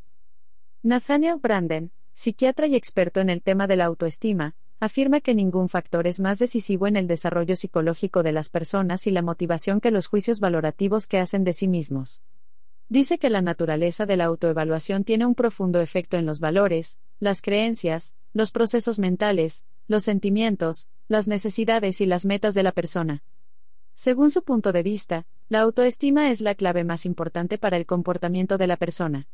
Nathaniel 0.82 1.38
Branden, 1.40 1.92
psiquiatra 2.12 2.66
y 2.66 2.74
experto 2.74 3.20
en 3.20 3.30
el 3.30 3.40
tema 3.40 3.68
de 3.68 3.76
la 3.76 3.84
autoestima, 3.84 4.56
afirma 4.80 5.20
que 5.20 5.34
ningún 5.34 5.68
factor 5.68 6.06
es 6.06 6.20
más 6.20 6.38
decisivo 6.38 6.86
en 6.86 6.96
el 6.96 7.06
desarrollo 7.06 7.56
psicológico 7.56 8.22
de 8.22 8.32
las 8.32 8.48
personas 8.48 9.06
y 9.06 9.12
la 9.12 9.22
motivación 9.22 9.80
que 9.80 9.90
los 9.92 10.08
juicios 10.08 10.40
valorativos 10.40 11.06
que 11.06 11.18
hacen 11.18 11.44
de 11.44 11.52
sí 11.52 11.68
mismos. 11.68 12.22
Dice 12.88 13.18
que 13.18 13.30
la 13.30 13.42
naturaleza 13.42 14.04
de 14.06 14.16
la 14.16 14.24
autoevaluación 14.24 15.04
tiene 15.04 15.26
un 15.26 15.34
profundo 15.34 15.80
efecto 15.80 16.16
en 16.16 16.26
los 16.26 16.40
valores, 16.40 16.98
las 17.20 17.42
creencias, 17.42 18.14
los 18.32 18.50
procesos 18.50 18.98
mentales, 18.98 19.64
los 19.86 20.04
sentimientos, 20.04 20.88
las 21.06 21.28
necesidades 21.28 22.00
y 22.00 22.06
las 22.06 22.24
metas 22.24 22.54
de 22.54 22.62
la 22.62 22.72
persona. 22.72 23.22
Según 23.98 24.30
su 24.30 24.44
punto 24.44 24.70
de 24.70 24.84
vista, 24.84 25.26
la 25.48 25.58
autoestima 25.62 26.30
es 26.30 26.40
la 26.40 26.54
clave 26.54 26.84
más 26.84 27.04
importante 27.04 27.58
para 27.58 27.76
el 27.76 27.84
comportamiento 27.84 28.56
de 28.56 28.68
la 28.68 28.76
persona. 28.76 29.26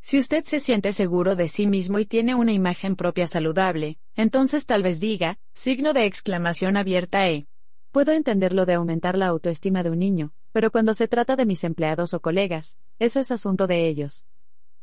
Si 0.00 0.20
usted 0.20 0.44
se 0.44 0.60
siente 0.60 0.92
seguro 0.92 1.34
de 1.34 1.48
sí 1.48 1.66
mismo 1.66 1.98
y 1.98 2.06
tiene 2.06 2.36
una 2.36 2.52
imagen 2.52 2.94
propia 2.94 3.26
saludable, 3.26 3.98
entonces 4.14 4.66
tal 4.66 4.84
vez 4.84 5.00
diga, 5.00 5.40
signo 5.52 5.94
de 5.94 6.04
exclamación 6.04 6.76
abierta 6.76 7.28
e. 7.28 7.48
Puedo 7.90 8.12
entender 8.12 8.52
lo 8.52 8.66
de 8.66 8.74
aumentar 8.74 9.18
la 9.18 9.26
autoestima 9.26 9.82
de 9.82 9.90
un 9.90 9.98
niño, 9.98 10.32
pero 10.52 10.70
cuando 10.70 10.94
se 10.94 11.08
trata 11.08 11.34
de 11.34 11.44
mis 11.44 11.64
empleados 11.64 12.14
o 12.14 12.20
colegas, 12.20 12.76
eso 13.00 13.18
es 13.18 13.32
asunto 13.32 13.66
de 13.66 13.88
ellos. 13.88 14.26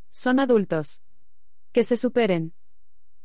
Son 0.09 0.41
adultos. 0.41 1.03
Que 1.71 1.85
se 1.85 1.95
superen. 1.95 2.51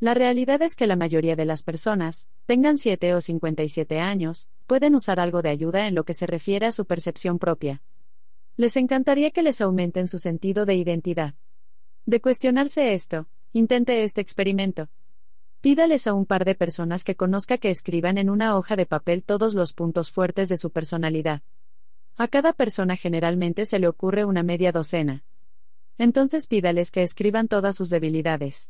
La 0.04 0.12
realidad 0.12 0.60
es 0.60 0.74
que 0.74 0.86
la 0.86 0.96
mayoría 0.96 1.34
de 1.34 1.46
las 1.46 1.62
personas, 1.62 2.28
tengan 2.44 2.76
7 2.76 3.14
o 3.14 3.22
57 3.22 4.00
años, 4.00 4.50
pueden 4.66 4.94
usar 4.94 5.18
algo 5.18 5.40
de 5.40 5.48
ayuda 5.48 5.88
en 5.88 5.94
lo 5.94 6.04
que 6.04 6.12
se 6.12 6.26
refiere 6.26 6.66
a 6.66 6.72
su 6.72 6.84
percepción 6.84 7.38
propia. 7.38 7.80
Les 8.58 8.76
encantaría 8.76 9.30
que 9.30 9.42
les 9.42 9.62
aumenten 9.62 10.06
su 10.06 10.18
sentido 10.18 10.66
de 10.66 10.74
identidad. 10.74 11.32
De 12.04 12.20
cuestionarse 12.20 12.92
esto, 12.92 13.28
intente 13.54 14.04
este 14.04 14.20
experimento. 14.20 14.90
Pídales 15.62 16.06
a 16.06 16.12
un 16.12 16.26
par 16.26 16.44
de 16.44 16.54
personas 16.54 17.02
que 17.02 17.16
conozca 17.16 17.56
que 17.56 17.70
escriban 17.70 18.18
en 18.18 18.28
una 18.28 18.58
hoja 18.58 18.76
de 18.76 18.84
papel 18.84 19.22
todos 19.22 19.54
los 19.54 19.72
puntos 19.72 20.10
fuertes 20.10 20.50
de 20.50 20.58
su 20.58 20.68
personalidad. 20.68 21.40
A 22.18 22.28
cada 22.28 22.52
persona 22.52 22.96
generalmente 22.96 23.64
se 23.64 23.78
le 23.78 23.88
ocurre 23.88 24.26
una 24.26 24.42
media 24.42 24.70
docena. 24.70 25.24
Entonces 25.96 26.46
pídales 26.46 26.90
que 26.90 27.02
escriban 27.02 27.48
todas 27.48 27.74
sus 27.74 27.88
debilidades. 27.88 28.68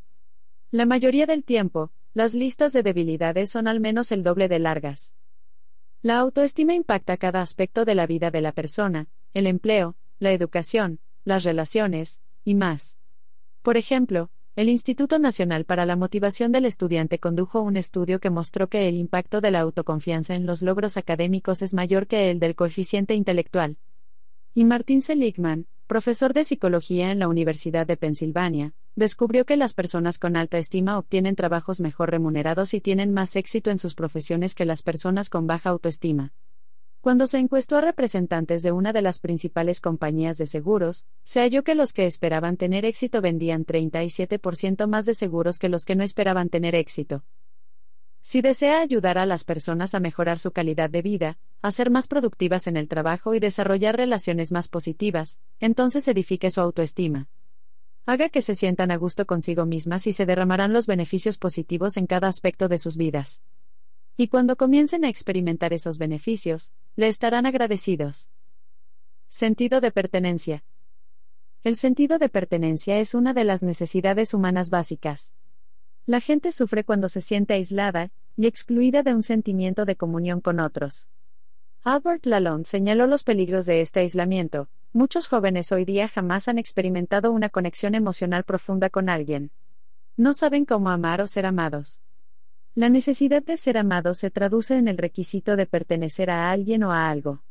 La 0.75 0.87
mayoría 0.87 1.27
del 1.27 1.45
tiempo, 1.45 1.93
las 2.15 2.35
listas 2.35 2.73
de 2.73 2.83
debilidades 2.83 3.49
son 3.49 3.69
al 3.69 3.79
menos 3.79 4.11
el 4.11 4.25
doble 4.25 4.49
de 4.49 4.59
largas. 4.59 5.15
La 6.03 6.19
autoestima 6.19 6.75
impacta 6.75 7.17
cada 7.17 7.43
aspecto 7.43 7.85
de 7.85 7.95
la 7.95 8.09
vida 8.09 8.33
de 8.33 8.41
la 8.41 8.51
persona, 8.51 9.07
el 9.35 9.47
empleo, 9.47 9.95
la 10.19 10.33
educación, 10.33 10.99
las 11.25 11.45
relaciones, 11.45 12.23
y 12.45 12.57
más. 12.57 12.99
Por 13.63 13.77
ejemplo, 13.77 14.31
el 14.57 14.69
Instituto 14.69 15.21
Nacional 15.21 15.65
para 15.65 15.87
la 15.87 15.95
Motivación 15.95 16.51
del 16.51 16.65
Estudiante 16.65 17.21
condujo 17.21 17.61
un 17.61 17.77
estudio 17.77 18.19
que 18.19 18.31
mostró 18.31 18.69
que 18.69 18.89
el 18.89 18.97
impacto 18.97 19.41
de 19.41 19.53
la 19.53 19.61
autoconfianza 19.61 20.35
en 20.35 20.45
los 20.45 20.61
logros 20.61 20.97
académicos 20.97 21.63
es 21.63 21.73
mayor 21.73 22.09
que 22.09 22.33
el 22.33 22.41
del 22.41 22.57
coeficiente 22.57 23.15
intelectual. 23.15 23.77
Y 24.55 24.65
Martin 24.65 25.03
Seligman, 25.03 25.69
profesor 25.87 26.35
de 26.35 26.43
psicología 26.43 27.13
en 27.13 27.21
la 27.21 27.29
Universidad 27.29 27.87
de 27.87 27.97
Pensilvania, 27.97 28.75
descubrió 28.97 29.45
que 29.45 29.57
las 29.57 29.75
personas 29.75 30.19
con 30.19 30.37
alta 30.37 30.59
estima 30.59 30.99
obtienen 30.99 31.37
trabajos 31.37 31.81
mejor 31.81 32.11
remunerados 32.11 32.75
y 32.75 32.81
tienen 32.81 33.13
más 33.13 33.37
éxito 33.37 33.71
en 33.71 33.79
sus 33.79 33.95
profesiones 33.95 34.55
que 34.55 34.65
las 34.65 34.83
personas 34.83 35.29
con 35.31 35.47
baja 35.47 35.71
autoestima. 35.71 36.33
Cuando 37.01 37.27
se 37.27 37.39
encuestó 37.39 37.77
a 37.77 37.83
representantes 37.83 38.63
de 38.63 38.73
una 38.73 38.95
de 38.95 39.03
las 39.03 39.19
principales 39.19 39.83
compañías 39.83 40.39
de 40.39 40.47
seguros, 40.47 41.05
se 41.23 41.41
halló 41.41 41.63
que 41.63 41.75
los 41.75 41.93
que 41.93 42.07
esperaban 42.07 42.57
tener 42.57 42.87
éxito 42.87 43.21
vendían 43.21 43.67
37% 43.67 44.87
más 44.87 45.05
de 45.05 45.13
seguros 45.13 45.59
que 45.59 45.69
los 45.69 45.85
que 45.85 45.97
no 45.97 46.03
esperaban 46.03 46.49
tener 46.49 46.75
éxito. 46.75 47.23
Si 48.23 48.41
desea 48.41 48.81
ayudar 48.81 49.19
a 49.19 49.27
las 49.27 49.45
personas 49.45 49.95
a 49.95 50.01
mejorar 50.01 50.39
su 50.39 50.53
calidad 50.53 50.89
de 50.89 51.03
vida, 51.03 51.37
a 51.61 51.71
ser 51.73 51.91
más 51.91 52.07
productivas 52.07 52.67
en 52.69 52.79
el 52.79 52.89
trabajo 52.89 53.35
y 53.35 53.39
desarrollar 53.39 53.99
relaciones 53.99 54.51
más 54.51 54.69
positivas, 54.69 55.39
entonces 55.61 56.09
edifique 56.09 56.51
su 56.51 56.63
autoestima. 56.63 57.29
Haga 58.07 58.29
que 58.29 58.43
se 58.43 58.55
sientan 58.55 58.91
a 58.91 58.97
gusto 58.97 59.25
consigo 59.25 59.65
mismas 59.65 60.07
y 60.07 60.13
se 60.13 60.27
derramarán 60.27 60.75
los 60.75 60.87
beneficios 60.87 61.39
positivos 61.39 61.97
en 61.97 62.07
cada 62.07 62.29
aspecto 62.29 62.69
de 62.69 62.77
sus 62.77 62.99
vidas. 62.99 63.43
Y 64.17 64.29
cuando 64.29 64.57
comiencen 64.57 65.05
a 65.05 65.09
experimentar 65.09 65.73
esos 65.73 65.97
beneficios, 65.97 66.73
le 66.97 67.09
estarán 67.09 67.47
agradecidos. 67.47 68.29
Sentido 69.29 69.81
de 69.81 69.91
pertenencia. 69.91 70.65
El 71.65 71.77
sentido 71.77 72.19
de 72.19 72.29
pertenencia 72.29 73.01
es 73.01 73.15
una 73.15 73.33
de 73.33 73.45
las 73.45 73.63
necesidades 73.63 74.35
humanas 74.35 74.69
básicas. 74.69 75.33
La 76.05 76.21
gente 76.21 76.53
sufre 76.53 76.85
cuando 76.85 77.09
se 77.09 77.23
siente 77.23 77.55
aislada 77.55 78.11
y 78.37 78.47
excluida 78.47 79.03
de 79.03 79.15
un 79.15 79.23
sentimiento 79.23 79.87
de 79.87 79.97
comunión 79.97 80.43
con 80.43 80.61
otros. 80.61 81.09
Albert 81.83 82.27
Lalonde 82.27 82.69
señaló 82.69 83.07
los 83.07 83.25
peligros 83.25 83.65
de 83.65 83.81
este 83.81 84.01
aislamiento. 84.01 84.69
Muchos 84.97 85.27
jóvenes 85.27 85.73
hoy 85.73 85.85
día 85.85 86.07
jamás 86.07 86.47
han 86.47 86.57
experimentado 86.57 87.33
una 87.33 87.49
conexión 87.49 87.97
emocional 87.97 88.45
profunda 88.45 88.91
con 88.91 89.09
alguien. 89.09 89.51
No 90.17 90.35
saben 90.35 90.65
cómo 90.65 90.89
amar 90.89 91.21
o 91.21 91.27
ser 91.27 91.47
amados. 91.47 92.01
La 92.77 92.89
necesidad 92.89 93.43
de 93.43 93.57
ser 93.57 93.77
amado 93.77 94.15
se 94.15 94.31
traduce 94.31 94.77
en 94.77 94.87
el 94.87 94.97
requisito 94.97 95.57
de 95.57 95.67
pertenecer 95.67 96.31
a 96.31 96.49
alguien 96.49 96.85
o 96.85 96.93
a 96.93 97.11
algo. 97.11 97.43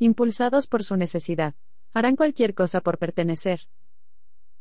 Impulsados 0.00 0.66
por 0.66 0.82
su 0.82 0.96
necesidad, 0.96 1.54
harán 1.92 2.16
cualquier 2.16 2.54
cosa 2.54 2.80
por 2.80 2.98
pertenecer. 2.98 3.68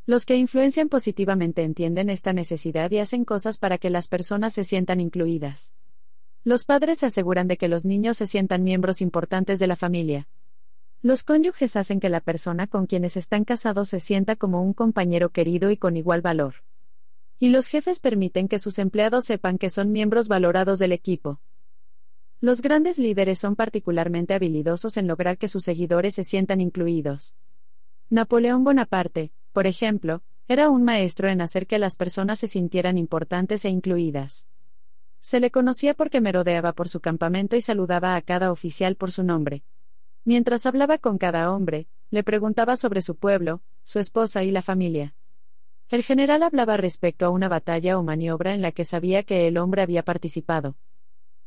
Los 0.06 0.28
que 0.28 0.36
influencian 0.36 0.90
positivamente 0.90 1.64
entienden 1.64 2.12
esta 2.12 2.32
necesidad 2.32 2.92
y 2.92 3.00
hacen 3.00 3.26
cosas 3.26 3.58
para 3.58 3.80
que 3.80 3.90
las 3.90 4.08
personas 4.08 4.54
se 4.54 4.66
sientan 4.66 5.00
incluidas. 5.00 5.74
Los 6.44 6.64
padres 6.64 7.00
se 7.00 7.08
aseguran 7.08 7.48
de 7.48 7.58
que 7.58 7.70
los 7.70 7.86
niños 7.86 8.18
se 8.18 8.28
sientan 8.28 8.64
miembros 8.64 9.02
importantes 9.02 9.58
de 9.58 9.66
la 9.66 9.76
familia. 9.76 10.28
Los 11.04 11.24
cónyuges 11.24 11.76
hacen 11.76 12.00
que 12.00 12.08
la 12.08 12.22
persona 12.22 12.66
con 12.66 12.86
quienes 12.86 13.18
están 13.18 13.44
casados 13.44 13.90
se 13.90 14.00
sienta 14.00 14.38
como 14.38 14.64
un 14.64 14.74
compañero 14.74 15.32
querido 15.32 15.70
y 15.70 15.76
con 15.76 15.98
igual 15.98 16.22
valor. 16.22 16.64
Y 17.40 17.50
los 17.50 17.68
jefes 17.68 18.00
permiten 18.00 18.48
que 18.48 18.58
sus 18.58 18.80
empleados 18.80 19.26
sepan 19.26 19.58
que 19.58 19.70
son 19.70 19.92
miembros 19.92 20.30
valorados 20.30 20.80
del 20.80 20.94
equipo. 20.94 21.42
Los 22.40 22.62
grandes 22.62 23.00
líderes 23.00 23.38
son 23.38 23.58
particularmente 23.58 24.34
habilidosos 24.34 24.96
en 24.96 25.08
lograr 25.08 25.38
que 25.38 25.50
sus 25.50 25.66
seguidores 25.66 26.16
se 26.16 26.24
sientan 26.24 26.62
incluidos. 26.62 27.36
Napoleón 28.10 28.64
Bonaparte, 28.64 29.34
por 29.52 29.68
ejemplo, 29.68 30.24
era 30.48 30.70
un 30.70 30.84
maestro 30.86 31.28
en 31.28 31.42
hacer 31.42 31.68
que 31.68 31.80
las 31.80 31.98
personas 31.98 32.40
se 32.40 32.48
sintieran 32.48 32.98
importantes 32.98 33.66
e 33.66 33.70
incluidas. 33.70 34.48
Se 35.20 35.42
le 35.42 35.52
conocía 35.52 35.96
porque 35.96 36.22
merodeaba 36.22 36.72
por 36.72 36.88
su 36.88 37.02
campamento 37.02 37.58
y 37.58 37.62
saludaba 37.62 38.16
a 38.16 38.22
cada 38.22 38.54
oficial 38.54 38.96
por 38.96 39.12
su 39.12 39.24
nombre. 39.24 39.64
Mientras 40.26 40.66
hablaba 40.66 40.98
con 40.98 41.18
cada 41.18 41.52
hombre, 41.52 41.88
le 42.10 42.24
preguntaba 42.24 42.78
sobre 42.78 43.02
su 43.02 43.16
pueblo, 43.16 43.62
su 43.84 44.00
esposa 44.00 44.44
y 44.44 44.52
la 44.52 44.62
familia. 44.62 45.16
El 45.90 46.04
general 46.04 46.44
hablaba 46.44 46.78
respecto 46.78 47.26
a 47.26 47.30
una 47.30 47.50
batalla 47.50 47.98
o 47.98 48.04
maniobra 48.04 48.54
en 48.54 48.62
la 48.62 48.72
que 48.72 48.86
sabía 48.86 49.24
que 49.24 49.48
el 49.48 49.58
hombre 49.58 49.82
había 49.82 50.04
participado. 50.04 50.76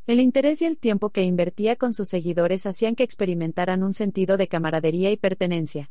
El 0.07 0.21
interés 0.21 0.63
y 0.63 0.67
el 0.67 0.79
tiempo 0.79 1.11
que 1.11 1.23
invertía 1.23 1.77
con 1.77 1.95
sus 1.95 2.09
seguidores 2.09 2.67
hacían 2.67 2.95
que 2.95 3.03
experimentaran 3.03 3.83
un 3.83 3.93
sentido 3.93 4.37
de 4.37 4.47
camaradería 4.47 5.11
y 5.11 5.17
pertenencia. 5.17 5.91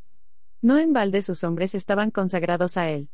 No 0.62 0.78
en 0.78 0.94
balde 0.94 1.22
sus 1.22 1.44
hombres 1.44 1.76
estaban 1.76 2.12
consagrados 2.12 2.78
a 2.78 2.90
él. 2.90 3.10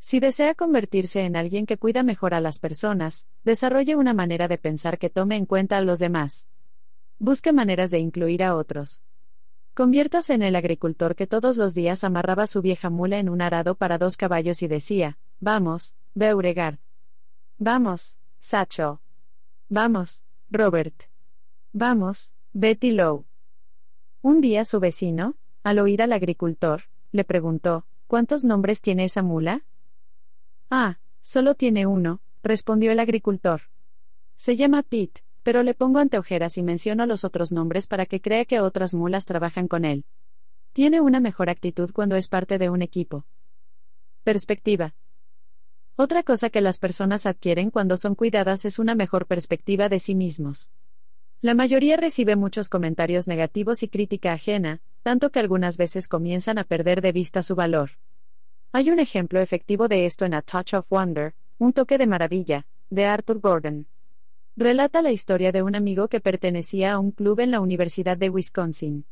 Si 0.00 0.20
desea 0.20 0.54
convertirse 0.54 1.22
en 1.22 1.36
alguien 1.36 1.64
que 1.64 1.78
cuida 1.78 2.02
mejor 2.02 2.34
a 2.34 2.40
las 2.40 2.58
personas, 2.58 3.26
desarrolle 3.44 3.96
una 3.96 4.12
manera 4.12 4.48
de 4.48 4.58
pensar 4.58 4.98
que 4.98 5.08
tome 5.08 5.36
en 5.36 5.46
cuenta 5.46 5.78
a 5.78 5.80
los 5.80 6.00
demás. 6.00 6.46
Busque 7.18 7.52
maneras 7.52 7.90
de 7.90 7.98
incluir 7.98 8.42
a 8.42 8.56
otros. 8.56 9.02
Conviértase 9.74 10.34
en 10.34 10.42
el 10.42 10.54
agricultor 10.54 11.16
que 11.16 11.26
todos 11.26 11.56
los 11.56 11.74
días 11.74 12.04
amarraba 12.04 12.46
su 12.46 12.62
vieja 12.62 12.90
mula 12.90 13.18
en 13.18 13.28
un 13.28 13.42
arado 13.42 13.74
para 13.74 13.98
dos 13.98 14.16
caballos 14.16 14.62
y 14.62 14.68
decía, 14.68 15.18
Vamos, 15.40 15.96
Beauregard. 16.14 16.78
Vamos, 17.58 18.18
Satchel. 18.38 18.98
Vamos, 19.68 20.24
Robert. 20.50 21.04
Vamos, 21.72 22.34
Betty 22.52 22.92
Lowe. 22.92 23.24
Un 24.22 24.40
día 24.40 24.64
su 24.64 24.78
vecino, 24.78 25.34
al 25.64 25.80
oír 25.80 26.02
al 26.02 26.12
agricultor, 26.12 26.84
le 27.10 27.24
preguntó, 27.24 27.84
¿Cuántos 28.06 28.44
nombres 28.44 28.80
tiene 28.80 29.04
esa 29.04 29.22
mula? 29.22 29.64
Ah, 30.70 30.98
solo 31.20 31.56
tiene 31.56 31.86
uno, 31.86 32.20
respondió 32.44 32.92
el 32.92 33.00
agricultor. 33.00 33.62
Se 34.36 34.54
llama 34.54 34.84
Pete, 34.84 35.23
pero 35.44 35.62
le 35.62 35.74
pongo 35.74 36.00
anteojeras 36.00 36.58
y 36.58 36.62
menciono 36.62 37.06
los 37.06 37.22
otros 37.22 37.52
nombres 37.52 37.86
para 37.86 38.06
que 38.06 38.20
crea 38.20 38.46
que 38.46 38.60
otras 38.60 38.94
mulas 38.94 39.26
trabajan 39.26 39.68
con 39.68 39.84
él. 39.84 40.04
Tiene 40.72 41.00
una 41.00 41.20
mejor 41.20 41.50
actitud 41.50 41.92
cuando 41.92 42.16
es 42.16 42.26
parte 42.26 42.58
de 42.58 42.70
un 42.70 42.82
equipo. 42.82 43.26
Perspectiva. 44.24 44.94
Otra 45.96 46.22
cosa 46.24 46.50
que 46.50 46.62
las 46.62 46.78
personas 46.78 47.26
adquieren 47.26 47.70
cuando 47.70 47.96
son 47.98 48.16
cuidadas 48.16 48.64
es 48.64 48.78
una 48.78 48.94
mejor 48.94 49.26
perspectiva 49.26 49.88
de 49.88 50.00
sí 50.00 50.14
mismos. 50.14 50.70
La 51.42 51.54
mayoría 51.54 51.98
recibe 51.98 52.36
muchos 52.36 52.70
comentarios 52.70 53.28
negativos 53.28 53.82
y 53.82 53.88
crítica 53.88 54.32
ajena, 54.32 54.80
tanto 55.02 55.30
que 55.30 55.40
algunas 55.40 55.76
veces 55.76 56.08
comienzan 56.08 56.56
a 56.56 56.64
perder 56.64 57.02
de 57.02 57.12
vista 57.12 57.42
su 57.42 57.54
valor. 57.54 57.90
Hay 58.72 58.90
un 58.90 58.98
ejemplo 58.98 59.40
efectivo 59.40 59.88
de 59.88 60.06
esto 60.06 60.24
en 60.24 60.32
A 60.32 60.40
Touch 60.40 60.72
of 60.72 60.88
Wonder, 60.88 61.34
un 61.58 61.74
toque 61.74 61.98
de 61.98 62.06
maravilla, 62.06 62.66
de 62.88 63.04
Arthur 63.04 63.40
Gordon. 63.40 63.86
Relata 64.56 65.02
la 65.02 65.10
historia 65.10 65.50
de 65.50 65.64
un 65.64 65.74
amigo 65.74 66.06
que 66.06 66.20
pertenecía 66.20 66.92
a 66.92 67.00
un 67.00 67.10
club 67.10 67.40
en 67.40 67.50
la 67.50 67.58
Universidad 67.58 68.16
de 68.16 68.30
Wisconsin. 68.30 69.04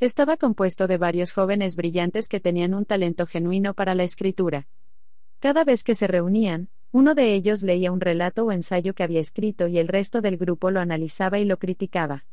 Estaba 0.00 0.36
compuesto 0.36 0.86
de 0.86 0.98
varios 0.98 1.32
jóvenes 1.32 1.76
brillantes 1.76 2.28
que 2.28 2.40
tenían 2.40 2.74
un 2.74 2.84
talento 2.84 3.24
genuino 3.26 3.72
para 3.72 3.94
la 3.94 4.02
escritura. 4.02 4.68
Cada 5.38 5.64
vez 5.64 5.82
que 5.82 5.94
se 5.94 6.06
reunían, 6.06 6.68
uno 6.92 7.14
de 7.14 7.32
ellos 7.32 7.62
leía 7.62 7.90
un 7.90 8.02
relato 8.02 8.44
o 8.44 8.52
ensayo 8.52 8.92
que 8.92 9.02
había 9.02 9.20
escrito 9.20 9.66
y 9.66 9.78
el 9.78 9.88
resto 9.88 10.20
del 10.20 10.36
grupo 10.36 10.70
lo 10.70 10.80
analizaba 10.80 11.38
y 11.38 11.46
lo 11.46 11.58
criticaba. 11.58 12.26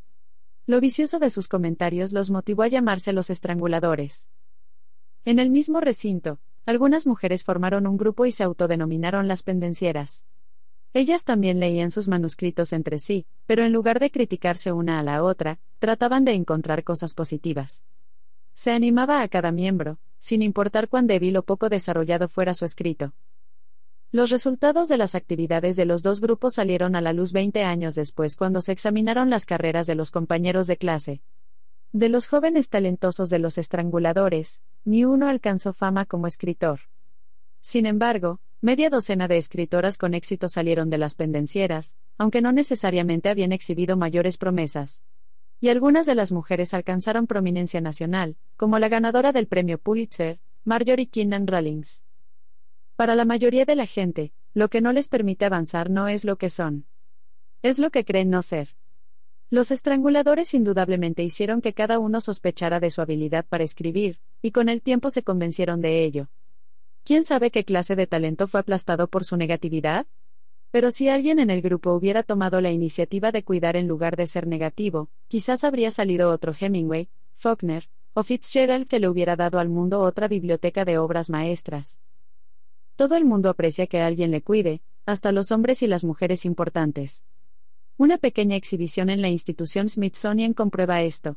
Lo 0.66 0.82
vicioso 0.82 1.20
de 1.20 1.30
sus 1.30 1.48
comentarios 1.48 2.12
los 2.12 2.30
motivó 2.30 2.64
a 2.64 2.68
llamarse 2.68 3.14
los 3.14 3.30
estranguladores. 3.30 4.28
En 5.24 5.40
el 5.40 5.50
mismo 5.50 5.80
recinto, 5.80 6.42
algunas 6.66 7.08
mujeres 7.08 7.46
formaron 7.46 7.88
un 7.88 7.96
grupo 7.96 8.26
y 8.26 8.34
se 8.34 8.44
autodenominaron 8.44 9.30
las 9.30 9.44
pendencieras. 9.44 10.26
Ellas 10.94 11.26
también 11.26 11.60
leían 11.60 11.90
sus 11.90 12.08
manuscritos 12.08 12.72
entre 12.72 13.00
sí, 13.00 13.26
pero 13.48 13.64
en 13.64 13.74
lugar 13.74 14.00
de 14.00 14.12
criticarse 14.12 14.72
una 14.72 15.00
a 15.00 15.04
la 15.04 15.24
otra, 15.24 15.60
trataban 15.80 16.24
de 16.24 16.34
encontrar 16.34 16.84
cosas 16.84 17.16
positivas. 17.16 17.84
Se 18.54 18.72
animaba 18.72 19.24
a 19.24 19.28
cada 19.28 19.52
miembro, 19.52 19.98
sin 20.20 20.44
importar 20.44 20.88
cuán 20.90 21.08
débil 21.08 21.36
o 21.38 21.44
poco 21.44 21.70
desarrollado 21.70 22.30
fuera 22.30 22.54
su 22.54 22.64
escrito. 22.64 23.14
Los 24.12 24.30
resultados 24.30 24.88
de 24.90 24.98
las 24.98 25.16
actividades 25.16 25.76
de 25.76 25.86
los 25.86 26.04
dos 26.04 26.22
grupos 26.22 26.54
salieron 26.54 26.96
a 26.96 27.02
la 27.02 27.14
luz 27.14 27.34
20 27.34 27.64
años 27.64 27.96
después 27.96 28.36
cuando 28.36 28.62
se 28.62 28.72
examinaron 28.72 29.32
las 29.32 29.48
carreras 29.48 29.88
de 29.88 29.96
los 29.96 30.12
compañeros 30.12 30.68
de 30.68 30.78
clase. 30.78 31.22
De 31.92 32.10
los 32.10 32.28
jóvenes 32.28 32.70
talentosos 32.70 33.32
de 33.32 33.40
los 33.40 33.58
estranguladores, 33.58 34.62
ni 34.86 35.04
uno 35.04 35.28
alcanzó 35.28 35.74
fama 35.74 36.06
como 36.06 36.28
escritor. 36.28 36.82
Sin 37.62 37.88
embargo, 37.88 38.40
media 38.64 38.90
docena 38.90 39.28
de 39.28 39.38
escritoras 39.38 39.98
con 39.98 40.14
éxito 40.14 40.48
salieron 40.48 40.90
de 40.90 40.98
las 40.98 41.16
pendencieras, 41.16 41.98
aunque 42.18 42.42
no 42.42 42.54
necesariamente 42.54 43.28
habían 43.28 43.52
exhibido 43.52 43.98
mayores 43.98 44.38
promesas. 44.38 45.04
Y 45.60 45.68
algunas 45.68 46.06
de 46.06 46.16
las 46.16 46.32
mujeres 46.32 46.74
alcanzaron 46.74 47.28
prominencia 47.28 47.82
nacional, 47.82 48.38
como 48.56 48.80
la 48.80 48.88
ganadora 48.88 49.34
del 49.34 49.48
premio 49.48 49.80
Pulitzer, 49.80 50.40
Marjorie 50.64 51.10
Keenan 51.10 51.46
Rawlings. 51.46 52.06
Para 52.96 53.16
la 53.16 53.26
mayoría 53.26 53.66
de 53.66 53.76
la 53.76 53.86
gente, 53.86 54.32
lo 54.54 54.70
que 54.70 54.80
no 54.80 54.94
les 54.94 55.10
permite 55.10 55.44
avanzar 55.44 55.90
no 55.90 56.08
es 56.08 56.24
lo 56.24 56.38
que 56.38 56.50
son. 56.50 56.86
Es 57.64 57.80
lo 57.80 57.90
que 57.90 58.06
creen 58.06 58.30
no 58.30 58.42
ser. 58.42 58.78
Los 59.50 59.72
estranguladores 59.72 60.54
indudablemente 60.54 61.22
hicieron 61.22 61.60
que 61.60 61.74
cada 61.74 62.00
uno 62.00 62.22
sospechara 62.22 62.80
de 62.80 62.92
su 62.92 63.02
habilidad 63.02 63.46
para 63.46 63.66
escribir, 63.66 64.22
y 64.42 64.52
con 64.52 64.70
el 64.70 64.82
tiempo 64.82 65.10
se 65.10 65.22
convencieron 65.22 65.82
de 65.82 66.06
ello. 66.06 66.30
¿Quién 67.06 67.26
sabe 67.26 67.52
qué 67.52 67.66
clase 67.66 67.98
de 67.98 68.08
talento 68.08 68.48
fue 68.48 68.62
aplastado 68.62 69.08
por 69.08 69.26
su 69.26 69.36
negatividad? 69.36 70.08
Pero 70.72 70.90
si 70.90 71.10
alguien 71.10 71.38
en 71.40 71.50
el 71.50 71.62
grupo 71.62 71.92
hubiera 71.92 72.24
tomado 72.24 72.62
la 72.62 72.72
iniciativa 72.72 73.34
de 73.34 73.44
cuidar 73.44 73.76
en 73.76 73.90
lugar 73.90 74.16
de 74.16 74.26
ser 74.26 74.48
negativo, 74.48 75.10
quizás 75.28 75.66
habría 75.66 75.92
salido 75.92 76.32
otro 76.32 76.54
Hemingway, 76.58 77.10
Faulkner, 77.36 77.90
o 78.14 78.24
Fitzgerald 78.24 78.88
que 78.88 79.02
le 79.02 79.10
hubiera 79.10 79.36
dado 79.36 79.60
al 79.60 79.68
mundo 79.68 80.00
otra 80.00 80.30
biblioteca 80.30 80.86
de 80.86 80.98
obras 80.98 81.30
maestras. 81.30 82.00
Todo 82.96 83.18
el 83.18 83.26
mundo 83.26 83.50
aprecia 83.50 83.86
que 83.86 84.00
alguien 84.00 84.32
le 84.32 84.42
cuide, 84.42 84.82
hasta 85.06 85.34
los 85.34 85.52
hombres 85.52 85.84
y 85.84 85.88
las 85.88 86.06
mujeres 86.06 86.46
importantes. 86.46 87.26
Una 87.98 88.18
pequeña 88.18 88.56
exhibición 88.56 89.10
en 89.10 89.22
la 89.22 89.30
institución 89.30 89.90
Smithsonian 89.90 90.54
comprueba 90.54 91.02
esto. 91.02 91.36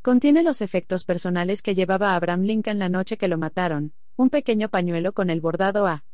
Contiene 0.00 0.42
los 0.42 0.62
efectos 0.62 1.04
personales 1.04 1.60
que 1.60 1.74
llevaba 1.74 2.16
Abraham 2.16 2.44
Lincoln 2.44 2.78
la 2.78 2.88
noche 2.88 3.18
que 3.18 3.28
lo 3.28 3.36
mataron, 3.36 3.92
un 4.16 4.30
pequeño 4.30 4.70
pañuelo 4.70 5.12
con 5.12 5.28
el 5.28 5.40
bordado 5.40 5.86
a 5.86 6.04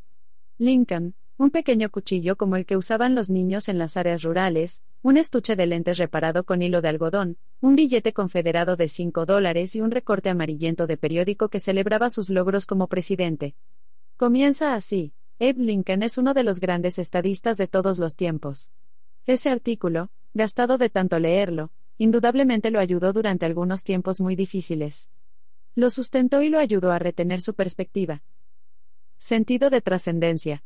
Lincoln, 0.57 1.15
un 1.37 1.49
pequeño 1.49 1.89
cuchillo 1.89 2.35
como 2.35 2.57
el 2.57 2.65
que 2.65 2.77
usaban 2.77 3.15
los 3.15 3.29
niños 3.29 3.69
en 3.69 3.77
las 3.77 3.97
áreas 3.97 4.23
rurales, 4.23 4.83
un 5.01 5.17
estuche 5.17 5.55
de 5.55 5.65
lentes 5.65 5.97
reparado 5.97 6.43
con 6.43 6.61
hilo 6.61 6.81
de 6.81 6.89
algodón, 6.89 7.37
un 7.61 7.75
billete 7.75 8.13
confederado 8.13 8.75
de 8.75 8.87
5 8.87 9.25
dólares 9.25 9.75
y 9.75 9.81
un 9.81 9.91
recorte 9.91 10.29
amarillento 10.29 10.85
de 10.85 10.97
periódico 10.97 11.49
que 11.49 11.59
celebraba 11.59 12.09
sus 12.09 12.29
logros 12.29 12.65
como 12.65 12.87
presidente. 12.87 13.55
Comienza 14.17 14.75
así. 14.75 15.13
Abe 15.39 15.55
Lincoln 15.57 16.03
es 16.03 16.17
uno 16.17 16.33
de 16.33 16.43
los 16.43 16.59
grandes 16.59 16.99
estadistas 16.99 17.57
de 17.57 17.67
todos 17.67 17.99
los 17.99 18.15
tiempos. 18.15 18.69
Ese 19.25 19.49
artículo, 19.49 20.09
gastado 20.33 20.77
de 20.77 20.89
tanto 20.89 21.19
leerlo, 21.19 21.71
indudablemente 21.97 22.69
lo 22.69 22.79
ayudó 22.79 23.13
durante 23.13 23.45
algunos 23.45 23.83
tiempos 23.83 24.21
muy 24.21 24.35
difíciles. 24.35 25.09
Lo 25.75 25.89
sustentó 25.89 26.41
y 26.43 26.49
lo 26.49 26.59
ayudó 26.59 26.91
a 26.91 26.99
retener 26.99 27.41
su 27.41 27.55
perspectiva. 27.55 28.21
Sentido 29.17 29.69
de 29.69 29.81
trascendencia. 29.81 30.63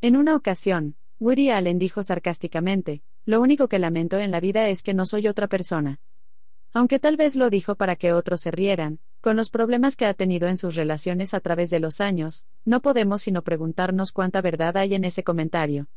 En 0.00 0.16
una 0.16 0.36
ocasión, 0.36 0.96
Woody 1.18 1.50
Allen 1.50 1.78
dijo 1.78 2.02
sarcásticamente, 2.02 3.02
lo 3.24 3.40
único 3.40 3.68
que 3.68 3.78
lamento 3.78 4.18
en 4.18 4.30
la 4.30 4.40
vida 4.40 4.68
es 4.68 4.82
que 4.82 4.92
no 4.92 5.06
soy 5.06 5.28
otra 5.28 5.46
persona. 5.46 6.00
Aunque 6.74 6.98
tal 6.98 7.16
vez 7.16 7.36
lo 7.36 7.48
dijo 7.50 7.74
para 7.74 7.96
que 7.96 8.12
otros 8.12 8.40
se 8.40 8.50
rieran, 8.50 8.98
con 9.20 9.36
los 9.36 9.48
problemas 9.48 9.96
que 9.96 10.04
ha 10.04 10.14
tenido 10.14 10.48
en 10.48 10.56
sus 10.56 10.74
relaciones 10.74 11.32
a 11.32 11.40
través 11.40 11.70
de 11.70 11.80
los 11.80 12.00
años, 12.00 12.46
no 12.64 12.82
podemos 12.82 13.22
sino 13.22 13.42
preguntarnos 13.42 14.10
cuánta 14.10 14.40
verdad 14.40 14.76
hay 14.76 14.94
en 14.94 15.04
ese 15.04 15.22
comentario. 15.22 15.88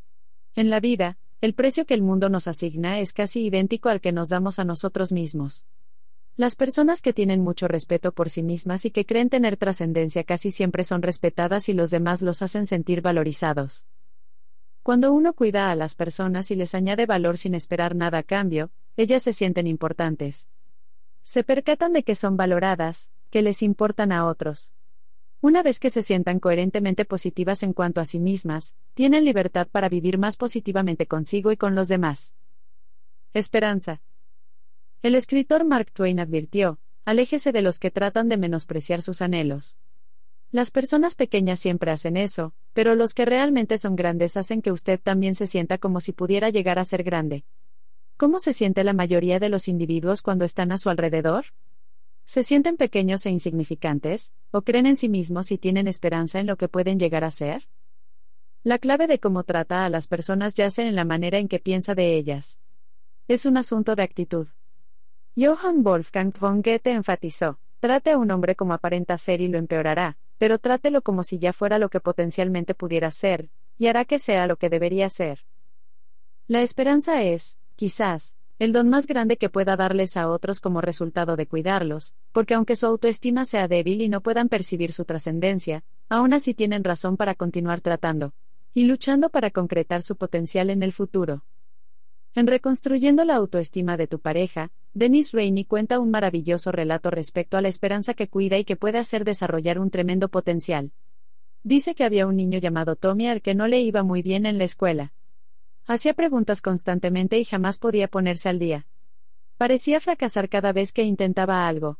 En 0.54 0.70
la 0.70 0.80
vida, 0.80 1.18
el 1.42 1.54
precio 1.54 1.86
que 1.86 1.96
el 1.96 2.02
mundo 2.02 2.30
nos 2.30 2.48
asigna 2.48 3.00
es 3.00 3.12
casi 3.12 3.46
idéntico 3.46 3.90
al 3.90 4.00
que 4.00 4.12
nos 4.12 4.30
damos 4.30 4.60
a 4.60 4.64
nosotros 4.64 5.12
mismos. 5.12 5.66
Las 6.38 6.56
personas 6.56 7.02
que 7.02 7.14
tienen 7.14 7.42
mucho 7.42 7.70
respeto 7.70 8.12
por 8.12 8.30
sí 8.30 8.44
mismas 8.44 8.84
y 8.84 8.92
que 8.92 9.06
creen 9.06 9.30
tener 9.30 9.56
trascendencia 9.56 10.26
casi 10.26 10.52
siempre 10.52 10.84
son 10.84 11.02
respetadas 11.02 11.70
y 11.70 11.74
los 11.74 11.92
demás 11.92 12.22
los 12.22 12.42
hacen 12.42 12.66
sentir 12.66 13.02
valorizados. 13.02 13.88
Cuando 14.84 15.14
uno 15.14 15.32
cuida 15.32 15.72
a 15.72 15.76
las 15.76 15.96
personas 15.96 16.52
y 16.52 16.56
les 16.56 16.76
añade 16.76 17.06
valor 17.06 17.38
sin 17.38 17.56
esperar 17.56 17.96
nada 17.96 18.18
a 18.18 18.24
cambio, 18.24 18.70
ellas 18.98 19.24
se 19.24 19.32
sienten 19.32 19.66
importantes. 19.66 20.50
Se 21.24 21.46
percatan 21.46 21.94
de 21.94 22.04
que 22.04 22.16
son 22.16 22.36
valoradas, 22.36 23.10
que 23.30 23.42
les 23.42 23.64
importan 23.64 24.12
a 24.12 24.26
otros. 24.26 24.74
Una 25.40 25.64
vez 25.64 25.80
que 25.80 25.90
se 25.90 26.02
sientan 26.02 26.42
coherentemente 26.42 27.06
positivas 27.06 27.64
en 27.64 27.72
cuanto 27.72 28.02
a 28.02 28.06
sí 28.06 28.20
mismas, 28.20 28.76
tienen 28.94 29.24
libertad 29.24 29.68
para 29.72 29.88
vivir 29.88 30.18
más 30.18 30.36
positivamente 30.36 31.08
consigo 31.08 31.54
y 31.54 31.58
con 31.58 31.76
los 31.76 31.88
demás. 31.88 32.34
Esperanza. 33.34 34.02
El 35.06 35.14
escritor 35.14 35.66
Mark 35.66 35.92
Twain 35.92 36.20
advirtió, 36.20 36.80
aléjese 37.06 37.52
de 37.52 37.62
los 37.62 37.78
que 37.78 37.92
tratan 37.92 38.28
de 38.28 38.38
menospreciar 38.38 39.04
sus 39.04 39.22
anhelos. 39.22 39.78
Las 40.50 40.72
personas 40.72 41.14
pequeñas 41.14 41.60
siempre 41.60 41.92
hacen 41.92 42.18
eso, 42.18 42.56
pero 42.74 42.96
los 42.96 43.14
que 43.14 43.24
realmente 43.26 43.78
son 43.78 43.96
grandes 43.96 44.36
hacen 44.36 44.64
que 44.64 44.72
usted 44.72 45.00
también 45.00 45.36
se 45.36 45.46
sienta 45.46 45.78
como 45.78 46.02
si 46.02 46.12
pudiera 46.12 46.50
llegar 46.50 46.80
a 46.80 46.86
ser 46.86 47.04
grande. 47.04 47.46
¿Cómo 48.18 48.40
se 48.40 48.52
siente 48.52 48.84
la 48.84 48.94
mayoría 48.94 49.40
de 49.40 49.50
los 49.50 49.68
individuos 49.68 50.24
cuando 50.24 50.44
están 50.44 50.72
a 50.72 50.80
su 50.80 50.90
alrededor? 50.90 51.46
¿Se 52.26 52.42
sienten 52.42 52.76
pequeños 52.76 53.28
e 53.28 53.30
insignificantes, 53.30 54.34
o 54.50 54.64
creen 54.64 54.88
en 54.88 54.96
sí 54.96 55.08
mismos 55.08 55.52
y 55.52 55.60
tienen 55.60 55.88
esperanza 55.88 56.40
en 56.40 56.48
lo 56.48 56.58
que 56.58 56.68
pueden 56.68 56.98
llegar 56.98 57.24
a 57.24 57.30
ser? 57.30 57.68
La 58.64 58.80
clave 58.80 59.06
de 59.06 59.20
cómo 59.20 59.44
trata 59.44 59.86
a 59.86 59.90
las 59.92 60.08
personas 60.08 60.56
yace 60.56 60.88
en 60.88 60.96
la 60.96 61.06
manera 61.06 61.38
en 61.38 61.48
que 61.48 61.60
piensa 61.60 61.94
de 61.94 62.16
ellas. 62.16 62.60
Es 63.28 63.46
un 63.46 63.58
asunto 63.58 63.96
de 63.96 64.02
actitud. 64.02 64.48
Johann 65.38 65.84
Wolfgang 65.84 66.32
von 66.32 66.62
Goethe 66.62 66.92
enfatizó, 66.92 67.60
trate 67.82 68.12
a 68.12 68.18
un 68.18 68.32
hombre 68.32 68.56
como 68.56 68.74
aparenta 68.74 69.18
ser 69.18 69.42
y 69.42 69.50
lo 69.50 69.58
empeorará, 69.58 70.16
pero 70.38 70.60
trátelo 70.60 71.02
como 71.02 71.24
si 71.24 71.40
ya 71.40 71.52
fuera 71.52 71.78
lo 71.78 71.90
que 71.90 72.00
potencialmente 72.00 72.74
pudiera 72.74 73.12
ser, 73.12 73.50
y 73.78 73.88
hará 73.88 74.06
que 74.06 74.18
sea 74.18 74.48
lo 74.48 74.56
que 74.56 74.70
debería 74.70 75.10
ser. 75.10 75.40
La 76.48 76.62
esperanza 76.62 77.22
es, 77.24 77.58
quizás, 77.76 78.38
el 78.60 78.72
don 78.72 78.88
más 78.88 79.08
grande 79.08 79.36
que 79.36 79.50
pueda 79.50 79.76
darles 79.76 80.16
a 80.16 80.30
otros 80.30 80.62
como 80.62 80.80
resultado 80.80 81.36
de 81.36 81.48
cuidarlos, 81.48 82.16
porque 82.32 82.54
aunque 82.54 82.78
su 82.78 82.86
autoestima 82.86 83.44
sea 83.44 83.68
débil 83.68 84.00
y 84.00 84.08
no 84.08 84.22
puedan 84.22 84.48
percibir 84.48 84.94
su 84.94 85.04
trascendencia, 85.04 85.84
aún 86.08 86.34
así 86.34 86.54
tienen 86.54 86.86
razón 86.86 87.18
para 87.18 87.36
continuar 87.36 87.82
tratando 87.82 88.34
y 88.74 88.86
luchando 88.86 89.30
para 89.30 89.52
concretar 89.52 90.02
su 90.02 90.16
potencial 90.16 90.70
en 90.70 90.82
el 90.82 90.94
futuro. 90.94 91.44
En 92.38 92.48
Reconstruyendo 92.48 93.24
la 93.24 93.36
autoestima 93.36 93.96
de 93.96 94.08
tu 94.08 94.20
pareja, 94.20 94.70
Dennis 94.94 95.32
Rainey 95.32 95.64
cuenta 95.64 96.02
un 96.02 96.12
maravilloso 96.12 96.70
relato 96.74 97.10
respecto 97.10 97.56
a 97.56 97.62
la 97.62 97.70
esperanza 97.70 98.14
que 98.14 98.28
cuida 98.28 98.58
y 98.58 98.66
que 98.66 98.76
puede 98.76 98.98
hacer 98.98 99.24
desarrollar 99.24 99.80
un 99.80 99.90
tremendo 99.90 100.28
potencial. 100.28 100.92
Dice 101.64 101.96
que 101.96 102.04
había 102.04 102.28
un 102.28 102.36
niño 102.36 102.60
llamado 102.60 102.98
Tommy 102.98 103.28
al 103.28 103.42
que 103.42 103.56
no 103.56 103.68
le 103.68 103.80
iba 103.80 104.04
muy 104.04 104.22
bien 104.22 104.46
en 104.46 104.58
la 104.58 104.66
escuela. 104.66 105.14
Hacía 105.88 106.14
preguntas 106.14 106.62
constantemente 106.62 107.40
y 107.40 107.46
jamás 107.46 107.78
podía 107.78 108.10
ponerse 108.10 108.50
al 108.50 108.60
día. 108.60 108.86
Parecía 109.58 110.02
fracasar 110.02 110.50
cada 110.50 110.74
vez 110.74 110.92
que 110.92 111.04
intentaba 111.04 111.66
algo. 111.70 112.00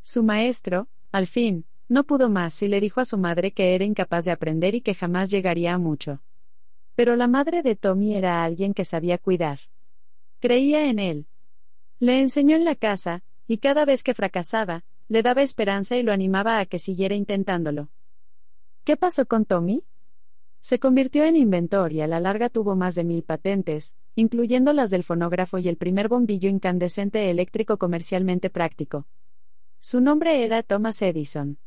Su 0.00 0.22
maestro, 0.22 0.86
al 1.10 1.26
fin, 1.26 1.64
no 1.88 2.04
pudo 2.04 2.30
más 2.30 2.62
y 2.62 2.68
le 2.68 2.80
dijo 2.80 3.00
a 3.00 3.04
su 3.04 3.18
madre 3.18 3.50
que 3.50 3.74
era 3.74 3.84
incapaz 3.84 4.26
de 4.26 4.30
aprender 4.30 4.76
y 4.76 4.80
que 4.80 4.94
jamás 4.94 5.28
llegaría 5.28 5.74
a 5.74 5.78
mucho. 5.78 6.20
Pero 6.96 7.14
la 7.14 7.28
madre 7.28 7.62
de 7.62 7.76
Tommy 7.76 8.16
era 8.16 8.42
alguien 8.42 8.74
que 8.74 8.84
sabía 8.84 9.18
cuidar. 9.18 9.60
Creía 10.40 10.86
en 10.86 10.98
él. 10.98 11.26
Le 12.00 12.20
enseñó 12.20 12.56
en 12.56 12.64
la 12.64 12.74
casa, 12.74 13.22
y 13.46 13.58
cada 13.58 13.84
vez 13.84 14.02
que 14.02 14.14
fracasaba, 14.14 14.82
le 15.08 15.22
daba 15.22 15.42
esperanza 15.42 15.96
y 15.96 16.02
lo 16.02 16.12
animaba 16.12 16.58
a 16.58 16.66
que 16.66 16.78
siguiera 16.78 17.14
intentándolo. 17.14 17.90
¿Qué 18.84 18.96
pasó 18.96 19.26
con 19.26 19.44
Tommy? 19.44 19.84
Se 20.60 20.78
convirtió 20.80 21.24
en 21.24 21.36
inventor 21.36 21.92
y 21.92 22.00
a 22.00 22.08
la 22.08 22.18
larga 22.18 22.48
tuvo 22.48 22.74
más 22.74 22.96
de 22.96 23.04
mil 23.04 23.22
patentes, 23.22 23.94
incluyendo 24.16 24.72
las 24.72 24.90
del 24.90 25.04
fonógrafo 25.04 25.58
y 25.58 25.68
el 25.68 25.76
primer 25.76 26.08
bombillo 26.08 26.48
incandescente 26.48 27.30
eléctrico 27.30 27.76
comercialmente 27.76 28.50
práctico. 28.50 29.06
Su 29.78 30.00
nombre 30.00 30.44
era 30.44 30.62
Thomas 30.62 31.00
Edison. 31.02 31.58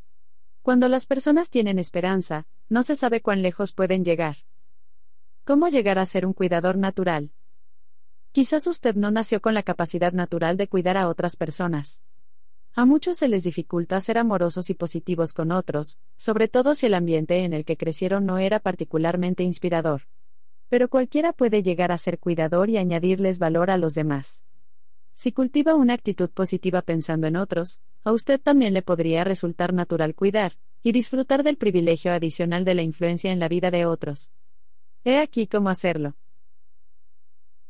Cuando 0.64 0.90
las 0.90 1.06
personas 1.06 1.50
tienen 1.50 1.80
esperanza, 1.80 2.46
no 2.68 2.84
se 2.84 2.96
sabe 2.96 3.22
cuán 3.22 3.42
lejos 3.42 3.72
pueden 3.74 4.04
llegar. 4.04 4.38
¿Cómo 5.50 5.68
llegar 5.68 5.98
a 5.98 6.06
ser 6.06 6.28
un 6.28 6.34
cuidador 6.34 6.78
natural? 6.78 7.32
Quizás 8.34 8.68
usted 8.68 8.94
no 8.94 9.10
nació 9.10 9.42
con 9.42 9.56
la 9.56 9.64
capacidad 9.64 10.14
natural 10.14 10.58
de 10.58 10.68
cuidar 10.68 10.96
a 10.96 11.08
otras 11.08 11.38
personas. 11.38 12.04
A 12.76 12.86
muchos 12.86 13.18
se 13.18 13.28
les 13.28 13.46
dificulta 13.46 14.00
ser 14.00 14.20
amorosos 14.20 14.70
y 14.70 14.76
positivos 14.76 15.34
con 15.34 15.52
otros, 15.52 15.98
sobre 16.18 16.50
todo 16.50 16.76
si 16.76 16.86
el 16.86 16.94
ambiente 16.94 17.40
en 17.46 17.54
el 17.54 17.66
que 17.66 17.78
crecieron 17.78 18.28
no 18.28 18.38
era 18.38 18.60
particularmente 18.60 19.42
inspirador. 19.42 20.04
Pero 20.70 20.88
cualquiera 20.88 21.34
puede 21.34 21.64
llegar 21.64 21.92
a 21.92 21.98
ser 21.98 22.20
cuidador 22.20 22.70
y 22.70 22.78
añadirles 22.78 23.40
valor 23.40 23.72
a 23.72 23.80
los 23.80 23.96
demás. 23.96 24.44
Si 25.16 25.32
cultiva 25.32 25.74
una 25.74 25.96
actitud 25.96 26.30
positiva 26.30 26.84
pensando 26.84 27.26
en 27.26 27.36
otros, 27.36 27.82
a 28.04 28.12
usted 28.12 28.40
también 28.40 28.76
le 28.76 28.84
podría 28.84 29.24
resultar 29.24 29.74
natural 29.74 30.14
cuidar, 30.14 30.60
y 30.84 30.92
disfrutar 30.92 31.42
del 31.42 31.58
privilegio 31.58 32.14
adicional 32.14 32.66
de 32.66 32.76
la 32.76 32.84
influencia 32.84 33.32
en 33.32 33.40
la 33.40 33.48
vida 33.48 33.72
de 33.72 33.88
otros. 33.88 34.32
He 35.06 35.18
aquí 35.18 35.48
cómo 35.48 35.70
hacerlo. 35.70 36.16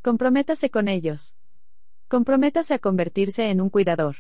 Comprométase 0.02 0.70
con 0.70 0.88
ellos. 0.88 1.36
Comprométase 2.08 2.74
a 2.74 2.80
convertirse 2.80 3.50
en 3.50 3.62
un 3.62 3.70
cuidador. 3.70 4.18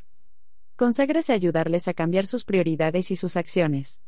Conságrese 0.75 1.33
a 1.33 1.35
ayudarles 1.35 1.87
a 1.87 1.93
cambiar 1.93 2.27
sus 2.27 2.45
prioridades 2.45 3.11
y 3.11 3.15
sus 3.15 3.35
acciones. 3.35 4.01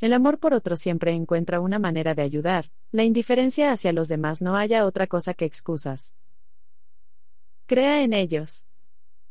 El 0.00 0.12
amor 0.12 0.38
por 0.38 0.52
otro 0.52 0.76
siempre 0.76 1.12
encuentra 1.12 1.60
una 1.60 1.78
manera 1.78 2.14
de 2.14 2.22
ayudar, 2.22 2.70
la 2.90 3.04
indiferencia 3.04 3.70
hacia 3.70 3.92
los 3.92 4.08
demás 4.08 4.42
no 4.42 4.56
haya 4.56 4.84
otra 4.84 5.06
cosa 5.06 5.34
que 5.34 5.44
excusas. 5.44 6.12
Crea 7.66 8.02
en 8.02 8.12
ellos. 8.12 8.66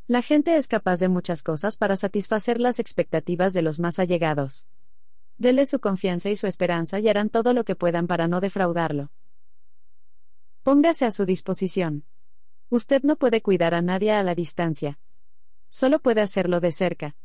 La 0.08 0.22
gente 0.22 0.56
es 0.56 0.68
capaz 0.68 1.00
de 1.00 1.10
muchas 1.10 1.44
cosas 1.44 1.78
para 1.78 1.96
satisfacer 1.98 2.60
las 2.60 2.80
expectativas 2.80 3.54
de 3.54 3.62
los 3.62 3.80
más 3.80 4.00
allegados. 4.00 4.68
Dele 5.38 5.66
su 5.66 5.80
confianza 5.80 6.30
y 6.30 6.36
su 6.36 6.48
esperanza 6.48 7.00
y 7.00 7.10
harán 7.10 7.30
todo 7.30 7.54
lo 7.54 7.64
que 7.64 7.76
puedan 7.76 8.08
para 8.08 8.28
no 8.28 8.40
defraudarlo. 8.40 9.12
Póngase 10.64 11.06
a 11.06 11.12
su 11.12 11.26
disposición. 11.26 12.06
Usted 12.70 13.04
no 13.04 13.18
puede 13.18 13.42
cuidar 13.42 13.74
a 13.74 13.82
nadie 13.82 14.12
a 14.12 14.24
la 14.24 14.36
distancia. 14.36 15.00
Solo 15.70 16.00
puede 16.00 16.22
hacerlo 16.22 16.60
de 16.60 16.72
cerca. 16.72 17.16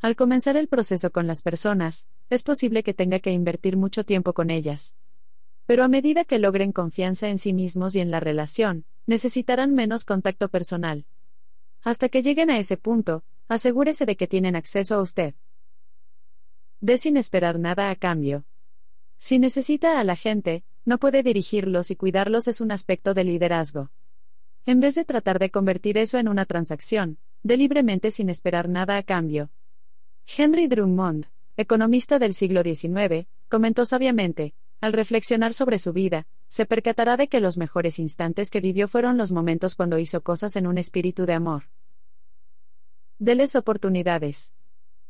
Al 0.00 0.16
comenzar 0.16 0.56
el 0.56 0.68
proceso 0.68 1.10
con 1.10 1.26
las 1.26 1.42
personas, 1.42 2.06
es 2.30 2.42
posible 2.42 2.82
que 2.82 2.94
tenga 2.94 3.20
que 3.20 3.30
invertir 3.30 3.76
mucho 3.76 4.04
tiempo 4.04 4.32
con 4.32 4.50
ellas. 4.50 4.94
Pero 5.66 5.84
a 5.84 5.88
medida 5.88 6.24
que 6.24 6.38
logren 6.38 6.72
confianza 6.72 7.28
en 7.28 7.38
sí 7.38 7.52
mismos 7.52 7.94
y 7.94 8.00
en 8.00 8.10
la 8.10 8.18
relación, 8.18 8.84
necesitarán 9.06 9.74
menos 9.74 10.04
contacto 10.04 10.48
personal. 10.48 11.04
Hasta 11.82 12.08
que 12.08 12.22
lleguen 12.22 12.50
a 12.50 12.58
ese 12.58 12.76
punto, 12.76 13.22
asegúrese 13.48 14.06
de 14.06 14.16
que 14.16 14.26
tienen 14.26 14.56
acceso 14.56 14.96
a 14.96 15.02
usted. 15.02 15.34
De 16.82 16.98
sin 16.98 17.16
esperar 17.16 17.60
nada 17.60 17.90
a 17.90 17.94
cambio. 17.94 18.44
Si 19.16 19.38
necesita 19.38 20.00
a 20.00 20.04
la 20.04 20.16
gente, 20.16 20.64
no 20.84 20.98
puede 20.98 21.22
dirigirlos 21.22 21.92
y 21.92 21.96
cuidarlos 21.96 22.48
es 22.48 22.60
un 22.60 22.72
aspecto 22.72 23.14
de 23.14 23.22
liderazgo. 23.22 23.92
En 24.66 24.80
vez 24.80 24.96
de 24.96 25.04
tratar 25.04 25.38
de 25.38 25.52
convertir 25.52 25.96
eso 25.96 26.18
en 26.18 26.26
una 26.26 26.44
transacción, 26.44 27.18
de 27.44 27.56
libremente 27.56 28.10
sin 28.10 28.28
esperar 28.28 28.68
nada 28.68 28.96
a 28.96 29.04
cambio. 29.04 29.50
Henry 30.36 30.66
Drummond, 30.66 31.26
economista 31.56 32.18
del 32.18 32.34
siglo 32.34 32.64
XIX, 32.64 33.28
comentó 33.48 33.86
sabiamente, 33.86 34.52
al 34.80 34.92
reflexionar 34.92 35.52
sobre 35.54 35.78
su 35.78 35.92
vida, 35.92 36.26
se 36.48 36.66
percatará 36.66 37.16
de 37.16 37.28
que 37.28 37.38
los 37.38 37.58
mejores 37.58 38.00
instantes 38.00 38.50
que 38.50 38.60
vivió 38.60 38.88
fueron 38.88 39.16
los 39.16 39.30
momentos 39.30 39.76
cuando 39.76 40.00
hizo 40.00 40.22
cosas 40.22 40.56
en 40.56 40.66
un 40.66 40.78
espíritu 40.78 41.26
de 41.26 41.34
amor. 41.34 41.62
Deles 43.20 43.54
oportunidades. 43.54 44.52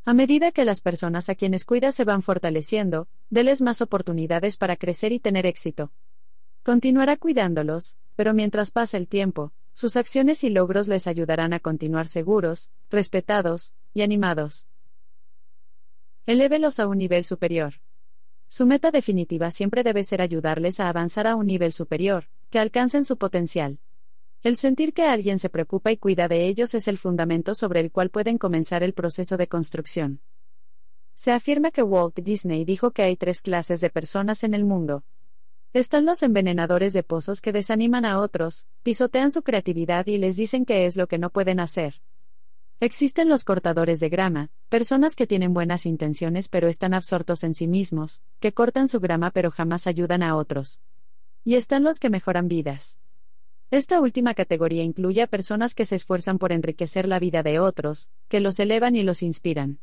A 0.05 0.13
medida 0.13 0.51
que 0.51 0.65
las 0.65 0.81
personas 0.81 1.29
a 1.29 1.35
quienes 1.35 1.63
cuida 1.63 1.93
se 1.93 2.03
van 2.03 2.21
fortaleciendo, 2.23 3.07
deles 3.29 3.61
más 3.61 3.81
oportunidades 3.81 4.57
para 4.57 4.75
crecer 4.75 5.13
y 5.13 5.19
tener 5.19 5.45
éxito. 5.45 5.91
Continuará 6.61 7.15
cuidándolos, 7.15 7.95
pero 8.17 8.33
mientras 8.33 8.71
pasa 8.71 8.97
el 8.97 9.07
tiempo, 9.07 9.53
sus 9.71 9.95
acciones 9.95 10.43
y 10.43 10.49
logros 10.49 10.89
les 10.89 11.07
ayudarán 11.07 11.53
a 11.53 11.59
continuar 11.59 12.09
seguros, 12.09 12.69
respetados 12.91 13.73
y 13.93 14.01
animados. 14.01 14.67
Elévelos 16.25 16.81
a 16.81 16.87
un 16.87 16.97
nivel 16.97 17.23
superior. 17.23 17.75
Su 18.49 18.65
meta 18.65 18.91
definitiva 18.91 19.51
siempre 19.51 19.83
debe 19.83 20.03
ser 20.03 20.21
ayudarles 20.21 20.81
a 20.81 20.89
avanzar 20.89 21.27
a 21.27 21.35
un 21.35 21.47
nivel 21.47 21.71
superior, 21.71 22.25
que 22.49 22.59
alcancen 22.59 23.05
su 23.05 23.17
potencial. 23.17 23.79
El 24.43 24.57
sentir 24.57 24.93
que 24.93 25.03
alguien 25.03 25.39
se 25.39 25.47
preocupa 25.47 25.93
y 25.93 25.97
cuida 25.97 26.27
de 26.27 26.45
ellos 26.47 26.73
es 26.73 26.89
el 26.89 26.97
fundamento 26.97 27.55
sobre 27.55 27.79
el 27.79 27.93
cual 27.93 28.09
pueden 28.09 28.37
comenzar 28.37 28.83
el 28.83 28.93
proceso 28.93 29.37
de 29.37 29.47
construcción. 29.47 30.19
Se 31.15 31.31
afirma 31.31 31.71
que 31.71 31.81
Walt 31.81 32.19
Disney 32.19 32.65
dijo 32.65 32.91
que 32.91 33.03
hay 33.03 33.15
tres 33.15 33.41
clases 33.41 33.79
de 33.79 33.89
personas 33.89 34.43
en 34.43 34.53
el 34.53 34.65
mundo. 34.65 35.05
Están 35.71 36.03
los 36.03 36.23
envenenadores 36.23 36.91
de 36.91 37.03
pozos 37.03 37.39
que 37.39 37.53
desaniman 37.53 38.03
a 38.03 38.19
otros, 38.19 38.67
pisotean 38.83 39.31
su 39.31 39.43
creatividad 39.43 40.07
y 40.07 40.17
les 40.17 40.35
dicen 40.35 40.65
que 40.65 40.87
es 40.87 40.97
lo 40.97 41.07
que 41.07 41.19
no 41.19 41.29
pueden 41.29 41.61
hacer. 41.61 42.01
Existen 42.81 43.29
los 43.29 43.45
cortadores 43.45 44.01
de 44.01 44.09
grama, 44.09 44.49
personas 44.67 45.15
que 45.15 45.25
tienen 45.25 45.53
buenas 45.53 45.85
intenciones 45.85 46.49
pero 46.49 46.67
están 46.67 46.93
absortos 46.93 47.45
en 47.45 47.53
sí 47.53 47.65
mismos, 47.65 48.21
que 48.41 48.51
cortan 48.53 48.89
su 48.89 48.99
grama 48.99 49.31
pero 49.31 49.51
jamás 49.51 49.87
ayudan 49.87 50.21
a 50.21 50.35
otros. 50.35 50.81
Y 51.45 51.55
están 51.55 51.85
los 51.85 51.97
que 51.99 52.09
mejoran 52.09 52.49
vidas. 52.49 52.97
Esta 53.73 53.99
última 53.99 54.35
categoría 54.35 54.83
incluye 54.83 55.23
a 55.23 55.25
personas 55.25 55.73
que 55.73 55.85
se 55.85 55.95
esfuerzan 55.95 56.37
por 56.37 56.51
enriquecer 56.51 57.07
la 57.07 57.17
vida 57.17 57.41
de 57.41 57.57
otros, 57.57 58.07
que 58.27 58.39
los 58.39 58.59
elevan 58.59 58.95
y 58.95 59.01
los 59.01 59.23
inspiran. 59.23 59.79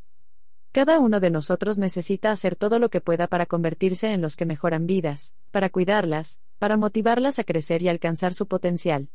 Cada 0.71 1.01
uno 1.01 1.19
de 1.19 1.31
nosotros 1.31 1.77
necesita 1.77 2.31
hacer 2.31 2.55
todo 2.55 2.79
lo 2.79 2.89
que 2.89 3.01
pueda 3.01 3.27
para 3.27 3.47
convertirse 3.47 4.13
en 4.13 4.21
los 4.21 4.37
que 4.37 4.47
mejoran 4.47 4.87
vidas, 4.87 5.35
para 5.51 5.71
cuidarlas, 5.71 6.39
para 6.61 6.77
motivarlas 6.77 7.41
a 7.41 7.43
crecer 7.43 7.83
y 7.83 7.89
alcanzar 7.89 8.33
su 8.33 8.47
potencial. 8.47 9.09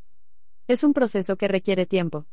Es 0.68 0.84
un 0.84 0.92
proceso 0.92 1.38
que 1.38 1.48
requiere 1.48 1.86
tiempo, 1.86 2.26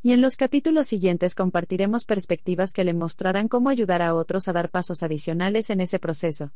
y 0.00 0.12
en 0.12 0.20
los 0.20 0.36
capítulos 0.36 0.86
siguientes 0.86 1.34
compartiremos 1.34 2.04
perspectivas 2.04 2.72
que 2.72 2.84
le 2.84 2.94
mostrarán 2.94 3.48
cómo 3.48 3.68
ayudar 3.68 4.00
a 4.00 4.14
otros 4.14 4.46
a 4.46 4.52
dar 4.52 4.70
pasos 4.70 5.02
adicionales 5.02 5.70
en 5.70 5.80
ese 5.80 5.98
proceso. 5.98 6.52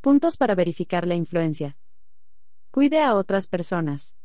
Puntos 0.00 0.36
para 0.36 0.56
verificar 0.56 1.06
la 1.06 1.14
influencia. 1.14 1.76
Cuide 2.70 3.00
a 3.00 3.14
otras 3.14 3.46
personas. 3.46 4.16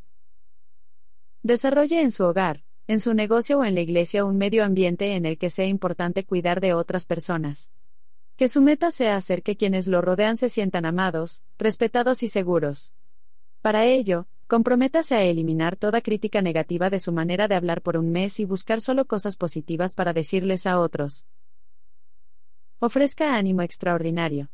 Desarrolle 1.43 2.01
en 2.01 2.11
su 2.11 2.23
hogar, 2.23 2.63
en 2.87 2.99
su 2.99 3.13
negocio 3.13 3.59
o 3.59 3.65
en 3.65 3.75
la 3.75 3.81
iglesia 3.81 4.25
un 4.25 4.37
medio 4.37 4.63
ambiente 4.63 5.15
en 5.15 5.25
el 5.25 5.37
que 5.37 5.49
sea 5.49 5.65
importante 5.65 6.25
cuidar 6.25 6.61
de 6.61 6.73
otras 6.73 7.05
personas. 7.05 7.71
Que 8.37 8.49
su 8.49 8.61
meta 8.61 8.91
sea 8.91 9.15
hacer 9.15 9.43
que 9.43 9.55
quienes 9.55 9.87
lo 9.87 10.01
rodean 10.01 10.37
se 10.37 10.49
sientan 10.49 10.85
amados, 10.85 11.43
respetados 11.57 12.23
y 12.23 12.27
seguros. 12.27 12.93
Para 13.61 13.85
ello, 13.85 14.27
Comprométase 14.47 15.15
a 15.15 15.23
eliminar 15.23 15.75
toda 15.75 16.01
crítica 16.01 16.39
negativa 16.39 16.91
de 16.91 16.99
su 16.99 17.11
manera 17.11 17.47
de 17.47 17.55
hablar 17.55 17.81
por 17.81 17.97
un 17.97 18.11
mes 18.11 18.39
y 18.39 18.45
buscar 18.45 18.79
solo 18.79 19.05
cosas 19.05 19.37
positivas 19.37 19.95
para 19.95 20.13
decirles 20.13 20.67
a 20.67 20.79
otros. 20.79 21.25
Ofrezca 22.77 23.35
ánimo 23.35 23.63
extraordinario. 23.63 24.51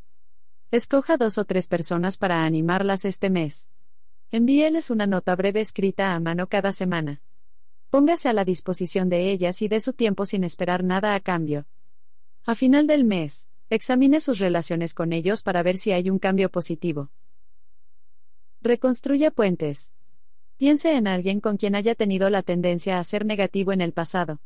Escoja 0.72 1.18
dos 1.18 1.38
o 1.38 1.44
tres 1.44 1.68
personas 1.68 2.16
para 2.16 2.46
animarlas 2.46 3.04
este 3.04 3.30
mes. 3.30 3.68
Envíeles 4.34 4.90
una 4.90 5.08
nota 5.08 5.36
breve 5.36 5.60
escrita 5.60 6.16
a 6.16 6.20
mano 6.22 6.48
cada 6.48 6.72
semana. 6.72 7.22
Póngase 7.90 8.30
a 8.30 8.34
la 8.34 8.46
disposición 8.46 9.10
de 9.10 9.30
ellas 9.30 9.62
y 9.62 9.68
dé 9.68 9.82
su 9.82 9.92
tiempo 9.92 10.26
sin 10.26 10.46
esperar 10.46 10.86
nada 10.86 11.16
a 11.16 11.20
cambio. 11.20 11.66
A 12.46 12.56
final 12.56 12.88
del 12.88 13.04
mes, 13.04 13.50
examine 13.70 14.22
sus 14.22 14.40
relaciones 14.40 14.94
con 14.94 15.12
ellos 15.12 15.44
para 15.44 15.64
ver 15.64 15.76
si 15.76 15.92
hay 15.92 16.10
un 16.10 16.18
cambio 16.18 16.50
positivo. 16.50 17.10
Reconstruya 18.62 19.32
puentes. 19.32 19.92
Piense 20.56 20.96
en 20.96 21.08
alguien 21.08 21.42
con 21.42 21.58
quien 21.58 21.76
haya 21.76 21.94
tenido 21.94 22.30
la 22.30 22.42
tendencia 22.42 23.00
a 23.00 23.04
ser 23.04 23.26
negativo 23.26 23.74
en 23.74 23.82
el 23.82 23.92
pasado. 23.92 24.40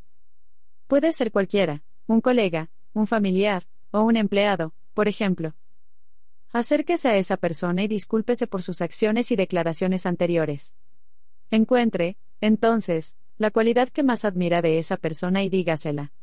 Puede 0.88 1.14
ser 1.14 1.32
cualquiera, 1.32 1.84
un 2.08 2.22
colega, 2.22 2.72
un 2.94 3.06
familiar, 3.06 3.68
o 3.92 4.02
un 4.02 4.18
empleado, 4.18 4.74
por 4.96 5.08
ejemplo. 5.08 5.54
Acérquese 6.56 7.10
a 7.10 7.18
esa 7.18 7.36
persona 7.36 7.84
y 7.84 7.90
discúlpese 7.90 8.48
por 8.48 8.64
sus 8.64 8.80
acciones 8.80 9.30
y 9.30 9.36
declaraciones 9.36 10.06
anteriores. 10.06 10.74
Encuentre, 11.52 12.16
entonces, 12.40 13.18
la 13.38 13.52
cualidad 13.52 13.90
que 13.90 14.04
más 14.04 14.24
admira 14.24 14.62
de 14.62 14.80
esa 14.80 14.96
persona 14.96 15.44
y 15.44 15.50
dígasela. 15.50 16.14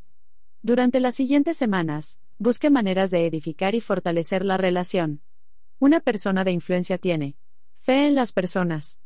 Durante 0.62 1.00
las 1.00 1.16
siguientes 1.16 1.58
semanas, 1.58 2.18
busque 2.38 2.70
maneras 2.70 3.10
de 3.10 3.26
edificar 3.26 3.74
y 3.74 3.82
fortalecer 3.82 4.42
la 4.42 4.56
relación. 4.56 5.20
Una 5.78 6.00
persona 6.00 6.44
de 6.44 6.52
influencia 6.52 6.96
tiene, 6.96 7.36
Fe 7.82 8.06
en 8.06 8.14
las 8.14 8.32
personas. 8.32 9.00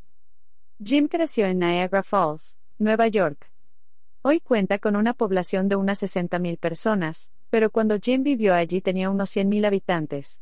Jim 0.80 1.08
creció 1.08 1.46
en 1.46 1.58
Niagara 1.58 2.04
Falls, 2.04 2.56
Nueva 2.78 3.08
York. 3.08 3.50
Hoy 4.22 4.38
cuenta 4.38 4.78
con 4.78 4.94
una 4.94 5.12
población 5.12 5.68
de 5.68 5.74
unas 5.74 6.00
60.000 6.04 6.56
personas, 6.56 7.32
pero 7.50 7.70
cuando 7.70 7.98
Jim 7.98 8.22
vivió 8.22 8.54
allí 8.54 8.80
tenía 8.80 9.10
unos 9.10 9.34
100.000 9.34 9.66
habitantes. 9.66 10.40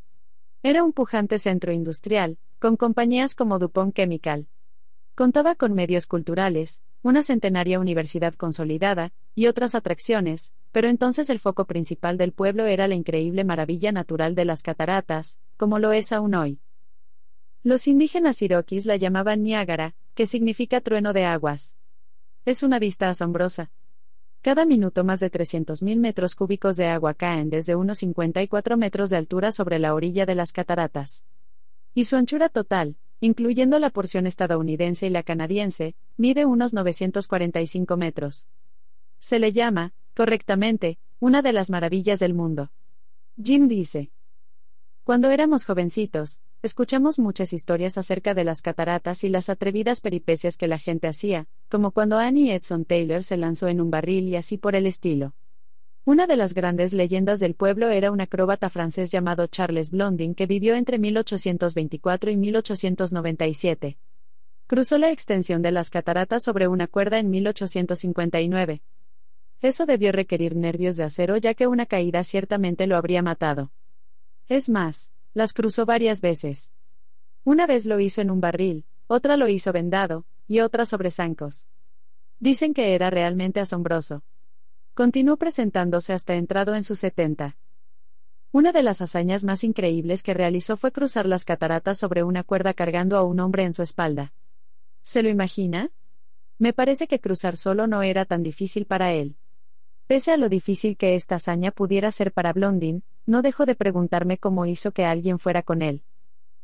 Era 0.67 0.83
un 0.83 0.95
pujante 0.95 1.39
centro 1.39 1.75
industrial, 1.75 2.39
con 2.59 2.79
compañías 2.79 3.35
como 3.35 3.59
DuPont 3.59 3.95
Chemical. 3.95 4.49
Contaba 5.15 5.57
con 5.57 5.75
medios 5.75 6.07
culturales, 6.07 6.81
una 7.03 7.23
centenaria 7.23 7.79
universidad 7.79 8.33
consolidada, 8.33 9.13
y 9.35 9.47
otras 9.49 9.75
atracciones, 9.75 10.55
pero 10.73 10.89
entonces 10.89 11.29
el 11.29 11.39
foco 11.39 11.67
principal 11.67 12.17
del 12.17 12.33
pueblo 12.33 12.65
era 12.65 12.89
la 12.89 12.95
increíble 12.95 13.45
maravilla 13.45 13.93
natural 13.93 14.35
de 14.35 14.47
las 14.47 14.63
cataratas, 14.63 15.39
como 15.59 15.79
lo 15.79 15.93
es 15.93 16.13
aún 16.13 16.35
hoy. 16.35 16.61
Los 17.63 17.87
indígenas 17.87 18.41
iroquis 18.41 18.87
la 18.87 18.97
llamaban 18.97 19.43
Niágara, 19.43 19.95
que 20.15 20.27
significa 20.27 20.81
trueno 20.81 21.13
de 21.13 21.27
aguas. 21.27 21.77
Es 22.47 22.63
una 22.63 22.79
vista 22.79 23.11
asombrosa. 23.11 23.71
Cada 24.45 24.67
minuto 24.67 25.05
más 25.05 25.21
de 25.21 25.33
300.000 25.33 25.97
metros 25.97 26.35
cúbicos 26.35 26.77
de 26.77 26.87
agua 26.89 27.15
caen 27.15 27.49
desde 27.49 27.77
unos 27.77 27.97
54 28.01 28.77
metros 28.77 29.09
de 29.09 29.17
altura 29.17 29.53
sobre 29.53 29.79
la 29.79 29.95
orilla 29.95 30.27
de 30.27 30.35
las 30.35 30.53
cataratas. 30.53 31.25
Y 31.95 32.05
su 32.05 32.17
anchura 32.17 32.51
total, 32.51 32.99
incluyendo 33.21 33.79
la 33.79 33.89
porción 33.89 34.27
estadounidense 34.27 35.07
y 35.07 35.09
la 35.09 35.23
canadiense, 35.23 35.95
mide 36.19 36.45
unos 36.45 36.75
945 36.75 37.97
metros. 37.97 38.47
Se 39.19 39.39
le 39.39 39.53
llama, 39.53 39.95
correctamente, 40.15 40.99
una 41.21 41.41
de 41.41 41.55
las 41.55 41.71
maravillas 41.71 42.21
del 42.21 42.35
mundo. 42.35 42.71
Jim 43.43 43.67
dice. 43.67 44.11
Cuando 45.05 45.31
éramos 45.31 45.65
jovencitos, 45.65 46.43
escuchamos 46.65 47.19
muchas 47.19 47.53
historias 47.53 47.99
acerca 47.99 48.33
de 48.33 48.43
las 48.43 48.63
cataratas 48.63 49.23
y 49.23 49.29
las 49.29 49.51
atrevidas 49.51 50.01
peripecias 50.01 50.57
que 50.57 50.67
la 50.67 50.79
gente 50.79 51.07
hacía, 51.07 51.47
como 51.69 51.91
cuando 51.91 52.17
Annie 52.17 52.55
Edson 52.55 52.87
Taylor 52.87 53.23
se 53.23 53.37
lanzó 53.37 53.69
en 53.69 53.83
un 53.83 53.91
barril 53.91 54.29
y 54.29 54.37
así 54.37 54.57
por 54.57 54.75
el 54.75 54.87
estilo. 54.87 55.35
Una 56.07 56.27
de 56.27 56.37
las 56.37 56.55
grandes 56.55 56.95
leyendas 56.95 57.39
del 57.39 57.55
pueblo 57.55 57.91
era 57.91 58.11
un 58.11 58.23
acróbata 58.23 58.71
francés 58.71 59.11
llamado 59.11 59.47
Charles 59.47 59.91
Blondin 59.91 60.35
que 60.35 60.47
vivió 60.47 60.75
entre 60.75 60.99
1824 60.99 62.31
y 62.31 62.37
1897. 62.39 63.99
Cruzó 64.67 64.97
la 64.97 65.11
extensión 65.11 65.61
de 65.61 65.71
las 65.71 65.91
cataratas 65.91 66.43
sobre 66.43 66.67
una 66.67 66.87
cuerda 66.87 67.19
en 67.19 67.29
1859. 67.29 68.81
Eso 69.61 69.85
debió 69.85 70.13
requerir 70.13 70.57
nervios 70.57 70.97
de 70.97 71.05
acero 71.05 71.37
ya 71.37 71.53
que 71.53 71.67
una 71.67 71.85
caída 71.85 72.25
ciertamente 72.25 72.87
lo 72.87 72.97
habría 72.97 73.21
matado. 73.21 73.71
Es 74.49 74.71
más, 74.71 75.11
las 75.35 75.53
cruzó 75.53 75.85
varias 75.85 76.21
veces. 76.21 76.73
Una 77.45 77.67
vez 77.67 77.85
lo 77.85 78.01
hizo 78.01 78.23
en 78.23 78.31
un 78.31 78.41
barril, 78.41 78.87
otra 79.07 79.37
lo 79.37 79.49
hizo 79.49 79.73
vendado, 79.73 80.25
y 80.47 80.61
otra 80.61 80.87
sobre 80.87 81.11
zancos. 81.11 81.69
Dicen 82.39 82.73
que 82.73 82.95
era 82.95 83.11
realmente 83.11 83.61
asombroso. 83.61 84.23
Continuó 84.95 85.37
presentándose 85.37 86.13
hasta 86.13 86.35
entrado 86.35 86.75
en 86.75 86.85
sus 86.85 87.01
setenta. 87.01 87.57
Una 88.53 88.71
de 88.71 88.85
las 88.85 89.03
hazañas 89.03 89.43
más 89.43 89.65
increíbles 89.65 90.23
que 90.23 90.33
realizó 90.33 90.77
fue 90.77 90.93
cruzar 90.93 91.27
las 91.27 91.45
cataratas 91.45 91.99
sobre 91.99 92.23
una 92.23 92.45
cuerda 92.45 92.73
cargando 92.73 93.17
a 93.17 93.25
un 93.25 93.41
hombre 93.41 93.65
en 93.65 93.73
su 93.73 93.83
espalda. 93.83 94.33
¿Se 95.03 95.23
lo 95.23 95.29
imagina? 95.29 95.91
Me 96.59 96.73
parece 96.73 97.09
que 97.09 97.21
cruzar 97.21 97.57
solo 97.57 97.89
no 97.89 98.03
era 98.03 98.25
tan 98.25 98.45
difícil 98.45 98.87
para 98.87 99.13
él. 99.13 99.37
Pese 100.07 100.31
a 100.31 100.37
lo 100.37 100.49
difícil 100.49 100.97
que 100.97 101.17
esta 101.17 101.35
hazaña 101.35 101.73
pudiera 101.73 102.13
ser 102.13 102.31
para 102.31 102.53
Blondin, 102.53 103.03
no 103.27 103.43
dejo 103.43 103.67
de 103.67 103.75
preguntarme 103.75 104.39
cómo 104.39 104.67
hizo 104.67 104.93
que 104.93 105.05
alguien 105.05 105.39
fuera 105.39 105.63
con 105.63 105.83
él. 105.83 106.03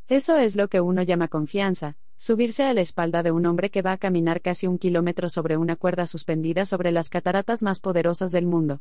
Eso 0.08 0.36
es 0.36 0.56
lo 0.56 0.68
que 0.68 0.80
uno 0.80 1.02
llama 1.02 1.28
confianza, 1.28 1.96
subirse 2.16 2.64
a 2.64 2.74
la 2.74 2.80
espalda 2.80 3.22
de 3.22 3.30
un 3.30 3.46
hombre 3.46 3.70
que 3.70 3.80
va 3.80 3.92
a 3.92 3.98
caminar 3.98 4.42
casi 4.42 4.66
un 4.66 4.76
kilómetro 4.76 5.30
sobre 5.30 5.56
una 5.56 5.76
cuerda 5.76 6.06
suspendida 6.06 6.66
sobre 6.66 6.92
las 6.92 7.08
cataratas 7.08 7.62
más 7.62 7.80
poderosas 7.80 8.32
del 8.32 8.46
mundo. 8.46 8.80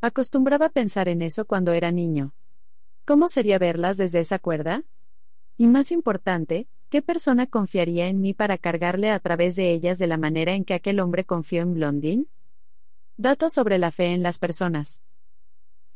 Acostumbraba 0.00 0.68
pensar 0.68 1.08
en 1.08 1.22
eso 1.22 1.44
cuando 1.44 1.72
era 1.72 1.90
niño. 1.90 2.32
¿Cómo 3.04 3.28
sería 3.28 3.58
verlas 3.58 3.96
desde 3.96 4.20
esa 4.20 4.38
cuerda? 4.38 4.84
Y 5.56 5.66
más 5.66 5.90
importante, 5.90 6.68
¿qué 6.88 7.02
persona 7.02 7.46
confiaría 7.46 8.06
en 8.06 8.20
mí 8.20 8.32
para 8.32 8.58
cargarle 8.58 9.10
a 9.10 9.18
través 9.18 9.56
de 9.56 9.72
ellas 9.72 9.98
de 9.98 10.06
la 10.06 10.16
manera 10.16 10.54
en 10.54 10.64
que 10.64 10.74
aquel 10.74 11.00
hombre 11.00 11.24
confió 11.24 11.62
en 11.62 11.74
Blondin? 11.74 12.28
Datos 13.16 13.52
sobre 13.52 13.78
la 13.78 13.90
fe 13.90 14.12
en 14.12 14.22
las 14.22 14.38
personas. 14.38 15.02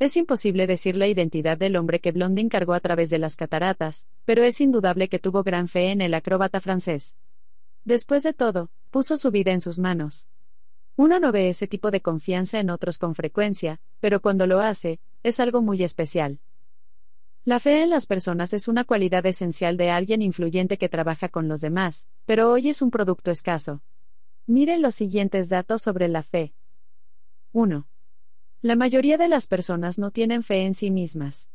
Es 0.02 0.16
imposible 0.16 0.66
decir 0.66 0.96
la 0.96 1.06
identidad 1.06 1.56
del 1.56 1.76
hombre 1.76 2.00
que 2.00 2.10
Blondin 2.10 2.48
cargó 2.48 2.74
a 2.74 2.80
través 2.80 3.08
de 3.08 3.18
las 3.18 3.36
cataratas, 3.36 4.08
pero 4.24 4.42
es 4.42 4.60
indudable 4.60 5.08
que 5.08 5.20
tuvo 5.20 5.44
gran 5.44 5.68
fe 5.68 5.92
en 5.92 6.00
el 6.00 6.12
acróbata 6.14 6.60
francés. 6.60 7.16
Después 7.84 8.24
de 8.24 8.32
todo, 8.32 8.72
puso 8.90 9.16
su 9.16 9.30
vida 9.30 9.52
en 9.52 9.60
sus 9.60 9.78
manos. 9.78 10.26
Uno 10.96 11.20
no 11.20 11.30
ve 11.30 11.50
ese 11.50 11.68
tipo 11.68 11.92
de 11.92 12.00
confianza 12.00 12.58
en 12.58 12.70
otros 12.70 12.98
con 12.98 13.14
frecuencia, 13.14 13.80
pero 14.00 14.20
cuando 14.20 14.48
lo 14.48 14.58
hace, 14.58 14.98
es 15.22 15.38
algo 15.38 15.62
muy 15.62 15.84
especial. 15.84 16.40
La 17.44 17.60
fe 17.60 17.84
en 17.84 17.90
las 17.90 18.06
personas 18.06 18.54
es 18.54 18.66
una 18.66 18.82
cualidad 18.82 19.24
esencial 19.24 19.76
de 19.76 19.92
alguien 19.92 20.20
influyente 20.20 20.78
que 20.78 20.88
trabaja 20.88 21.28
con 21.28 21.46
los 21.46 21.60
demás, 21.60 22.08
pero 22.26 22.50
hoy 22.50 22.70
es 22.70 22.82
un 22.82 22.90
producto 22.90 23.30
escaso. 23.30 23.82
Miren 24.48 24.82
los 24.82 24.96
siguientes 24.96 25.48
datos 25.48 25.80
sobre 25.80 26.08
la 26.08 26.24
fe. 26.24 26.54
1. 27.52 27.86
La 28.62 28.76
mayoría 28.76 29.18
de 29.18 29.26
las 29.26 29.48
personas 29.48 29.98
no 29.98 30.12
tienen 30.12 30.44
fe 30.44 30.64
en 30.64 30.74
sí 30.74 30.92
mismas. 30.92 31.50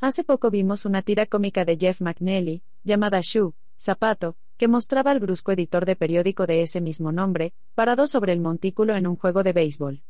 Hace 0.00 0.24
poco 0.24 0.50
vimos 0.50 0.84
una 0.84 1.02
tira 1.02 1.26
cómica 1.26 1.64
de 1.64 1.76
Jeff 1.76 2.00
McNally, 2.00 2.64
llamada 2.82 3.20
Shoe, 3.22 3.52
Zapato, 3.78 4.36
que 4.56 4.66
mostraba 4.66 5.12
al 5.12 5.20
brusco 5.20 5.52
editor 5.52 5.86
de 5.86 5.94
periódico 5.94 6.48
de 6.48 6.62
ese 6.62 6.80
mismo 6.80 7.12
nombre, 7.12 7.54
parado 7.76 8.08
sobre 8.08 8.32
el 8.32 8.40
montículo 8.40 8.96
en 8.96 9.06
un 9.06 9.14
juego 9.14 9.44
de 9.44 9.52
béisbol. 9.52 10.02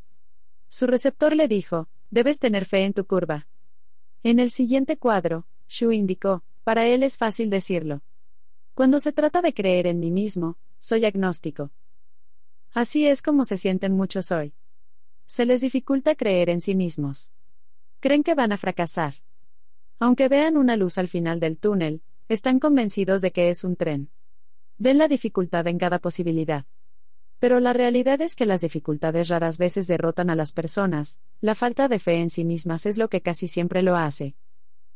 Su 0.71 0.87
receptor 0.87 1.37
le 1.37 1.47
dijo, 1.47 1.91
debes 2.11 2.39
tener 2.39 2.65
fe 2.65 2.85
en 2.85 2.95
tu 2.95 3.05
curva. 3.05 3.47
En 4.23 4.41
el 4.41 4.51
siguiente 4.51 4.97
cuadro, 4.97 5.47
Shu 5.69 5.93
indicó, 5.93 6.43
para 6.65 6.87
él 6.87 7.03
es 7.03 7.19
fácil 7.19 7.51
decirlo. 7.51 8.01
Cuando 8.73 8.99
se 8.99 9.13
trata 9.13 9.43
de 9.43 9.53
creer 9.53 9.87
en 9.87 10.01
mí 10.01 10.11
mismo, 10.11 10.57
soy 10.79 11.05
agnóstico. 11.05 11.71
Así 12.73 13.07
es 13.07 13.21
como 13.21 13.45
se 13.45 13.59
sienten 13.59 13.93
muchos 13.93 14.33
hoy. 14.33 14.55
Se 15.29 15.45
les 15.45 15.61
dificulta 15.61 16.15
creer 16.15 16.49
en 16.49 16.59
sí 16.59 16.75
mismos. 16.75 17.33
Creen 18.01 18.23
que 18.23 18.35
van 18.35 18.51
a 18.51 18.57
fracasar. 18.57 19.17
Aunque 19.99 20.27
vean 20.27 20.57
una 20.57 20.75
luz 20.75 20.97
al 20.97 21.07
final 21.07 21.39
del 21.39 21.59
túnel, 21.59 22.01
están 22.31 22.59
convencidos 22.59 23.21
de 23.21 23.31
que 23.31 23.51
es 23.51 23.63
un 23.63 23.77
tren. 23.77 24.09
Ven 24.79 24.97
la 24.97 25.07
dificultad 25.07 25.67
en 25.67 25.77
cada 25.77 25.99
posibilidad. 25.99 26.65
Pero 27.41 27.61
la 27.61 27.75
realidad 27.75 28.23
es 28.23 28.37
que 28.37 28.47
las 28.47 28.63
dificultades 28.63 29.29
raras 29.29 29.59
veces 29.59 29.87
derrotan 29.87 30.31
a 30.31 30.35
las 30.35 30.53
personas, 30.53 31.21
la 31.43 31.55
falta 31.55 31.89
de 31.89 31.99
fe 31.99 32.15
en 32.15 32.31
sí 32.31 32.43
mismas 32.43 32.87
es 32.87 32.97
lo 32.97 33.11
que 33.11 33.21
casi 33.21 33.49
siempre 33.49 33.83
lo 33.83 33.97
hace. 33.97 34.35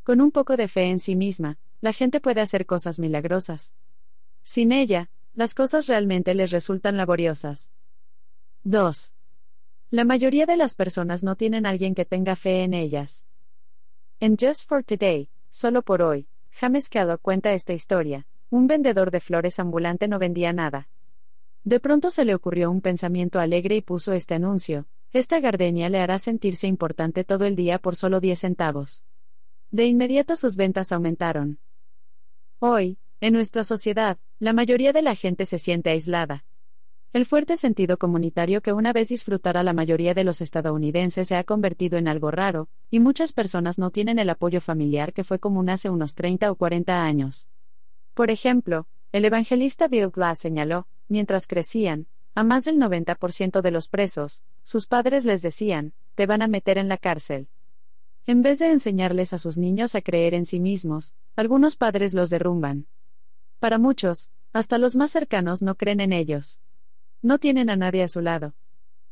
Con 0.03 0.23
un 0.23 0.31
poco 0.31 0.57
de 0.57 0.67
fe 0.67 0.85
en 0.85 0.99
sí 0.99 1.15
misma, 1.15 1.59
la 1.83 1.93
gente 1.93 2.21
puede 2.23 2.41
hacer 2.41 2.65
cosas 2.65 2.99
milagrosas. 2.99 3.75
Sin 4.43 4.73
ella, 4.73 5.11
las 5.35 5.55
cosas 5.55 5.89
realmente 5.89 6.35
les 6.35 6.51
resultan 6.53 6.97
laboriosas. 6.97 7.71
2. 8.65 9.13
La 9.93 10.07
mayoría 10.07 10.47
de 10.47 10.57
las 10.57 10.75
personas 10.75 11.23
no 11.23 11.37
tienen 11.37 11.67
alguien 11.67 11.95
que 11.95 12.07
tenga 12.07 12.35
fe 12.35 12.63
en 12.63 12.73
ellas. 12.73 13.27
En 14.21 14.39
Just 14.39 14.67
for 14.67 14.83
Today, 14.83 15.29
solo 15.51 15.83
por 15.83 16.01
hoy, 16.01 16.29
James 16.51 16.89
Kellogg 16.89 17.21
cuenta 17.21 17.53
esta 17.53 17.75
historia. 17.75 18.27
Un 18.49 18.67
vendedor 18.67 19.11
de 19.11 19.21
flores 19.21 19.59
ambulante 19.59 20.09
no 20.09 20.19
vendía 20.19 20.55
nada. 20.55 20.89
De 21.63 21.79
pronto 21.79 22.11
se 22.11 22.25
le 22.25 22.35
ocurrió 22.35 22.71
un 22.71 22.81
pensamiento 22.81 23.39
alegre 23.39 23.77
y 23.77 23.83
puso 23.83 24.15
este 24.15 24.33
anuncio. 24.33 24.87
Esta 25.13 25.41
gardenia 25.41 25.91
le 25.91 26.01
hará 26.01 26.19
sentirse 26.19 26.67
importante 26.67 27.23
todo 27.23 27.45
el 27.45 27.55
día 27.55 27.79
por 27.79 27.95
solo 27.95 28.19
10 28.19 28.41
centavos. 28.41 29.05
De 29.71 29.85
inmediato 29.85 30.37
sus 30.37 30.57
ventas 30.57 30.91
aumentaron. 30.91 31.59
Hoy, 32.61 32.97
en 33.21 33.35
nuestra 33.35 33.63
sociedad, 33.63 34.17
la 34.39 34.55
mayoría 34.55 34.95
de 34.95 35.03
la 35.03 35.15
gente 35.17 35.45
se 35.45 35.59
siente 35.59 35.91
aislada. 35.91 36.47
El 37.13 37.27
fuerte 37.27 37.59
sentido 37.59 37.99
comunitario 37.99 38.63
que 38.63 38.73
una 38.73 38.95
vez 38.95 39.11
disfrutara 39.11 39.63
la 39.63 39.75
mayoría 39.75 40.15
de 40.15 40.25
los 40.25 40.41
estadounidenses 40.41 41.29
se 41.29 41.37
ha 41.37 41.45
convertido 41.45 41.99
en 41.99 42.09
algo 42.09 42.31
raro, 42.31 42.71
y 42.91 43.01
muchas 43.01 43.35
personas 43.35 43.77
no 43.77 43.91
tienen 43.91 44.19
el 44.19 44.31
apoyo 44.31 44.63
familiar 44.63 45.13
que 45.13 45.23
fue 45.23 45.39
común 45.39 45.69
hace 45.69 45.91
unos 45.91 46.15
30 46.15 46.51
o 46.51 46.55
40 46.55 47.05
años. 47.05 47.49
Por 48.15 48.31
ejemplo, 48.31 48.87
el 49.13 49.27
evangelista 49.27 49.89
Bill 49.89 50.09
Glass 50.09 50.39
señaló, 50.39 50.87
mientras 51.09 51.47
crecían, 51.47 52.07
a 52.35 52.45
más 52.45 52.65
del 52.65 52.79
90% 52.79 53.61
de 53.61 53.71
los 53.71 53.89
presos, 53.89 54.43
sus 54.63 54.87
padres 54.87 55.27
les 55.27 55.43
decían, 55.43 55.93
te 56.15 56.25
van 56.25 56.41
a 56.41 56.49
meter 56.49 56.79
en 56.79 56.89
la 56.89 56.97
cárcel. 56.97 57.49
En 58.27 58.41
vez 58.41 58.59
de 58.59 58.71
enseñarles 58.71 59.35
a 59.35 59.39
sus 59.39 59.59
niños 59.59 59.95
a 59.95 60.01
creer 60.01 60.33
en 60.33 60.47
sí 60.47 60.61
mismos, 60.61 61.15
algunos 61.37 61.77
padres 61.77 62.15
los 62.15 62.31
derrumban. 62.31 62.87
Para 63.59 63.77
muchos, 63.77 64.31
hasta 64.55 64.79
los 64.79 64.97
más 64.97 65.11
cercanos 65.11 65.61
no 65.61 65.75
creen 65.75 66.01
en 66.01 66.15
ellos. 66.15 66.63
No 67.23 67.39
tienen 67.39 67.71
a 67.71 67.77
nadie 67.77 68.03
a 68.03 68.09
su 68.09 68.21
lado. 68.21 68.55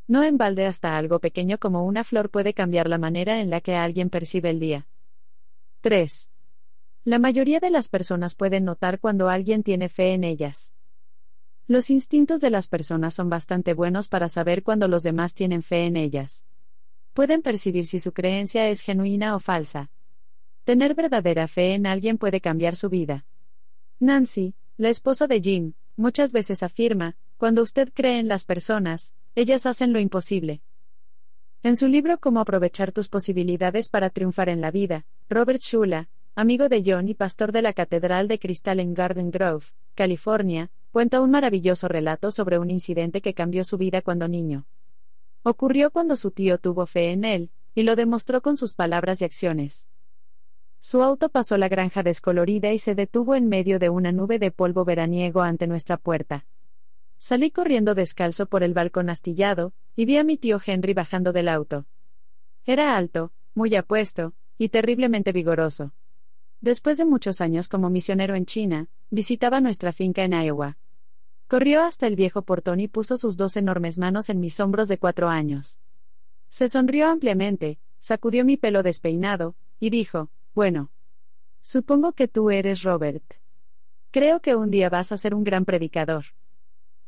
No 0.08 0.24
en 0.24 0.36
balde 0.36 0.66
hasta 0.66 0.96
algo 0.96 1.20
pequeño 1.20 1.58
como 1.58 1.86
una 1.86 2.02
flor 2.02 2.28
puede 2.30 2.52
cambiar 2.52 2.88
la 2.88 2.98
manera 2.98 3.40
en 3.40 3.48
la 3.48 3.60
que 3.60 3.76
alguien 3.76 4.10
percibe 4.10 4.50
el 4.50 4.58
día. 4.58 4.88
3. 5.82 6.28
La 7.04 7.20
mayoría 7.20 7.60
de 7.60 7.70
las 7.70 7.88
personas 7.88 8.34
pueden 8.34 8.64
notar 8.64 8.98
cuando 8.98 9.28
alguien 9.28 9.62
tiene 9.62 9.88
fe 9.88 10.12
en 10.12 10.24
ellas. 10.24 10.72
Los 11.68 11.88
instintos 11.88 12.40
de 12.40 12.50
las 12.50 12.66
personas 12.66 13.14
son 13.14 13.30
bastante 13.30 13.74
buenos 13.74 14.08
para 14.08 14.28
saber 14.28 14.64
cuando 14.64 14.88
los 14.88 15.04
demás 15.04 15.34
tienen 15.34 15.62
fe 15.62 15.86
en 15.86 15.96
ellas. 15.96 16.44
Pueden 17.14 17.42
percibir 17.42 17.86
si 17.86 18.00
su 18.00 18.12
creencia 18.12 18.68
es 18.68 18.80
genuina 18.80 19.36
o 19.36 19.38
falsa. 19.38 19.90
Tener 20.64 20.96
verdadera 20.96 21.46
fe 21.46 21.74
en 21.74 21.86
alguien 21.86 22.18
puede 22.18 22.40
cambiar 22.40 22.74
su 22.74 22.88
vida. 22.88 23.24
Nancy, 24.00 24.54
la 24.76 24.88
esposa 24.88 25.28
de 25.28 25.40
Jim, 25.40 25.72
muchas 25.96 26.32
veces 26.32 26.64
afirma, 26.64 27.16
cuando 27.40 27.62
usted 27.62 27.90
cree 27.94 28.18
en 28.18 28.28
las 28.28 28.44
personas, 28.44 29.14
ellas 29.34 29.64
hacen 29.64 29.94
lo 29.94 29.98
imposible. 29.98 30.60
En 31.62 31.74
su 31.74 31.88
libro 31.88 32.18
Cómo 32.18 32.38
aprovechar 32.38 32.92
tus 32.92 33.08
posibilidades 33.08 33.88
para 33.88 34.10
triunfar 34.10 34.50
en 34.50 34.60
la 34.60 34.70
vida, 34.70 35.06
Robert 35.30 35.62
Shula, 35.62 36.10
amigo 36.34 36.68
de 36.68 36.82
John 36.84 37.08
y 37.08 37.14
pastor 37.14 37.50
de 37.50 37.62
la 37.62 37.72
Catedral 37.72 38.28
de 38.28 38.38
Cristal 38.38 38.78
en 38.78 38.92
Garden 38.92 39.30
Grove, 39.30 39.64
California, 39.94 40.70
cuenta 40.92 41.22
un 41.22 41.30
maravilloso 41.30 41.88
relato 41.88 42.30
sobre 42.30 42.58
un 42.58 42.70
incidente 42.70 43.22
que 43.22 43.32
cambió 43.32 43.64
su 43.64 43.78
vida 43.78 44.02
cuando 44.02 44.28
niño. 44.28 44.66
Ocurrió 45.42 45.90
cuando 45.90 46.18
su 46.18 46.32
tío 46.32 46.58
tuvo 46.58 46.84
fe 46.84 47.10
en 47.10 47.24
él, 47.24 47.50
y 47.74 47.84
lo 47.84 47.96
demostró 47.96 48.42
con 48.42 48.58
sus 48.58 48.74
palabras 48.74 49.22
y 49.22 49.24
acciones. 49.24 49.88
Su 50.78 51.02
auto 51.02 51.30
pasó 51.30 51.56
la 51.56 51.70
granja 51.70 52.02
descolorida 52.02 52.70
y 52.74 52.78
se 52.78 52.94
detuvo 52.94 53.34
en 53.34 53.48
medio 53.48 53.78
de 53.78 53.88
una 53.88 54.12
nube 54.12 54.38
de 54.38 54.50
polvo 54.50 54.84
veraniego 54.84 55.40
ante 55.40 55.66
nuestra 55.66 55.96
puerta. 55.96 56.44
Salí 57.22 57.50
corriendo 57.50 57.94
descalzo 57.94 58.46
por 58.46 58.62
el 58.62 58.72
balcón 58.72 59.10
astillado, 59.10 59.74
y 59.94 60.06
vi 60.06 60.16
a 60.16 60.24
mi 60.24 60.38
tío 60.38 60.58
Henry 60.64 60.94
bajando 60.94 61.34
del 61.34 61.50
auto. 61.50 61.84
Era 62.64 62.96
alto, 62.96 63.30
muy 63.54 63.76
apuesto, 63.76 64.32
y 64.56 64.70
terriblemente 64.70 65.30
vigoroso. 65.30 65.92
Después 66.62 66.96
de 66.96 67.04
muchos 67.04 67.42
años 67.42 67.68
como 67.68 67.90
misionero 67.90 68.36
en 68.36 68.46
China, 68.46 68.88
visitaba 69.10 69.60
nuestra 69.60 69.92
finca 69.92 70.24
en 70.24 70.32
Iowa. 70.32 70.78
Corrió 71.46 71.82
hasta 71.82 72.06
el 72.06 72.16
viejo 72.16 72.40
portón 72.40 72.80
y 72.80 72.88
puso 72.88 73.18
sus 73.18 73.36
dos 73.36 73.58
enormes 73.58 73.98
manos 73.98 74.30
en 74.30 74.40
mis 74.40 74.58
hombros 74.58 74.88
de 74.88 74.96
cuatro 74.96 75.28
años. 75.28 75.78
Se 76.48 76.70
sonrió 76.70 77.06
ampliamente, 77.08 77.78
sacudió 77.98 78.46
mi 78.46 78.56
pelo 78.56 78.82
despeinado, 78.82 79.54
y 79.78 79.90
dijo, 79.90 80.30
bueno. 80.54 80.90
Supongo 81.60 82.12
que 82.12 82.28
tú 82.28 82.50
eres 82.50 82.82
Robert. 82.82 83.34
Creo 84.10 84.40
que 84.40 84.56
un 84.56 84.70
día 84.70 84.88
vas 84.88 85.12
a 85.12 85.18
ser 85.18 85.34
un 85.34 85.44
gran 85.44 85.66
predicador. 85.66 86.24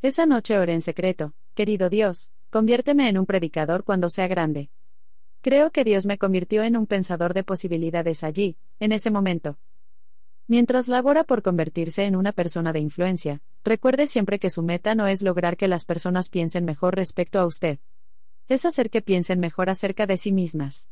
Esa 0.03 0.27
noche 0.27 0.59
oré 0.59 0.73
en 0.73 0.81
secreto, 0.81 1.33
querido 1.55 1.89
Dios, 1.89 2.33
conviérteme 2.51 3.09
en 3.09 3.19
un 3.19 3.25
predicador 3.25 3.85
cuando 3.85 4.11
sea 4.11 4.27
grande. 4.27 4.69
Creo 5.43 5.71
que 5.71 5.85
Dios 5.85 6.07
me 6.07 6.19
convirtió 6.19 6.65
en 6.65 6.77
un 6.77 6.89
pensador 6.89 7.35
de 7.35 7.45
posibilidades 7.45 8.25
allí, 8.25 8.57
en 8.81 8.91
ese 8.91 9.13
momento. 9.13 9.59
Mientras 10.49 10.89
labora 10.89 11.23
por 11.23 11.43
convertirse 11.43 12.05
en 12.05 12.17
una 12.17 12.33
persona 12.33 12.73
de 12.73 12.81
influencia, 12.81 13.43
recuerde 13.63 14.09
siempre 14.09 14.41
que 14.41 14.51
su 14.51 14.65
meta 14.65 14.97
no 14.97 15.07
es 15.07 15.23
lograr 15.23 15.57
que 15.57 15.69
las 15.69 15.85
personas 15.85 16.31
piensen 16.31 16.65
mejor 16.65 16.97
respecto 16.97 17.39
a 17.39 17.47
usted. 17.47 17.79
Es 18.49 18.65
hacer 18.65 18.91
que 18.91 19.03
piensen 19.03 19.39
mejor 19.39 19.71
acerca 19.71 20.07
de 20.07 20.17
sí 20.17 20.33
mismas. 20.33 20.89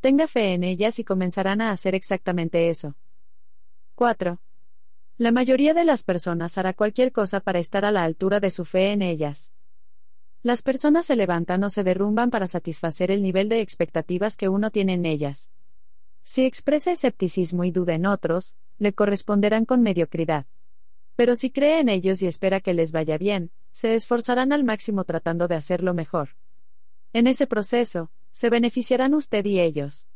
Tenga 0.00 0.26
fe 0.26 0.52
en 0.52 0.62
ellas 0.62 0.98
y 0.98 1.04
comenzarán 1.04 1.62
a 1.62 1.70
hacer 1.70 1.94
exactamente 1.94 2.68
eso. 2.68 2.96
4. 3.94 4.38
La 5.22 5.30
mayoría 5.30 5.72
de 5.72 5.84
las 5.84 6.02
personas 6.02 6.58
hará 6.58 6.72
cualquier 6.72 7.12
cosa 7.12 7.38
para 7.38 7.60
estar 7.60 7.84
a 7.84 7.92
la 7.92 8.02
altura 8.02 8.40
de 8.40 8.50
su 8.50 8.64
fe 8.64 8.90
en 8.90 9.02
ellas. 9.02 9.52
Las 10.42 10.62
personas 10.62 11.06
se 11.06 11.14
levantan 11.14 11.62
o 11.62 11.70
se 11.70 11.84
derrumban 11.84 12.28
para 12.28 12.48
satisfacer 12.48 13.12
el 13.12 13.22
nivel 13.22 13.48
de 13.48 13.60
expectativas 13.60 14.36
que 14.36 14.48
uno 14.48 14.72
tiene 14.72 14.94
en 14.94 15.06
ellas. 15.06 15.48
Si 16.24 16.44
expresa 16.44 16.90
escepticismo 16.90 17.62
y 17.62 17.70
duda 17.70 17.94
en 17.94 18.04
otros, 18.04 18.56
le 18.80 18.94
corresponderán 18.94 19.64
con 19.64 19.80
mediocridad. 19.80 20.46
Pero 21.14 21.36
si 21.36 21.52
cree 21.52 21.78
en 21.78 21.88
ellos 21.88 22.20
y 22.20 22.26
espera 22.26 22.58
que 22.58 22.74
les 22.74 22.90
vaya 22.90 23.16
bien, 23.16 23.52
se 23.70 23.94
esforzarán 23.94 24.52
al 24.52 24.64
máximo 24.64 25.04
tratando 25.04 25.46
de 25.46 25.54
hacerlo 25.54 25.94
mejor. 25.94 26.30
En 27.12 27.28
ese 27.28 27.46
proceso, 27.46 28.10
se 28.32 28.50
beneficiarán 28.50 29.14
usted 29.14 29.44
y 29.44 29.60
ellos. 29.60 30.08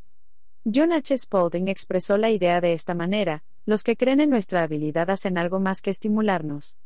John 0.64 0.92
H. 0.92 1.16
Spaulding 1.16 1.68
expresó 1.68 2.18
la 2.18 2.30
idea 2.30 2.60
de 2.60 2.72
esta 2.72 2.94
manera, 2.94 3.44
los 3.66 3.82
que 3.82 3.96
creen 3.96 4.20
en 4.20 4.30
nuestra 4.30 4.62
habilidad 4.62 5.10
hacen 5.10 5.36
algo 5.36 5.58
más 5.58 5.82
que 5.82 5.90
estimularnos. 5.90 6.76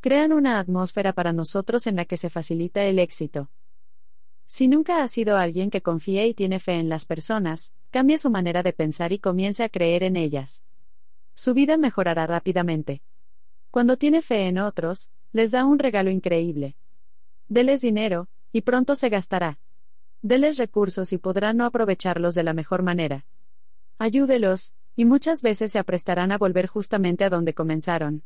Crean 0.00 0.32
una 0.32 0.58
atmósfera 0.58 1.12
para 1.12 1.32
nosotros 1.32 1.86
en 1.86 1.96
la 1.96 2.04
que 2.04 2.16
se 2.16 2.30
facilita 2.30 2.84
el 2.84 2.98
éxito. 2.98 3.50
Si 4.46 4.68
nunca 4.68 5.02
ha 5.02 5.08
sido 5.08 5.36
alguien 5.36 5.70
que 5.70 5.82
confíe 5.82 6.26
y 6.26 6.34
tiene 6.34 6.60
fe 6.60 6.74
en 6.74 6.88
las 6.88 7.04
personas, 7.04 7.72
cambie 7.90 8.18
su 8.18 8.30
manera 8.30 8.62
de 8.62 8.72
pensar 8.72 9.12
y 9.12 9.18
comience 9.18 9.64
a 9.64 9.68
creer 9.68 10.04
en 10.04 10.16
ellas. 10.16 10.62
Su 11.34 11.54
vida 11.54 11.76
mejorará 11.76 12.26
rápidamente. 12.26 13.02
Cuando 13.70 13.96
tiene 13.96 14.22
fe 14.22 14.46
en 14.46 14.58
otros, 14.58 15.10
les 15.32 15.50
da 15.50 15.64
un 15.64 15.78
regalo 15.78 16.10
increíble. 16.10 16.76
Deles 17.48 17.80
dinero, 17.80 18.28
y 18.52 18.60
pronto 18.60 18.94
se 18.94 19.08
gastará. 19.08 19.58
Deles 20.20 20.58
recursos 20.58 21.12
y 21.12 21.18
podrá 21.18 21.52
no 21.52 21.64
aprovecharlos 21.64 22.34
de 22.34 22.44
la 22.44 22.52
mejor 22.52 22.82
manera. 22.82 23.24
Ayúdelos, 23.98 24.74
y 24.96 25.04
muchas 25.04 25.42
veces 25.42 25.72
se 25.72 25.78
aprestarán 25.78 26.32
a 26.32 26.38
volver 26.38 26.66
justamente 26.66 27.24
a 27.24 27.30
donde 27.30 27.54
comenzaron. 27.54 28.22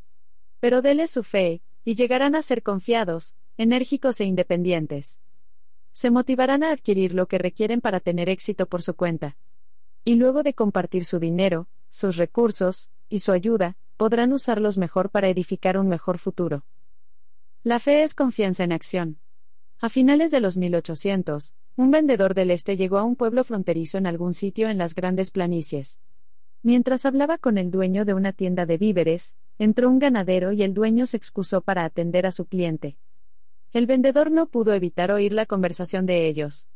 Pero 0.61 0.83
déles 0.83 1.11
su 1.11 1.23
fe, 1.23 1.63
y 1.85 1.95
llegarán 1.95 2.35
a 2.35 2.43
ser 2.43 2.63
confiados, 2.63 3.35
enérgicos 3.57 4.21
e 4.21 4.25
independientes. 4.25 5.21
Se 5.93 6.11
motivarán 6.11 6.63
a 6.63 6.73
adquirir 6.73 7.15
lo 7.15 7.27
que 7.27 7.39
requieren 7.39 7.81
para 7.81 8.01
tener 8.01 8.29
éxito 8.29 8.67
por 8.67 8.83
su 8.83 8.95
cuenta. 8.95 9.37
Y 10.05 10.17
luego 10.17 10.43
de 10.43 10.55
compartir 10.55 11.05
su 11.05 11.19
dinero, 11.19 11.69
sus 11.91 12.17
recursos, 12.17 12.91
y 13.09 13.21
su 13.21 13.33
ayuda, 13.33 13.77
podrán 13.97 14.33
usarlos 14.33 14.79
mejor 14.79 15.11
para 15.11 15.29
edificar 15.29 15.79
un 15.79 15.89
mejor 15.89 16.19
futuro. 16.19 16.65
La 17.63 17.81
fe 17.81 18.03
es 18.03 18.15
confianza 18.15 18.65
en 18.65 18.73
acción. 18.73 19.19
A 19.81 19.89
finales 19.89 20.31
de 20.31 20.41
los 20.41 20.57
1800, 20.57 21.55
un 21.77 21.91
vendedor 21.91 22.35
del 22.35 22.51
este 22.51 22.77
llegó 22.77 22.99
a 22.99 23.03
un 23.05 23.17
pueblo 23.17 23.45
fronterizo 23.45 23.99
en 23.99 24.07
algún 24.07 24.35
sitio 24.35 24.69
en 24.69 24.79
las 24.79 24.95
grandes 24.95 25.31
planicies. 25.31 25.99
Mientras 26.67 27.07
hablaba 27.07 27.39
con 27.39 27.59
el 27.59 27.71
dueño 27.71 28.05
de 28.05 28.13
una 28.13 28.33
tienda 28.33 28.67
de 28.67 28.77
víveres, 28.77 29.37
entró 29.57 29.89
un 29.89 30.01
ganadero 30.01 30.51
y 30.51 30.65
el 30.65 30.75
dueño 30.75 31.07
se 31.07 31.17
excusó 31.17 31.61
para 31.61 31.85
atender 31.85 32.27
a 32.27 32.33
su 32.33 32.47
cliente. 32.47 32.97
El 33.73 33.87
vendedor 33.87 34.33
no 34.33 34.47
pudo 34.49 34.75
evitar 34.75 35.13
oír 35.13 35.33
la 35.33 35.47
conversación 35.47 36.07
de 36.07 36.27
ellos. 36.27 36.67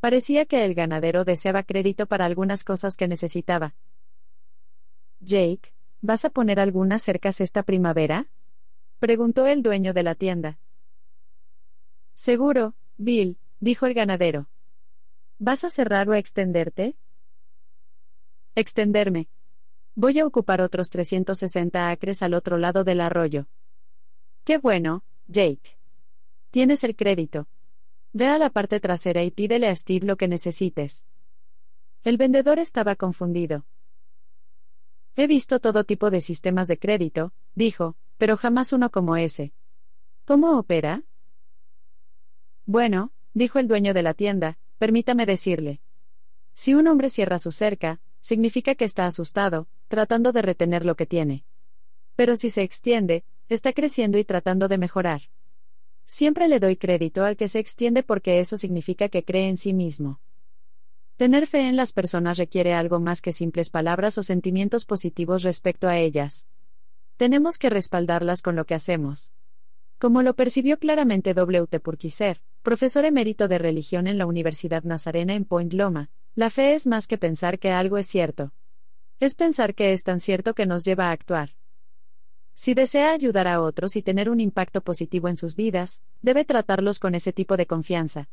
Parecía 0.00 0.46
que 0.46 0.64
el 0.64 0.72
ganadero 0.72 1.26
deseaba 1.26 1.62
crédito 1.62 2.06
para 2.06 2.24
algunas 2.24 2.64
cosas 2.64 2.96
que 2.96 3.06
necesitaba. 3.06 3.74
Jake, 5.20 5.74
¿vas 6.00 6.24
a 6.24 6.30
poner 6.30 6.58
algunas 6.58 7.02
cercas 7.02 7.42
esta 7.42 7.62
primavera? 7.62 8.28
preguntó 8.98 9.46
el 9.46 9.62
dueño 9.62 9.92
de 9.92 10.04
la 10.04 10.14
tienda. 10.14 10.58
Seguro, 12.14 12.76
Bill, 12.96 13.36
dijo 13.60 13.84
el 13.84 13.92
ganadero. 13.92 14.48
¿Vas 15.38 15.64
a 15.64 15.68
cerrar 15.68 16.08
o 16.08 16.12
a 16.12 16.18
extenderte? 16.18 16.96
Extenderme. 18.58 19.28
Voy 19.94 20.18
a 20.18 20.26
ocupar 20.26 20.60
otros 20.60 20.90
360 20.90 21.90
acres 21.90 22.24
al 22.24 22.34
otro 22.34 22.58
lado 22.58 22.82
del 22.82 23.00
arroyo. 23.00 23.46
Qué 24.42 24.58
bueno, 24.58 25.04
Jake. 25.28 25.78
Tienes 26.50 26.82
el 26.82 26.96
crédito. 26.96 27.46
Ve 28.12 28.26
a 28.26 28.36
la 28.36 28.50
parte 28.50 28.80
trasera 28.80 29.22
y 29.22 29.30
pídele 29.30 29.68
a 29.68 29.76
Steve 29.76 30.04
lo 30.04 30.16
que 30.16 30.26
necesites. 30.26 31.04
El 32.02 32.16
vendedor 32.16 32.58
estaba 32.58 32.96
confundido. 32.96 33.64
He 35.14 35.28
visto 35.28 35.60
todo 35.60 35.84
tipo 35.84 36.10
de 36.10 36.20
sistemas 36.20 36.66
de 36.66 36.80
crédito, 36.80 37.32
dijo, 37.54 37.94
pero 38.16 38.36
jamás 38.36 38.72
uno 38.72 38.90
como 38.90 39.16
ese. 39.16 39.52
¿Cómo 40.24 40.58
opera? 40.58 41.04
Bueno, 42.66 43.12
dijo 43.34 43.60
el 43.60 43.68
dueño 43.68 43.94
de 43.94 44.02
la 44.02 44.14
tienda, 44.14 44.58
permítame 44.78 45.26
decirle. 45.26 45.80
Si 46.54 46.74
un 46.74 46.88
hombre 46.88 47.08
cierra 47.08 47.38
su 47.38 47.52
cerca, 47.52 48.00
significa 48.28 48.74
que 48.74 48.84
está 48.84 49.06
asustado, 49.06 49.68
tratando 49.88 50.32
de 50.32 50.42
retener 50.42 50.84
lo 50.84 50.96
que 50.96 51.06
tiene. 51.06 51.44
Pero 52.14 52.36
si 52.36 52.50
se 52.50 52.60
extiende, 52.60 53.24
está 53.48 53.72
creciendo 53.72 54.18
y 54.18 54.24
tratando 54.24 54.68
de 54.68 54.76
mejorar. 54.76 55.22
Siempre 56.04 56.46
le 56.46 56.60
doy 56.60 56.76
crédito 56.76 57.24
al 57.24 57.38
que 57.38 57.48
se 57.48 57.58
extiende 57.58 58.02
porque 58.02 58.38
eso 58.38 58.58
significa 58.58 59.08
que 59.08 59.24
cree 59.24 59.48
en 59.48 59.56
sí 59.56 59.72
mismo. 59.72 60.20
Tener 61.16 61.46
fe 61.46 61.70
en 61.70 61.76
las 61.76 61.94
personas 61.94 62.36
requiere 62.36 62.74
algo 62.74 63.00
más 63.00 63.22
que 63.22 63.32
simples 63.32 63.70
palabras 63.70 64.18
o 64.18 64.22
sentimientos 64.22 64.84
positivos 64.84 65.42
respecto 65.42 65.88
a 65.88 65.96
ellas. 65.96 66.46
Tenemos 67.16 67.56
que 67.56 67.70
respaldarlas 67.70 68.42
con 68.42 68.56
lo 68.56 68.66
que 68.66 68.74
hacemos. 68.74 69.32
Como 69.98 70.22
lo 70.22 70.34
percibió 70.34 70.78
claramente 70.78 71.32
W. 71.32 71.66
T. 71.66 71.80
Purkiser, 71.80 72.42
profesor 72.60 73.06
emérito 73.06 73.48
de 73.48 73.56
religión 73.56 74.06
en 74.06 74.18
la 74.18 74.26
Universidad 74.26 74.84
Nazarena 74.84 75.32
en 75.32 75.46
Point 75.46 75.72
Loma, 75.72 76.10
la 76.38 76.50
fe 76.50 76.74
es 76.74 76.86
más 76.86 77.08
que 77.08 77.18
pensar 77.18 77.58
que 77.58 77.72
algo 77.72 77.98
es 77.98 78.06
cierto. 78.06 78.52
Es 79.18 79.34
pensar 79.34 79.74
que 79.74 79.92
es 79.92 80.04
tan 80.04 80.20
cierto 80.20 80.54
que 80.54 80.66
nos 80.66 80.84
lleva 80.84 81.08
a 81.08 81.10
actuar. 81.10 81.56
Si 82.54 82.74
desea 82.74 83.10
ayudar 83.10 83.48
a 83.48 83.60
otros 83.60 83.96
y 83.96 84.02
tener 84.02 84.30
un 84.30 84.38
impacto 84.38 84.80
positivo 84.80 85.26
en 85.26 85.34
sus 85.34 85.56
vidas, 85.56 86.00
debe 86.22 86.44
tratarlos 86.44 87.00
con 87.00 87.16
ese 87.16 87.32
tipo 87.32 87.56
de 87.56 87.66
confianza. 87.66 88.28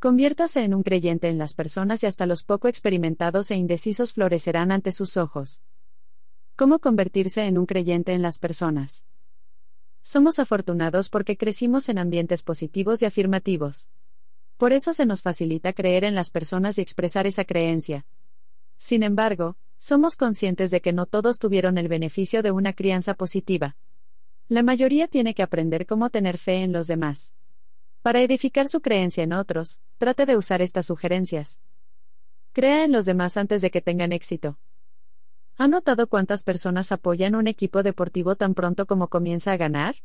Conviértase 0.00 0.64
en 0.64 0.74
un 0.74 0.82
creyente 0.82 1.30
en 1.30 1.38
las 1.38 1.54
personas 1.54 2.02
y 2.02 2.06
hasta 2.06 2.26
los 2.26 2.42
poco 2.42 2.68
experimentados 2.68 3.50
e 3.50 3.56
indecisos 3.56 4.12
florecerán 4.12 4.70
ante 4.70 4.92
sus 4.92 5.16
ojos. 5.16 5.62
¿Cómo 6.56 6.78
convertirse 6.78 7.46
en 7.46 7.56
un 7.56 7.64
creyente 7.64 8.12
en 8.12 8.20
las 8.20 8.38
personas? 8.38 9.06
Somos 10.02 10.38
afortunados 10.40 11.08
porque 11.08 11.38
crecimos 11.38 11.88
en 11.88 11.96
ambientes 11.96 12.42
positivos 12.42 13.00
y 13.00 13.06
afirmativos. 13.06 13.88
Por 14.60 14.74
eso 14.74 14.92
se 14.92 15.06
nos 15.06 15.22
facilita 15.22 15.72
creer 15.72 16.04
en 16.04 16.14
las 16.14 16.28
personas 16.28 16.76
y 16.76 16.82
expresar 16.82 17.26
esa 17.26 17.46
creencia. 17.46 18.04
Sin 18.76 19.02
embargo, 19.02 19.56
somos 19.78 20.16
conscientes 20.16 20.70
de 20.70 20.82
que 20.82 20.92
no 20.92 21.06
todos 21.06 21.38
tuvieron 21.38 21.78
el 21.78 21.88
beneficio 21.88 22.42
de 22.42 22.50
una 22.50 22.74
crianza 22.74 23.14
positiva. 23.14 23.78
La 24.48 24.62
mayoría 24.62 25.08
tiene 25.08 25.32
que 25.32 25.42
aprender 25.42 25.86
cómo 25.86 26.10
tener 26.10 26.36
fe 26.36 26.56
en 26.56 26.72
los 26.72 26.88
demás. 26.88 27.32
Para 28.02 28.20
edificar 28.20 28.68
su 28.68 28.82
creencia 28.82 29.24
en 29.24 29.32
otros, 29.32 29.80
trate 29.96 30.26
de 30.26 30.36
usar 30.36 30.60
estas 30.60 30.84
sugerencias. 30.84 31.62
Crea 32.52 32.84
en 32.84 32.92
los 32.92 33.06
demás 33.06 33.38
antes 33.38 33.62
de 33.62 33.70
que 33.70 33.80
tengan 33.80 34.12
éxito. 34.12 34.58
¿Ha 35.56 35.68
notado 35.68 36.06
cuántas 36.06 36.44
personas 36.44 36.92
apoyan 36.92 37.34
un 37.34 37.46
equipo 37.46 37.82
deportivo 37.82 38.36
tan 38.36 38.52
pronto 38.52 38.84
como 38.84 39.08
comienza 39.08 39.52
a 39.52 39.56
ganar? 39.56 39.96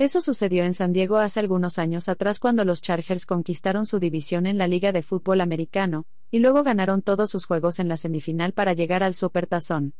Eso 0.00 0.22
sucedió 0.22 0.64
en 0.64 0.72
San 0.72 0.94
Diego 0.94 1.18
hace 1.18 1.40
algunos 1.40 1.78
años 1.78 2.08
atrás 2.08 2.40
cuando 2.40 2.64
los 2.64 2.80
Chargers 2.80 3.26
conquistaron 3.26 3.84
su 3.84 3.98
división 3.98 4.46
en 4.46 4.56
la 4.56 4.66
Liga 4.66 4.92
de 4.92 5.02
Fútbol 5.02 5.42
Americano, 5.42 6.06
y 6.30 6.38
luego 6.38 6.64
ganaron 6.64 7.02
todos 7.02 7.28
sus 7.28 7.44
juegos 7.44 7.78
en 7.80 7.88
la 7.88 7.98
semifinal 7.98 8.54
para 8.54 8.72
llegar 8.72 9.02
al 9.02 9.14
Supertazón. 9.14 9.92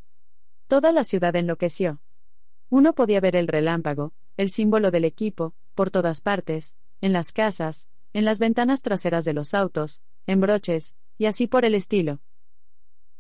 Toda 0.69 0.93
la 0.93 1.05
ciudad 1.05 1.37
enloqueció. 1.37 2.01
Uno 2.71 2.95
podía 2.95 3.21
ver 3.21 3.37
el 3.37 3.47
relámpago, 3.47 4.15
el 4.39 4.49
símbolo 4.49 4.91
del 4.91 5.05
equipo, 5.05 5.53
por 5.75 5.91
todas 5.91 6.23
partes, 6.23 6.77
en 7.03 7.13
las 7.13 7.33
casas, 7.33 7.91
en 8.15 8.25
las 8.25 8.39
ventanas 8.39 8.81
traseras 8.81 9.27
de 9.27 9.35
los 9.35 9.53
autos, 9.53 10.01
en 10.27 10.41
broches, 10.41 10.95
y 11.19 11.27
así 11.27 11.47
por 11.47 11.67
el 11.67 11.75
estilo. 11.75 12.21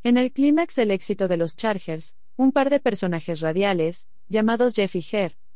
En 0.02 0.16
el 0.16 0.32
clímax 0.32 0.76
del 0.76 0.92
éxito 0.92 1.28
de 1.28 1.36
los 1.36 1.56
Chargers, 1.56 2.16
un 2.36 2.52
par 2.52 2.70
de 2.70 2.80
personajes 2.80 3.40
radiales, 3.40 4.08
llamados 4.30 4.76
Jeff 4.76 4.96
y 4.96 5.02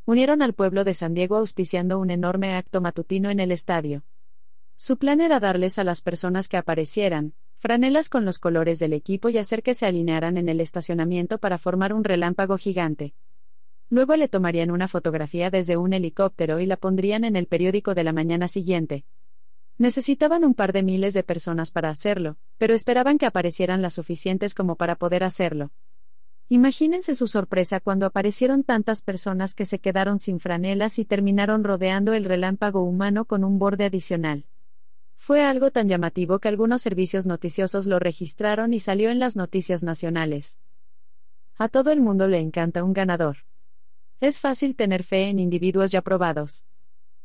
unieron 0.06 0.42
al 0.42 0.52
pueblo 0.52 0.84
de 0.84 0.94
San 0.94 1.14
Diego 1.14 1.36
auspiciando 1.36 1.98
un 1.98 2.10
enorme 2.10 2.54
acto 2.54 2.80
matutino 2.80 3.30
en 3.30 3.40
el 3.40 3.52
estadio. 3.52 4.02
Su 4.76 4.98
plan 4.98 5.20
era 5.20 5.40
darles 5.40 5.78
a 5.78 5.84
las 5.84 6.02
personas 6.02 6.48
que 6.48 6.56
aparecieran, 6.56 7.32
franelas 7.58 8.10
con 8.10 8.24
los 8.24 8.38
colores 8.38 8.78
del 8.78 8.92
equipo 8.92 9.28
y 9.30 9.38
hacer 9.38 9.62
que 9.62 9.74
se 9.74 9.86
alinearan 9.86 10.36
en 10.36 10.48
el 10.48 10.60
estacionamiento 10.60 11.38
para 11.38 11.56
formar 11.56 11.94
un 11.94 12.04
relámpago 12.04 12.58
gigante. 12.58 13.14
Luego 13.88 14.16
le 14.16 14.28
tomarían 14.28 14.70
una 14.70 14.88
fotografía 14.88 15.50
desde 15.50 15.76
un 15.76 15.92
helicóptero 15.92 16.60
y 16.60 16.66
la 16.66 16.76
pondrían 16.76 17.24
en 17.24 17.36
el 17.36 17.46
periódico 17.46 17.94
de 17.94 18.04
la 18.04 18.12
mañana 18.12 18.48
siguiente. 18.48 19.04
Necesitaban 19.78 20.44
un 20.44 20.54
par 20.54 20.72
de 20.72 20.82
miles 20.82 21.14
de 21.14 21.22
personas 21.22 21.70
para 21.70 21.88
hacerlo, 21.88 22.36
pero 22.58 22.74
esperaban 22.74 23.18
que 23.18 23.26
aparecieran 23.26 23.82
las 23.82 23.94
suficientes 23.94 24.54
como 24.54 24.76
para 24.76 24.96
poder 24.96 25.24
hacerlo. 25.24 25.70
Imagínense 26.48 27.14
su 27.14 27.26
sorpresa 27.26 27.80
cuando 27.80 28.04
aparecieron 28.04 28.64
tantas 28.64 29.00
personas 29.00 29.54
que 29.54 29.64
se 29.64 29.78
quedaron 29.78 30.18
sin 30.18 30.40
franelas 30.40 30.98
y 30.98 31.04
terminaron 31.04 31.64
rodeando 31.64 32.12
el 32.12 32.24
relámpago 32.24 32.82
humano 32.82 33.24
con 33.24 33.44
un 33.44 33.58
borde 33.58 33.86
adicional. 33.86 34.44
Fue 35.16 35.42
algo 35.42 35.70
tan 35.70 35.88
llamativo 35.88 36.38
que 36.38 36.48
algunos 36.48 36.82
servicios 36.82 37.24
noticiosos 37.24 37.86
lo 37.86 37.98
registraron 37.98 38.74
y 38.74 38.80
salió 38.80 39.10
en 39.10 39.18
las 39.18 39.36
noticias 39.36 39.82
nacionales. 39.82 40.58
A 41.56 41.68
todo 41.68 41.90
el 41.92 42.00
mundo 42.00 42.28
le 42.28 42.40
encanta 42.40 42.84
un 42.84 42.92
ganador. 42.92 43.38
Es 44.20 44.40
fácil 44.40 44.76
tener 44.76 45.02
fe 45.02 45.28
en 45.28 45.38
individuos 45.38 45.92
ya 45.92 46.02
probados. 46.02 46.66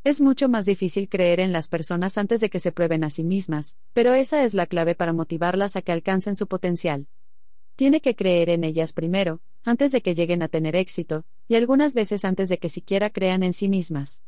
Es 0.06 0.22
mucho 0.22 0.48
más 0.48 0.66
difícil 0.66 1.10
creer 1.10 1.42
en 1.42 1.52
las 1.52 1.68
personas 1.68 2.18
antes 2.18 2.40
de 2.40 2.50
que 2.50 2.60
se 2.60 2.72
prueben 2.72 3.04
a 3.04 3.10
sí 3.10 3.26
mismas, 3.26 3.76
pero 3.92 4.14
esa 4.14 4.46
es 4.46 4.54
la 4.54 4.66
clave 4.66 4.96
para 4.96 5.12
motivarlas 5.12 5.76
a 5.76 5.82
que 5.82 5.92
alcancen 5.92 6.38
su 6.38 6.48
potencial. 6.48 7.08
Tiene 7.80 8.02
que 8.02 8.14
creer 8.14 8.50
en 8.50 8.66
ellas 8.66 8.92
primero, 8.92 9.40
antes 9.64 9.94
de 9.94 10.02
que 10.02 10.14
lleguen 10.14 10.44
a 10.44 10.50
tener 10.50 10.76
éxito, 10.76 11.24
y 11.48 11.56
algunas 11.56 11.94
veces 11.94 12.26
antes 12.26 12.50
de 12.50 12.58
que 12.58 12.68
siquiera 12.68 13.10
crean 13.10 13.42
en 13.42 13.54
sí 13.54 13.70
mismas. 13.70 14.22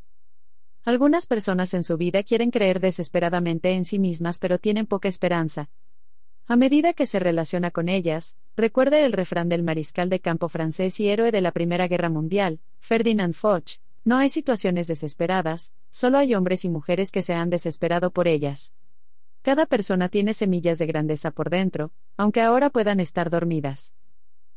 Algunas 0.86 1.28
personas 1.28 1.73
en 1.73 1.84
su 1.84 1.98
vida 1.98 2.23
quieren 2.23 2.49
creer 2.49 2.80
desesperadamente 2.80 3.72
en 3.72 3.84
sí 3.84 3.99
mismas 3.99 4.40
pero 4.40 4.57
tienen 4.57 4.86
poca 4.86 5.10
esperanza. 5.10 5.69
A 6.48 6.56
medida 6.56 6.94
que 6.94 7.06
se 7.06 7.19
relaciona 7.19 7.72
con 7.72 7.90
ellas, 7.90 8.38
recuerde 8.56 9.03
el 9.03 9.11
refrán 9.11 9.49
del 9.49 9.64
mariscal 9.64 10.10
de 10.10 10.22
campo 10.22 10.48
francés 10.48 10.98
y 11.02 11.10
héroe 11.10 11.34
de 11.34 11.41
la 11.41 11.52
Primera 11.52 11.90
Guerra 11.90 12.07
Mundial, 12.07 12.61
Ferdinand 12.80 13.34
Foch, 13.34 13.80
no 14.06 14.15
hay 14.15 14.30
situaciones 14.30 14.88
desesperadas, 14.88 15.73
solo 15.90 16.19
hay 16.19 16.36
hombres 16.36 16.64
y 16.64 16.69
mujeres 16.69 17.11
que 17.11 17.22
se 17.22 17.34
han 17.34 17.49
desesperado 17.49 18.11
por 18.11 18.30
ellas. 18.30 18.72
Cada 19.42 19.66
persona 19.66 20.10
tiene 20.10 20.34
semillas 20.34 20.78
de 20.78 20.86
grandeza 20.86 21.32
por 21.32 21.50
dentro, 21.50 21.92
aunque 22.18 22.42
ahora 22.42 22.70
puedan 22.70 23.00
estar 23.00 23.30
dormidas. 23.30 23.94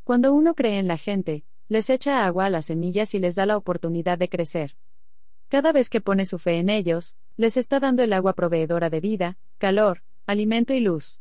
Cuando 0.05 0.33
uno 0.33 0.55
cree 0.55 0.79
en 0.79 0.89
la 0.89 0.99
gente, 0.99 1.45
les 1.69 1.89
echa 1.89 2.27
agua 2.27 2.47
a 2.47 2.51
las 2.51 2.67
semillas 2.67 3.15
y 3.15 3.19
les 3.19 3.35
da 3.35 3.47
la 3.47 3.57
oportunidad 3.57 4.19
de 4.19 4.29
crecer. 4.29 4.77
Cada 5.49 5.73
vez 5.73 5.89
que 5.89 6.01
pone 6.01 6.27
su 6.27 6.39
fe 6.39 6.59
en 6.59 6.69
ellos, 6.69 7.17
les 7.37 7.57
está 7.57 7.81
dando 7.81 8.03
el 8.03 8.13
agua 8.13 8.35
proveedora 8.35 8.91
de 8.91 9.01
vida, 9.01 9.39
calor, 9.59 10.03
alimento 10.27 10.75
y 10.75 10.81
luz. 10.81 11.21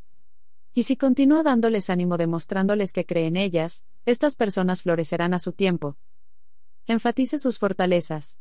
Y 0.74 0.84
si 0.84 0.98
continúa 0.98 1.44
dándoles 1.44 1.90
ánimo 1.90 2.18
demostrándoles 2.18 2.92
que 2.92 3.06
cree 3.06 3.28
en 3.28 3.38
ellas, 3.38 3.86
estas 4.06 4.36
personas 4.36 4.82
florecerán 4.82 5.34
a 5.34 5.40
su 5.40 5.54
tiempo, 5.54 5.96
Enfatice 6.86 7.40
sus 7.40 7.60
fortalezas. 7.60 8.38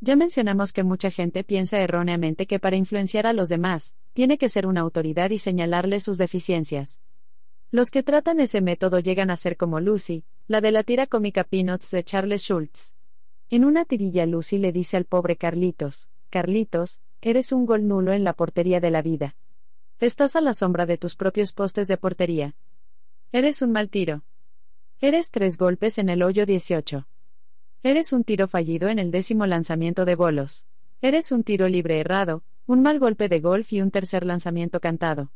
Ya 0.00 0.14
mencionamos 0.14 0.72
que 0.72 0.84
mucha 0.84 1.10
gente 1.10 1.42
piensa 1.42 1.78
erróneamente 1.80 2.46
que 2.46 2.60
para 2.60 2.76
influenciar 2.76 3.26
a 3.26 3.32
los 3.32 3.48
demás, 3.48 3.96
tiene 4.12 4.38
que 4.38 4.48
ser 4.48 4.66
una 4.66 4.80
autoridad 4.80 5.30
y 5.30 5.38
señalarles 5.38 6.04
sus 6.04 6.18
deficiencias. 6.18 7.00
Los 7.70 7.90
que 7.90 8.02
tratan 8.02 8.40
ese 8.40 8.60
método 8.60 9.00
llegan 9.00 9.30
a 9.30 9.36
ser 9.36 9.56
como 9.56 9.80
Lucy, 9.80 10.24
la 10.46 10.60
de 10.60 10.72
la 10.72 10.84
tira 10.84 11.06
cómica 11.06 11.44
Peanuts 11.44 11.90
de 11.90 12.04
Charles 12.04 12.42
Schultz. 12.42 12.94
En 13.50 13.64
una 13.64 13.84
tirilla 13.84 14.24
Lucy 14.24 14.58
le 14.58 14.72
dice 14.72 14.96
al 14.96 15.04
pobre 15.04 15.36
Carlitos, 15.36 16.08
Carlitos, 16.30 17.00
eres 17.20 17.50
un 17.50 17.66
gol 17.66 17.88
nulo 17.88 18.12
en 18.12 18.22
la 18.22 18.34
portería 18.34 18.80
de 18.80 18.90
la 18.90 19.02
vida. 19.02 19.34
Estás 19.98 20.36
a 20.36 20.40
la 20.40 20.54
sombra 20.54 20.86
de 20.86 20.96
tus 20.96 21.16
propios 21.16 21.52
postes 21.52 21.88
de 21.88 21.96
portería. 21.96 22.54
Eres 23.32 23.62
un 23.62 23.72
mal 23.72 23.90
tiro. 23.90 24.22
Eres 25.00 25.30
tres 25.30 25.58
golpes 25.58 25.98
en 25.98 26.08
el 26.08 26.22
hoyo 26.22 26.46
18. 26.46 27.06
Eres 27.84 28.12
un 28.12 28.24
tiro 28.24 28.48
fallido 28.48 28.88
en 28.88 28.98
el 28.98 29.12
décimo 29.12 29.46
lanzamiento 29.46 30.04
de 30.04 30.16
bolos. 30.16 30.66
Eres 31.00 31.30
un 31.30 31.44
tiro 31.44 31.68
libre 31.68 32.00
errado, 32.00 32.42
un 32.66 32.82
mal 32.82 32.98
golpe 32.98 33.28
de 33.28 33.38
golf 33.38 33.72
y 33.72 33.80
un 33.80 33.92
tercer 33.92 34.26
lanzamiento 34.26 34.80
cantado. 34.80 35.30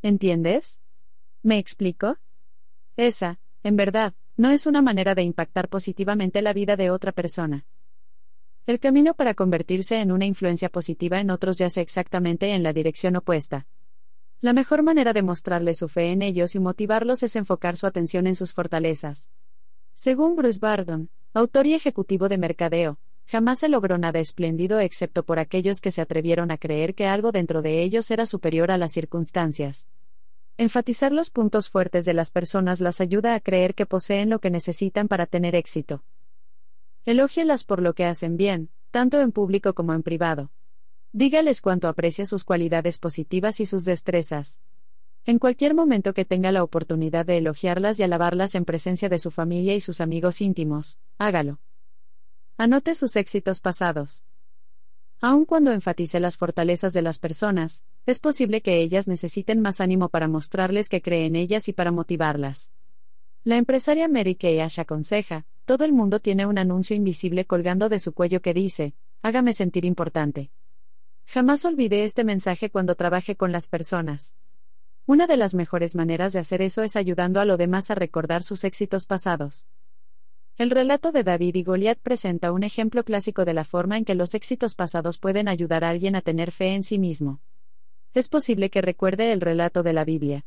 ¿Entiendes? 0.00 0.78
¿Me 1.42 1.58
explico? 1.58 2.18
Esa, 2.96 3.40
en 3.64 3.74
verdad, 3.74 4.14
no 4.36 4.50
es 4.50 4.66
una 4.66 4.82
manera 4.82 5.16
de 5.16 5.22
impactar 5.22 5.68
positivamente 5.68 6.42
la 6.42 6.52
vida 6.52 6.76
de 6.76 6.92
otra 6.92 7.10
persona. 7.10 7.66
El 8.66 8.78
camino 8.78 9.14
para 9.14 9.34
convertirse 9.34 10.00
en 10.00 10.12
una 10.12 10.26
influencia 10.26 10.68
positiva 10.68 11.18
en 11.18 11.30
otros 11.30 11.58
yace 11.58 11.80
exactamente 11.80 12.54
en 12.54 12.62
la 12.62 12.72
dirección 12.72 13.16
opuesta. 13.16 13.66
La 14.40 14.52
mejor 14.52 14.84
manera 14.84 15.12
de 15.12 15.22
mostrarle 15.22 15.74
su 15.74 15.88
fe 15.88 16.12
en 16.12 16.22
ellos 16.22 16.54
y 16.54 16.60
motivarlos 16.60 17.24
es 17.24 17.34
enfocar 17.34 17.76
su 17.76 17.86
atención 17.86 18.28
en 18.28 18.36
sus 18.36 18.54
fortalezas. 18.54 19.28
Según 19.94 20.34
Bruce 20.34 20.58
Bardon, 20.58 21.08
autor 21.32 21.66
y 21.66 21.74
ejecutivo 21.74 22.28
de 22.28 22.36
mercadeo, 22.36 22.98
jamás 23.26 23.60
se 23.60 23.68
logró 23.68 23.96
nada 23.96 24.18
espléndido 24.18 24.80
excepto 24.80 25.22
por 25.22 25.38
aquellos 25.38 25.80
que 25.80 25.92
se 25.92 26.00
atrevieron 26.00 26.50
a 26.50 26.58
creer 26.58 26.94
que 26.94 27.06
algo 27.06 27.32
dentro 27.32 27.62
de 27.62 27.82
ellos 27.82 28.10
era 28.10 28.26
superior 28.26 28.70
a 28.70 28.78
las 28.78 28.92
circunstancias. 28.92 29.88
Enfatizar 30.56 31.12
los 31.12 31.30
puntos 31.30 31.68
fuertes 31.68 32.04
de 32.04 32.14
las 32.14 32.30
personas 32.30 32.80
las 32.80 33.00
ayuda 33.00 33.34
a 33.34 33.40
creer 33.40 33.74
que 33.74 33.86
poseen 33.86 34.30
lo 34.30 34.40
que 34.40 34.50
necesitan 34.50 35.08
para 35.08 35.26
tener 35.26 35.54
éxito. 35.54 36.02
Elógielas 37.04 37.64
por 37.64 37.82
lo 37.82 37.94
que 37.94 38.04
hacen 38.04 38.36
bien, 38.36 38.70
tanto 38.90 39.20
en 39.20 39.32
público 39.32 39.74
como 39.74 39.94
en 39.94 40.02
privado. 40.02 40.50
Dígales 41.12 41.60
cuánto 41.60 41.88
aprecia 41.88 42.26
sus 42.26 42.44
cualidades 42.44 42.98
positivas 42.98 43.60
y 43.60 43.66
sus 43.66 43.84
destrezas. 43.84 44.58
En 45.26 45.38
cualquier 45.38 45.74
momento 45.74 46.12
que 46.12 46.26
tenga 46.26 46.52
la 46.52 46.62
oportunidad 46.62 47.24
de 47.24 47.38
elogiarlas 47.38 47.98
y 47.98 48.02
alabarlas 48.02 48.54
en 48.54 48.66
presencia 48.66 49.08
de 49.08 49.18
su 49.18 49.30
familia 49.30 49.74
y 49.74 49.80
sus 49.80 50.02
amigos 50.02 50.42
íntimos, 50.42 50.98
hágalo. 51.16 51.60
Anote 52.58 52.94
sus 52.94 53.16
éxitos 53.16 53.62
pasados. 53.62 54.22
Aun 55.22 55.46
cuando 55.46 55.72
enfatice 55.72 56.20
las 56.20 56.36
fortalezas 56.36 56.92
de 56.92 57.00
las 57.00 57.18
personas, 57.18 57.84
es 58.04 58.20
posible 58.20 58.60
que 58.60 58.82
ellas 58.82 59.08
necesiten 59.08 59.62
más 59.62 59.80
ánimo 59.80 60.10
para 60.10 60.28
mostrarles 60.28 60.90
que 60.90 61.00
cree 61.00 61.24
en 61.24 61.36
ellas 61.36 61.68
y 61.68 61.72
para 61.72 61.90
motivarlas. 61.90 62.70
La 63.44 63.56
empresaria 63.56 64.08
Mary 64.08 64.34
Kay 64.34 64.60
Ash 64.60 64.78
aconseja, 64.78 65.46
todo 65.64 65.86
el 65.86 65.94
mundo 65.94 66.20
tiene 66.20 66.44
un 66.44 66.58
anuncio 66.58 66.94
invisible 66.94 67.46
colgando 67.46 67.88
de 67.88 67.98
su 67.98 68.12
cuello 68.12 68.42
que 68.42 68.52
dice, 68.52 68.92
hágame 69.22 69.54
sentir 69.54 69.86
importante. 69.86 70.50
Jamás 71.26 71.64
olvide 71.64 72.04
este 72.04 72.24
mensaje 72.24 72.68
cuando 72.68 72.94
trabaje 72.94 73.36
con 73.36 73.52
las 73.52 73.68
personas. 73.68 74.34
Una 75.06 75.26
de 75.26 75.36
las 75.36 75.54
mejores 75.54 75.94
maneras 75.94 76.32
de 76.32 76.38
hacer 76.38 76.62
eso 76.62 76.82
es 76.82 76.96
ayudando 76.96 77.38
a 77.38 77.44
lo 77.44 77.58
demás 77.58 77.90
a 77.90 77.94
recordar 77.94 78.42
sus 78.42 78.64
éxitos 78.64 79.04
pasados. 79.04 79.68
El 80.56 80.70
relato 80.70 81.12
de 81.12 81.22
David 81.22 81.56
y 81.56 81.62
Goliat 81.62 81.98
presenta 81.98 82.52
un 82.52 82.62
ejemplo 82.62 83.04
clásico 83.04 83.44
de 83.44 83.52
la 83.52 83.64
forma 83.64 83.98
en 83.98 84.06
que 84.06 84.14
los 84.14 84.34
éxitos 84.34 84.74
pasados 84.74 85.18
pueden 85.18 85.46
ayudar 85.46 85.84
a 85.84 85.90
alguien 85.90 86.16
a 86.16 86.22
tener 86.22 86.52
fe 86.52 86.74
en 86.74 86.82
sí 86.82 86.98
mismo. 86.98 87.40
Es 88.14 88.28
posible 88.28 88.70
que 88.70 88.80
recuerde 88.80 89.32
el 89.32 89.42
relato 89.42 89.82
de 89.82 89.92
la 89.92 90.06
Biblia. 90.06 90.46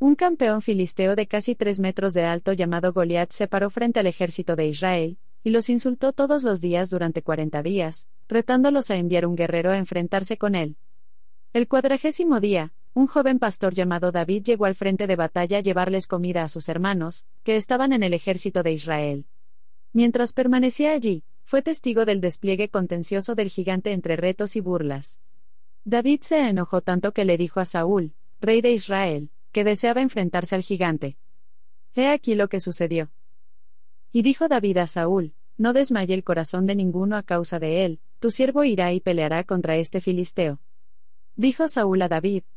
Un 0.00 0.16
campeón 0.16 0.62
filisteo 0.62 1.14
de 1.14 1.28
casi 1.28 1.54
tres 1.54 1.78
metros 1.78 2.12
de 2.12 2.24
alto 2.24 2.54
llamado 2.54 2.92
Goliat 2.92 3.30
se 3.30 3.46
paró 3.46 3.70
frente 3.70 4.00
al 4.00 4.08
ejército 4.08 4.56
de 4.56 4.66
Israel, 4.66 5.16
y 5.44 5.50
los 5.50 5.70
insultó 5.70 6.12
todos 6.12 6.42
los 6.42 6.60
días 6.60 6.90
durante 6.90 7.22
cuarenta 7.22 7.62
días, 7.62 8.08
retándolos 8.28 8.90
a 8.90 8.96
enviar 8.96 9.26
un 9.26 9.36
guerrero 9.36 9.70
a 9.70 9.78
enfrentarse 9.78 10.38
con 10.38 10.56
él. 10.56 10.76
El 11.52 11.68
cuadragésimo 11.68 12.40
día, 12.40 12.72
un 12.96 13.08
joven 13.08 13.38
pastor 13.38 13.74
llamado 13.74 14.10
David 14.10 14.42
llegó 14.42 14.64
al 14.64 14.74
frente 14.74 15.06
de 15.06 15.16
batalla 15.16 15.58
a 15.58 15.60
llevarles 15.60 16.06
comida 16.06 16.42
a 16.42 16.48
sus 16.48 16.70
hermanos, 16.70 17.26
que 17.42 17.56
estaban 17.56 17.92
en 17.92 18.02
el 18.02 18.14
ejército 18.14 18.62
de 18.62 18.72
Israel. 18.72 19.26
Mientras 19.92 20.32
permanecía 20.32 20.92
allí, 20.92 21.22
fue 21.44 21.60
testigo 21.60 22.06
del 22.06 22.22
despliegue 22.22 22.70
contencioso 22.70 23.34
del 23.34 23.50
gigante 23.50 23.92
entre 23.92 24.16
retos 24.16 24.56
y 24.56 24.60
burlas. 24.60 25.20
David 25.84 26.22
se 26.22 26.48
enojó 26.48 26.80
tanto 26.80 27.12
que 27.12 27.26
le 27.26 27.36
dijo 27.36 27.60
a 27.60 27.66
Saúl, 27.66 28.14
rey 28.40 28.62
de 28.62 28.72
Israel, 28.72 29.28
que 29.52 29.62
deseaba 29.62 30.00
enfrentarse 30.00 30.54
al 30.54 30.62
gigante. 30.62 31.18
He 31.94 32.08
aquí 32.08 32.34
lo 32.34 32.48
que 32.48 32.60
sucedió. 32.60 33.10
Y 34.10 34.22
dijo 34.22 34.48
David 34.48 34.78
a 34.78 34.86
Saúl, 34.86 35.34
no 35.58 35.74
desmaye 35.74 36.14
el 36.14 36.24
corazón 36.24 36.66
de 36.66 36.76
ninguno 36.76 37.18
a 37.18 37.22
causa 37.22 37.58
de 37.58 37.84
él, 37.84 38.00
tu 38.20 38.30
siervo 38.30 38.64
irá 38.64 38.94
y 38.94 39.00
peleará 39.00 39.44
contra 39.44 39.76
este 39.76 40.00
filisteo. 40.00 40.60
Dijo 41.34 41.68
Saúl 41.68 42.00
a 42.00 42.08
David, 42.08 42.44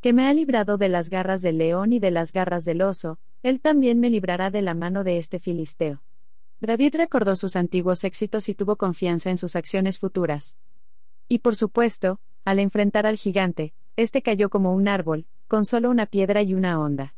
que 0.00 0.12
me 0.12 0.26
ha 0.26 0.32
librado 0.32 0.78
de 0.78 0.88
las 0.88 1.10
garras 1.10 1.42
del 1.42 1.58
león 1.58 1.92
y 1.92 1.98
de 1.98 2.10
las 2.10 2.32
garras 2.32 2.64
del 2.64 2.82
oso, 2.82 3.18
él 3.42 3.60
también 3.60 4.00
me 4.00 4.10
librará 4.10 4.50
de 4.50 4.62
la 4.62 4.74
mano 4.74 5.04
de 5.04 5.18
este 5.18 5.38
filisteo. 5.38 6.02
David 6.60 6.96
recordó 6.96 7.36
sus 7.36 7.56
antiguos 7.56 8.04
éxitos 8.04 8.48
y 8.48 8.54
tuvo 8.54 8.76
confianza 8.76 9.30
en 9.30 9.36
sus 9.36 9.56
acciones 9.56 9.98
futuras. 9.98 10.56
Y 11.28 11.38
por 11.38 11.56
supuesto, 11.56 12.20
al 12.44 12.58
enfrentar 12.58 13.06
al 13.06 13.16
gigante, 13.16 13.74
este 13.96 14.22
cayó 14.22 14.50
como 14.50 14.74
un 14.74 14.88
árbol, 14.88 15.26
con 15.48 15.64
solo 15.64 15.90
una 15.90 16.06
piedra 16.06 16.42
y 16.42 16.54
una 16.54 16.80
onda. 16.80 17.14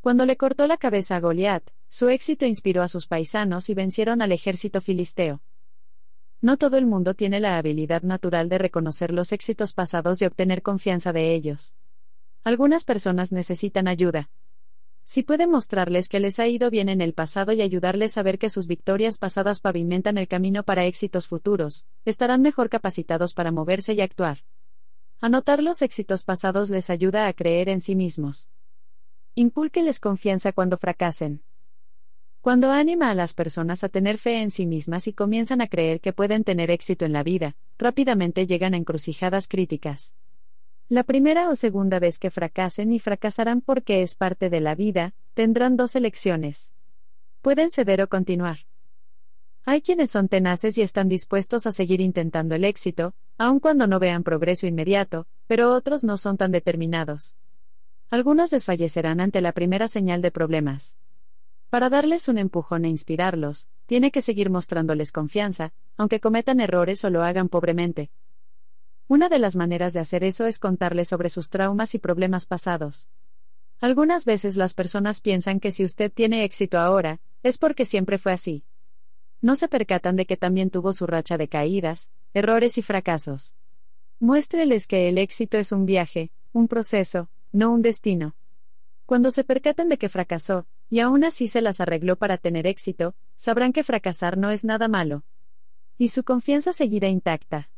Cuando 0.00 0.24
le 0.24 0.36
cortó 0.36 0.66
la 0.66 0.76
cabeza 0.76 1.16
a 1.16 1.20
Goliat, 1.20 1.64
su 1.88 2.08
éxito 2.08 2.46
inspiró 2.46 2.82
a 2.82 2.88
sus 2.88 3.06
paisanos 3.06 3.68
y 3.70 3.74
vencieron 3.74 4.22
al 4.22 4.32
ejército 4.32 4.80
filisteo. 4.80 5.40
No 6.40 6.56
todo 6.56 6.76
el 6.76 6.86
mundo 6.86 7.14
tiene 7.14 7.40
la 7.40 7.56
habilidad 7.58 8.02
natural 8.02 8.48
de 8.48 8.58
reconocer 8.58 9.10
los 9.10 9.32
éxitos 9.32 9.72
pasados 9.72 10.20
y 10.22 10.26
obtener 10.26 10.62
confianza 10.62 11.12
de 11.12 11.34
ellos. 11.34 11.74
Algunas 12.46 12.84
personas 12.84 13.32
necesitan 13.32 13.88
ayuda. 13.88 14.30
Si 15.02 15.24
puede 15.24 15.48
mostrarles 15.48 16.08
que 16.08 16.20
les 16.20 16.38
ha 16.38 16.46
ido 16.46 16.70
bien 16.70 16.88
en 16.88 17.00
el 17.00 17.12
pasado 17.12 17.50
y 17.52 17.60
ayudarles 17.60 18.16
a 18.18 18.22
ver 18.22 18.38
que 18.38 18.50
sus 18.50 18.68
victorias 18.68 19.18
pasadas 19.18 19.58
pavimentan 19.58 20.16
el 20.16 20.28
camino 20.28 20.62
para 20.62 20.84
éxitos 20.84 21.26
futuros, 21.26 21.86
estarán 22.04 22.42
mejor 22.42 22.68
capacitados 22.68 23.34
para 23.34 23.50
moverse 23.50 23.94
y 23.94 24.00
actuar. 24.00 24.44
Anotar 25.20 25.60
los 25.60 25.82
éxitos 25.82 26.22
pasados 26.22 26.70
les 26.70 26.88
ayuda 26.88 27.26
a 27.26 27.32
creer 27.32 27.68
en 27.68 27.80
sí 27.80 27.96
mismos. 27.96 28.48
Inculqueles 29.34 29.98
confianza 29.98 30.52
cuando 30.52 30.78
fracasen. 30.78 31.42
Cuando 32.42 32.70
anima 32.70 33.10
a 33.10 33.14
las 33.14 33.34
personas 33.34 33.82
a 33.82 33.88
tener 33.88 34.18
fe 34.18 34.40
en 34.40 34.52
sí 34.52 34.66
mismas 34.66 35.08
y 35.08 35.12
comienzan 35.12 35.62
a 35.62 35.66
creer 35.66 36.00
que 36.00 36.12
pueden 36.12 36.44
tener 36.44 36.70
éxito 36.70 37.06
en 37.06 37.12
la 37.12 37.24
vida, 37.24 37.56
rápidamente 37.76 38.46
llegan 38.46 38.74
a 38.74 38.76
encrucijadas 38.76 39.48
críticas. 39.48 40.14
La 40.88 41.02
primera 41.02 41.50
o 41.50 41.56
segunda 41.56 41.98
vez 41.98 42.20
que 42.20 42.30
fracasen 42.30 42.92
y 42.92 43.00
fracasarán 43.00 43.60
porque 43.60 44.02
es 44.02 44.14
parte 44.14 44.48
de 44.50 44.60
la 44.60 44.76
vida, 44.76 45.14
tendrán 45.34 45.76
dos 45.76 45.96
elecciones. 45.96 46.70
Pueden 47.42 47.70
ceder 47.70 48.02
o 48.02 48.08
continuar. 48.08 48.58
Hay 49.64 49.82
quienes 49.82 50.12
son 50.12 50.28
tenaces 50.28 50.78
y 50.78 50.82
están 50.82 51.08
dispuestos 51.08 51.66
a 51.66 51.72
seguir 51.72 52.00
intentando 52.00 52.54
el 52.54 52.62
éxito, 52.64 53.14
aun 53.36 53.58
cuando 53.58 53.88
no 53.88 53.98
vean 53.98 54.22
progreso 54.22 54.68
inmediato, 54.68 55.26
pero 55.48 55.72
otros 55.72 56.04
no 56.04 56.16
son 56.16 56.36
tan 56.36 56.52
determinados. 56.52 57.34
Algunos 58.08 58.50
desfallecerán 58.50 59.18
ante 59.18 59.40
la 59.40 59.50
primera 59.50 59.88
señal 59.88 60.22
de 60.22 60.30
problemas. 60.30 60.96
Para 61.68 61.90
darles 61.90 62.28
un 62.28 62.38
empujón 62.38 62.84
e 62.84 62.88
inspirarlos, 62.88 63.66
tiene 63.86 64.12
que 64.12 64.22
seguir 64.22 64.50
mostrándoles 64.50 65.10
confianza, 65.10 65.72
aunque 65.96 66.20
cometan 66.20 66.60
errores 66.60 67.04
o 67.04 67.10
lo 67.10 67.24
hagan 67.24 67.48
pobremente. 67.48 68.08
Una 69.08 69.28
de 69.28 69.38
las 69.38 69.54
maneras 69.54 69.92
de 69.92 70.00
hacer 70.00 70.24
eso 70.24 70.46
es 70.46 70.58
contarles 70.58 71.08
sobre 71.08 71.28
sus 71.28 71.48
traumas 71.48 71.94
y 71.94 71.98
problemas 71.98 72.46
pasados. 72.46 73.08
Algunas 73.80 74.24
veces 74.24 74.56
las 74.56 74.74
personas 74.74 75.20
piensan 75.20 75.60
que 75.60 75.70
si 75.70 75.84
usted 75.84 76.10
tiene 76.10 76.42
éxito 76.42 76.78
ahora, 76.78 77.20
es 77.44 77.56
porque 77.56 77.84
siempre 77.84 78.18
fue 78.18 78.32
así. 78.32 78.64
No 79.40 79.54
se 79.54 79.68
percatan 79.68 80.16
de 80.16 80.26
que 80.26 80.36
también 80.36 80.70
tuvo 80.70 80.92
su 80.92 81.06
racha 81.06 81.38
de 81.38 81.46
caídas, 81.46 82.10
errores 82.34 82.78
y 82.78 82.82
fracasos. 82.82 83.54
Muéstreles 84.18 84.88
que 84.88 85.08
el 85.08 85.18
éxito 85.18 85.56
es 85.56 85.70
un 85.70 85.86
viaje, 85.86 86.32
un 86.52 86.66
proceso, 86.66 87.28
no 87.52 87.70
un 87.70 87.82
destino. 87.82 88.34
Cuando 89.04 89.30
se 89.30 89.44
percaten 89.44 89.88
de 89.88 89.98
que 89.98 90.08
fracasó, 90.08 90.66
y 90.90 90.98
aún 90.98 91.22
así 91.22 91.46
se 91.46 91.60
las 91.60 91.80
arregló 91.80 92.16
para 92.16 92.38
tener 92.38 92.66
éxito, 92.66 93.14
sabrán 93.36 93.72
que 93.72 93.84
fracasar 93.84 94.36
no 94.36 94.50
es 94.50 94.64
nada 94.64 94.88
malo. 94.88 95.22
Y 95.96 96.08
su 96.08 96.24
confianza 96.24 96.72
seguirá 96.72 97.08
intacta. 97.08 97.68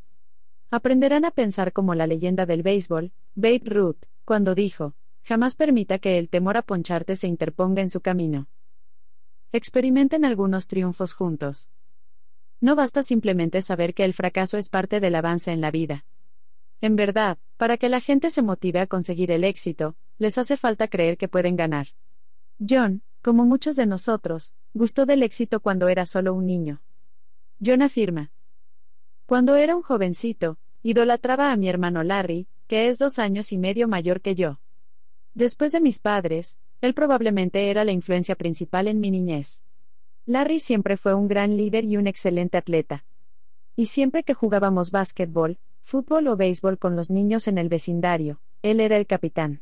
Aprenderán 0.71 1.25
a 1.25 1.31
pensar 1.31 1.73
como 1.73 1.95
la 1.95 2.07
leyenda 2.07 2.45
del 2.45 2.63
béisbol, 2.63 3.13
Babe 3.35 3.63
Ruth, 3.65 4.05
cuando 4.27 4.55
dijo, 4.55 4.95
jamás 5.25 5.57
permita 5.57 5.99
que 5.99 6.19
el 6.19 6.29
temor 6.29 6.59
a 6.59 6.63
poncharte 6.63 7.17
se 7.17 7.27
interponga 7.27 7.81
en 7.81 7.89
su 7.89 8.01
camino. 8.01 8.49
Experimenten 9.51 10.27
algunos 10.27 10.67
triunfos 10.67 11.15
juntos. 11.15 11.71
No 12.61 12.77
basta 12.77 13.03
simplemente 13.03 13.63
saber 13.63 13.95
que 13.95 14.05
el 14.05 14.13
fracaso 14.13 14.59
es 14.59 14.69
parte 14.69 15.01
del 15.01 15.15
avance 15.15 15.53
en 15.53 15.63
la 15.63 15.71
vida. 15.71 16.05
En 16.83 16.97
verdad, 16.97 17.39
para 17.57 17.79
que 17.79 17.89
la 17.89 18.01
gente 18.01 18.31
se 18.31 18.43
motive 18.43 18.81
a 18.81 18.87
conseguir 18.87 19.31
el 19.31 19.45
éxito, 19.45 19.97
les 20.19 20.37
hace 20.37 20.57
falta 20.57 20.89
creer 20.89 21.17
que 21.17 21.29
pueden 21.29 21.57
ganar. 21.57 21.89
John, 22.59 23.03
como 23.23 23.45
muchos 23.47 23.75
de 23.77 23.87
nosotros, 23.87 24.53
gustó 24.75 25.07
del 25.07 25.23
éxito 25.23 25.61
cuando 25.61 25.89
era 25.89 26.05
solo 26.05 26.35
un 26.35 26.47
niño. 26.47 26.83
John 27.65 27.83
afirma. 27.83 28.33
Cuando 29.29 29.57
era 29.57 29.77
un 29.77 29.83
jovencito, 29.83 30.57
idolatraba 30.83 31.53
a 31.53 31.57
mi 31.59 31.69
hermano 31.69 32.03
Larry, 32.03 32.49
que 32.67 32.89
es 32.89 32.97
dos 32.97 33.19
años 33.19 33.53
y 33.53 33.59
medio 33.59 33.87
mayor 33.87 34.23
que 34.23 34.35
yo. 34.35 34.59
Después 35.35 35.71
de 35.73 35.83
mis 35.83 35.99
padres, 35.99 36.59
él 36.81 36.95
probablemente 36.95 37.69
era 37.69 37.85
la 37.85 37.93
influencia 37.93 38.37
principal 38.37 38.89
en 38.89 39.01
mi 39.01 39.11
niñez. 39.11 39.61
Larry 40.25 40.61
siempre 40.61 40.97
fue 40.97 41.13
un 41.13 41.29
gran 41.29 41.59
líder 41.59 41.85
y 41.85 41.99
un 41.99 42.07
excelente 42.07 42.57
atleta. 42.57 43.05
Y 43.77 43.85
siempre 43.85 44.25
que 44.25 44.33
jugábamos 44.33 44.93
básquetbol, 44.93 45.59
fútbol 45.83 46.27
o 46.29 46.37
béisbol 46.39 46.79
con 46.79 46.97
los 46.97 47.11
niños 47.11 47.49
en 47.49 47.59
el 47.59 47.69
vecindario, 47.69 48.41
él 48.63 48.81
era 48.81 48.97
el 48.97 49.07
capitán. 49.07 49.61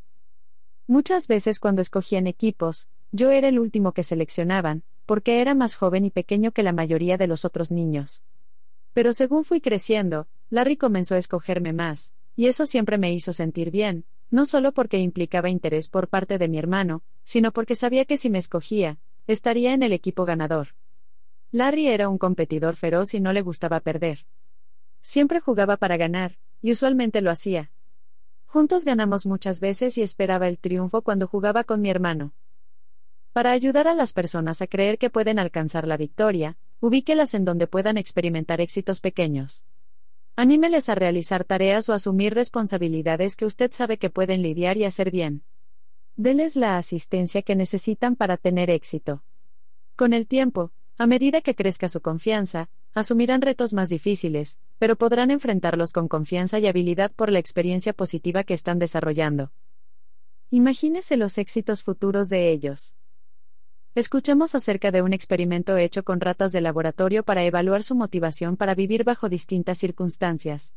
Muchas 0.87 1.27
veces 1.27 1.59
cuando 1.59 1.83
escogían 1.83 2.29
equipos, 2.29 2.89
yo 3.11 3.33
era 3.33 3.49
el 3.49 3.59
último 3.59 3.91
que 3.91 4.05
seleccionaban, 4.05 4.85
porque 5.07 5.41
era 5.41 5.57
más 5.57 5.75
joven 5.75 6.05
y 6.05 6.11
pequeño 6.11 6.53
que 6.53 6.63
la 6.63 6.73
mayoría 6.73 7.17
de 7.17 7.27
los 7.27 7.45
otros 7.45 7.73
niños. 7.73 8.23
Pero 8.97 9.13
según 9.13 9.45
fui 9.45 9.61
creciendo, 9.61 10.27
Larry 10.49 10.79
comenzó 10.79 11.17
a 11.17 11.19
escogerme 11.19 11.75
más, 11.75 12.15
y 12.35 12.47
eso 12.47 12.65
siempre 12.65 12.97
me 12.97 13.13
hizo 13.13 13.35
sentir 13.35 13.71
bien, 13.71 14.07
no 14.31 14.47
solo 14.47 14.73
porque 14.73 14.97
implicaba 14.97 15.51
interés 15.51 15.91
por 15.91 16.09
parte 16.09 16.39
de 16.39 16.49
mi 16.49 16.57
hermano, 16.57 17.03
sino 17.23 17.53
porque 17.53 17.77
sabía 17.77 18.07
que 18.07 18.17
si 18.17 18.31
me 18.31 18.39
escogía, 18.39 18.97
estaría 19.27 19.75
en 19.75 19.83
el 19.83 19.93
equipo 19.93 20.25
ganador. 20.25 20.69
Larry 21.53 21.89
era 21.89 22.09
un 22.09 22.17
competidor 22.17 22.75
feroz 22.77 23.13
y 23.13 23.21
no 23.21 23.35
le 23.35 23.43
gustaba 23.43 23.81
perder. 23.81 24.25
Siempre 25.03 25.41
jugaba 25.41 25.77
para 25.77 25.99
ganar, 25.99 26.39
y 26.63 26.73
usualmente 26.73 27.21
lo 27.21 27.31
hacía. 27.31 27.71
Juntos 28.47 28.87
ganamos 28.87 29.27
muchas 29.27 29.61
veces 29.61 29.99
y 29.99 30.03
esperaba 30.03 30.49
el 30.49 30.57
triunfo 30.57 31.03
cuando 31.03 31.27
jugaba 31.27 31.65
con 31.65 31.83
mi 31.83 31.91
hermano. 31.91 32.33
Para 33.35 33.51
ayudar 33.51 33.89
a 33.89 33.95
las 33.95 34.15
personas 34.15 34.63
a 34.63 34.67
creer 34.67 34.97
que 34.97 35.11
pueden 35.11 35.39
alcanzar 35.39 35.87
la 35.87 35.99
victoria, 35.99 36.57
ubíquelas 36.81 37.35
en 37.35 37.45
donde 37.45 37.67
puedan 37.67 37.97
experimentar 37.97 38.61
éxitos 38.61 39.01
pequeños. 39.01 39.65
Anímeles 40.37 40.89
a 40.89 40.95
realizar 40.95 41.45
tareas 41.45 41.89
o 41.89 41.95
asumir 41.95 42.35
responsabilidades 42.35 43.37
que 43.37 43.47
usted 43.47 43.73
sabe 43.73 43.97
que 43.97 44.11
pueden 44.11 44.43
lidiar 44.43 44.77
y 44.77 44.85
hacer 44.85 45.11
bien. 45.11 45.43
Deles 46.17 46.57
la 46.57 46.77
asistencia 46.77 47.43
que 47.43 47.55
necesitan 47.55 48.17
para 48.17 48.37
tener 48.37 48.71
éxito. 48.71 49.23
Con 49.97 50.13
el 50.13 50.27
tiempo, 50.27 50.73
a 50.99 51.07
medida 51.07 51.41
que 51.41 51.55
crezca 51.55 51.89
su 51.89 52.01
confianza, 52.01 52.69
asumirán 52.95 53.43
retos 53.43 53.75
más 53.75 53.91
difíciles, 53.91 54.59
pero 54.79 54.97
podrán 54.97 55.31
enfrentarlos 55.31 55.93
con 55.93 56.09
confianza 56.09 56.59
y 56.59 56.67
habilidad 56.67 57.13
por 57.13 57.31
la 57.31 57.39
experiencia 57.39 57.93
positiva 57.93 58.45
que 58.45 58.55
están 58.55 58.79
desarrollando. 58.79 59.53
Imagínese 60.51 61.17
los 61.17 61.39
éxitos 61.39 61.83
futuros 61.83 62.29
de 62.29 62.51
ellos. 62.51 62.95
Escuchemos 63.97 64.55
acerca 64.55 64.93
de 64.93 65.03
un 65.03 65.13
experimento 65.13 65.77
hecho 65.77 66.05
con 66.05 66.21
ratas 66.21 66.53
de 66.53 66.61
laboratorio 66.61 67.25
para 67.25 67.43
evaluar 67.45 67.83
su 67.83 67.97
motivación 67.97 68.57
para 68.57 68.77
vivir 68.77 69.03
bajo 69.03 69.29
distintas 69.29 69.79
circunstancias. 69.79 70.75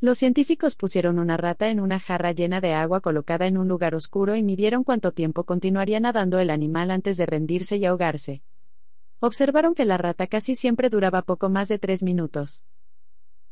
Los 0.00 0.18
científicos 0.18 0.76
pusieron 0.76 1.18
una 1.18 1.36
rata 1.36 1.70
en 1.70 1.80
una 1.80 1.98
jarra 1.98 2.30
llena 2.30 2.60
de 2.60 2.74
agua 2.74 3.00
colocada 3.00 3.46
en 3.46 3.56
un 3.58 3.66
lugar 3.66 3.96
oscuro 3.96 4.36
y 4.36 4.44
midieron 4.44 4.84
cuánto 4.84 5.10
tiempo 5.10 5.42
continuaría 5.42 5.98
nadando 5.98 6.38
el 6.38 6.50
animal 6.50 6.92
antes 6.92 7.16
de 7.16 7.26
rendirse 7.26 7.78
y 7.78 7.86
ahogarse 7.86 8.42
observaron 9.24 9.74
que 9.74 9.84
la 9.84 9.98
rata 9.98 10.26
casi 10.26 10.56
siempre 10.56 10.90
duraba 10.90 11.22
poco 11.22 11.48
más 11.48 11.68
de 11.68 11.78
tres 11.78 12.02
minutos. 12.02 12.64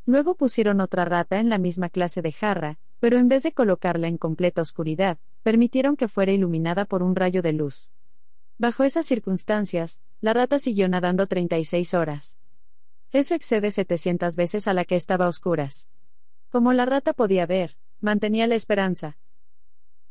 Luego 0.05 0.35
pusieron 0.35 0.81
otra 0.81 1.05
rata 1.05 1.39
en 1.39 1.49
la 1.49 1.59
misma 1.59 1.91
clase 1.91 2.23
de 2.23 2.33
jarra, 2.33 2.79
pero 2.99 3.19
en 3.19 3.29
vez 3.29 3.45
de 3.45 3.53
colocarla 3.53 4.09
en 4.09 4.19
completa 4.19 4.63
oscuridad, 4.63 5.19
permitieron 5.45 5.97
que 5.97 6.09
fuera 6.09 6.33
iluminada 6.33 6.87
por 6.87 7.05
un 7.05 7.15
rayo 7.15 7.41
de 7.41 7.53
luz. 7.53 7.93
Bajo 8.61 8.85
esas 8.85 9.07
circunstancias, 9.07 10.03
la 10.20 10.35
rata 10.35 10.59
siguió 10.59 10.87
nadando 10.87 11.27
36 11.27 11.95
horas. 11.95 12.37
Eso 13.11 13.35
excede 13.35 13.70
700 13.70 14.37
veces 14.37 14.69
a 14.69 14.74
la 14.74 14.85
que 14.85 14.97
estaba 14.97 15.24
a 15.24 15.28
oscuras. 15.28 15.89
Como 16.51 16.74
la 16.74 16.85
rata 16.85 17.15
podía 17.15 17.47
ver, 17.47 17.78
mantenía 18.03 18.47
la 18.47 18.57
esperanza. 18.57 19.16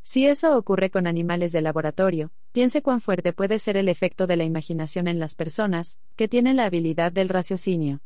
Si 0.02 0.26
eso 0.26 0.58
ocurre 0.58 0.90
con 0.90 1.06
animales 1.06 1.52
de 1.52 1.62
laboratorio, 1.62 2.32
piense 2.52 2.82
cuán 2.82 3.02
fuerte 3.02 3.34
puede 3.34 3.60
ser 3.60 3.78
el 3.78 3.88
efecto 3.88 4.26
de 4.26 4.38
la 4.38 4.46
imaginación 4.46 5.08
en 5.08 5.20
las 5.20 5.36
personas, 5.36 6.00
que 6.16 6.28
tienen 6.28 6.56
la 6.56 6.66
habilidad 6.66 7.12
del 7.12 7.30
raciocinio. 7.30 8.02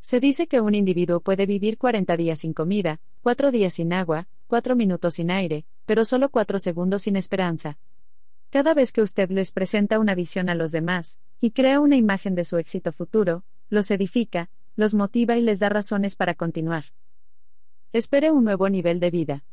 Se 0.00 0.18
dice 0.18 0.48
que 0.48 0.60
un 0.60 0.74
individuo 0.74 1.20
puede 1.20 1.46
vivir 1.46 1.78
40 1.78 2.16
días 2.16 2.40
sin 2.40 2.52
comida, 2.52 2.98
4 3.22 3.52
días 3.52 3.74
sin 3.74 3.92
agua, 3.92 4.26
4 4.48 4.74
minutos 4.74 5.14
sin 5.14 5.30
aire, 5.30 5.66
pero 5.86 6.04
solo 6.04 6.30
4 6.30 6.58
segundos 6.58 7.02
sin 7.02 7.14
esperanza. 7.14 7.78
Cada 8.50 8.72
vez 8.72 8.92
que 8.92 9.02
usted 9.02 9.30
les 9.30 9.52
presenta 9.52 9.98
una 9.98 10.14
visión 10.14 10.48
a 10.48 10.54
los 10.54 10.72
demás, 10.72 11.18
y 11.40 11.50
crea 11.50 11.80
una 11.80 11.96
imagen 11.96 12.34
de 12.34 12.44
su 12.44 12.56
éxito 12.56 12.92
futuro, 12.92 13.44
los 13.68 13.90
edifica, 13.90 14.48
los 14.74 14.94
motiva 14.94 15.36
y 15.36 15.42
les 15.42 15.58
da 15.58 15.68
razones 15.68 16.16
para 16.16 16.34
continuar. 16.34 16.86
Espere 17.92 18.30
un 18.30 18.44
nuevo 18.44 18.68
nivel 18.70 19.00
de 19.00 19.10
vida. 19.10 19.44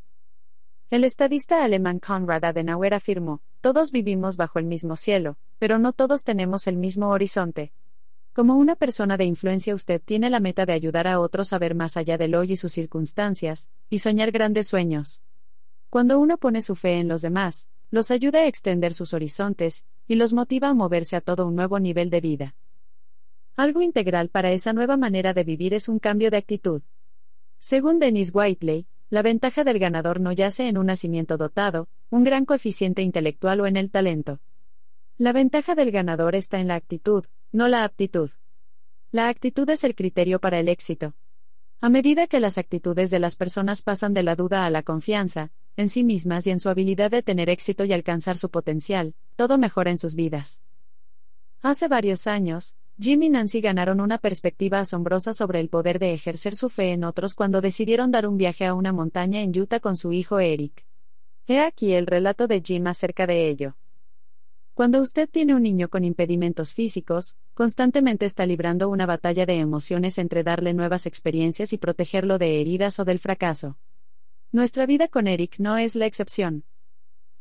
El 0.89 1.03
estadista 1.03 1.63
alemán 1.63 1.99
Konrad 1.99 2.45
Adenauer 2.45 2.93
afirmó, 2.93 3.41
todos 3.59 3.91
vivimos 3.91 4.38
bajo 4.38 4.59
el 4.59 4.65
mismo 4.65 4.95
cielo, 4.95 5.38
pero 5.59 5.77
no 5.77 5.91
todos 5.91 6.23
tenemos 6.23 6.67
el 6.67 6.77
mismo 6.77 7.09
horizonte. 7.09 7.73
Como 8.34 8.55
una 8.55 8.76
persona 8.76 9.17
de 9.17 9.26
influencia 9.26 9.76
usted 9.76 10.01
tiene 10.03 10.30
la 10.30 10.39
meta 10.39 10.65
de 10.65 10.73
ayudar 10.73 11.07
a 11.07 11.19
otros 11.19 11.51
a 11.53 11.57
ver 11.57 11.76
más 11.76 11.97
allá 11.97 12.17
del 12.17 12.35
hoy 12.35 12.53
y 12.53 12.55
sus 12.55 12.72
circunstancias, 12.72 13.69
y 13.89 13.99
soñar 13.99 14.31
grandes 14.31 14.67
sueños. 14.67 15.23
Cuando 15.89 16.19
uno 16.19 16.38
pone 16.38 16.61
su 16.61 16.76
fe 16.76 16.99
en 16.99 17.07
los 17.07 17.22
demás, 17.22 17.69
los 17.95 18.11
ayuda 18.11 18.39
a 18.39 18.47
extender 18.47 18.93
sus 18.93 19.13
horizontes, 19.13 19.85
y 20.05 20.15
los 20.15 20.34
motiva 20.34 20.67
a 20.67 20.73
moverse 20.73 21.15
a 21.15 21.22
todo 21.22 21.47
un 21.47 21.55
nuevo 21.55 21.80
nivel 21.80 22.09
de 22.09 22.19
vida. 22.19 22.55
Algo 23.55 23.81
integral 23.81 24.27
para 24.27 24.51
esa 24.51 24.73
nueva 24.73 24.97
manera 24.97 25.34
de 25.34 25.45
vivir 25.45 25.73
es 25.73 25.88
un 25.88 25.99
cambio 25.99 26.30
de 26.30 26.35
actitud. 26.35 26.81
Según 27.57 27.99
Dennis 27.99 28.31
Whiteley, 28.35 28.85
la 29.09 29.22
ventaja 29.22 29.63
del 29.63 29.80
ganador 29.80 30.19
no 30.19 30.34
yace 30.34 30.67
en 30.67 30.77
un 30.77 30.88
nacimiento 30.88 31.38
dotado, 31.38 31.88
un 32.09 32.26
gran 32.26 32.43
coeficiente 32.43 33.01
intelectual 33.01 33.61
o 33.61 33.65
en 33.65 33.77
el 33.77 33.89
talento. 33.89 34.41
La 35.17 35.31
ventaja 35.31 35.73
del 35.73 35.91
ganador 35.91 36.35
está 36.35 36.59
en 36.59 36.67
la 36.67 36.76
actitud, 36.76 37.23
no 37.53 37.69
la 37.69 37.85
aptitud. 37.85 38.30
La 39.13 39.30
actitud 39.30 39.69
es 39.69 39.85
el 39.85 39.95
criterio 39.95 40.41
para 40.41 40.59
el 40.59 40.67
éxito. 40.67 41.13
A 41.80 41.88
medida 41.88 42.27
que 42.27 42.41
las 42.41 42.57
actitudes 42.57 43.09
de 43.09 43.19
las 43.19 43.38
personas 43.38 43.84
pasan 43.84 44.13
de 44.13 44.23
la 44.23 44.35
duda 44.35 44.65
a 44.65 44.69
la 44.69 44.84
confianza, 44.84 45.51
en 45.77 45.89
sí 45.89 46.03
mismas 46.03 46.47
y 46.47 46.52
en 46.52 46.60
su 46.60 46.69
habilidad 46.69 47.11
de 47.11 47.23
tener 47.23 47.49
éxito 47.49 47.85
y 47.85 47.93
alcanzar 47.93 48.38
su 48.38 48.49
potencial, 48.49 49.14
todo 49.35 49.57
mejora 49.57 49.91
en 49.91 49.97
sus 49.97 50.15
vidas. 50.15 50.61
Hace 51.61 51.88
varios 51.88 52.27
años, 52.27 52.76
Jim 52.99 53.23
y 53.23 53.30
Nancy 53.30 53.60
ganaron 53.60 53.99
una 53.99 54.18
perspectiva 54.18 54.80
asombrosa 54.80 55.34
sobre 55.34 55.60
el 55.60 55.68
poder 55.68 55.99
de 55.99 56.14
ejercer 56.14 56.56
su 56.56 56.69
fe 56.69 56.93
en 56.93 57.03
otros 57.03 57.35
cuando 57.35 57.60
decidieron 57.60 58.11
dar 58.11 58.26
un 58.27 58.38
viaje 58.38 58.65
a 58.65 58.73
una 58.73 58.93
montaña 58.93 59.41
en 59.41 59.60
Utah 59.60 59.81
con 59.81 59.97
su 59.97 60.14
hijo 60.14 60.39
Eric. 60.39 60.85
He 61.47 61.60
aquí 61.60 61.93
el 61.93 62.07
relato 62.07 62.47
de 62.47 62.61
Jim 62.61 62.88
acerca 62.88 63.27
de 63.27 63.49
ello. 63.49 63.76
Cuando 64.73 65.02
usted 65.02 65.30
tiene 65.30 65.56
un 65.56 65.64
niño 65.64 65.89
con 65.89 66.03
impedimentos 66.03 66.73
físicos, 66.73 67.38
constantemente 67.53 68.26
está 68.26 68.45
librando 68.45 68.89
una 68.89 69.06
batalla 69.06 69.45
de 69.45 69.56
emociones 69.56 70.18
entre 70.18 70.43
darle 70.43 70.73
nuevas 70.73 71.06
experiencias 71.06 71.73
y 71.73 71.77
protegerlo 71.77 72.38
de 72.38 72.61
heridas 72.61 72.99
o 72.99 73.06
del 73.06 73.19
fracaso. 73.19 73.77
Nuestra 74.56 74.86
vida 74.86 75.10
con 75.10 75.27
Eric 75.27 75.56
no 75.57 75.77
es 75.77 75.98
la 75.98 76.06
excepción. 76.06 76.64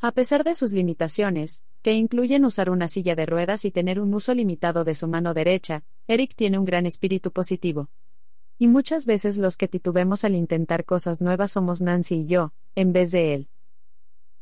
A 0.01 0.11
pesar 0.11 0.43
de 0.43 0.57
sus 0.57 0.73
limitaciones, 0.73 1.62
que 1.81 1.93
incluyen 1.93 2.45
usar 2.45 2.70
una 2.70 2.89
silla 2.89 3.15
de 3.15 3.24
ruedas 3.24 3.65
y 3.65 3.70
tener 3.70 4.01
un 4.01 4.12
uso 4.15 4.35
limitado 4.35 4.82
de 4.82 4.97
su 4.97 5.07
mano 5.07 5.32
derecha, 5.32 5.85
Eric 6.09 6.35
tiene 6.35 6.59
un 6.59 6.65
gran 6.65 6.86
espíritu 6.86 7.31
positivo. 7.31 7.89
Y 8.59 8.66
muchas 8.66 9.07
veces 9.07 9.39
los 9.39 9.57
que 9.57 9.69
titubemos 9.69 10.24
al 10.24 10.35
intentar 10.35 10.85
cosas 10.85 11.23
nuevas 11.23 11.53
somos 11.53 11.81
Nancy 11.81 12.23
y 12.23 12.27
yo, 12.27 12.53
en 12.74 12.93
vez 12.93 13.12
de 13.12 13.35
él. 13.35 13.49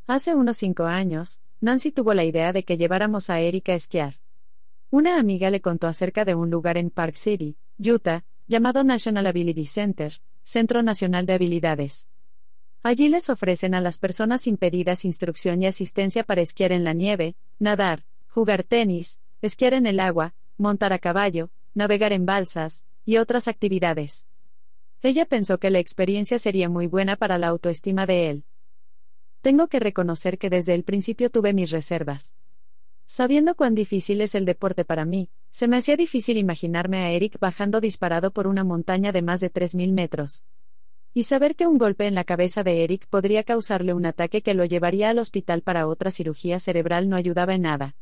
Hace 0.06 0.34
unos 0.34 0.56
cinco 0.56 0.84
años, 0.84 1.42
Nancy 1.60 1.92
tuvo 1.92 2.14
la 2.14 2.24
idea 2.24 2.54
de 2.54 2.64
que 2.64 2.78
lleváramos 2.78 3.28
a 3.28 3.38
Eric 3.40 3.68
a 3.68 3.74
esquiar. 3.74 4.14
Una 4.88 5.20
amiga 5.20 5.50
le 5.50 5.60
contó 5.60 5.88
acerca 5.88 6.24
de 6.24 6.34
un 6.34 6.48
lugar 6.48 6.78
en 6.78 6.88
Park 6.88 7.16
City, 7.16 7.58
Utah, 7.78 8.24
llamado 8.46 8.82
National 8.82 9.26
Ability 9.26 9.66
Center, 9.66 10.22
Centro 10.42 10.82
Nacional 10.82 11.26
de 11.26 11.34
Habilidades. 11.34 12.08
Allí 12.84 13.08
les 13.08 13.30
ofrecen 13.30 13.74
a 13.74 13.80
las 13.80 13.98
personas 13.98 14.48
impedidas 14.48 15.04
instrucción 15.04 15.62
y 15.62 15.66
asistencia 15.66 16.24
para 16.24 16.40
esquiar 16.40 16.72
en 16.72 16.82
la 16.82 16.92
nieve, 16.92 17.36
nadar, 17.60 18.04
jugar 18.28 18.64
tenis, 18.64 19.20
esquiar 19.40 19.74
en 19.74 19.86
el 19.86 20.00
agua, 20.00 20.34
montar 20.58 20.92
a 20.92 20.98
caballo, 20.98 21.50
navegar 21.74 22.12
en 22.12 22.26
balsas, 22.26 22.84
y 23.04 23.18
otras 23.18 23.46
actividades. 23.46 24.26
Ella 25.00 25.26
pensó 25.26 25.58
que 25.58 25.70
la 25.70 25.78
experiencia 25.78 26.38
sería 26.38 26.68
muy 26.68 26.86
buena 26.86 27.16
para 27.16 27.38
la 27.38 27.48
autoestima 27.48 28.06
de 28.06 28.30
él. 28.30 28.44
Tengo 29.42 29.68
que 29.68 29.80
reconocer 29.80 30.38
que 30.38 30.50
desde 30.50 30.74
el 30.74 30.84
principio 30.84 31.30
tuve 31.30 31.52
mis 31.52 31.70
reservas. 31.70 32.34
Sabiendo 33.06 33.54
cuán 33.54 33.74
difícil 33.74 34.20
es 34.20 34.34
el 34.34 34.44
deporte 34.44 34.84
para 34.84 35.04
mí, 35.04 35.28
se 35.50 35.68
me 35.68 35.76
hacía 35.76 35.96
difícil 35.96 36.36
imaginarme 36.36 36.98
a 36.98 37.10
Eric 37.10 37.38
bajando 37.38 37.80
disparado 37.80 38.30
por 38.32 38.46
una 38.46 38.64
montaña 38.64 39.12
de 39.12 39.22
más 39.22 39.40
de 39.40 39.52
3.000 39.52 39.92
metros. 39.92 40.44
Y 41.14 41.24
saber 41.24 41.56
que 41.56 41.66
un 41.66 41.76
golpe 41.76 42.06
en 42.06 42.14
la 42.14 42.24
cabeza 42.24 42.62
de 42.62 42.84
Eric 42.84 43.06
podría 43.06 43.44
causarle 43.44 43.92
un 43.92 44.06
ataque 44.06 44.42
que 44.42 44.54
lo 44.54 44.64
llevaría 44.64 45.10
al 45.10 45.18
hospital 45.18 45.62
para 45.62 45.86
otra 45.86 46.10
cirugía 46.10 46.58
cerebral 46.58 47.08
no 47.08 47.16
ayudaba 47.16 47.54
en 47.54 47.62
nada. 47.62 47.96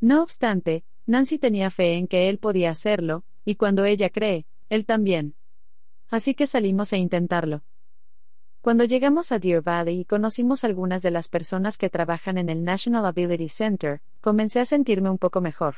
No 0.00 0.22
obstante, 0.22 0.84
Nancy 1.06 1.38
tenía 1.38 1.70
fe 1.70 1.94
en 1.94 2.08
que 2.08 2.28
él 2.28 2.38
podía 2.38 2.70
hacerlo, 2.70 3.24
y 3.44 3.54
cuando 3.54 3.84
ella 3.84 4.10
cree, 4.10 4.46
él 4.70 4.84
también. 4.84 5.34
Así 6.10 6.34
que 6.34 6.46
salimos 6.46 6.92
a 6.92 6.96
intentarlo. 6.96 7.62
Cuando 8.60 8.84
llegamos 8.84 9.32
a 9.32 9.38
Deer 9.38 9.62
Valley 9.62 10.00
y 10.00 10.04
conocimos 10.04 10.62
algunas 10.62 11.02
de 11.02 11.10
las 11.10 11.28
personas 11.28 11.78
que 11.78 11.90
trabajan 11.90 12.38
en 12.38 12.48
el 12.48 12.62
National 12.64 13.06
Ability 13.06 13.48
Center, 13.48 14.00
comencé 14.20 14.60
a 14.60 14.64
sentirme 14.64 15.10
un 15.10 15.18
poco 15.18 15.40
mejor. 15.40 15.76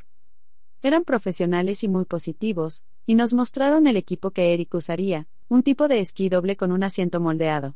Eran 0.85 1.05
profesionales 1.05 1.83
y 1.83 1.89
muy 1.89 2.05
positivos, 2.05 2.85
y 3.07 3.15
nos 3.15 3.33
mostraron 3.33 3.87
el 3.87 3.97
equipo 3.97 4.33
que 4.33 4.53
Eric 4.53 4.75
usaría, 4.75 5.27
un 5.49 5.63
tipo 5.63 5.89
de 5.89 6.01
esquí 6.01 6.29
doble 6.29 6.59
con 6.59 6.73
un 6.73 6.83
asiento 6.83 7.21
moldeado. 7.21 7.75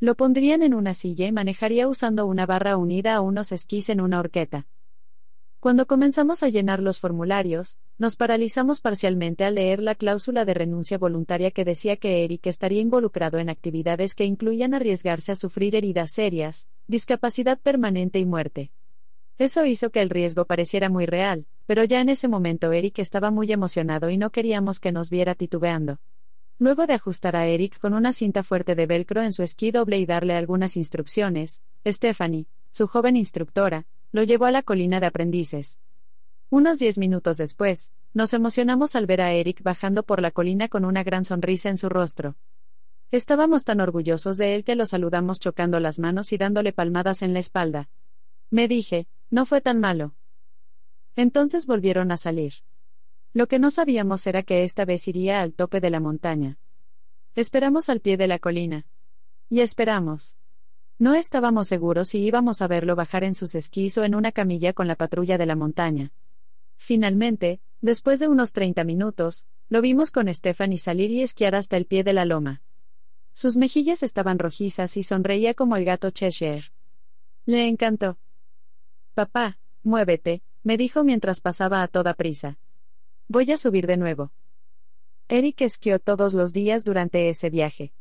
Lo 0.00 0.16
pondrían 0.16 0.64
en 0.64 0.74
una 0.74 0.94
silla 0.94 1.28
y 1.28 1.32
manejaría 1.32 1.86
usando 1.86 2.26
una 2.26 2.44
barra 2.44 2.76
unida 2.76 3.14
a 3.14 3.20
unos 3.20 3.52
esquís 3.52 3.88
en 3.88 4.00
una 4.00 4.18
horqueta. 4.18 4.66
Cuando 5.60 5.86
comenzamos 5.86 6.42
a 6.42 6.48
llenar 6.48 6.80
los 6.80 6.98
formularios, 6.98 7.78
nos 7.98 8.16
paralizamos 8.16 8.80
parcialmente 8.80 9.44
al 9.44 9.54
leer 9.54 9.80
la 9.80 9.94
cláusula 9.94 10.44
de 10.44 10.54
renuncia 10.54 10.98
voluntaria 10.98 11.52
que 11.52 11.64
decía 11.64 11.98
que 11.98 12.24
Eric 12.24 12.48
estaría 12.48 12.80
involucrado 12.80 13.38
en 13.38 13.48
actividades 13.48 14.16
que 14.16 14.24
incluían 14.24 14.74
arriesgarse 14.74 15.30
a 15.30 15.36
sufrir 15.36 15.76
heridas 15.76 16.10
serias, 16.10 16.66
discapacidad 16.88 17.60
permanente 17.60 18.18
y 18.18 18.24
muerte. 18.24 18.72
Eso 19.38 19.64
hizo 19.66 19.90
que 19.90 20.00
el 20.00 20.10
riesgo 20.10 20.46
pareciera 20.46 20.88
muy 20.88 21.06
real, 21.06 21.46
pero 21.66 21.84
ya 21.84 22.00
en 22.00 22.08
ese 22.08 22.28
momento 22.28 22.72
Eric 22.72 22.98
estaba 22.98 23.30
muy 23.30 23.50
emocionado 23.52 24.10
y 24.10 24.16
no 24.16 24.30
queríamos 24.30 24.80
que 24.80 24.92
nos 24.92 25.10
viera 25.10 25.34
titubeando. 25.34 25.98
Luego 26.58 26.86
de 26.86 26.94
ajustar 26.94 27.36
a 27.36 27.46
Eric 27.46 27.78
con 27.78 27.94
una 27.94 28.12
cinta 28.12 28.42
fuerte 28.42 28.74
de 28.74 28.86
velcro 28.86 29.22
en 29.22 29.32
su 29.32 29.42
esquí 29.42 29.70
doble 29.70 29.98
y 29.98 30.06
darle 30.06 30.34
algunas 30.34 30.76
instrucciones, 30.76 31.62
Stephanie, 31.86 32.46
su 32.72 32.86
joven 32.86 33.16
instructora, 33.16 33.86
lo 34.12 34.22
llevó 34.22 34.44
a 34.44 34.52
la 34.52 34.62
colina 34.62 35.00
de 35.00 35.06
aprendices. 35.06 35.80
Unos 36.50 36.78
diez 36.78 36.98
minutos 36.98 37.38
después, 37.38 37.90
nos 38.12 38.32
emocionamos 38.32 38.94
al 38.94 39.06
ver 39.06 39.20
a 39.20 39.32
Eric 39.32 39.62
bajando 39.62 40.04
por 40.04 40.22
la 40.22 40.30
colina 40.30 40.68
con 40.68 40.84
una 40.84 41.02
gran 41.02 41.24
sonrisa 41.24 41.68
en 41.68 41.78
su 41.78 41.88
rostro. 41.88 42.36
Estábamos 43.10 43.64
tan 43.64 43.80
orgullosos 43.80 44.38
de 44.38 44.54
él 44.54 44.64
que 44.64 44.76
lo 44.76 44.86
saludamos 44.86 45.40
chocando 45.40 45.80
las 45.80 45.98
manos 45.98 46.32
y 46.32 46.36
dándole 46.36 46.72
palmadas 46.72 47.22
en 47.22 47.32
la 47.32 47.40
espalda. 47.40 47.88
Me 48.50 48.68
dije, 48.68 49.08
no 49.30 49.46
fue 49.46 49.60
tan 49.60 49.80
malo. 49.80 50.14
Entonces 51.16 51.66
volvieron 51.66 52.10
a 52.10 52.16
salir. 52.16 52.54
Lo 53.32 53.46
que 53.46 53.58
no 53.58 53.70
sabíamos 53.70 54.26
era 54.26 54.42
que 54.42 54.64
esta 54.64 54.84
vez 54.84 55.08
iría 55.08 55.40
al 55.40 55.52
tope 55.52 55.80
de 55.80 55.90
la 55.90 56.00
montaña. 56.00 56.58
Esperamos 57.34 57.88
al 57.88 58.00
pie 58.00 58.16
de 58.16 58.28
la 58.28 58.38
colina. 58.38 58.86
Y 59.48 59.60
esperamos. 59.60 60.36
No 60.98 61.14
estábamos 61.14 61.66
seguros 61.68 62.08
si 62.08 62.20
íbamos 62.20 62.62
a 62.62 62.68
verlo 62.68 62.94
bajar 62.94 63.24
en 63.24 63.34
sus 63.34 63.56
esquís 63.56 63.98
o 63.98 64.04
en 64.04 64.14
una 64.14 64.30
camilla 64.30 64.72
con 64.72 64.86
la 64.86 64.94
patrulla 64.94 65.36
de 65.36 65.46
la 65.46 65.56
montaña. 65.56 66.12
Finalmente, 66.76 67.60
después 67.80 68.20
de 68.20 68.28
unos 68.28 68.52
30 68.52 68.84
minutos, 68.84 69.46
lo 69.68 69.80
vimos 69.80 70.10
con 70.10 70.32
Stephanie 70.32 70.78
salir 70.78 71.10
y 71.10 71.22
esquiar 71.22 71.56
hasta 71.56 71.76
el 71.76 71.86
pie 71.86 72.04
de 72.04 72.12
la 72.12 72.24
loma. 72.24 72.62
Sus 73.32 73.56
mejillas 73.56 74.04
estaban 74.04 74.38
rojizas 74.38 74.96
y 74.96 75.02
sonreía 75.02 75.54
como 75.54 75.76
el 75.76 75.84
gato 75.84 76.10
Cheshire. 76.10 76.70
Le 77.46 77.66
encantó. 77.66 78.16
Papá, 79.14 79.58
muévete, 79.82 80.42
me 80.64 80.76
dijo 80.76 81.04
mientras 81.04 81.40
pasaba 81.40 81.82
a 81.82 81.88
toda 81.88 82.14
prisa. 82.14 82.58
Voy 83.28 83.50
a 83.52 83.56
subir 83.56 83.86
de 83.86 83.96
nuevo. 83.96 84.32
Eric 85.28 85.60
esquió 85.60 85.98
todos 85.98 86.34
los 86.34 86.52
días 86.52 86.84
durante 86.84 87.28
ese 87.28 87.50
viaje. 87.50 87.92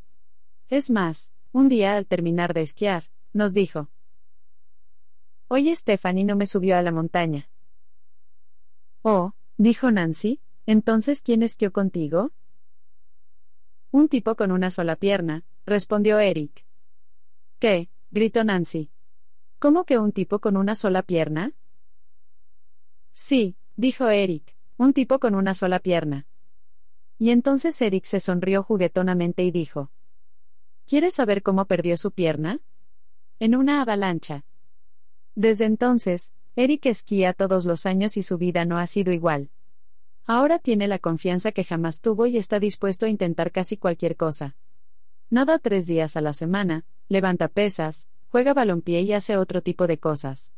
Es 0.69 0.89
más, 0.89 1.33
un 1.51 1.69
día 1.69 1.95
al 1.95 2.07
terminar 2.07 2.53
de 2.53 2.61
esquiar, 2.61 3.03
nos 3.33 3.53
dijo. 3.53 3.89
Hoy 5.49 5.73
Stephanie 5.75 6.23
no 6.23 6.35
me 6.35 6.45
subió 6.47 6.77
a 6.77 6.81
la 6.81 6.91
montaña. 6.91 7.49
Oh, 9.03 9.33
dijo 9.57 9.91
Nancy, 9.91 10.39
Entonces, 10.65 11.21
¿quién 11.21 11.43
esquió 11.43 11.73
contigo? 11.73 12.31
Un 13.91 14.07
tipo 14.07 14.35
con 14.35 14.51
una 14.51 14.71
sola 14.71 14.95
pierna, 14.95 15.43
respondió 15.65 16.19
Eric. 16.19 16.65
¿Qué? 17.59 17.89
gritó 18.11 18.43
Nancy. 18.43 18.89
¿Cómo 19.59 19.83
que 19.83 19.99
un 19.99 20.13
tipo 20.13 20.39
con 20.39 20.55
una 20.55 20.75
sola 20.75 21.03
pierna? 21.03 21.53
Sí, 23.13 23.55
dijo 23.75 24.09
Eric, 24.09 24.55
un 24.77 24.93
tipo 24.93 25.19
con 25.19 25.35
una 25.35 25.53
sola 25.53 25.79
pierna. 25.79 26.25
Y 27.19 27.29
entonces 27.29 27.79
Eric 27.81 28.05
se 28.05 28.19
sonrió 28.19 28.63
juguetonamente 28.63 29.43
y 29.43 29.51
dijo: 29.51 29.91
¿Quieres 30.85 31.13
saber 31.13 31.43
cómo 31.43 31.65
perdió 31.65 31.95
su 31.95 32.11
pierna? 32.11 32.59
En 33.39 33.55
una 33.55 33.81
avalancha. 33.81 34.45
Desde 35.35 35.65
entonces, 35.65 36.31
Eric 36.55 36.85
esquía 36.87 37.33
todos 37.33 37.65
los 37.65 37.85
años 37.85 38.17
y 38.17 38.23
su 38.23 38.37
vida 38.37 38.65
no 38.65 38.77
ha 38.77 38.87
sido 38.87 39.11
igual. 39.13 39.49
Ahora 40.25 40.59
tiene 40.59 40.87
la 40.87 40.99
confianza 40.99 41.51
que 41.51 41.63
jamás 41.63 42.01
tuvo 42.01 42.27
y 42.27 42.37
está 42.37 42.59
dispuesto 42.59 43.05
a 43.05 43.09
intentar 43.09 43.51
casi 43.51 43.77
cualquier 43.77 44.15
cosa. 44.15 44.55
Nada 45.29 45.59
tres 45.59 45.87
días 45.87 46.15
a 46.15 46.21
la 46.21 46.33
semana, 46.33 46.85
levanta 47.09 47.47
pesas, 47.47 48.07
juega 48.29 48.53
balompié 48.53 49.01
y 49.01 49.13
hace 49.13 49.35
otro 49.37 49.61
tipo 49.61 49.87
de 49.87 49.97
cosas. 49.97 50.51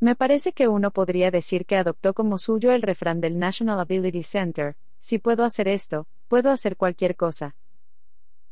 Me 0.00 0.16
parece 0.16 0.54
que 0.54 0.66
uno 0.66 0.90
podría 0.90 1.30
decir 1.30 1.66
que 1.66 1.76
adoptó 1.76 2.14
como 2.14 2.38
suyo 2.38 2.72
el 2.72 2.80
refrán 2.80 3.20
del 3.20 3.38
National 3.38 3.78
Ability 3.80 4.22
Center, 4.22 4.74
si 4.98 5.18
puedo 5.18 5.44
hacer 5.44 5.68
esto, 5.68 6.08
puedo 6.26 6.50
hacer 6.50 6.78
cualquier 6.78 7.16
cosa. 7.16 7.54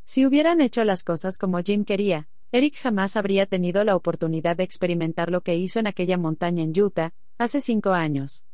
Si 0.04 0.26
hubieran 0.26 0.60
hecho 0.60 0.84
las 0.84 1.04
cosas 1.04 1.38
como 1.38 1.58
Jim 1.62 1.86
quería, 1.86 2.28
Eric 2.52 2.76
jamás 2.76 3.16
habría 3.16 3.46
tenido 3.46 3.82
la 3.84 3.96
oportunidad 3.96 4.56
de 4.56 4.62
experimentar 4.62 5.30
lo 5.30 5.40
que 5.42 5.56
hizo 5.56 5.78
en 5.80 5.86
aquella 5.86 6.18
montaña 6.18 6.62
en 6.62 6.78
Utah, 6.78 7.14
hace 7.38 7.62
cinco 7.62 7.92
años. 7.92 8.44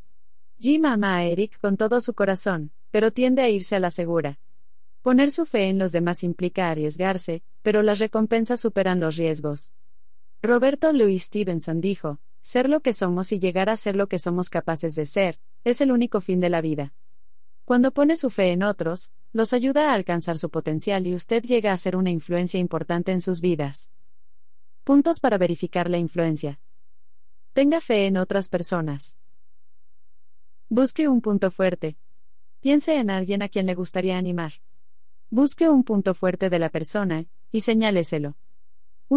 Jim 0.61 0.85
ama 0.85 1.17
a 1.17 1.25
Eric 1.25 1.59
con 1.61 1.77
todo 1.77 2.01
su 2.01 2.15
corazón, 2.15 2.71
pero 2.93 3.13
tiende 3.13 3.43
a 3.43 3.49
irse 3.49 3.75
a 3.75 3.81
la 3.81 3.91
segura. 3.91 4.39
Poner 5.03 5.33
su 5.33 5.47
fe 5.47 5.69
en 5.69 5.79
los 5.79 5.91
demás 5.91 6.23
implica 6.23 6.71
arriesgarse, 6.71 7.43
pero 7.63 7.83
las 7.83 7.99
recompensas 7.99 8.61
superan 8.61 9.01
los 9.01 9.17
riesgos. 9.17 9.73
Roberto 10.43 10.93
Louis 10.93 11.25
Stevenson 11.25 11.81
dijo, 11.81 12.21
ser 12.45 12.69
lo 12.69 12.81
que 12.81 12.93
somos 12.93 13.33
y 13.33 13.39
llegar 13.39 13.71
a 13.71 13.77
ser 13.79 13.97
lo 13.97 14.07
que 14.07 14.19
somos 14.19 14.51
capaces 14.51 14.95
de 14.95 15.07
ser, 15.07 15.41
es 15.65 15.81
el 15.81 15.91
único 15.91 16.21
fin 16.21 16.41
de 16.41 16.51
la 16.51 16.61
vida. 16.61 16.93
Cuando 17.65 17.91
pone 17.91 18.19
su 18.19 18.29
fe 18.29 18.53
en 18.53 18.63
otros, 18.63 19.13
los 19.33 19.55
ayuda 19.55 19.91
a 19.91 19.95
alcanzar 19.95 20.37
su 20.37 20.51
potencial 20.51 21.07
y 21.07 21.15
usted 21.15 21.43
llega 21.43 21.73
a 21.73 21.79
ser 21.79 21.97
una 21.97 22.11
influencia 22.11 22.61
importante 22.61 23.13
en 23.13 23.23
sus 23.23 23.41
vidas. 23.41 23.89
Puntos 24.85 25.21
para 25.21 25.39
verificar 25.39 25.89
la 25.89 25.97
influencia. 25.97 26.61
Tenga 27.55 27.81
fe 27.81 28.07
en 28.07 28.19
otras 28.19 28.51
personas. 28.51 29.17
Busque 30.69 31.09
un 31.09 31.23
punto 31.23 31.51
fuerte. 31.51 31.97
Piense 32.61 32.99
en 32.99 33.09
alguien 33.09 33.41
a 33.41 33.49
quien 33.49 33.65
le 33.65 33.75
gustaría 33.75 34.19
animar. 34.19 34.53
Busque 35.31 35.71
un 35.71 35.83
punto 35.83 36.13
fuerte 36.13 36.51
de 36.51 36.59
la 36.59 36.69
persona, 36.69 37.25
y 37.51 37.63
señáleselo. 37.63 38.37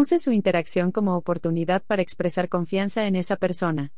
Use 0.00 0.20
su 0.20 0.30
interacción 0.30 0.92
como 0.92 1.16
oportunidad 1.16 1.82
para 1.84 2.02
expresar 2.02 2.48
confianza 2.48 3.08
en 3.08 3.16
esa 3.16 3.34
persona. 3.34 3.92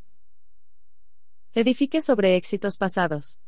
Edifique 1.52 2.01
sobre 2.01 2.36
éxitos 2.36 2.78
pasados. 2.78 3.39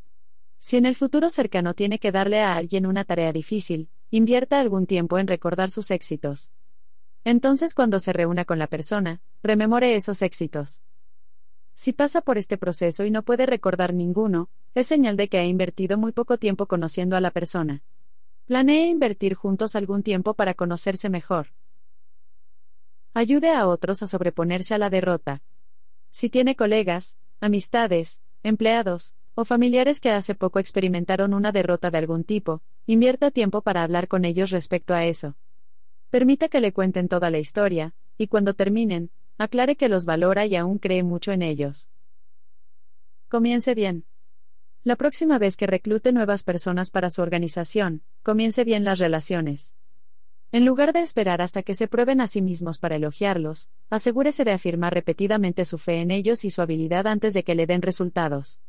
Si 0.58 0.76
en 0.76 0.84
el 0.84 0.94
futuro 0.94 1.30
cercano 1.30 1.72
tiene 1.72 1.98
que 1.98 2.12
darle 2.12 2.42
a 2.42 2.54
alguien 2.54 2.84
una 2.84 3.04
tarea 3.04 3.32
difícil, 3.32 3.88
invierta 4.10 4.60
algún 4.60 4.86
tiempo 4.86 5.18
en 5.18 5.28
recordar 5.28 5.70
sus 5.70 5.90
éxitos. 5.90 6.52
Entonces 7.24 7.72
cuando 7.72 7.98
se 7.98 8.12
reúna 8.12 8.44
con 8.44 8.58
la 8.58 8.66
persona, 8.66 9.22
rememore 9.42 9.96
esos 9.96 10.20
éxitos. 10.20 10.82
Si 11.72 11.94
pasa 11.94 12.20
por 12.20 12.36
este 12.36 12.58
proceso 12.58 13.06
y 13.06 13.10
no 13.10 13.22
puede 13.22 13.46
recordar 13.46 13.94
ninguno, 13.94 14.50
es 14.74 14.86
señal 14.86 15.16
de 15.16 15.28
que 15.28 15.38
ha 15.38 15.46
invertido 15.46 15.96
muy 15.96 16.12
poco 16.12 16.36
tiempo 16.36 16.66
conociendo 16.66 17.16
a 17.16 17.22
la 17.22 17.30
persona. 17.30 17.82
Planee 18.44 18.90
invertir 18.90 19.32
juntos 19.36 19.74
algún 19.74 20.02
tiempo 20.02 20.34
para 20.34 20.52
conocerse 20.52 21.08
mejor. 21.08 21.46
Ayude 23.14 23.51
a 23.51 23.68
otros 23.68 24.02
a 24.02 24.06
sobreponerse 24.06 24.74
a 24.74 24.78
la 24.78 24.89
derrota. 24.89 25.43
Si 26.10 26.30
tiene 26.30 26.56
colegas, 26.56 27.18
amistades, 27.40 28.22
empleados, 28.43 29.14
o 29.34 29.44
familiares 29.44 30.01
que 30.01 30.10
hace 30.10 30.34
poco 30.34 30.59
experimentaron 30.59 31.34
una 31.34 31.52
derrota 31.52 31.90
de 31.90 31.98
algún 31.98 32.24
tipo, 32.24 32.62
invierta 32.86 33.30
tiempo 33.30 33.60
para 33.60 33.82
hablar 33.82 34.09
con 34.09 34.24
ellos 34.24 34.51
respecto 34.51 34.94
a 34.94 35.05
eso. 35.05 35.36
Permita 36.10 36.48
que 36.48 36.60
le 36.60 36.72
cuenten 36.72 37.09
toda 37.09 37.30
la 37.30 37.39
historia, 37.39 37.94
y 38.16 38.28
cuando 38.28 38.55
terminen, 38.55 39.10
aclare 39.36 39.76
que 39.76 39.89
los 39.89 40.05
valora 40.05 40.47
y 40.47 40.56
aún 40.56 40.78
cree 40.78 41.02
mucho 41.02 41.32
en 41.32 41.43
ellos. 41.43 41.90
Comience 43.28 43.74
bien. 43.74 44.05
La 44.84 44.97
próxima 44.97 45.39
vez 45.39 45.56
que 45.56 45.66
reclute 45.66 46.12
nuevas 46.12 46.43
personas 46.43 46.90
para 46.90 47.10
su 47.10 47.22
organización, 47.22 48.02
comience 48.22 48.64
bien 48.64 48.84
las 48.84 48.98
relaciones. 48.98 49.74
En 50.52 50.66
lugar 50.66 50.92
de 50.92 51.00
esperar 51.00 51.40
hasta 51.40 51.62
que 51.62 51.74
se 51.74 51.88
prueben 51.88 52.20
a 52.20 52.26
sí 52.26 52.42
mismos 52.42 52.76
para 52.76 52.96
elogiarlos, 52.96 53.70
asegúrese 53.88 54.44
de 54.44 54.52
afirmar 54.52 54.92
repetidamente 54.92 55.64
su 55.64 55.78
fe 55.78 56.02
en 56.02 56.10
ellos 56.10 56.44
y 56.44 56.50
su 56.50 56.60
habilidad 56.60 57.06
antes 57.06 57.32
de 57.32 57.42
que 57.42 57.54
le 57.54 57.66
den 57.66 57.80
resultados. 57.80 58.60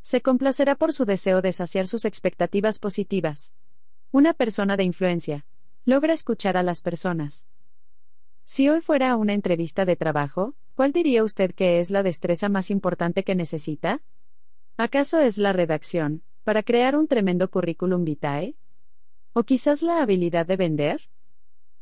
Se 0.00 0.20
complacerá 0.20 0.74
por 0.74 0.92
su 0.92 1.04
deseo 1.04 1.40
de 1.40 1.52
saciar 1.52 1.86
sus 1.86 2.04
expectativas 2.06 2.80
positivas. 2.80 3.54
Una 4.10 4.34
persona 4.34 4.76
de 4.76 4.82
influencia. 4.82 5.46
Logra 5.84 6.12
escuchar 6.12 6.56
a 6.56 6.64
las 6.64 6.82
personas. 6.82 7.46
Si 8.44 8.68
hoy 8.68 8.80
fuera 8.80 9.14
una 9.14 9.32
entrevista 9.32 9.84
de 9.84 9.94
trabajo, 9.94 10.56
¿cuál 10.74 10.90
diría 10.90 11.22
usted 11.22 11.54
que 11.54 11.78
es 11.78 11.92
la 11.92 12.02
destreza 12.02 12.48
más 12.48 12.68
importante 12.68 13.22
que 13.22 13.36
necesita? 13.36 14.02
¿Acaso 14.76 15.20
es 15.20 15.38
la 15.38 15.52
redacción, 15.52 16.24
para 16.42 16.64
crear 16.64 16.96
un 16.96 17.06
tremendo 17.06 17.48
currículum 17.48 18.02
vitae? 18.02 18.56
¿O 19.34 19.44
quizás 19.44 19.82
la 19.82 20.02
habilidad 20.02 20.46
de 20.46 20.56
vender? 20.56 21.11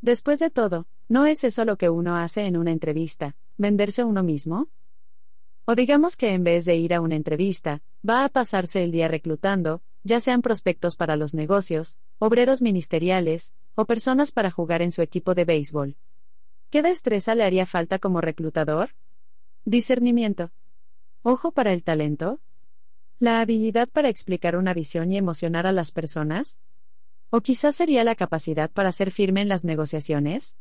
Después 0.01 0.39
de 0.39 0.51
todo, 0.51 0.86
¿no 1.09 1.27
es 1.27 1.44
eso 1.44 1.64
lo 1.64 1.77
que 1.77 1.90
uno 1.90 2.16
hace 2.16 2.47
en 2.47 2.56
una 2.56 2.72
entrevista, 2.72 3.36
venderse 3.59 4.02
uno 4.02 4.22
mismo? 4.22 4.68
O 5.66 5.74
digamos 5.74 6.16
que 6.16 6.32
en 6.32 6.43
vez 6.43 6.64
de 6.64 6.77
ir 6.77 6.94
a 6.94 7.01
una 7.01 7.16
entrevista, 7.16 7.82
va 8.09 8.24
a 8.24 8.28
pasarse 8.31 8.82
el 8.82 8.93
día 8.93 9.09
reclutando, 9.09 9.82
ya 10.02 10.18
sean 10.18 10.40
prospectos 10.40 10.97
para 10.97 11.16
los 11.16 11.35
negocios, 11.35 11.98
obreros 12.18 12.62
ministeriales, 12.62 13.52
o 13.74 13.85
personas 13.85 14.32
para 14.32 14.51
jugar 14.51 14.81
en 14.81 14.90
su 14.90 15.02
equipo 15.02 15.35
de 15.35 15.44
béisbol. 15.44 15.97
¿Qué 16.70 16.82
destreza 16.82 17.35
le 17.35 17.44
haría 17.44 17.66
falta 17.66 17.98
como 17.98 18.20
reclutador? 18.20 18.90
Discernimiento. 19.64 20.51
Ojo 21.22 21.52
para 21.52 21.72
el 21.72 21.82
talento. 21.82 22.40
La 23.18 23.40
habilidad 23.40 23.89
para 23.89 24.09
explicar 24.09 24.56
una 24.56 24.72
visión 24.72 25.12
y 25.12 25.18
emocionar 25.18 25.66
a 25.66 25.72
las 25.72 25.93
personas. 25.93 26.59
¿O 27.31 27.40
quizás 27.43 27.77
sería 27.77 28.02
la 28.02 28.16
capacidad 28.16 28.70
para 28.70 28.90
ser 28.90 29.12
firme 29.12 29.40
en 29.40 29.48
las 29.48 29.65
negociaciones? 29.65 30.57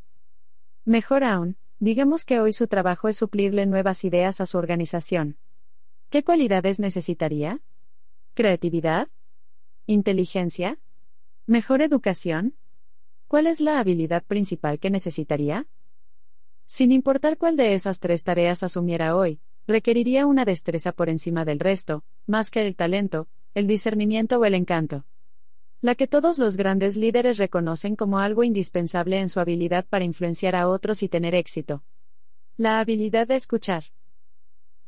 Mejor 0.86 1.24
aún, 1.24 1.58
digamos 1.80 2.26
que 2.26 2.40
hoy 2.40 2.54
su 2.54 2.68
trabajo 2.68 3.08
es 3.08 3.18
suplirle 3.18 3.66
nuevas 3.66 4.04
ideas 4.04 4.40
a 4.40 4.46
su 4.46 4.60
organización. 4.60 5.38
¿Qué 6.12 6.24
cualidades 6.24 6.80
necesitaría? 6.80 7.62
¿Creatividad? 8.36 9.08
¿Inteligencia? 9.88 10.78
¿Mejor 11.48 11.82
educación? 11.82 12.56
¿Cuál 13.28 13.48
es 13.48 13.62
la 13.62 13.80
habilidad 13.80 14.24
principal 14.24 14.78
que 14.78 14.92
necesitaría? 14.92 15.66
Sin 16.68 16.92
importar 16.92 17.40
cuál 17.40 17.56
de 17.58 17.74
esas 17.74 18.00
tres 18.00 18.24
tareas 18.24 18.62
asumiera 18.62 19.16
hoy, 19.16 19.40
requeriría 19.66 20.28
una 20.28 20.46
destreza 20.46 20.92
por 20.92 21.10
encima 21.10 21.46
del 21.46 21.60
resto, 21.60 22.04
más 22.28 22.52
que 22.52 22.66
el 22.66 22.76
talento, 22.76 23.28
el 23.56 23.66
discernimiento 23.66 24.38
o 24.38 24.46
el 24.46 24.54
encanto. 24.54 25.06
La 25.82 25.96
que 25.96 26.08
todos 26.08 26.40
los 26.40 26.58
grandes 26.58 26.98
líderes 26.98 27.38
reconocen 27.38 27.96
como 27.96 28.20
algo 28.20 28.44
indispensable 28.44 29.18
en 29.18 29.30
su 29.30 29.40
habilidad 29.40 29.86
para 29.86 30.04
influenciar 30.04 30.54
a 30.54 30.68
otros 30.68 31.04
y 31.04 31.08
tener 31.08 31.34
éxito. 31.36 31.84
La 32.58 32.82
habilidad 32.82 33.28
de 33.28 33.38
escuchar. 33.38 33.86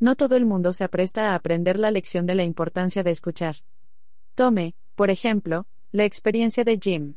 No 0.01 0.17
todo 0.17 0.35
el 0.35 0.45
mundo 0.45 0.73
se 0.73 0.83
apresta 0.83 1.31
a 1.31 1.35
aprender 1.35 1.79
la 1.79 1.91
lección 1.91 2.25
de 2.25 2.35
la 2.35 2.43
importancia 2.43 3.03
de 3.03 3.11
escuchar. 3.11 3.55
Tome, 4.35 4.75
por 4.95 5.09
ejemplo, 5.09 5.65
la 5.93 6.03
experiencia 6.03 6.65
de 6.65 6.77
Jim. 6.77 7.13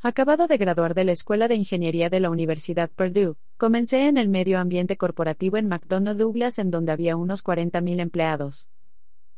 Acabado 0.00 0.46
de 0.46 0.56
graduar 0.56 0.94
de 0.94 1.02
la 1.02 1.12
Escuela 1.12 1.48
de 1.48 1.56
Ingeniería 1.56 2.08
de 2.08 2.20
la 2.20 2.30
Universidad 2.30 2.88
Purdue, 2.88 3.34
comencé 3.56 4.06
en 4.06 4.16
el 4.16 4.28
medio 4.28 4.60
ambiente 4.60 4.96
corporativo 4.96 5.56
en 5.56 5.66
McDonnell 5.66 6.16
Douglas 6.16 6.60
en 6.60 6.70
donde 6.70 6.92
había 6.92 7.16
unos 7.16 7.44
40.000 7.44 7.98
empleados. 7.98 8.68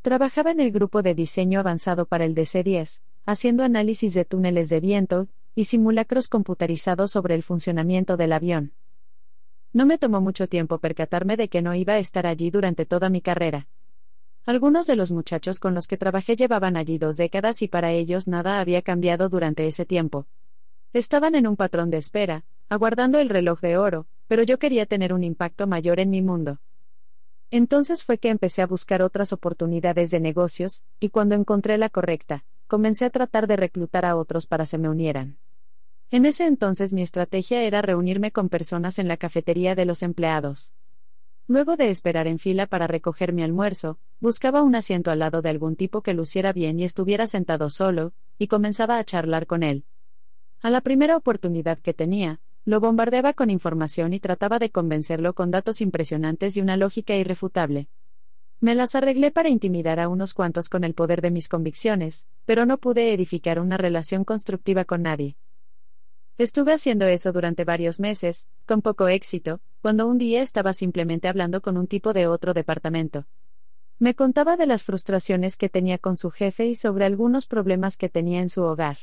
Trabajaba 0.02 0.50
en 0.50 0.60
el 0.60 0.70
grupo 0.70 1.00
de 1.00 1.14
diseño 1.14 1.60
avanzado 1.60 2.04
para 2.04 2.26
el 2.26 2.34
DC-10, 2.34 3.00
haciendo 3.24 3.64
análisis 3.64 4.14
de 4.14 4.24
túneles 4.24 4.68
de 4.68 4.80
viento 4.80 5.28
y 5.54 5.64
simulacros 5.64 6.28
computarizados 6.28 7.10
sobre 7.12 7.34
el 7.34 7.42
funcionamiento 7.42 8.16
del 8.16 8.32
avión. 8.32 8.72
No 9.72 9.86
me 9.86 9.98
tomó 9.98 10.20
mucho 10.20 10.48
tiempo 10.48 10.78
percatarme 10.78 11.36
de 11.36 11.48
que 11.48 11.62
no 11.62 11.74
iba 11.74 11.94
a 11.94 11.98
estar 11.98 12.26
allí 12.26 12.50
durante 12.50 12.84
toda 12.84 13.08
mi 13.08 13.20
carrera. 13.20 13.68
Algunos 14.44 14.86
de 14.86 14.96
los 14.96 15.12
muchachos 15.12 15.60
con 15.60 15.74
los 15.74 15.86
que 15.86 15.96
trabajé 15.96 16.36
llevaban 16.36 16.76
allí 16.76 16.98
dos 16.98 17.16
décadas 17.16 17.62
y 17.62 17.68
para 17.68 17.92
ellos 17.92 18.26
nada 18.26 18.60
había 18.60 18.82
cambiado 18.82 19.28
durante 19.28 19.66
ese 19.66 19.86
tiempo. 19.86 20.26
Estaban 20.92 21.34
en 21.36 21.46
un 21.46 21.56
patrón 21.56 21.90
de 21.90 21.98
espera, 21.98 22.44
aguardando 22.68 23.18
el 23.18 23.28
reloj 23.28 23.60
de 23.60 23.78
oro, 23.78 24.06
pero 24.26 24.42
yo 24.42 24.58
quería 24.58 24.84
tener 24.84 25.14
un 25.14 25.24
impacto 25.24 25.66
mayor 25.66 26.00
en 26.00 26.10
mi 26.10 26.22
mundo. 26.22 26.58
Entonces 27.50 28.02
fue 28.02 28.18
que 28.18 28.30
empecé 28.30 28.62
a 28.62 28.66
buscar 28.66 29.02
otras 29.02 29.32
oportunidades 29.32 30.10
de 30.10 30.20
negocios, 30.20 30.84
y 30.98 31.10
cuando 31.10 31.34
encontré 31.34 31.78
la 31.78 31.88
correcta, 31.88 32.44
comencé 32.72 33.04
a 33.04 33.10
tratar 33.10 33.46
de 33.46 33.56
reclutar 33.56 34.06
a 34.06 34.16
otros 34.16 34.46
para 34.46 34.64
se 34.64 34.78
me 34.78 34.88
unieran. 34.88 35.36
En 36.10 36.24
ese 36.24 36.46
entonces 36.46 36.94
mi 36.94 37.02
estrategia 37.02 37.62
era 37.64 37.82
reunirme 37.82 38.32
con 38.32 38.48
personas 38.48 38.98
en 38.98 39.08
la 39.08 39.18
cafetería 39.18 39.74
de 39.74 39.84
los 39.84 40.02
empleados. 40.02 40.72
Luego 41.46 41.76
de 41.76 41.90
esperar 41.90 42.26
en 42.26 42.38
fila 42.38 42.66
para 42.66 42.86
recoger 42.86 43.34
mi 43.34 43.42
almuerzo, 43.42 43.98
buscaba 44.20 44.62
un 44.62 44.74
asiento 44.74 45.10
al 45.10 45.18
lado 45.18 45.42
de 45.42 45.50
algún 45.50 45.76
tipo 45.76 46.00
que 46.00 46.14
luciera 46.14 46.54
bien 46.54 46.80
y 46.80 46.84
estuviera 46.84 47.26
sentado 47.26 47.68
solo, 47.68 48.14
y 48.38 48.46
comenzaba 48.46 48.96
a 48.96 49.04
charlar 49.04 49.46
con 49.46 49.62
él. 49.62 49.84
A 50.62 50.70
la 50.70 50.80
primera 50.80 51.18
oportunidad 51.18 51.78
que 51.78 51.92
tenía, 51.92 52.40
lo 52.64 52.80
bombardeaba 52.80 53.34
con 53.34 53.50
información 53.50 54.14
y 54.14 54.18
trataba 54.18 54.58
de 54.58 54.70
convencerlo 54.70 55.34
con 55.34 55.50
datos 55.50 55.82
impresionantes 55.82 56.56
y 56.56 56.62
una 56.62 56.78
lógica 56.78 57.14
irrefutable. 57.16 57.88
Me 58.62 58.76
las 58.76 58.94
arreglé 58.94 59.32
para 59.32 59.48
intimidar 59.48 59.98
a 59.98 60.08
unos 60.08 60.34
cuantos 60.34 60.68
con 60.68 60.84
el 60.84 60.94
poder 60.94 61.20
de 61.20 61.32
mis 61.32 61.48
convicciones, 61.48 62.28
pero 62.46 62.64
no 62.64 62.78
pude 62.78 63.12
edificar 63.12 63.58
una 63.58 63.76
relación 63.76 64.22
constructiva 64.22 64.84
con 64.84 65.02
nadie. 65.02 65.34
Estuve 66.38 66.72
haciendo 66.72 67.06
eso 67.06 67.32
durante 67.32 67.64
varios 67.64 67.98
meses, 67.98 68.46
con 68.64 68.80
poco 68.80 69.08
éxito, 69.08 69.60
cuando 69.80 70.06
un 70.06 70.16
día 70.16 70.42
estaba 70.42 70.74
simplemente 70.74 71.26
hablando 71.26 71.60
con 71.60 71.76
un 71.76 71.88
tipo 71.88 72.12
de 72.12 72.28
otro 72.28 72.54
departamento. 72.54 73.26
Me 73.98 74.14
contaba 74.14 74.56
de 74.56 74.68
las 74.68 74.84
frustraciones 74.84 75.56
que 75.56 75.68
tenía 75.68 75.98
con 75.98 76.16
su 76.16 76.30
jefe 76.30 76.66
y 76.66 76.76
sobre 76.76 77.04
algunos 77.04 77.46
problemas 77.48 77.96
que 77.96 78.08
tenía 78.08 78.40
en 78.40 78.48
su 78.48 78.62
hogar. 78.62 78.98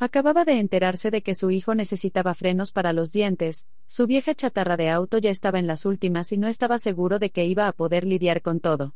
Acababa 0.00 0.44
de 0.44 0.60
enterarse 0.60 1.10
de 1.10 1.22
que 1.22 1.34
su 1.34 1.50
hijo 1.50 1.74
necesitaba 1.74 2.32
frenos 2.34 2.70
para 2.70 2.92
los 2.92 3.10
dientes, 3.10 3.66
su 3.88 4.06
vieja 4.06 4.32
chatarra 4.32 4.76
de 4.76 4.90
auto 4.90 5.18
ya 5.18 5.30
estaba 5.30 5.58
en 5.58 5.66
las 5.66 5.84
últimas 5.84 6.30
y 6.30 6.36
no 6.36 6.46
estaba 6.46 6.78
seguro 6.78 7.18
de 7.18 7.30
que 7.30 7.44
iba 7.46 7.66
a 7.66 7.72
poder 7.72 8.04
lidiar 8.04 8.40
con 8.40 8.60
todo. 8.60 8.94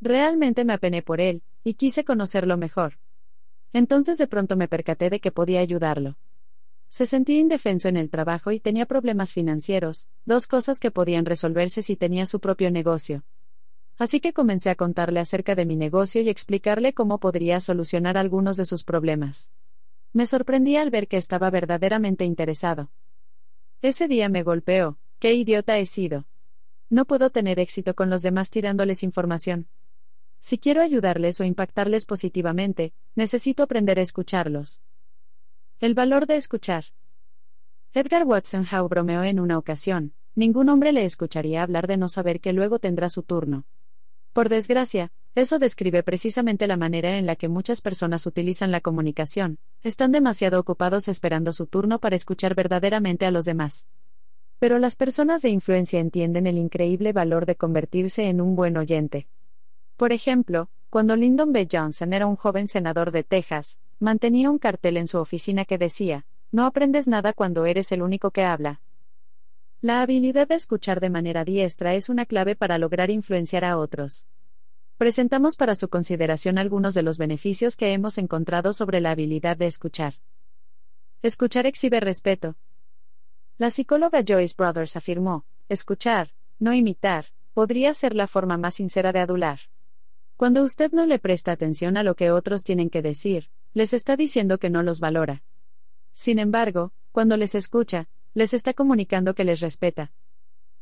Realmente 0.00 0.64
me 0.64 0.72
apené 0.72 1.00
por 1.00 1.20
él, 1.20 1.42
y 1.62 1.74
quise 1.74 2.04
conocerlo 2.04 2.56
mejor. 2.56 2.98
Entonces 3.72 4.18
de 4.18 4.26
pronto 4.26 4.56
me 4.56 4.66
percaté 4.66 5.10
de 5.10 5.20
que 5.20 5.30
podía 5.30 5.60
ayudarlo. 5.60 6.16
Se 6.88 7.06
sentía 7.06 7.38
indefenso 7.38 7.88
en 7.88 7.96
el 7.96 8.10
trabajo 8.10 8.50
y 8.50 8.58
tenía 8.58 8.86
problemas 8.86 9.32
financieros, 9.32 10.08
dos 10.24 10.48
cosas 10.48 10.80
que 10.80 10.90
podían 10.90 11.24
resolverse 11.24 11.82
si 11.82 11.94
tenía 11.94 12.26
su 12.26 12.40
propio 12.40 12.72
negocio. 12.72 13.22
Así 13.96 14.18
que 14.18 14.32
comencé 14.32 14.70
a 14.70 14.74
contarle 14.74 15.20
acerca 15.20 15.54
de 15.54 15.66
mi 15.66 15.76
negocio 15.76 16.20
y 16.20 16.28
explicarle 16.28 16.94
cómo 16.94 17.18
podría 17.18 17.60
solucionar 17.60 18.18
algunos 18.18 18.56
de 18.56 18.66
sus 18.66 18.82
problemas. 18.82 19.52
Me 20.12 20.26
sorprendí 20.26 20.76
al 20.76 20.90
ver 20.90 21.08
que 21.08 21.16
estaba 21.16 21.50
verdaderamente 21.50 22.24
interesado. 22.24 22.90
Ese 23.80 24.08
día 24.08 24.28
me 24.28 24.42
golpeó, 24.42 24.98
qué 25.18 25.34
idiota 25.34 25.78
he 25.78 25.86
sido. 25.86 26.26
No 26.90 27.06
puedo 27.06 27.30
tener 27.30 27.58
éxito 27.58 27.94
con 27.94 28.10
los 28.10 28.22
demás 28.22 28.50
tirándoles 28.50 29.02
información. 29.02 29.68
Si 30.40 30.58
quiero 30.58 30.82
ayudarles 30.82 31.40
o 31.40 31.44
impactarles 31.44 32.04
positivamente, 32.04 32.92
necesito 33.14 33.62
aprender 33.62 33.98
a 33.98 34.02
escucharlos. 34.02 34.82
El 35.80 35.94
valor 35.94 36.26
de 36.26 36.36
escuchar. 36.36 36.84
Edgar 37.94 38.24
Watson 38.24 38.66
Howe 38.70 38.88
bromeó 38.88 39.22
en 39.22 39.40
una 39.40 39.56
ocasión, 39.56 40.12
ningún 40.34 40.68
hombre 40.68 40.92
le 40.92 41.04
escucharía 41.04 41.62
hablar 41.62 41.86
de 41.86 41.96
no 41.96 42.08
saber 42.08 42.40
que 42.40 42.52
luego 42.52 42.78
tendrá 42.78 43.08
su 43.08 43.22
turno. 43.22 43.64
Por 44.32 44.48
desgracia, 44.48 45.12
eso 45.34 45.58
describe 45.58 46.02
precisamente 46.02 46.66
la 46.66 46.76
manera 46.76 47.16
en 47.16 47.24
la 47.24 47.36
que 47.36 47.48
muchas 47.48 47.80
personas 47.80 48.26
utilizan 48.26 48.70
la 48.70 48.82
comunicación, 48.82 49.58
están 49.82 50.12
demasiado 50.12 50.60
ocupados 50.60 51.08
esperando 51.08 51.52
su 51.52 51.66
turno 51.66 51.98
para 52.00 52.16
escuchar 52.16 52.54
verdaderamente 52.54 53.24
a 53.24 53.30
los 53.30 53.46
demás. 53.46 53.86
Pero 54.58 54.78
las 54.78 54.94
personas 54.94 55.42
de 55.42 55.48
influencia 55.48 56.00
entienden 56.00 56.46
el 56.46 56.58
increíble 56.58 57.12
valor 57.12 57.46
de 57.46 57.56
convertirse 57.56 58.28
en 58.28 58.40
un 58.40 58.54
buen 58.54 58.76
oyente. 58.76 59.26
Por 59.96 60.12
ejemplo, 60.12 60.68
cuando 60.90 61.16
Lyndon 61.16 61.52
B. 61.52 61.66
Johnson 61.72 62.12
era 62.12 62.26
un 62.26 62.36
joven 62.36 62.68
senador 62.68 63.10
de 63.10 63.24
Texas, 63.24 63.78
mantenía 63.98 64.50
un 64.50 64.58
cartel 64.58 64.98
en 64.98 65.08
su 65.08 65.18
oficina 65.18 65.64
que 65.64 65.78
decía, 65.78 66.26
no 66.50 66.66
aprendes 66.66 67.08
nada 67.08 67.32
cuando 67.32 67.64
eres 67.64 67.90
el 67.92 68.02
único 68.02 68.30
que 68.30 68.44
habla. 68.44 68.82
La 69.80 70.02
habilidad 70.02 70.46
de 70.46 70.54
escuchar 70.54 71.00
de 71.00 71.08
manera 71.08 71.44
diestra 71.44 71.94
es 71.94 72.10
una 72.10 72.26
clave 72.26 72.54
para 72.54 72.76
lograr 72.76 73.10
influenciar 73.10 73.64
a 73.64 73.78
otros. 73.78 74.26
Presentamos 74.98 75.56
para 75.56 75.74
su 75.74 75.88
consideración 75.88 76.58
algunos 76.58 76.94
de 76.94 77.02
los 77.02 77.18
beneficios 77.18 77.76
que 77.76 77.92
hemos 77.92 78.18
encontrado 78.18 78.72
sobre 78.72 79.00
la 79.00 79.10
habilidad 79.10 79.56
de 79.56 79.66
escuchar. 79.66 80.14
Escuchar 81.22 81.66
exhibe 81.66 82.00
respeto. 82.00 82.56
La 83.58 83.70
psicóloga 83.70 84.22
Joyce 84.26 84.54
Brothers 84.56 84.96
afirmó, 84.96 85.44
escuchar, 85.68 86.32
no 86.58 86.72
imitar, 86.72 87.26
podría 87.54 87.94
ser 87.94 88.14
la 88.14 88.26
forma 88.26 88.56
más 88.56 88.74
sincera 88.74 89.12
de 89.12 89.20
adular. 89.20 89.60
Cuando 90.36 90.62
usted 90.62 90.90
no 90.92 91.06
le 91.06 91.18
presta 91.18 91.52
atención 91.52 91.96
a 91.96 92.02
lo 92.02 92.16
que 92.16 92.30
otros 92.30 92.64
tienen 92.64 92.90
que 92.90 93.02
decir, 93.02 93.50
les 93.74 93.92
está 93.92 94.16
diciendo 94.16 94.58
que 94.58 94.70
no 94.70 94.82
los 94.82 95.00
valora. 95.00 95.42
Sin 96.14 96.38
embargo, 96.38 96.92
cuando 97.12 97.36
les 97.36 97.54
escucha, 97.54 98.08
les 98.34 98.54
está 98.54 98.74
comunicando 98.74 99.34
que 99.34 99.44
les 99.44 99.60
respeta. 99.60 100.12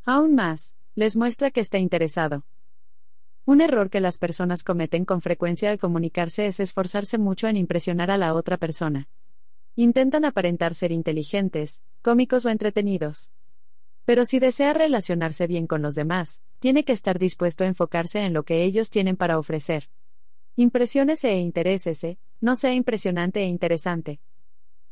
Aún 0.04 0.34
más, 0.34 0.76
les 0.94 1.16
muestra 1.16 1.50
que 1.50 1.60
está 1.60 1.78
interesado. 1.78 2.44
Un 3.50 3.60
error 3.60 3.90
que 3.90 3.98
las 3.98 4.16
personas 4.16 4.62
cometen 4.62 5.04
con 5.04 5.22
frecuencia 5.22 5.72
al 5.72 5.78
comunicarse 5.80 6.46
es 6.46 6.60
esforzarse 6.60 7.18
mucho 7.18 7.48
en 7.48 7.56
impresionar 7.56 8.08
a 8.12 8.16
la 8.16 8.32
otra 8.34 8.58
persona. 8.58 9.08
Intentan 9.74 10.24
aparentar 10.24 10.76
ser 10.76 10.92
inteligentes, 10.92 11.82
cómicos 12.00 12.46
o 12.46 12.50
entretenidos. 12.50 13.32
Pero 14.04 14.24
si 14.24 14.38
desea 14.38 14.72
relacionarse 14.72 15.48
bien 15.48 15.66
con 15.66 15.82
los 15.82 15.96
demás, 15.96 16.40
tiene 16.60 16.84
que 16.84 16.92
estar 16.92 17.18
dispuesto 17.18 17.64
a 17.64 17.66
enfocarse 17.66 18.20
en 18.20 18.34
lo 18.34 18.44
que 18.44 18.62
ellos 18.62 18.88
tienen 18.88 19.16
para 19.16 19.36
ofrecer. 19.36 19.90
Impresiónese 20.54 21.30
e 21.30 21.40
interésese, 21.40 22.18
no 22.40 22.54
sea 22.54 22.72
impresionante 22.72 23.40
e 23.40 23.46
interesante. 23.46 24.20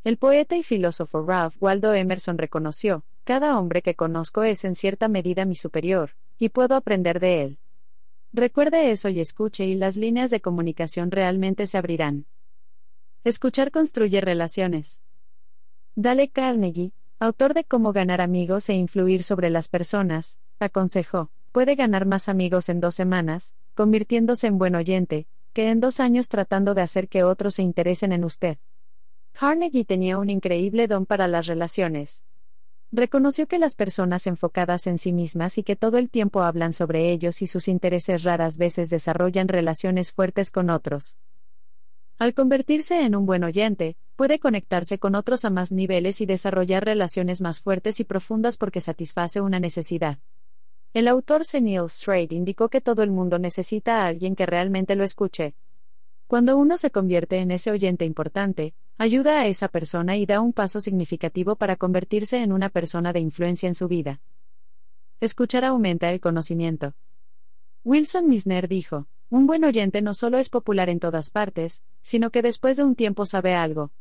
El 0.02 0.16
poeta 0.16 0.56
y 0.56 0.64
filósofo 0.64 1.22
Ralph 1.22 1.54
Waldo 1.60 1.94
Emerson 1.94 2.38
reconoció, 2.38 3.04
cada 3.22 3.56
hombre 3.56 3.82
que 3.82 3.94
conozco 3.94 4.42
es 4.42 4.64
en 4.64 4.74
cierta 4.74 5.06
medida 5.06 5.44
mi 5.44 5.54
superior, 5.54 6.16
y 6.40 6.48
puedo 6.48 6.74
aprender 6.74 7.20
de 7.20 7.42
él. 7.42 7.58
Recuerde 8.32 8.90
eso 8.90 9.08
y 9.08 9.20
escuche 9.20 9.66
y 9.66 9.74
las 9.74 9.96
líneas 9.96 10.30
de 10.30 10.40
comunicación 10.40 11.10
realmente 11.10 11.66
se 11.66 11.78
abrirán. 11.78 12.26
Escuchar 13.24 13.70
construye 13.70 14.20
relaciones. 14.20 15.00
Dale 15.94 16.28
Carnegie, 16.28 16.92
autor 17.18 17.54
de 17.54 17.64
Cómo 17.64 17.92
ganar 17.92 18.20
amigos 18.20 18.68
e 18.68 18.74
influir 18.74 19.22
sobre 19.22 19.50
las 19.50 19.68
personas, 19.68 20.38
aconsejó, 20.60 21.30
puede 21.52 21.74
ganar 21.74 22.06
más 22.06 22.28
amigos 22.28 22.68
en 22.68 22.80
dos 22.80 22.94
semanas, 22.94 23.54
convirtiéndose 23.74 24.46
en 24.46 24.58
buen 24.58 24.74
oyente, 24.74 25.26
que 25.52 25.70
en 25.70 25.80
dos 25.80 25.98
años 25.98 26.28
tratando 26.28 26.74
de 26.74 26.82
hacer 26.82 27.08
que 27.08 27.24
otros 27.24 27.54
se 27.56 27.62
interesen 27.62 28.12
en 28.12 28.24
usted. 28.24 28.58
Carnegie 29.32 29.84
tenía 29.84 30.18
un 30.18 30.30
increíble 30.30 30.86
don 30.86 31.06
para 31.06 31.28
las 31.28 31.46
relaciones. 31.46 32.24
Reconoció 32.90 33.46
que 33.46 33.58
las 33.58 33.74
personas 33.74 34.26
enfocadas 34.26 34.86
en 34.86 34.96
sí 34.96 35.12
mismas 35.12 35.58
y 35.58 35.62
que 35.62 35.76
todo 35.76 35.98
el 35.98 36.08
tiempo 36.08 36.40
hablan 36.40 36.72
sobre 36.72 37.10
ellos 37.12 37.42
y 37.42 37.46
sus 37.46 37.68
intereses 37.68 38.22
raras 38.22 38.56
veces 38.56 38.88
desarrollan 38.88 39.48
relaciones 39.48 40.10
fuertes 40.10 40.50
con 40.50 40.70
otros. 40.70 41.18
Al 42.18 42.32
convertirse 42.32 43.02
en 43.02 43.14
un 43.14 43.26
buen 43.26 43.44
oyente, 43.44 43.96
puede 44.16 44.38
conectarse 44.38 44.98
con 44.98 45.14
otros 45.14 45.44
a 45.44 45.50
más 45.50 45.70
niveles 45.70 46.22
y 46.22 46.26
desarrollar 46.26 46.84
relaciones 46.84 47.42
más 47.42 47.60
fuertes 47.60 48.00
y 48.00 48.04
profundas 48.04 48.56
porque 48.56 48.80
satisface 48.80 49.40
una 49.42 49.60
necesidad. 49.60 50.18
El 50.94 51.06
autor 51.08 51.44
C. 51.44 51.60
Neil 51.60 51.90
Strait 51.90 52.32
indicó 52.32 52.70
que 52.70 52.80
todo 52.80 53.02
el 53.02 53.10
mundo 53.10 53.38
necesita 53.38 54.02
a 54.02 54.06
alguien 54.06 54.34
que 54.34 54.46
realmente 54.46 54.96
lo 54.96 55.04
escuche. 55.04 55.54
Cuando 56.26 56.56
uno 56.56 56.78
se 56.78 56.90
convierte 56.90 57.36
en 57.36 57.50
ese 57.50 57.70
oyente 57.70 58.06
importante, 58.06 58.72
ayuda 58.98 59.40
a 59.40 59.46
esa 59.46 59.68
persona 59.68 60.16
y 60.16 60.26
da 60.26 60.40
un 60.40 60.52
paso 60.52 60.80
significativo 60.80 61.54
para 61.54 61.76
convertirse 61.76 62.42
en 62.42 62.52
una 62.52 62.68
persona 62.68 63.12
de 63.12 63.20
influencia 63.20 63.68
en 63.68 63.76
su 63.76 63.86
vida. 63.86 64.20
Escuchar 65.20 65.64
aumenta 65.64 66.10
el 66.10 66.20
conocimiento. 66.20 66.94
Wilson 67.84 68.28
Misner 68.28 68.68
dijo, 68.68 69.06
un 69.30 69.46
buen 69.46 69.64
oyente 69.64 70.02
no 70.02 70.14
solo 70.14 70.38
es 70.38 70.48
popular 70.48 70.90
en 70.90 70.98
todas 70.98 71.30
partes, 71.30 71.84
sino 72.02 72.30
que 72.30 72.42
después 72.42 72.76
de 72.76 72.84
un 72.84 72.96
tiempo 72.96 73.24
sabe 73.24 73.54
algo. 73.54 73.92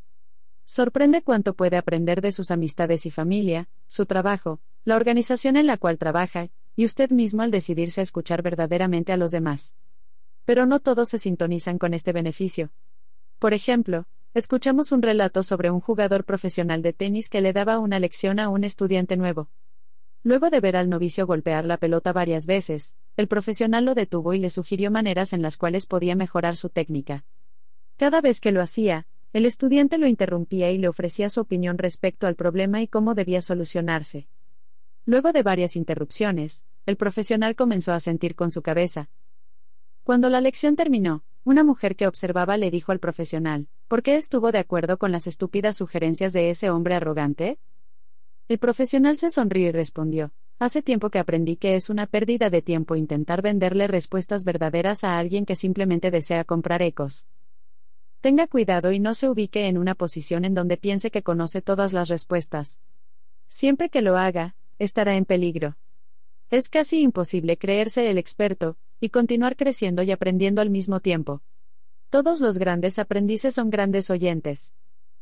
Sorprende 0.65 1.21
cuánto 1.21 1.53
puede 1.53 1.77
aprender 1.77 2.21
de 2.21 2.31
sus 2.31 2.49
amistades 2.49 3.05
y 3.05 3.11
familia, 3.11 3.69
su 3.87 4.05
trabajo, 4.05 4.59
la 4.83 4.95
organización 4.95 5.57
en 5.57 5.67
la 5.67 5.77
cual 5.77 5.97
trabaja, 5.97 6.49
y 6.75 6.85
usted 6.85 7.11
mismo 7.11 7.43
al 7.43 7.51
decidirse 7.51 8.01
a 8.01 8.03
escuchar 8.03 8.41
verdaderamente 8.41 9.13
a 9.13 9.17
los 9.17 9.31
demás. 9.31 9.75
Pero 10.43 10.65
no 10.65 10.79
todos 10.79 11.09
se 11.09 11.17
sintonizan 11.17 11.77
con 11.77 11.93
este 11.93 12.13
beneficio. 12.13 12.71
Por 13.39 13.53
ejemplo, 13.53 14.07
escuchamos 14.37 14.91
un 14.91 15.01
relato 15.01 15.41
sobre 15.41 15.71
un 15.71 15.79
jugador 15.79 16.23
profesional 16.23 16.83
de 16.83 16.93
tenis 16.93 17.27
que 17.27 17.41
le 17.41 17.53
daba 17.53 17.79
una 17.79 17.99
lección 17.99 18.39
a 18.39 18.49
un 18.49 18.63
estudiante 18.63 19.17
nuevo. 19.17 19.49
Luego 20.21 20.51
de 20.51 20.59
ver 20.59 20.77
al 20.77 20.89
novicio 20.89 21.25
golpear 21.25 21.65
la 21.65 21.77
pelota 21.77 22.13
varias 22.13 22.45
veces, 22.45 22.95
el 23.15 23.27
profesional 23.27 23.85
lo 23.85 23.95
detuvo 23.95 24.35
y 24.35 24.39
le 24.39 24.51
sugirió 24.51 24.91
maneras 24.91 25.33
en 25.33 25.41
las 25.41 25.57
cuales 25.57 25.87
podía 25.87 26.15
mejorar 26.15 26.55
su 26.55 26.69
técnica. 26.69 27.25
Cada 27.97 28.21
vez 28.21 28.39
que 28.39 28.51
lo 28.51 28.61
hacía, 28.61 29.07
el 29.33 29.47
estudiante 29.47 29.97
lo 29.97 30.05
interrumpía 30.05 30.69
y 30.69 30.77
le 30.77 30.87
ofrecía 30.87 31.31
su 31.31 31.41
opinión 31.41 31.79
respecto 31.79 32.27
al 32.27 32.35
problema 32.35 32.83
y 32.83 32.87
cómo 32.87 33.15
debía 33.15 33.41
solucionarse. 33.41 34.27
Luego 35.05 35.33
de 35.33 35.41
varias 35.41 35.75
interrupciones, 35.75 36.63
el 36.85 36.95
profesional 36.95 37.55
comenzó 37.55 37.91
a 37.91 37.99
sentir 37.99 38.35
con 38.35 38.51
su 38.51 38.61
cabeza. 38.61 39.09
Cuando 40.03 40.29
la 40.29 40.41
lección 40.41 40.75
terminó, 40.75 41.23
una 41.47 41.63
mujer 41.63 41.95
que 41.95 42.07
observaba 42.07 42.57
le 42.57 42.69
dijo 42.69 42.91
al 42.91 42.99
profesional, 42.99 43.69
¿por 43.87 44.03
qué 44.03 44.17
estuvo 44.17 44.51
de 44.51 44.57
acuerdo 44.57 44.97
con 44.97 45.13
las 45.13 45.27
estúpidas 45.27 45.77
sugerencias 45.77 46.33
de 46.33 46.49
ese 46.49 46.69
hombre 46.69 46.95
arrogante? 46.95 47.57
El 48.49 48.57
profesional 48.57 49.15
se 49.15 49.29
sonrió 49.29 49.69
y 49.69 49.71
respondió, 49.71 50.33
Hace 50.59 50.81
tiempo 50.81 51.09
que 51.09 51.19
aprendí 51.19 51.55
que 51.55 51.75
es 51.75 51.89
una 51.89 52.05
pérdida 52.05 52.49
de 52.49 52.61
tiempo 52.61 52.97
intentar 52.97 53.41
venderle 53.41 53.87
respuestas 53.87 54.43
verdaderas 54.43 55.05
a 55.05 55.17
alguien 55.17 55.45
que 55.45 55.55
simplemente 55.55 56.11
desea 56.11 56.43
comprar 56.43 56.81
ecos. 56.81 57.27
Tenga 58.19 58.47
cuidado 58.47 58.91
y 58.91 58.99
no 58.99 59.13
se 59.13 59.29
ubique 59.29 59.69
en 59.69 59.77
una 59.77 59.95
posición 59.95 60.43
en 60.43 60.53
donde 60.53 60.75
piense 60.75 61.11
que 61.11 61.23
conoce 61.23 61.61
todas 61.61 61.93
las 61.93 62.09
respuestas. 62.09 62.81
Siempre 63.47 63.87
que 63.87 64.01
lo 64.01 64.17
haga, 64.17 64.57
estará 64.79 65.15
en 65.15 65.23
peligro. 65.23 65.77
Es 66.49 66.67
casi 66.67 66.99
imposible 66.99 67.57
creerse 67.57 68.09
el 68.09 68.17
experto, 68.17 68.75
y 68.99 69.09
continuar 69.09 69.55
creciendo 69.55 70.03
y 70.03 70.11
aprendiendo 70.11 70.61
al 70.61 70.69
mismo 70.69 70.99
tiempo. 70.99 71.41
Todos 72.09 72.39
los 72.39 72.57
grandes 72.57 72.99
aprendices 72.99 73.53
son 73.53 73.69
grandes 73.69 74.09
oyentes. 74.09 74.73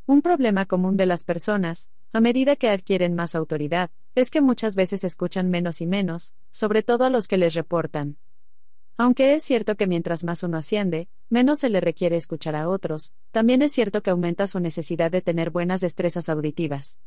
Un 0.06 0.22
problema 0.22 0.66
común 0.66 0.98
de 0.98 1.08
las 1.08 1.24
personas, 1.24 1.90
a 2.14 2.22
medida 2.22 2.56
que 2.56 2.70
adquieren 2.70 3.16
más 3.16 3.36
autoridad, 3.36 3.90
es 4.14 4.30
que 4.30 4.40
muchas 4.40 4.76
veces 4.76 5.04
escuchan 5.04 5.50
menos 5.50 5.82
y 5.82 5.88
menos, 5.88 6.36
sobre 6.52 6.84
todo 6.84 7.06
a 7.06 7.10
los 7.10 7.28
que 7.28 7.38
les 7.38 7.54
reportan. 7.56 8.18
Aunque 8.98 9.34
es 9.34 9.44
cierto 9.44 9.76
que 9.76 9.88
mientras 9.88 10.24
más 10.24 10.44
uno 10.44 10.58
asciende, 10.58 11.10
menos 11.30 11.60
se 11.60 11.70
le 11.70 11.82
requiere 11.82 12.16
escuchar 12.16 12.56
a 12.56 12.70
otros, 12.70 13.14
también 13.32 13.62
es 13.62 13.74
cierto 13.74 14.02
que 14.02 14.12
aumenta 14.12 14.48
su 14.48 14.60
necesidad 14.60 15.12
de 15.12 15.22
tener 15.22 15.50
buenas 15.50 15.82
destrezas 15.82 16.30
auditivas. 16.30 16.98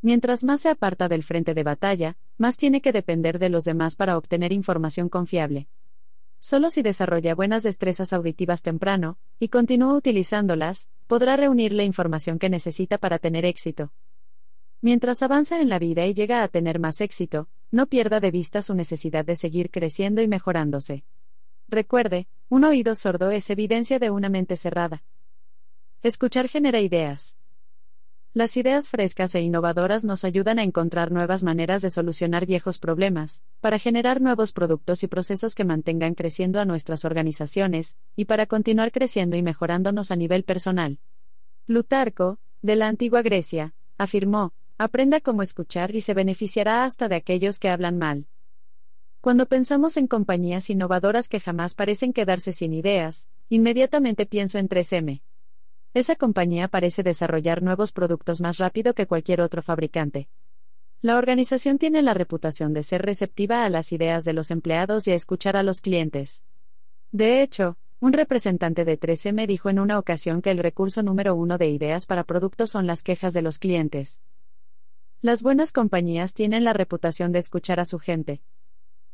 Mientras 0.00 0.44
más 0.44 0.60
se 0.62 0.68
aparta 0.68 1.08
del 1.08 1.22
frente 1.22 1.52
de 1.52 1.62
batalla, 1.62 2.16
más 2.38 2.56
tiene 2.56 2.80
que 2.80 2.92
depender 2.92 3.38
de 3.38 3.48
los 3.48 3.64
demás 3.64 3.96
para 3.96 4.16
obtener 4.16 4.52
información 4.52 5.08
confiable. 5.08 5.68
Solo 6.40 6.70
si 6.70 6.82
desarrolla 6.82 7.34
buenas 7.34 7.62
destrezas 7.62 8.12
auditivas 8.12 8.62
temprano, 8.62 9.18
y 9.38 9.48
continúa 9.48 9.94
utilizándolas, 9.94 10.88
podrá 11.06 11.36
reunir 11.36 11.72
la 11.72 11.84
información 11.84 12.38
que 12.38 12.50
necesita 12.50 12.98
para 12.98 13.18
tener 13.18 13.44
éxito. 13.44 13.92
Mientras 14.80 15.22
avanza 15.22 15.60
en 15.60 15.68
la 15.68 15.78
vida 15.78 16.06
y 16.06 16.14
llega 16.14 16.42
a 16.42 16.48
tener 16.48 16.78
más 16.78 17.00
éxito, 17.00 17.48
no 17.70 17.86
pierda 17.86 18.20
de 18.20 18.30
vista 18.30 18.62
su 18.62 18.74
necesidad 18.74 19.24
de 19.24 19.36
seguir 19.36 19.70
creciendo 19.70 20.22
y 20.22 20.28
mejorándose. 20.28 21.04
Recuerde, 21.68 22.28
un 22.48 22.64
oído 22.64 22.94
sordo 22.94 23.30
es 23.30 23.50
evidencia 23.50 23.98
de 23.98 24.10
una 24.10 24.28
mente 24.28 24.56
cerrada. 24.56 25.02
Escuchar 26.02 26.48
genera 26.48 26.80
ideas. 26.80 27.36
Las 28.36 28.58
ideas 28.58 28.90
frescas 28.90 29.34
e 29.34 29.40
innovadoras 29.40 30.04
nos 30.04 30.22
ayudan 30.22 30.58
a 30.58 30.62
encontrar 30.62 31.10
nuevas 31.10 31.42
maneras 31.42 31.80
de 31.80 31.88
solucionar 31.88 32.44
viejos 32.44 32.78
problemas, 32.78 33.42
para 33.62 33.78
generar 33.78 34.20
nuevos 34.20 34.52
productos 34.52 35.02
y 35.02 35.06
procesos 35.06 35.54
que 35.54 35.64
mantengan 35.64 36.14
creciendo 36.14 36.60
a 36.60 36.66
nuestras 36.66 37.06
organizaciones, 37.06 37.96
y 38.14 38.26
para 38.26 38.44
continuar 38.44 38.92
creciendo 38.92 39.38
y 39.38 39.42
mejorándonos 39.42 40.10
a 40.10 40.16
nivel 40.16 40.44
personal. 40.44 40.98
Plutarco, 41.64 42.38
de 42.60 42.76
la 42.76 42.88
antigua 42.88 43.22
Grecia, 43.22 43.72
afirmó, 43.96 44.52
aprenda 44.76 45.22
cómo 45.22 45.42
escuchar 45.42 45.94
y 45.94 46.02
se 46.02 46.12
beneficiará 46.12 46.84
hasta 46.84 47.08
de 47.08 47.14
aquellos 47.14 47.58
que 47.58 47.70
hablan 47.70 47.96
mal. 47.96 48.26
Cuando 49.22 49.46
pensamos 49.46 49.96
en 49.96 50.08
compañías 50.08 50.68
innovadoras 50.68 51.30
que 51.30 51.40
jamás 51.40 51.72
parecen 51.72 52.12
quedarse 52.12 52.52
sin 52.52 52.74
ideas, 52.74 53.28
inmediatamente 53.48 54.26
pienso 54.26 54.58
en 54.58 54.68
3M. 54.68 55.22
Esa 55.96 56.14
compañía 56.14 56.68
parece 56.68 57.02
desarrollar 57.02 57.62
nuevos 57.62 57.92
productos 57.92 58.42
más 58.42 58.58
rápido 58.58 58.92
que 58.92 59.06
cualquier 59.06 59.40
otro 59.40 59.62
fabricante. 59.62 60.28
La 61.00 61.16
organización 61.16 61.78
tiene 61.78 62.02
la 62.02 62.12
reputación 62.12 62.74
de 62.74 62.82
ser 62.82 63.00
receptiva 63.00 63.64
a 63.64 63.70
las 63.70 63.92
ideas 63.92 64.26
de 64.26 64.34
los 64.34 64.50
empleados 64.50 65.08
y 65.08 65.12
a 65.12 65.14
escuchar 65.14 65.56
a 65.56 65.62
los 65.62 65.80
clientes. 65.80 66.42
De 67.12 67.40
hecho, 67.40 67.78
un 67.98 68.12
representante 68.12 68.84
de 68.84 69.00
3M 69.00 69.46
dijo 69.46 69.70
en 69.70 69.78
una 69.78 69.98
ocasión 69.98 70.42
que 70.42 70.50
el 70.50 70.58
recurso 70.58 71.02
número 71.02 71.34
uno 71.34 71.56
de 71.56 71.70
ideas 71.70 72.04
para 72.04 72.24
productos 72.24 72.72
son 72.72 72.86
las 72.86 73.02
quejas 73.02 73.32
de 73.32 73.40
los 73.40 73.58
clientes. 73.58 74.20
Las 75.22 75.42
buenas 75.42 75.72
compañías 75.72 76.34
tienen 76.34 76.62
la 76.62 76.74
reputación 76.74 77.32
de 77.32 77.38
escuchar 77.38 77.80
a 77.80 77.86
su 77.86 77.98
gente. 77.98 78.42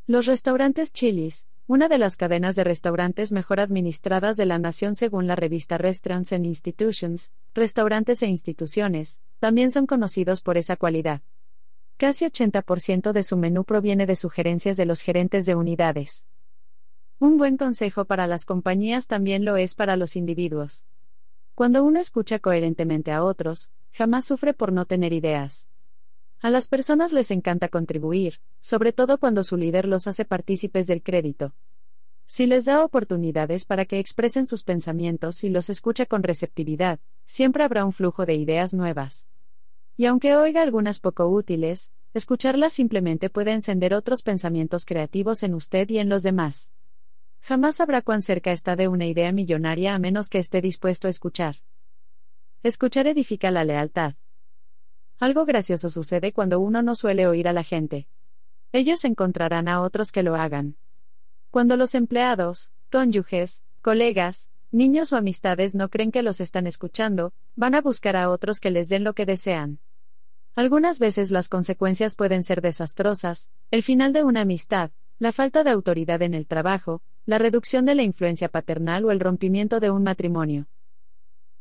Los 0.09 0.27
restaurantes 0.27 0.93
Chili's, 0.93 1.47
una 1.67 1.89
de 1.89 1.99
las 1.99 2.17
cadenas 2.17 2.57
de 2.57 2.65
restaurantes 2.65 3.31
mejor 3.31 3.61
administradas 3.61 4.37
de 4.37 4.47
la 4.47 4.59
nación 4.59 4.95
según 4.95 5.27
la 5.27 5.37
revista 5.37 5.79
Restaurants 5.79 6.33
and 6.33 6.45
Institutions, 6.45 7.33
Restaurantes 7.55 8.23
e 8.23 8.27
Instituciones, 8.27 9.21
también 9.39 9.71
son 9.71 9.87
conocidos 9.87 10.43
por 10.43 10.57
esa 10.57 10.77
cualidad. 10.77 11.23
Casi 11.97 12.25
80% 12.25 13.13
de 13.13 13.23
su 13.23 13.37
menú 13.37 13.65
proviene 13.65 14.07
de 14.07 14.17
sugerencias 14.17 14.77
de 14.77 14.87
los 14.87 15.03
gerentes 15.03 15.47
de 15.47 15.55
unidades. 15.55 16.27
Un 17.21 17.39
buen 17.39 17.57
consejo 17.57 18.07
para 18.07 18.27
las 18.27 18.45
compañías 18.45 19.07
también 19.07 19.45
lo 19.45 19.57
es 19.57 19.77
para 19.77 19.97
los 19.97 20.17
individuos. 20.17 20.87
Cuando 21.55 21.85
uno 21.85 22.01
escucha 22.01 22.41
coherentemente 22.41 23.13
a 23.13 23.23
otros, 23.23 23.71
jamás 23.93 24.25
sufre 24.25 24.53
por 24.53 24.73
no 24.73 24.87
tener 24.87 25.13
ideas. 25.13 25.69
A 26.43 26.51
las 26.51 26.67
personas 26.67 27.13
les 27.13 27.31
encanta 27.31 27.69
contribuir, 27.69 28.41
sobre 28.61 28.93
todo 28.93 29.19
cuando 29.19 29.45
su 29.45 29.57
líder 29.57 29.87
los 29.87 30.09
hace 30.09 30.25
partícipes 30.25 30.89
del 30.89 31.01
crédito. 31.01 31.55
Si 32.27 32.47
les 32.47 32.65
da 32.65 32.85
oportunidades 32.85 33.65
para 33.65 33.85
que 33.85 34.01
expresen 34.01 34.47
sus 34.47 34.65
pensamientos 34.65 35.45
y 35.45 35.51
los 35.51 35.71
escucha 35.71 36.05
con 36.05 36.25
receptividad, 36.25 36.99
siempre 37.27 37.63
habrá 37.63 37.85
un 37.85 37.93
flujo 37.93 38.27
de 38.27 38.35
ideas 38.35 38.75
nuevas. 38.75 39.29
Y 39.97 40.07
aunque 40.07 40.35
oiga 40.35 40.63
algunas 40.63 40.99
poco 40.99 41.29
útiles, 41.29 41.93
escucharlas 42.13 42.73
simplemente 42.73 43.31
puede 43.31 43.53
encender 43.53 43.95
otros 43.95 44.23
pensamientos 44.23 44.85
creativos 44.85 45.45
en 45.45 45.55
usted 45.55 45.89
y 45.91 45.99
en 45.99 46.09
los 46.09 46.25
demás. 46.25 46.73
Jamás 47.43 47.77
sabrá 47.77 48.03
cuán 48.03 48.21
cerca 48.21 48.51
está 48.51 48.75
de 48.75 48.89
una 48.89 49.07
idea 49.07 49.31
millonaria 49.31 49.95
a 49.95 50.01
menos 50.01 50.29
que 50.29 50.41
esté 50.41 50.61
dispuesto 50.61 51.07
a 51.07 51.11
escuchar. 51.11 51.59
Escuchar 52.65 53.07
edifica 53.07 53.53
la 53.53 53.63
lealtad. 53.63 54.15
Algo 55.23 55.47
gracioso 55.47 55.89
sucede 55.89 56.33
cuando 56.33 56.59
uno 56.59 56.83
no 56.83 56.97
suele 56.97 57.29
oír 57.29 57.47
a 57.47 57.53
la 57.53 57.63
gente. 57.63 58.09
Ellos 58.73 59.05
encontrarán 59.05 59.69
a 59.69 59.81
otros 59.81 60.11
que 60.11 60.25
lo 60.25 60.35
hagan. 60.35 60.75
Cuando 61.53 61.77
los 61.77 61.95
empleados, 61.95 62.73
cónyuges, 62.91 63.63
colegas, 63.83 64.51
niños 64.73 65.13
o 65.13 65.17
amistades 65.17 65.77
no 65.77 65.91
creen 65.91 66.11
que 66.11 66.25
los 66.25 66.41
están 66.41 66.67
escuchando, 66.67 67.33
van 67.55 67.77
a 67.77 67.81
buscar 67.81 68.17
a 68.17 68.31
otros 68.31 68.59
que 68.59 68.73
les 68.73 68.89
den 68.89 69.05
lo 69.05 69.13
que 69.13 69.25
desean. 69.25 69.79
Algunas 70.57 70.99
veces 70.99 71.31
las 71.31 71.49
consecuencias 71.49 72.17
pueden 72.17 72.43
ser 72.43 72.61
desastrosas, 72.61 73.49
el 73.71 73.85
final 73.85 74.13
de 74.13 74.25
una 74.25 74.41
amistad, 74.41 74.91
la 75.21 75.31
falta 75.31 75.63
de 75.63 75.71
autoridad 75.71 76.21
en 76.23 76.35
el 76.35 76.49
trabajo, 76.49 77.01
la 77.27 77.39
reducción 77.39 77.85
de 77.85 77.95
la 77.95 78.03
influencia 78.03 78.49
paternal 78.49 79.05
o 79.05 79.13
el 79.13 79.21
rompimiento 79.21 79.79
de 79.79 79.93
un 79.93 80.03
matrimonio. 80.03 80.67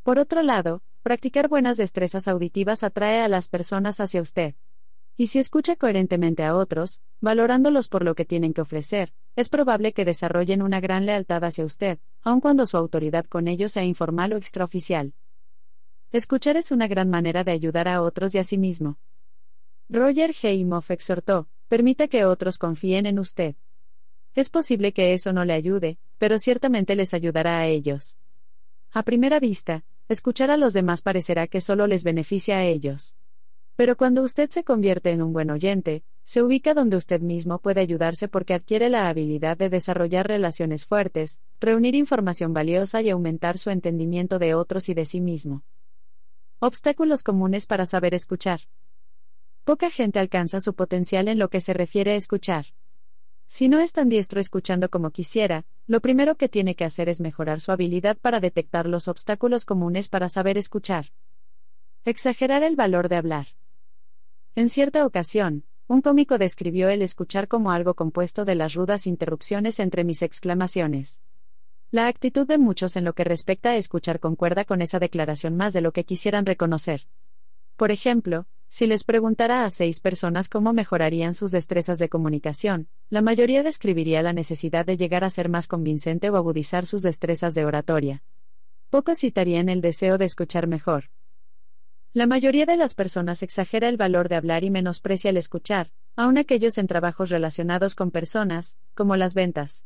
Por 0.02 0.18
otro 0.18 0.42
lado, 0.42 0.82
practicar 1.02 1.48
buenas 1.48 1.78
destrezas 1.78 2.28
auditivas 2.28 2.84
atrae 2.84 3.22
a 3.22 3.28
las 3.28 3.48
personas 3.48 4.00
hacia 4.00 4.22
usted. 4.22 4.56
Y 5.18 5.28
si 5.28 5.40
escucha 5.40 5.76
coherentemente 5.76 6.44
a 6.44 6.56
otros, 6.56 7.02
valorándolos 7.20 7.90
por 7.90 8.04
lo 8.04 8.16
que 8.16 8.26
tienen 8.26 8.54
que 8.54 8.62
ofrecer, 8.62 9.14
es 9.36 9.50
probable 9.50 9.94
que 9.94 10.06
desarrollen 10.06 10.62
una 10.62 10.80
gran 10.80 11.06
lealtad 11.06 11.44
hacia 11.44 11.66
usted, 11.66 12.00
aun 12.22 12.42
cuando 12.42 12.66
su 12.66 12.78
autoridad 12.78 13.26
con 13.26 13.48
ellos 13.48 13.72
sea 13.74 13.84
informal 13.84 14.34
o 14.34 14.38
extraoficial. 14.38 15.14
Escuchar 16.12 16.58
es 16.58 16.72
una 16.72 16.88
gran 16.88 17.10
manera 17.10 17.44
de 17.44 17.52
ayudar 17.52 17.88
a 17.88 18.02
otros 18.02 18.36
y 18.36 18.40
a 18.40 18.44
sí 18.44 18.58
mismo. 18.58 18.98
Roger 19.90 20.32
G. 20.32 20.66
Moff 20.66 20.92
exhortó, 20.92 21.48
permita 21.68 22.08
que 22.08 22.26
otros 22.26 22.58
confíen 22.58 23.06
en 23.06 23.20
usted. 23.20 23.56
Es 24.34 24.50
posible 24.50 24.94
que 24.94 25.14
eso 25.14 25.34
no 25.34 25.46
le 25.46 25.54
ayude, 25.54 26.00
pero 26.18 26.40
ciertamente 26.40 26.96
les 26.96 27.14
ayudará 27.14 27.60
a 27.60 27.68
ellos. 27.68 28.18
A 28.92 29.04
primera 29.04 29.40
vista, 29.40 29.84
escuchar 30.12 30.52
a 30.52 30.58
los 30.58 30.74
demás 30.74 31.02
parecerá 31.02 31.48
que 31.48 31.62
solo 31.62 31.88
les 31.88 32.04
beneficia 32.04 32.58
a 32.58 32.66
ellos. 32.66 33.16
Pero 33.76 33.96
cuando 33.96 34.22
usted 34.22 34.50
se 34.50 34.64
convierte 34.64 35.12
en 35.12 35.22
un 35.22 35.32
buen 35.32 35.50
oyente, 35.50 36.04
se 36.24 36.44
ubica 36.44 36.74
donde 36.74 36.98
usted 36.98 37.22
mismo 37.22 37.60
puede 37.60 37.82
ayudarse 37.82 38.28
porque 38.28 38.54
adquiere 38.54 38.90
la 38.90 39.08
habilidad 39.08 39.58
de 39.58 39.70
desarrollar 39.70 40.28
relaciones 40.28 40.86
fuertes, 40.86 41.40
reunir 41.60 41.96
información 41.96 42.54
valiosa 42.54 43.02
y 43.02 43.10
aumentar 43.10 43.58
su 43.58 43.70
entendimiento 43.70 44.38
de 44.38 44.54
otros 44.54 44.90
y 44.90 44.94
de 44.94 45.06
sí 45.06 45.22
mismo. 45.22 45.64
Obstáculos 46.60 47.24
comunes 47.24 47.66
para 47.66 47.86
saber 47.86 48.14
escuchar. 48.14 48.62
Poca 49.64 49.90
gente 49.90 50.20
alcanza 50.20 50.60
su 50.60 50.74
potencial 50.76 51.28
en 51.28 51.40
lo 51.40 51.50
que 51.50 51.62
se 51.62 51.74
refiere 51.74 52.12
a 52.12 52.16
escuchar. 52.16 52.66
Si 53.54 53.68
no 53.68 53.82
es 53.82 53.92
tan 53.92 54.08
diestro 54.08 54.40
escuchando 54.40 54.88
como 54.88 55.12
quisiera, 55.12 55.66
lo 55.86 56.00
primero 56.00 56.36
que 56.36 56.48
tiene 56.48 56.74
que 56.74 56.86
hacer 56.86 57.10
es 57.10 57.20
mejorar 57.20 57.60
su 57.60 57.74
habilidad 57.74 58.16
para 58.16 58.40
detectar 58.40 58.86
los 58.86 59.10
obstáculos 59.10 59.66
comunes 59.66 60.08
para 60.08 60.30
saber 60.30 60.58
escuchar. 60.58 61.12
Exagerar 62.06 62.64
el 62.64 62.78
valor 62.78 63.10
de 63.10 63.18
hablar. 63.18 63.48
En 64.56 64.70
cierta 64.70 65.06
ocasión, 65.06 65.66
un 65.88 66.02
cómico 66.02 66.38
describió 66.38 66.88
el 66.88 67.02
escuchar 67.02 67.50
como 67.50 67.72
algo 67.72 67.94
compuesto 67.94 68.46
de 68.46 68.56
las 68.56 68.74
rudas 68.74 69.06
interrupciones 69.06 69.82
entre 69.82 70.06
mis 70.06 70.22
exclamaciones. 70.22 71.20
La 71.92 72.08
actitud 72.08 72.48
de 72.48 72.58
muchos 72.58 72.96
en 72.96 73.04
lo 73.04 73.12
que 73.12 73.26
respecta 73.26 73.72
a 73.72 73.76
escuchar 73.76 74.22
concuerda 74.22 74.64
con 74.64 74.82
esa 74.82 74.98
declaración 74.98 75.58
más 75.58 75.74
de 75.74 75.82
lo 75.82 75.92
que 75.92 76.06
quisieran 76.06 76.46
reconocer. 76.46 77.06
Por 77.76 77.92
ejemplo, 77.92 78.46
Si 78.74 78.88
les 78.88 79.04
preguntara 79.04 79.66
a 79.66 79.70
seis 79.70 80.00
personas 80.00 80.48
cómo 80.48 80.72
mejorarían 80.72 81.34
sus 81.34 81.52
destrezas 81.52 82.00
de 82.00 82.08
comunicación, 82.08 82.88
la 83.10 83.22
mayoría 83.22 83.64
describiría 83.64 84.22
la 84.22 84.32
necesidad 84.32 84.86
de 84.86 84.96
llegar 84.96 85.26
a 85.26 85.30
ser 85.30 85.50
más 85.50 85.68
convincente 85.68 86.30
o 86.30 86.38
agudizar 86.38 86.86
sus 86.86 87.02
destrezas 87.02 87.54
de 87.54 87.66
oratoria. 87.66 88.24
Pocos 88.90 89.20
citarían 89.20 89.68
el 89.68 89.82
deseo 89.82 90.18
de 90.18 90.24
escuchar 90.24 90.68
mejor. 90.68 91.10
La 92.14 92.28
mayoría 92.28 92.66
de 92.66 92.78
las 92.78 92.96
personas 92.96 93.44
exagera 93.44 93.90
el 93.90 93.98
valor 93.98 94.30
de 94.30 94.36
hablar 94.36 94.64
y 94.64 94.70
menosprecia 94.70 95.32
el 95.32 95.38
escuchar, 95.38 95.92
aun 96.16 96.38
aquellos 96.38 96.78
en 96.78 96.88
trabajos 96.88 97.30
relacionados 97.30 97.94
con 97.94 98.10
personas, 98.10 98.78
como 98.94 99.18
las 99.18 99.34
ventas. 99.34 99.84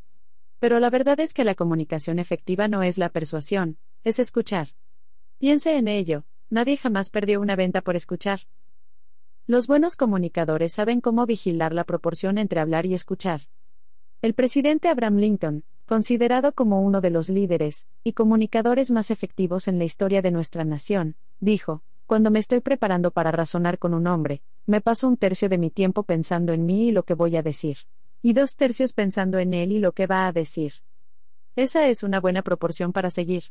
Pero 0.60 0.80
la 0.80 0.91
verdad 0.91 1.20
es 1.22 1.34
que 1.34 1.44
la 1.44 1.56
comunicación 1.56 2.20
efectiva 2.20 2.68
no 2.68 2.84
es 2.84 2.99
la 2.99 3.10
persuasión, 3.10 3.80
es 4.03 4.20
escuchar. 4.20 4.76
Piense 5.40 5.76
en 5.76 5.88
ello, 5.88 6.26
nadie 6.52 6.78
jamás 6.78 7.10
perdió 7.10 7.41
una 7.41 7.56
venta 7.56 7.82
por 7.82 7.95
escuchar. 7.95 8.41
Los 9.47 9.67
buenos 9.67 9.95
comunicadores 9.95 10.73
saben 10.73 11.01
cómo 11.01 11.27
vigilar 11.27 11.72
la 11.72 11.84
proporción 11.84 12.39
entre 12.39 12.59
hablar 12.59 12.88
y 12.88 12.95
escuchar. 12.95 13.41
El 14.23 14.34
presidente 14.34 14.88
Abraham 14.88 15.17
Lincoln, 15.17 15.63
considerado 15.85 16.53
como 16.53 16.81
uno 16.81 16.99
de 16.99 17.11
los 17.11 17.30
líderes 17.30 17.85
y 18.03 18.13
comunicadores 18.13 18.89
más 18.89 19.11
efectivos 19.11 19.67
en 19.67 19.77
la 19.77 19.84
historia 19.84 20.23
de 20.23 20.31
nuestra 20.31 20.63
nación, 20.63 21.15
dijo, 21.39 21.84
Cuando 22.07 22.31
me 22.31 22.39
estoy 22.39 22.59
preparando 22.59 23.11
para 23.11 23.31
razonar 23.31 23.77
con 23.77 23.93
un 23.93 24.07
hombre, 24.07 24.41
me 24.65 24.81
paso 24.81 25.07
un 25.07 25.15
tercio 25.15 25.47
de 25.47 25.59
mi 25.59 25.69
tiempo 25.69 26.01
pensando 26.01 26.51
en 26.51 26.65
mí 26.65 26.88
y 26.88 26.91
lo 26.91 27.03
que 27.03 27.13
voy 27.13 27.35
a 27.35 27.43
decir, 27.43 27.77
y 28.23 28.34
dos 28.34 28.55
tercios 28.55 28.93
pensando 28.93 29.38
en 29.38 29.53
él 29.53 29.72
y 29.72 29.77
lo 29.77 29.91
que 29.91 30.07
va 30.07 30.26
a 30.26 30.31
decir. 30.31 30.73
Esa 31.55 31.88
es 31.88 32.01
una 32.01 32.19
buena 32.19 32.41
proporción 32.41 32.91
para 32.91 33.11
seguir. 33.11 33.43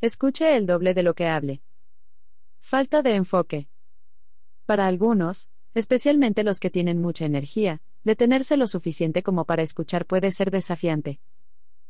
Escuche 0.00 0.56
el 0.56 0.64
doble 0.64 0.94
de 0.94 1.02
lo 1.02 1.12
que 1.12 1.26
hable. 1.26 1.60
Falta 2.60 3.02
de 3.02 3.16
enfoque. 3.16 3.69
Para 4.70 4.86
algunos, 4.86 5.50
especialmente 5.74 6.44
los 6.44 6.60
que 6.60 6.70
tienen 6.70 7.00
mucha 7.00 7.24
energía, 7.24 7.80
detenerse 8.04 8.56
lo 8.56 8.68
suficiente 8.68 9.24
como 9.24 9.44
para 9.44 9.64
escuchar 9.64 10.06
puede 10.06 10.30
ser 10.30 10.52
desafiante. 10.52 11.18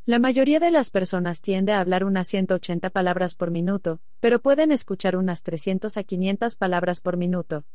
La 0.06 0.18
mayoría 0.18 0.60
de 0.60 0.70
las 0.70 0.88
personas 0.88 1.42
tiende 1.42 1.72
a 1.72 1.80
hablar 1.80 2.04
unas 2.04 2.28
180 2.28 2.88
palabras 2.88 3.34
por 3.34 3.50
minuto, 3.50 4.00
pero 4.20 4.40
pueden 4.40 4.72
escuchar 4.72 5.14
unas 5.16 5.42
300 5.42 5.94
a 5.98 6.04
500 6.04 6.56
palabras 6.56 7.02
por 7.02 7.18
minuto. 7.18 7.66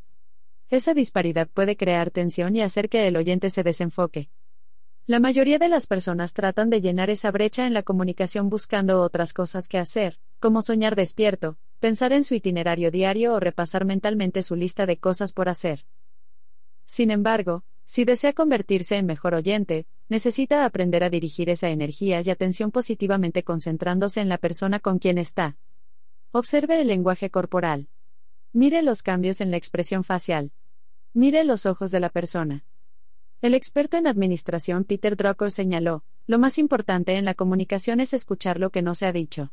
Esa 0.72 0.96
disparidad 0.96 1.50
puede 1.50 1.78
crear 1.78 2.10
tensión 2.10 2.56
y 2.56 2.64
hacer 2.64 2.90
que 2.90 3.08
el 3.08 3.16
oyente 3.16 3.52
se 3.52 3.62
desenfoque. 3.62 4.30
La 5.06 5.20
mayoría 5.20 5.60
de 5.60 5.70
las 5.70 5.86
personas 5.86 6.34
tratan 6.34 6.72
de 6.72 6.82
llenar 6.82 7.12
esa 7.12 7.30
brecha 7.30 7.68
en 7.68 7.76
la 7.76 7.84
comunicación 7.84 8.50
buscando 8.50 9.04
otras 9.04 9.34
cosas 9.34 9.68
que 9.68 9.78
hacer, 9.78 10.18
como 10.40 10.64
soñar 10.64 10.96
despierto, 10.96 11.60
pensar 11.86 12.14
en 12.14 12.24
su 12.24 12.34
itinerario 12.34 12.90
diario 12.90 13.36
o 13.36 13.40
repasar 13.40 13.86
mentalmente 13.86 14.42
su 14.42 14.56
lista 14.56 14.88
de 14.88 14.98
cosas 14.98 15.34
por 15.34 15.50
hacer. 15.50 15.86
Sin 16.84 17.12
embargo, 17.12 17.64
si 17.86 18.06
desea 18.06 18.34
convertirse 18.34 18.96
en 18.96 19.06
mejor 19.06 19.36
oyente, 19.36 19.86
necesita 20.10 20.66
aprender 20.66 21.04
a 21.04 21.12
dirigir 21.12 21.48
esa 21.48 21.70
energía 21.70 22.24
y 22.26 22.32
atención 22.32 22.72
positivamente 22.72 23.44
concentrándose 23.44 24.20
en 24.20 24.30
la 24.30 24.40
persona 24.40 24.80
con 24.80 24.98
quien 24.98 25.20
está. 25.20 25.58
Observe 26.32 26.82
el 26.82 26.88
lenguaje 26.88 27.30
corporal. 27.30 27.88
Mire 28.52 28.82
los 28.82 29.04
cambios 29.04 29.40
en 29.40 29.52
la 29.52 29.58
expresión 29.58 30.04
facial. 30.04 30.54
Mire 31.14 31.44
los 31.44 31.68
ojos 31.68 31.92
de 31.92 32.00
la 32.00 32.10
persona. 32.10 32.66
El 33.44 33.54
experto 33.54 33.96
en 33.98 34.08
administración 34.08 34.86
Peter 34.86 35.16
Drucker 35.16 35.52
señaló, 35.52 36.04
lo 36.26 36.40
más 36.40 36.58
importante 36.58 37.14
en 37.14 37.26
la 37.26 37.36
comunicación 37.36 38.00
es 38.00 38.16
escuchar 38.16 38.60
lo 38.60 38.72
que 38.72 38.82
no 38.82 38.96
se 38.96 39.06
ha 39.06 39.12
dicho. 39.12 39.52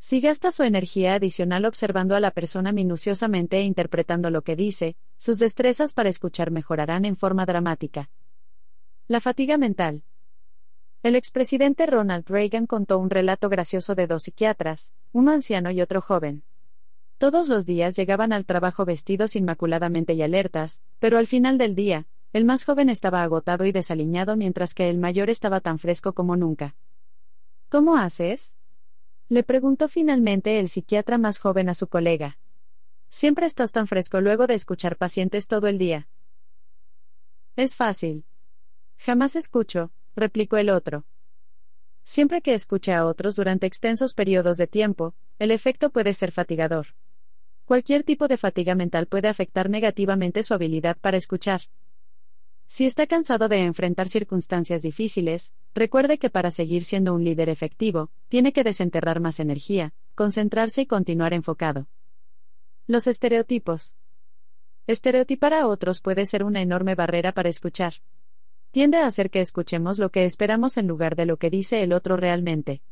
Si 0.00 0.20
gasta 0.20 0.52
su 0.52 0.62
energía 0.62 1.14
adicional 1.14 1.64
observando 1.64 2.14
a 2.14 2.20
la 2.20 2.30
persona 2.30 2.72
minuciosamente 2.72 3.58
e 3.58 3.62
interpretando 3.62 4.30
lo 4.30 4.42
que 4.42 4.54
dice, 4.54 4.96
sus 5.16 5.38
destrezas 5.38 5.92
para 5.92 6.08
escuchar 6.08 6.50
mejorarán 6.50 7.04
en 7.04 7.16
forma 7.16 7.46
dramática. 7.46 8.10
La 9.08 9.20
fatiga 9.20 9.58
mental. 9.58 10.02
El 11.02 11.16
expresidente 11.16 11.86
Ronald 11.86 12.28
Reagan 12.28 12.66
contó 12.66 12.98
un 12.98 13.10
relato 13.10 13.48
gracioso 13.48 13.94
de 13.94 14.06
dos 14.06 14.24
psiquiatras, 14.24 14.92
uno 15.12 15.32
anciano 15.32 15.70
y 15.70 15.80
otro 15.80 16.00
joven. 16.00 16.42
Todos 17.18 17.48
los 17.48 17.66
días 17.66 17.96
llegaban 17.96 18.32
al 18.32 18.44
trabajo 18.44 18.84
vestidos 18.84 19.34
inmaculadamente 19.34 20.12
y 20.14 20.22
alertas, 20.22 20.80
pero 21.00 21.18
al 21.18 21.26
final 21.26 21.58
del 21.58 21.74
día, 21.74 22.06
el 22.32 22.44
más 22.44 22.64
joven 22.64 22.88
estaba 22.90 23.22
agotado 23.22 23.64
y 23.64 23.72
desaliñado 23.72 24.36
mientras 24.36 24.74
que 24.74 24.88
el 24.88 24.98
mayor 24.98 25.30
estaba 25.30 25.60
tan 25.60 25.78
fresco 25.78 26.12
como 26.12 26.36
nunca. 26.36 26.76
¿Cómo 27.68 27.96
haces? 27.96 28.57
Le 29.30 29.42
preguntó 29.42 29.88
finalmente 29.88 30.58
el 30.58 30.70
psiquiatra 30.70 31.18
más 31.18 31.38
joven 31.38 31.68
a 31.68 31.74
su 31.74 31.86
colega. 31.88 32.38
Siempre 33.10 33.46
estás 33.46 33.72
tan 33.72 33.86
fresco 33.86 34.22
luego 34.22 34.46
de 34.46 34.54
escuchar 34.54 34.96
pacientes 34.96 35.48
todo 35.48 35.66
el 35.66 35.76
día. 35.76 36.08
Es 37.54 37.76
fácil. 37.76 38.24
Jamás 38.96 39.36
escucho, 39.36 39.92
replicó 40.16 40.56
el 40.56 40.70
otro. 40.70 41.04
Siempre 42.04 42.40
que 42.40 42.54
escuche 42.54 42.94
a 42.94 43.04
otros 43.04 43.36
durante 43.36 43.66
extensos 43.66 44.14
periodos 44.14 44.56
de 44.56 44.66
tiempo, 44.66 45.14
el 45.38 45.50
efecto 45.50 45.90
puede 45.90 46.14
ser 46.14 46.32
fatigador. 46.32 46.86
Cualquier 47.66 48.04
tipo 48.04 48.28
de 48.28 48.38
fatiga 48.38 48.74
mental 48.74 49.06
puede 49.06 49.28
afectar 49.28 49.68
negativamente 49.68 50.42
su 50.42 50.54
habilidad 50.54 50.96
para 50.96 51.18
escuchar. 51.18 51.62
Si 52.70 52.84
está 52.84 53.06
cansado 53.06 53.48
de 53.48 53.64
enfrentar 53.64 54.08
circunstancias 54.08 54.82
difíciles, 54.82 55.54
recuerde 55.74 56.18
que 56.18 56.28
para 56.28 56.50
seguir 56.50 56.84
siendo 56.84 57.14
un 57.14 57.24
líder 57.24 57.48
efectivo, 57.48 58.10
tiene 58.28 58.52
que 58.52 58.62
desenterrar 58.62 59.20
más 59.20 59.40
energía, 59.40 59.94
concentrarse 60.14 60.82
y 60.82 60.86
continuar 60.86 61.32
enfocado. 61.32 61.88
Los 62.86 63.06
estereotipos. 63.06 63.94
Estereotipar 64.86 65.54
a 65.54 65.66
otros 65.66 66.02
puede 66.02 66.26
ser 66.26 66.44
una 66.44 66.60
enorme 66.60 66.94
barrera 66.94 67.32
para 67.32 67.48
escuchar. 67.48 67.94
Tiende 68.70 68.98
a 68.98 69.06
hacer 69.06 69.30
que 69.30 69.40
escuchemos 69.40 69.98
lo 69.98 70.10
que 70.10 70.26
esperamos 70.26 70.76
en 70.76 70.86
lugar 70.86 71.16
de 71.16 71.24
lo 71.24 71.38
que 71.38 71.48
dice 71.48 71.82
el 71.82 71.94
otro 71.94 72.18
realmente. 72.18 72.82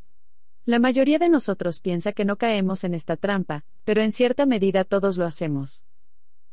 La 0.65 0.79
mayoría 0.79 1.19
de 1.19 1.29
nosotros 1.29 1.81
piensa 1.81 2.13
que 2.13 2.25
no 2.25 2.37
caemos 2.37 2.83
en 2.83 2.95
esta 2.95 3.15
trampa, 3.15 3.63
pero 3.85 4.01
en 4.01 4.11
cierta 4.11 4.47
medida 4.47 4.85
todos 4.85 5.17
lo 5.17 5.25
hacemos. 5.25 5.85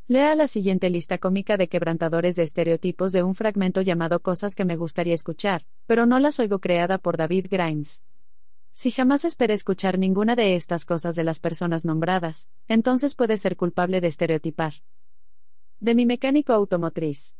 Lea 0.06 0.34
la 0.34 0.48
siguiente 0.48 0.90
lista 0.90 1.16
cómica 1.16 1.56
de 1.56 1.70
quebrantadores 1.70 2.36
de 2.36 2.42
estereotipos 2.42 3.10
de 3.12 3.22
un 3.22 3.34
fragmento 3.34 3.80
llamado 3.80 4.20
Cosas 4.20 4.54
que 4.54 4.66
me 4.66 4.76
gustaría 4.76 5.14
escuchar, 5.14 5.64
pero 5.86 6.04
no 6.04 6.18
las 6.18 6.38
oigo 6.40 6.58
creada 6.58 6.98
por 6.98 7.16
David 7.16 7.46
Grimes. 7.50 8.04
Si 8.74 8.90
jamás 8.90 9.24
espera 9.24 9.54
escuchar 9.54 9.98
ninguna 9.98 10.36
de 10.36 10.56
estas 10.56 10.84
cosas 10.84 11.16
de 11.16 11.24
las 11.24 11.40
personas 11.40 11.86
nombradas, 11.86 12.50
entonces 12.68 13.14
puede 13.14 13.38
ser 13.38 13.56
culpable 13.56 14.02
de 14.02 14.08
estereotipar. 14.08 14.74
De 15.80 15.94
mi 15.94 16.04
mecánico 16.04 16.52
automotriz. 16.52 17.34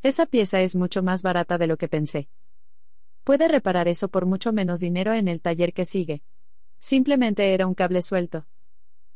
Esa 0.00 0.26
pieza 0.26 0.60
es 0.62 0.76
mucho 0.76 1.02
más 1.02 1.22
barata 1.22 1.58
de 1.58 1.66
lo 1.66 1.76
que 1.76 1.88
pensé. 1.88 2.28
Puede 3.24 3.48
reparar 3.48 3.88
eso 3.88 4.06
por 4.06 4.26
mucho 4.26 4.52
menos 4.52 4.78
dinero 4.78 5.12
en 5.12 5.26
el 5.26 5.40
taller 5.40 5.72
que 5.72 5.86
sigue. 5.86 6.22
Simplemente 6.78 7.52
era 7.52 7.66
un 7.66 7.74
cable 7.74 8.00
suelto. 8.00 8.46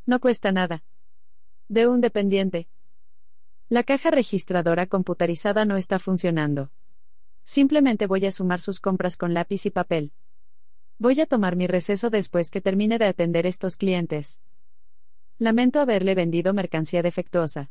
No 0.06 0.18
cuesta 0.18 0.50
nada. 0.50 0.82
De 1.68 1.86
un 1.86 2.00
dependiente. 2.00 2.66
La 3.68 3.82
caja 3.82 4.10
registradora 4.10 4.86
computarizada 4.86 5.66
no 5.66 5.76
está 5.76 5.98
funcionando. 5.98 6.70
Simplemente 7.44 8.06
voy 8.06 8.24
a 8.24 8.32
sumar 8.32 8.60
sus 8.60 8.80
compras 8.80 9.18
con 9.18 9.34
lápiz 9.34 9.66
y 9.66 9.70
papel. 9.70 10.12
Voy 10.98 11.20
a 11.20 11.26
tomar 11.26 11.56
mi 11.56 11.66
receso 11.66 12.08
después 12.08 12.48
que 12.48 12.62
termine 12.62 12.98
de 12.98 13.04
atender 13.04 13.46
estos 13.46 13.76
clientes. 13.76 14.40
Lamento 15.38 15.78
haberle 15.78 16.14
vendido 16.14 16.54
mercancía 16.54 17.02
defectuosa. 17.02 17.70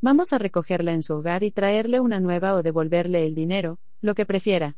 Vamos 0.00 0.32
a 0.32 0.38
recogerla 0.38 0.92
en 0.92 1.02
su 1.02 1.14
hogar 1.14 1.42
y 1.42 1.50
traerle 1.50 1.98
una 1.98 2.20
nueva 2.20 2.54
o 2.54 2.62
devolverle 2.62 3.26
el 3.26 3.34
dinero, 3.34 3.80
lo 4.00 4.14
que 4.14 4.24
prefiera. 4.24 4.76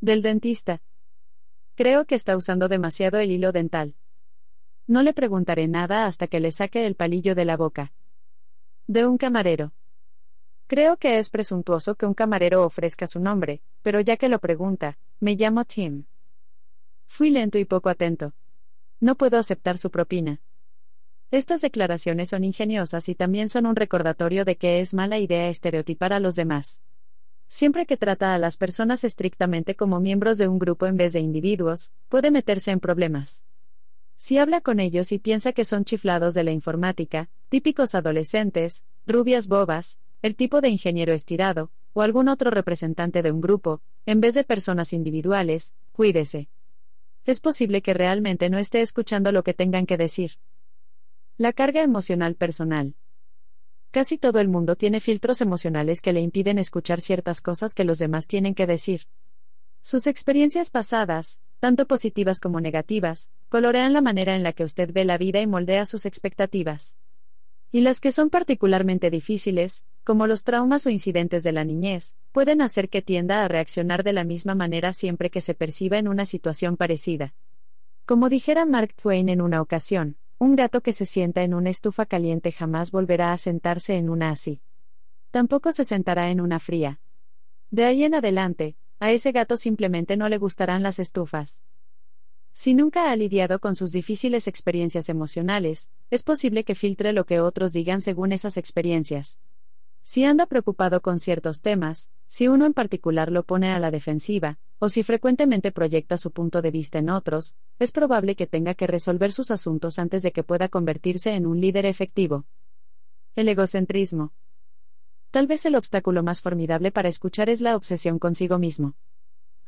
Del 0.00 0.22
dentista. 0.22 0.82
Creo 1.74 2.04
que 2.04 2.14
está 2.14 2.36
usando 2.36 2.68
demasiado 2.68 3.18
el 3.18 3.32
hilo 3.32 3.50
dental. 3.50 3.96
No 4.90 5.04
le 5.04 5.12
preguntaré 5.12 5.68
nada 5.68 6.06
hasta 6.06 6.26
que 6.26 6.40
le 6.40 6.50
saque 6.50 6.84
el 6.84 6.96
palillo 6.96 7.36
de 7.36 7.44
la 7.44 7.56
boca. 7.56 7.92
De 8.88 9.06
un 9.06 9.18
camarero. 9.18 9.72
Creo 10.66 10.96
que 10.96 11.18
es 11.18 11.30
presuntuoso 11.30 11.94
que 11.94 12.06
un 12.06 12.14
camarero 12.14 12.64
ofrezca 12.64 13.06
su 13.06 13.20
nombre, 13.20 13.62
pero 13.82 14.00
ya 14.00 14.16
que 14.16 14.28
lo 14.28 14.40
pregunta, 14.40 14.98
me 15.20 15.36
llamo 15.36 15.64
Tim. 15.64 16.06
Fui 17.06 17.30
lento 17.30 17.56
y 17.56 17.64
poco 17.64 17.88
atento. 17.88 18.32
No 18.98 19.14
puedo 19.14 19.38
aceptar 19.38 19.78
su 19.78 19.92
propina. 19.92 20.40
Estas 21.30 21.60
declaraciones 21.60 22.30
son 22.30 22.42
ingeniosas 22.42 23.08
y 23.08 23.14
también 23.14 23.48
son 23.48 23.66
un 23.66 23.76
recordatorio 23.76 24.44
de 24.44 24.56
que 24.56 24.80
es 24.80 24.92
mala 24.92 25.20
idea 25.20 25.48
estereotipar 25.48 26.12
a 26.12 26.18
los 26.18 26.34
demás. 26.34 26.82
Siempre 27.46 27.86
que 27.86 27.96
trata 27.96 28.34
a 28.34 28.38
las 28.38 28.56
personas 28.56 29.04
estrictamente 29.04 29.76
como 29.76 30.00
miembros 30.00 30.36
de 30.36 30.48
un 30.48 30.58
grupo 30.58 30.86
en 30.86 30.96
vez 30.96 31.12
de 31.12 31.20
individuos, 31.20 31.92
puede 32.08 32.32
meterse 32.32 32.72
en 32.72 32.80
problemas. 32.80 33.44
Si 34.22 34.36
habla 34.36 34.60
con 34.60 34.80
ellos 34.80 35.12
y 35.12 35.18
piensa 35.18 35.54
que 35.54 35.64
son 35.64 35.86
chiflados 35.86 36.34
de 36.34 36.44
la 36.44 36.50
informática, 36.50 37.30
típicos 37.48 37.94
adolescentes, 37.94 38.84
rubias 39.06 39.48
bobas, 39.48 39.98
el 40.20 40.36
tipo 40.36 40.60
de 40.60 40.68
ingeniero 40.68 41.14
estirado, 41.14 41.70
o 41.94 42.02
algún 42.02 42.28
otro 42.28 42.50
representante 42.50 43.22
de 43.22 43.32
un 43.32 43.40
grupo, 43.40 43.80
en 44.04 44.20
vez 44.20 44.34
de 44.34 44.44
personas 44.44 44.92
individuales, 44.92 45.74
cuídese. 45.92 46.50
Es 47.24 47.40
posible 47.40 47.80
que 47.80 47.94
realmente 47.94 48.50
no 48.50 48.58
esté 48.58 48.82
escuchando 48.82 49.32
lo 49.32 49.42
que 49.42 49.54
tengan 49.54 49.86
que 49.86 49.96
decir. 49.96 50.32
La 51.38 51.54
carga 51.54 51.82
emocional 51.82 52.34
personal. 52.34 52.96
Casi 53.90 54.18
todo 54.18 54.38
el 54.40 54.48
mundo 54.48 54.76
tiene 54.76 55.00
filtros 55.00 55.40
emocionales 55.40 56.02
que 56.02 56.12
le 56.12 56.20
impiden 56.20 56.58
escuchar 56.58 57.00
ciertas 57.00 57.40
cosas 57.40 57.72
que 57.72 57.84
los 57.84 57.98
demás 57.98 58.26
tienen 58.26 58.54
que 58.54 58.66
decir. 58.66 59.06
Sus 59.80 60.06
experiencias 60.06 60.68
pasadas, 60.68 61.40
tanto 61.60 61.86
positivas 61.86 62.40
como 62.40 62.60
negativas, 62.60 63.30
colorean 63.50 63.92
la 63.92 64.00
manera 64.00 64.34
en 64.34 64.42
la 64.42 64.52
que 64.52 64.64
usted 64.64 64.92
ve 64.92 65.04
la 65.04 65.18
vida 65.18 65.40
y 65.40 65.46
moldea 65.46 65.86
sus 65.86 66.06
expectativas. 66.06 66.96
Y 67.70 67.82
las 67.82 68.00
que 68.00 68.10
son 68.10 68.30
particularmente 68.30 69.10
difíciles, 69.10 69.84
como 70.02 70.26
los 70.26 70.42
traumas 70.42 70.86
o 70.86 70.90
incidentes 70.90 71.44
de 71.44 71.52
la 71.52 71.64
niñez, 71.64 72.16
pueden 72.32 72.62
hacer 72.62 72.88
que 72.88 73.02
tienda 73.02 73.44
a 73.44 73.48
reaccionar 73.48 74.02
de 74.02 74.12
la 74.12 74.24
misma 74.24 74.56
manera 74.56 74.92
siempre 74.92 75.30
que 75.30 75.40
se 75.40 75.54
perciba 75.54 75.98
en 75.98 76.08
una 76.08 76.26
situación 76.26 76.76
parecida. 76.76 77.34
Como 78.06 78.28
dijera 78.28 78.64
Mark 78.64 78.94
Twain 78.94 79.28
en 79.28 79.40
una 79.40 79.60
ocasión, 79.60 80.16
un 80.38 80.56
gato 80.56 80.80
que 80.80 80.94
se 80.94 81.06
sienta 81.06 81.42
en 81.42 81.52
una 81.54 81.70
estufa 81.70 82.06
caliente 82.06 82.50
jamás 82.50 82.90
volverá 82.90 83.32
a 83.32 83.36
sentarse 83.36 83.96
en 83.96 84.08
una 84.08 84.30
así. 84.30 84.62
Tampoco 85.30 85.70
se 85.70 85.84
sentará 85.84 86.30
en 86.30 86.40
una 86.40 86.58
fría. 86.58 86.98
De 87.70 87.84
ahí 87.84 88.02
en 88.02 88.14
adelante, 88.14 88.74
a 89.00 89.10
ese 89.10 89.32
gato 89.32 89.56
simplemente 89.56 90.16
no 90.16 90.28
le 90.28 90.38
gustarán 90.38 90.82
las 90.82 90.98
estufas. 90.98 91.62
Si 92.52 92.74
nunca 92.74 93.10
ha 93.10 93.16
lidiado 93.16 93.58
con 93.58 93.74
sus 93.74 93.92
difíciles 93.92 94.46
experiencias 94.46 95.08
emocionales, 95.08 95.88
es 96.10 96.22
posible 96.22 96.64
que 96.64 96.74
filtre 96.74 97.12
lo 97.12 97.24
que 97.24 97.40
otros 97.40 97.72
digan 97.72 98.02
según 98.02 98.32
esas 98.32 98.56
experiencias. 98.58 99.40
Si 100.02 100.24
anda 100.24 100.46
preocupado 100.46 101.00
con 101.00 101.18
ciertos 101.18 101.62
temas, 101.62 102.10
si 102.26 102.48
uno 102.48 102.66
en 102.66 102.74
particular 102.74 103.32
lo 103.32 103.44
pone 103.44 103.70
a 103.70 103.78
la 103.78 103.90
defensiva, 103.90 104.58
o 104.78 104.88
si 104.88 105.02
frecuentemente 105.02 105.72
proyecta 105.72 106.18
su 106.18 106.30
punto 106.30 106.62
de 106.62 106.70
vista 106.70 106.98
en 106.98 107.10
otros, 107.10 107.54
es 107.78 107.92
probable 107.92 108.34
que 108.34 108.46
tenga 108.46 108.74
que 108.74 108.86
resolver 108.86 109.32
sus 109.32 109.50
asuntos 109.50 109.98
antes 109.98 110.22
de 110.22 110.32
que 110.32 110.42
pueda 110.42 110.68
convertirse 110.68 111.34
en 111.34 111.46
un 111.46 111.60
líder 111.60 111.86
efectivo. 111.86 112.44
El 113.36 113.48
egocentrismo. 113.48 114.32
Tal 115.30 115.46
vez 115.46 115.64
el 115.64 115.76
obstáculo 115.76 116.22
más 116.22 116.40
formidable 116.40 116.90
para 116.90 117.08
escuchar 117.08 117.50
es 117.50 117.60
la 117.60 117.76
obsesión 117.76 118.18
consigo 118.18 118.58
mismo. 118.58 118.94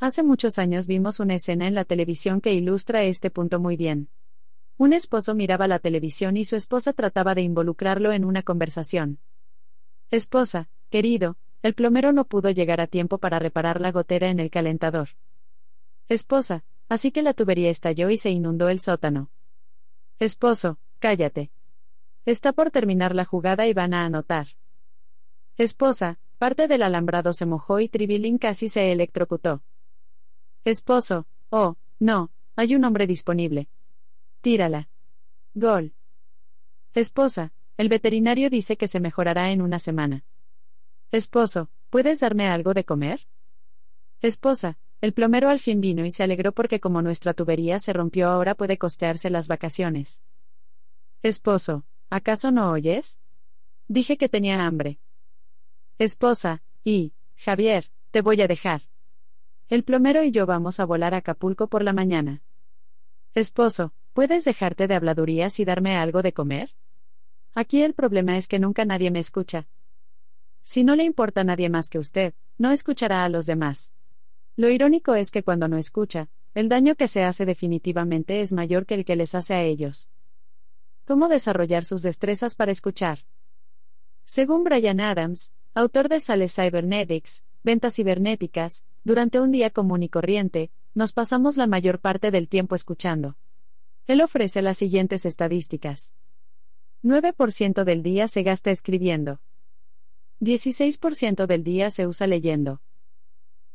Hace 0.00 0.24
muchos 0.24 0.58
años 0.58 0.88
vimos 0.88 1.20
una 1.20 1.34
escena 1.34 1.68
en 1.68 1.74
la 1.74 1.84
televisión 1.84 2.40
que 2.40 2.52
ilustra 2.52 3.04
este 3.04 3.30
punto 3.30 3.60
muy 3.60 3.76
bien. 3.76 4.08
Un 4.76 4.92
esposo 4.92 5.36
miraba 5.36 5.68
la 5.68 5.78
televisión 5.78 6.36
y 6.36 6.44
su 6.44 6.56
esposa 6.56 6.92
trataba 6.92 7.36
de 7.36 7.42
involucrarlo 7.42 8.10
en 8.10 8.24
una 8.24 8.42
conversación. 8.42 9.18
Esposa, 10.10 10.68
querido, 10.90 11.36
el 11.62 11.74
plomero 11.74 12.12
no 12.12 12.24
pudo 12.24 12.50
llegar 12.50 12.80
a 12.80 12.88
tiempo 12.88 13.18
para 13.18 13.38
reparar 13.38 13.80
la 13.80 13.92
gotera 13.92 14.28
en 14.28 14.40
el 14.40 14.50
calentador. 14.50 15.10
Esposa, 16.08 16.64
así 16.88 17.12
que 17.12 17.22
la 17.22 17.34
tubería 17.34 17.70
estalló 17.70 18.10
y 18.10 18.16
se 18.16 18.30
inundó 18.30 18.68
el 18.68 18.80
sótano. 18.80 19.30
Esposo, 20.18 20.78
cállate. 20.98 21.52
Está 22.26 22.52
por 22.52 22.72
terminar 22.72 23.14
la 23.14 23.24
jugada 23.24 23.68
y 23.68 23.74
van 23.74 23.94
a 23.94 24.04
anotar. 24.04 24.48
Esposa, 25.62 26.18
parte 26.38 26.66
del 26.66 26.82
alambrado 26.82 27.32
se 27.32 27.46
mojó 27.46 27.78
y 27.78 27.88
Tribilín 27.88 28.36
casi 28.36 28.68
se 28.68 28.90
electrocutó. 28.90 29.62
Esposo, 30.64 31.28
oh, 31.50 31.76
no, 32.00 32.32
hay 32.56 32.74
un 32.74 32.84
hombre 32.84 33.06
disponible. 33.06 33.68
Tírala. 34.40 34.88
Gol. 35.54 35.94
Esposa, 36.94 37.52
el 37.76 37.88
veterinario 37.88 38.50
dice 38.50 38.76
que 38.76 38.88
se 38.88 38.98
mejorará 38.98 39.52
en 39.52 39.62
una 39.62 39.78
semana. 39.78 40.24
Esposo, 41.12 41.70
¿puedes 41.90 42.18
darme 42.18 42.48
algo 42.48 42.74
de 42.74 42.84
comer? 42.84 43.28
Esposa, 44.20 44.78
el 45.00 45.12
plomero 45.12 45.48
al 45.48 45.60
fin 45.60 45.80
vino 45.80 46.04
y 46.04 46.10
se 46.10 46.24
alegró 46.24 46.50
porque 46.50 46.80
como 46.80 47.02
nuestra 47.02 47.34
tubería 47.34 47.78
se 47.78 47.92
rompió 47.92 48.28
ahora 48.28 48.56
puede 48.56 48.78
costearse 48.78 49.30
las 49.30 49.46
vacaciones. 49.46 50.22
Esposo, 51.22 51.84
¿acaso 52.10 52.50
no 52.50 52.72
oyes? 52.72 53.20
Dije 53.86 54.16
que 54.16 54.28
tenía 54.28 54.66
hambre. 54.66 54.98
Esposa, 56.02 56.62
y, 56.82 57.12
Javier, 57.36 57.92
te 58.10 58.22
voy 58.22 58.42
a 58.42 58.48
dejar. 58.48 58.82
El 59.68 59.84
plomero 59.84 60.24
y 60.24 60.32
yo 60.32 60.46
vamos 60.46 60.80
a 60.80 60.84
volar 60.84 61.14
a 61.14 61.18
Acapulco 61.18 61.68
por 61.68 61.84
la 61.84 61.92
mañana. 61.92 62.42
Esposo, 63.34 63.92
¿puedes 64.12 64.44
dejarte 64.44 64.88
de 64.88 64.96
habladurías 64.96 65.60
y 65.60 65.64
darme 65.64 65.96
algo 65.96 66.22
de 66.22 66.32
comer? 66.32 66.74
Aquí 67.54 67.82
el 67.82 67.94
problema 67.94 68.36
es 68.36 68.48
que 68.48 68.58
nunca 68.58 68.84
nadie 68.84 69.12
me 69.12 69.20
escucha. 69.20 69.68
Si 70.64 70.82
no 70.82 70.96
le 70.96 71.04
importa 71.04 71.42
a 71.42 71.44
nadie 71.44 71.68
más 71.68 71.88
que 71.88 72.00
usted, 72.00 72.34
no 72.58 72.72
escuchará 72.72 73.22
a 73.22 73.28
los 73.28 73.46
demás. 73.46 73.92
Lo 74.56 74.70
irónico 74.70 75.14
es 75.14 75.30
que 75.30 75.44
cuando 75.44 75.68
no 75.68 75.78
escucha, 75.78 76.28
el 76.54 76.68
daño 76.68 76.96
que 76.96 77.06
se 77.06 77.22
hace 77.22 77.46
definitivamente 77.46 78.40
es 78.40 78.52
mayor 78.52 78.86
que 78.86 78.94
el 78.94 79.04
que 79.04 79.14
les 79.14 79.36
hace 79.36 79.54
a 79.54 79.62
ellos. 79.62 80.10
¿Cómo 81.06 81.28
desarrollar 81.28 81.84
sus 81.84 82.02
destrezas 82.02 82.56
para 82.56 82.72
escuchar? 82.72 83.20
Según 84.24 84.64
Brian 84.64 84.98
Adams, 84.98 85.52
autor 85.74 86.08
de 86.08 86.20
Sales 86.20 86.54
Cybernetics, 86.54 87.44
Ventas 87.64 87.94
Cibernéticas, 87.94 88.84
durante 89.04 89.40
un 89.40 89.52
día 89.52 89.70
común 89.70 90.02
y 90.02 90.08
corriente, 90.08 90.70
nos 90.94 91.12
pasamos 91.12 91.56
la 91.56 91.66
mayor 91.66 91.98
parte 91.98 92.30
del 92.30 92.48
tiempo 92.48 92.74
escuchando. 92.74 93.36
Él 94.06 94.20
ofrece 94.20 94.60
las 94.60 94.76
siguientes 94.76 95.24
estadísticas. 95.24 96.12
9% 97.02 97.84
del 97.84 98.02
día 98.02 98.28
se 98.28 98.42
gasta 98.42 98.70
escribiendo. 98.70 99.40
16% 100.40 101.46
del 101.46 101.64
día 101.64 101.90
se 101.90 102.06
usa 102.06 102.26
leyendo. 102.26 102.82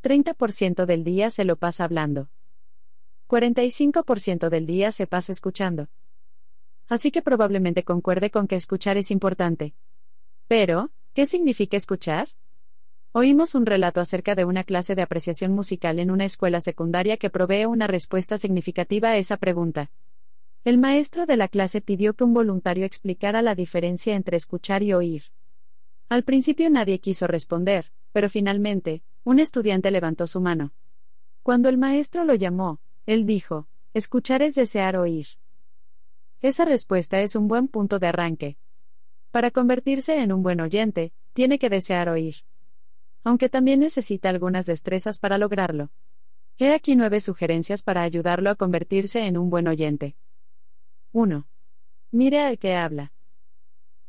30% 0.04 0.86
del 0.86 1.04
día 1.04 1.32
se 1.32 1.46
lo 1.46 1.56
pasa 1.56 1.84
hablando. 1.84 2.30
45% 3.28 4.50
del 4.50 4.68
día 4.68 4.92
se 4.92 5.08
pasa 5.08 5.32
escuchando. 5.32 5.90
Así 6.88 7.12
que 7.12 7.22
probablemente 7.22 7.84
concuerde 7.84 8.30
con 8.30 8.48
que 8.48 8.56
escuchar 8.56 8.98
es 8.98 9.12
importante. 9.12 9.74
Pero, 10.48 10.92
¿qué 11.18 11.26
significa 11.26 11.76
escuchar? 11.76 12.30
Oímos 13.12 13.56
un 13.56 13.66
relato 13.66 14.00
acerca 14.00 14.36
de 14.36 14.46
una 14.46 14.64
clase 14.64 14.94
de 14.94 15.02
apreciación 15.02 15.52
musical 15.52 15.98
en 15.98 16.12
una 16.12 16.26
escuela 16.26 16.62
secundaria 16.62 17.18
que 17.18 17.32
provee 17.32 17.66
una 17.66 17.88
respuesta 17.88 18.38
significativa 18.38 19.10
a 19.10 19.18
esa 19.18 19.38
pregunta. 19.38 19.90
El 20.64 20.78
maestro 20.78 21.26
de 21.26 21.36
la 21.36 21.48
clase 21.48 21.82
pidió 21.82 22.14
que 22.14 22.24
un 22.24 22.36
voluntario 22.36 22.86
explicara 22.86 23.42
la 23.42 23.56
diferencia 23.56 24.14
entre 24.14 24.38
escuchar 24.38 24.84
y 24.84 24.94
oír. 24.94 25.24
Al 26.08 26.22
principio 26.22 26.70
nadie 26.70 27.00
quiso 27.00 27.26
responder, 27.26 27.92
pero 28.12 28.30
finalmente, 28.30 29.02
un 29.24 29.40
estudiante 29.40 29.90
levantó 29.90 30.28
su 30.28 30.40
mano. 30.40 30.72
Cuando 31.42 31.68
el 31.68 31.80
maestro 31.80 32.26
lo 32.26 32.36
llamó, 32.36 32.80
él 33.08 33.26
dijo, 33.26 33.66
escuchar 33.96 34.44
es 34.44 34.54
desear 34.54 34.96
oír. 34.96 35.26
Esa 36.44 36.64
respuesta 36.64 37.22
es 37.22 37.36
un 37.36 37.48
buen 37.48 37.70
punto 37.70 37.98
de 37.98 38.06
arranque. 38.06 38.58
Para 39.38 39.52
convertirse 39.52 40.20
en 40.20 40.32
un 40.32 40.42
buen 40.42 40.60
oyente, 40.62 41.14
tiene 41.34 41.60
que 41.60 41.70
desear 41.70 42.10
oír. 42.10 42.38
Aunque 43.24 43.50
también 43.50 43.82
necesita 43.82 44.30
algunas 44.30 44.66
destrezas 44.66 45.20
para 45.20 45.38
lograrlo. 45.38 45.92
He 46.58 46.74
aquí 46.74 46.96
nueve 46.96 47.20
sugerencias 47.20 47.84
para 47.84 48.02
ayudarlo 48.02 48.50
a 48.50 48.56
convertirse 48.56 49.28
en 49.28 49.38
un 49.38 49.52
buen 49.52 49.68
oyente. 49.68 50.16
1. 51.12 51.46
Mire 52.10 52.40
al 52.40 52.58
que 52.58 52.76
habla. 52.76 53.14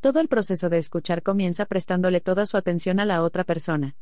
Todo 0.00 0.18
el 0.20 0.28
proceso 0.28 0.70
de 0.70 0.78
escuchar 0.78 1.22
comienza 1.22 1.66
prestándole 1.66 2.22
toda 2.22 2.46
su 2.46 2.56
atención 2.56 2.98
a 2.98 3.04
la 3.04 3.22
otra 3.22 3.44
persona. 3.44 3.96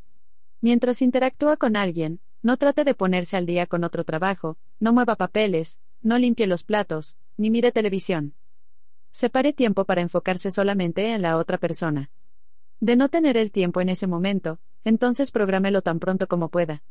Mientras 0.61 1.03
interactúa 1.03 1.57
con 1.57 1.75
alguien, 1.75 2.21
no 2.41 2.57
trate 2.57 2.85
de 2.85 2.95
ponerse 2.95 3.37
al 3.37 3.47
día 3.47 3.67
con 3.67 3.83
otro 3.83 4.05
trabajo, 4.05 4.59
no 4.79 4.93
mueva 4.93 5.17
papeles, 5.17 5.81
no 6.03 6.21
limpie 6.21 6.47
los 6.47 6.63
platos, 6.63 7.17
ni 7.37 7.51
mire 7.51 7.73
televisión. 7.73 8.37
Separe 9.17 9.55
tiempo 9.55 9.87
para 9.87 10.03
enfocarse 10.03 10.51
solamente 10.51 11.15
en 11.15 11.23
la 11.23 11.39
otra 11.39 11.57
persona. 11.57 12.11
De 12.81 12.97
no 12.97 13.09
tener 13.09 13.39
el 13.39 13.51
tiempo 13.51 13.81
en 13.81 13.89
ese 13.89 14.07
momento, 14.07 14.59
entonces 14.85 15.31
prográmelo 15.31 15.81
tan 15.81 16.01
pronto 16.01 16.29
como 16.29 16.51
pueda. 16.51 16.83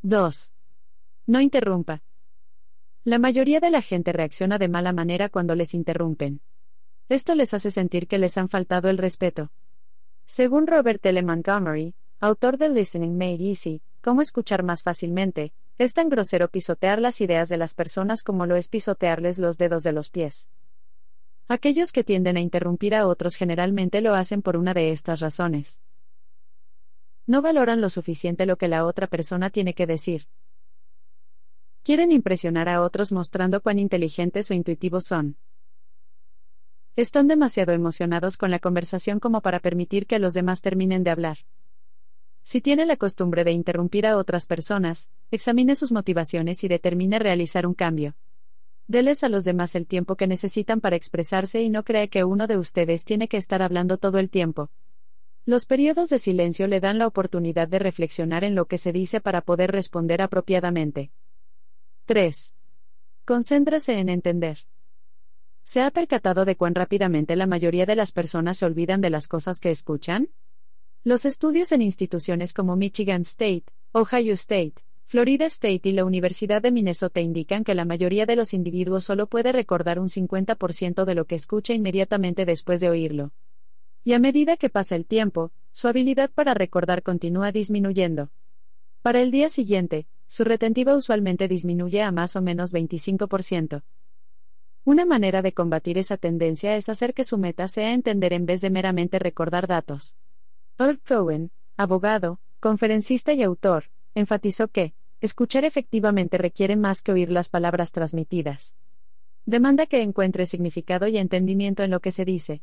2. 0.00 0.54
No 1.26 1.42
interrumpa. 1.42 2.02
La 3.04 3.18
mayoría 3.18 3.60
de 3.60 3.70
la 3.70 3.82
gente 3.82 4.14
reacciona 4.14 4.56
de 4.56 4.68
mala 4.68 4.94
manera 4.94 5.28
cuando 5.28 5.54
les 5.54 5.74
interrumpen. 5.74 6.40
Esto 7.10 7.34
les 7.34 7.52
hace 7.52 7.70
sentir 7.70 8.08
que 8.08 8.16
les 8.16 8.38
han 8.38 8.48
faltado 8.48 8.88
el 8.88 8.96
respeto. 8.96 9.50
Según 10.24 10.66
Robert 10.66 11.04
L. 11.04 11.22
Montgomery, 11.22 11.94
autor 12.18 12.56
de 12.56 12.70
Listening 12.70 13.18
Made 13.18 13.46
Easy, 13.46 13.82
Cómo 14.00 14.22
escuchar 14.22 14.62
más 14.62 14.82
fácilmente, 14.82 15.52
es 15.76 15.92
tan 15.92 16.08
grosero 16.08 16.48
pisotear 16.48 16.98
las 16.98 17.20
ideas 17.20 17.50
de 17.50 17.58
las 17.58 17.74
personas 17.74 18.22
como 18.22 18.46
lo 18.46 18.56
es 18.56 18.68
pisotearles 18.68 19.38
los 19.38 19.58
dedos 19.58 19.82
de 19.82 19.92
los 19.92 20.08
pies. 20.08 20.48
Aquellos 21.48 21.92
que 21.92 22.04
tienden 22.04 22.36
a 22.36 22.40
interrumpir 22.40 22.94
a 22.94 23.06
otros 23.06 23.36
generalmente 23.36 24.00
lo 24.00 24.14
hacen 24.14 24.42
por 24.42 24.56
una 24.56 24.74
de 24.74 24.92
estas 24.92 25.20
razones. 25.20 25.80
No 27.26 27.42
valoran 27.42 27.80
lo 27.80 27.90
suficiente 27.90 28.46
lo 28.46 28.56
que 28.56 28.68
la 28.68 28.84
otra 28.84 29.06
persona 29.06 29.50
tiene 29.50 29.74
que 29.74 29.86
decir, 29.86 30.26
Quieren 31.86 32.10
impresionar 32.10 32.68
a 32.68 32.82
otros 32.82 33.12
mostrando 33.12 33.60
cuán 33.60 33.78
inteligentes 33.78 34.50
o 34.50 34.54
intuitivos 34.54 35.04
son. 35.04 35.36
Están 36.96 37.28
demasiado 37.28 37.72
emocionados 37.72 38.36
con 38.36 38.50
la 38.50 38.58
conversación 38.58 39.20
como 39.20 39.40
para 39.40 39.60
permitir 39.60 40.08
que 40.08 40.18
los 40.18 40.34
demás 40.34 40.62
terminen 40.62 41.04
de 41.04 41.10
hablar. 41.10 41.38
Si 42.42 42.60
tiene 42.60 42.86
la 42.86 42.96
costumbre 42.96 43.44
de 43.44 43.52
interrumpir 43.52 44.04
a 44.04 44.16
otras 44.16 44.46
personas, 44.46 45.10
examine 45.30 45.76
sus 45.76 45.92
motivaciones 45.92 46.64
y 46.64 46.66
determine 46.66 47.20
realizar 47.20 47.68
un 47.68 47.74
cambio. 47.74 48.16
Deles 48.88 49.24
a 49.24 49.28
los 49.28 49.44
demás 49.44 49.74
el 49.74 49.86
tiempo 49.86 50.16
que 50.16 50.28
necesitan 50.28 50.80
para 50.80 50.96
expresarse 50.96 51.60
y 51.60 51.70
no 51.70 51.84
cree 51.84 52.08
que 52.08 52.22
uno 52.22 52.46
de 52.46 52.56
ustedes 52.56 53.04
tiene 53.04 53.26
que 53.26 53.36
estar 53.36 53.60
hablando 53.62 53.98
todo 53.98 54.18
el 54.18 54.30
tiempo. 54.30 54.70
Los 55.44 55.66
periodos 55.66 56.10
de 56.10 56.18
silencio 56.18 56.66
le 56.66 56.80
dan 56.80 56.98
la 56.98 57.06
oportunidad 57.06 57.68
de 57.68 57.78
reflexionar 57.78 58.44
en 58.44 58.54
lo 58.54 58.66
que 58.66 58.78
se 58.78 58.92
dice 58.92 59.20
para 59.20 59.40
poder 59.40 59.72
responder 59.72 60.22
apropiadamente. 60.22 61.10
3. 62.06 62.54
Concéntrase 63.24 63.98
en 63.98 64.08
entender. 64.08 64.58
¿Se 65.64 65.82
ha 65.82 65.90
percatado 65.90 66.44
de 66.44 66.56
cuán 66.56 66.76
rápidamente 66.76 67.34
la 67.34 67.46
mayoría 67.46 67.86
de 67.86 67.96
las 67.96 68.12
personas 68.12 68.58
se 68.58 68.66
olvidan 68.66 69.00
de 69.00 69.10
las 69.10 69.26
cosas 69.26 69.58
que 69.58 69.72
escuchan? 69.72 70.30
Los 71.02 71.24
estudios 71.24 71.72
en 71.72 71.82
instituciones 71.82 72.52
como 72.52 72.76
Michigan 72.76 73.22
State, 73.22 73.64
Ohio 73.90 74.34
State, 74.34 74.74
Florida 75.08 75.46
State 75.46 75.88
y 75.88 75.92
la 75.92 76.04
Universidad 76.04 76.60
de 76.60 76.72
Minnesota 76.72 77.20
indican 77.20 77.62
que 77.62 77.76
la 77.76 77.84
mayoría 77.84 78.26
de 78.26 78.34
los 78.34 78.52
individuos 78.52 79.04
solo 79.04 79.28
puede 79.28 79.52
recordar 79.52 80.00
un 80.00 80.08
50% 80.08 81.04
de 81.04 81.14
lo 81.14 81.26
que 81.26 81.36
escucha 81.36 81.74
inmediatamente 81.74 82.44
después 82.44 82.80
de 82.80 82.90
oírlo. 82.90 83.30
Y 84.02 84.14
a 84.14 84.18
medida 84.18 84.56
que 84.56 84.68
pasa 84.68 84.96
el 84.96 85.06
tiempo, 85.06 85.52
su 85.70 85.86
habilidad 85.86 86.30
para 86.32 86.54
recordar 86.54 87.04
continúa 87.04 87.52
disminuyendo. 87.52 88.30
Para 89.00 89.20
el 89.20 89.30
día 89.30 89.48
siguiente, 89.48 90.08
su 90.26 90.42
retentiva 90.42 90.96
usualmente 90.96 91.46
disminuye 91.46 92.02
a 92.02 92.10
más 92.10 92.34
o 92.34 92.42
menos 92.42 92.74
25%. 92.74 93.84
Una 94.82 95.04
manera 95.06 95.40
de 95.40 95.52
combatir 95.52 95.98
esa 95.98 96.16
tendencia 96.16 96.76
es 96.76 96.88
hacer 96.88 97.14
que 97.14 97.22
su 97.22 97.38
meta 97.38 97.68
sea 97.68 97.92
entender 97.92 98.32
en 98.32 98.44
vez 98.44 98.60
de 98.60 98.70
meramente 98.70 99.20
recordar 99.20 99.68
datos. 99.68 100.16
Earl 100.80 100.98
Cohen, 100.98 101.52
abogado, 101.76 102.40
conferencista 102.58 103.32
y 103.34 103.44
autor, 103.44 103.84
enfatizó 104.16 104.68
que, 104.68 104.94
escuchar 105.20 105.64
efectivamente 105.64 106.38
requiere 106.38 106.74
más 106.74 107.02
que 107.02 107.12
oír 107.12 107.30
las 107.30 107.48
palabras 107.50 107.92
transmitidas. 107.92 108.74
Demanda 109.44 109.86
que 109.86 110.00
encuentre 110.00 110.46
significado 110.46 111.06
y 111.06 111.18
entendimiento 111.18 111.84
en 111.84 111.90
lo 111.90 112.00
que 112.00 112.10
se 112.10 112.24
dice. 112.24 112.62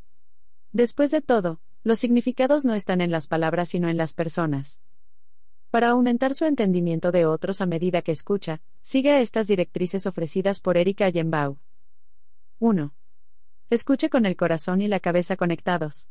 Después 0.71 1.11
de 1.11 1.21
todo, 1.21 1.61
los 1.84 1.99
significados 1.99 2.65
no 2.65 2.73
están 2.73 3.01
en 3.01 3.11
las 3.11 3.27
palabras 3.27 3.69
sino 3.69 3.88
en 3.88 3.97
las 3.97 4.13
personas. 4.13 4.81
Para 5.69 5.89
aumentar 5.89 6.34
su 6.34 6.45
entendimiento 6.45 7.11
de 7.11 7.25
otros 7.25 7.61
a 7.61 7.67
medida 7.67 8.01
que 8.01 8.11
escucha, 8.11 8.61
siga 8.81 9.21
estas 9.21 9.47
directrices 9.47 10.07
ofrecidas 10.07 10.59
por 10.59 10.77
Erika 10.77 11.07
Yenbau. 11.09 11.59
1. 12.59 12.93
Escuche 13.69 14.09
con 14.09 14.25
el 14.25 14.35
corazón 14.35 14.81
y 14.81 14.88
la 14.88 14.99
cabeza 14.99 15.38
conectados. 15.38 16.07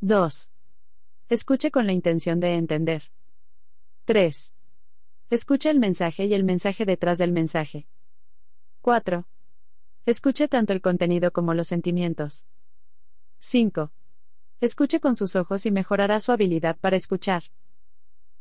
2. 0.00 0.52
Escuche 1.28 1.70
con 1.70 1.86
la 1.86 1.92
intención 1.92 2.40
de 2.40 2.54
entender. 2.54 3.10
3. 4.08 4.54
Escuche 5.28 5.68
el 5.68 5.78
mensaje 5.78 6.24
y 6.24 6.32
el 6.32 6.42
mensaje 6.42 6.86
detrás 6.86 7.18
del 7.18 7.30
mensaje. 7.30 7.86
4. 8.80 9.28
Escuche 10.06 10.48
tanto 10.48 10.72
el 10.72 10.80
contenido 10.80 11.30
como 11.30 11.52
los 11.52 11.68
sentimientos. 11.68 12.46
5. 13.40 13.92
Escuche 14.62 15.00
con 15.00 15.14
sus 15.14 15.36
ojos 15.36 15.66
y 15.66 15.70
mejorará 15.70 16.20
su 16.20 16.32
habilidad 16.32 16.78
para 16.78 16.96
escuchar. 16.96 17.42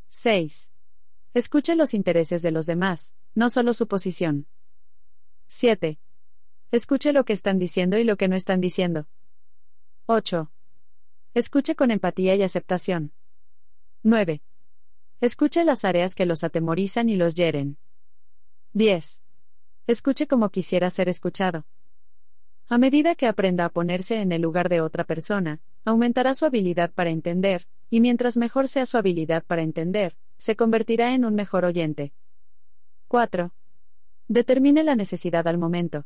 6. 0.07 0.71
Escuche 1.33 1.75
los 1.75 1.93
intereses 1.93 2.41
de 2.41 2.51
los 2.51 2.65
demás, 2.65 3.13
no 3.35 3.49
solo 3.49 3.73
su 3.73 3.89
posición. 3.89 4.47
7. 5.49 5.99
Escuche 6.71 7.11
lo 7.11 7.25
que 7.25 7.33
están 7.33 7.59
diciendo 7.59 7.97
y 7.97 8.05
lo 8.05 8.15
que 8.15 8.29
no 8.29 8.37
están 8.37 8.61
diciendo. 8.61 9.05
8. 10.05 10.49
Escuche 11.33 11.75
con 11.75 11.91
empatía 11.91 12.35
y 12.35 12.43
aceptación. 12.43 13.11
9. 14.03 14.41
Escuche 15.19 15.63
las 15.63 15.83
áreas 15.83 16.13
que 16.13 16.27
los 16.27 16.43
atemorizan 16.43 17.09
y 17.09 17.15
los 17.15 17.33
hieren. 17.33 17.77
10. 18.73 19.19
Escuche 19.87 20.27
como 20.27 20.49
quisiera 20.49 20.91
ser 20.91 21.09
escuchado. 21.09 21.65
A 22.69 22.77
medida 22.77 23.15
que 23.15 23.25
aprenda 23.25 23.65
a 23.65 23.69
ponerse 23.69 24.21
en 24.21 24.31
el 24.31 24.43
lugar 24.43 24.69
de 24.69 24.79
otra 24.79 25.05
persona, 25.05 25.59
aumentará 25.85 26.35
su 26.35 26.45
habilidad 26.45 26.91
para 26.91 27.09
entender, 27.09 27.67
y 27.89 27.99
mientras 27.99 28.37
mejor 28.37 28.67
sea 28.67 28.85
su 28.85 28.95
habilidad 28.97 29.43
para 29.43 29.63
entender, 29.63 30.15
se 30.37 30.55
convertirá 30.55 31.15
en 31.15 31.25
un 31.25 31.33
mejor 31.33 31.65
oyente. 31.65 32.13
4. 33.07 33.51
Determine 34.27 34.83
la 34.83 34.95
necesidad 34.95 35.47
al 35.47 35.57
momento. 35.57 36.05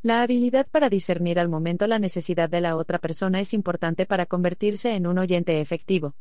La 0.00 0.22
habilidad 0.22 0.68
para 0.70 0.90
discernir 0.90 1.40
al 1.40 1.48
momento 1.48 1.88
la 1.88 1.98
necesidad 1.98 2.48
de 2.48 2.60
la 2.60 2.76
otra 2.76 3.00
persona 3.00 3.40
es 3.40 3.52
importante 3.52 4.06
para 4.06 4.26
convertirse 4.26 4.94
en 4.94 5.08
un 5.08 5.18
oyente 5.18 5.60
efectivo. 5.60 6.14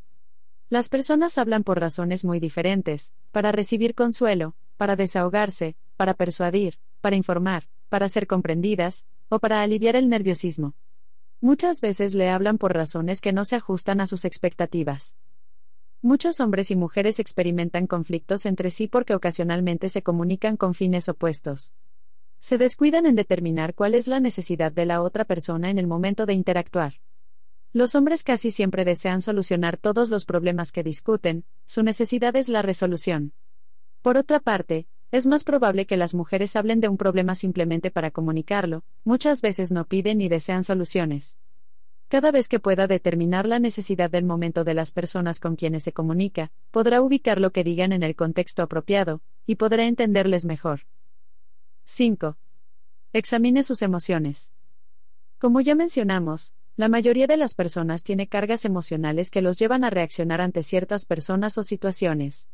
Las 0.70 0.90
personas 0.90 1.38
hablan 1.38 1.64
por 1.64 1.80
razones 1.80 2.26
muy 2.26 2.40
diferentes, 2.40 3.14
para 3.32 3.52
recibir 3.52 3.96
consuelo, 3.96 4.56
para 4.78 4.96
desahogarse, 4.96 5.76
para 5.98 6.14
persuadir, 6.14 6.80
para 7.02 7.16
informar, 7.16 7.68
para 7.90 8.10
ser 8.10 8.28
comprendidas, 8.28 9.06
o 9.30 9.40
para 9.40 9.62
aliviar 9.62 9.96
el 9.96 10.10
nerviosismo. 10.10 10.74
Muchas 11.42 11.82
veces 11.82 12.16
le 12.16 12.30
hablan 12.30 12.58
por 12.58 12.74
razones 12.74 13.20
que 13.20 13.34
no 13.34 13.46
se 13.46 13.56
ajustan 13.58 14.00
a 14.00 14.08
sus 14.08 14.26
expectativas. 14.26 15.16
Muchos 16.02 16.40
hombres 16.40 16.72
y 16.72 16.76
mujeres 16.76 17.20
experimentan 17.20 17.88
conflictos 17.88 18.46
entre 18.46 18.72
sí 18.72 18.88
porque 18.88 19.16
ocasionalmente 19.16 19.90
se 19.90 20.04
comunican 20.04 20.58
con 20.58 20.74
fines 20.74 21.08
opuestos. 21.10 21.76
Se 22.40 22.58
descuidan 22.58 23.06
en 23.06 23.16
determinar 23.16 23.74
cuál 23.74 23.96
es 23.96 24.08
la 24.08 24.20
necesidad 24.20 24.72
de 24.72 24.86
la 24.86 25.02
otra 25.02 25.24
persona 25.24 25.70
en 25.70 25.80
el 25.80 25.88
momento 25.88 26.26
de 26.26 26.34
interactuar. 26.34 26.96
Los 27.74 27.96
hombres 27.96 28.24
casi 28.24 28.52
siempre 28.52 28.86
desean 28.86 29.24
solucionar 29.24 29.78
todos 29.78 30.12
los 30.12 30.26
problemas 30.26 30.72
que 30.72 30.84
discuten, 30.84 31.44
su 31.66 31.82
necesidad 31.82 32.36
es 32.36 32.48
la 32.48 32.62
resolución. 32.62 33.34
Por 34.04 34.16
otra 34.16 34.40
parte, 34.40 34.86
es 35.12 35.26
más 35.26 35.44
probable 35.44 35.88
que 35.88 35.98
las 35.98 36.14
mujeres 36.14 36.56
hablen 36.56 36.82
de 36.82 36.88
un 36.88 36.98
problema 36.98 37.34
simplemente 37.34 37.90
para 37.90 38.12
comunicarlo, 38.12 38.84
muchas 39.04 39.42
veces 39.42 39.72
no 39.72 39.86
piden 39.86 40.20
ni 40.20 40.30
desean 40.30 40.64
soluciones. 40.64 41.40
Cada 42.10 42.30
vez 42.30 42.48
que 42.48 42.60
pueda 42.60 42.86
determinar 42.86 43.48
la 43.48 43.58
necesidad 43.58 44.12
del 44.12 44.24
momento 44.24 44.64
de 44.64 44.76
las 44.76 44.92
personas 44.92 45.40
con 45.40 45.56
quienes 45.56 45.84
se 45.84 45.94
comunica, 45.94 46.52
podrá 46.70 47.02
ubicar 47.02 47.42
lo 47.42 47.52
que 47.52 47.64
digan 47.64 47.92
en 47.92 48.04
el 48.04 48.16
contexto 48.16 48.62
apropiado, 48.62 49.22
y 49.48 49.56
podrá 49.56 49.86
entenderles 49.86 50.46
mejor. 50.46 50.82
5. 51.86 52.38
Examine 53.14 53.64
sus 53.64 53.82
emociones. 53.82 54.54
Como 55.40 55.60
ya 55.60 55.74
mencionamos, 55.74 56.54
la 56.76 56.90
mayoría 56.90 57.28
de 57.28 57.38
las 57.38 57.54
personas 57.54 58.04
tiene 58.04 58.28
cargas 58.28 58.66
emocionales 58.66 59.30
que 59.30 59.44
los 59.44 59.60
llevan 59.60 59.84
a 59.84 59.92
reaccionar 59.92 60.42
ante 60.42 60.64
ciertas 60.64 61.06
personas 61.06 61.60
o 61.60 61.64
situaciones. 61.64 62.50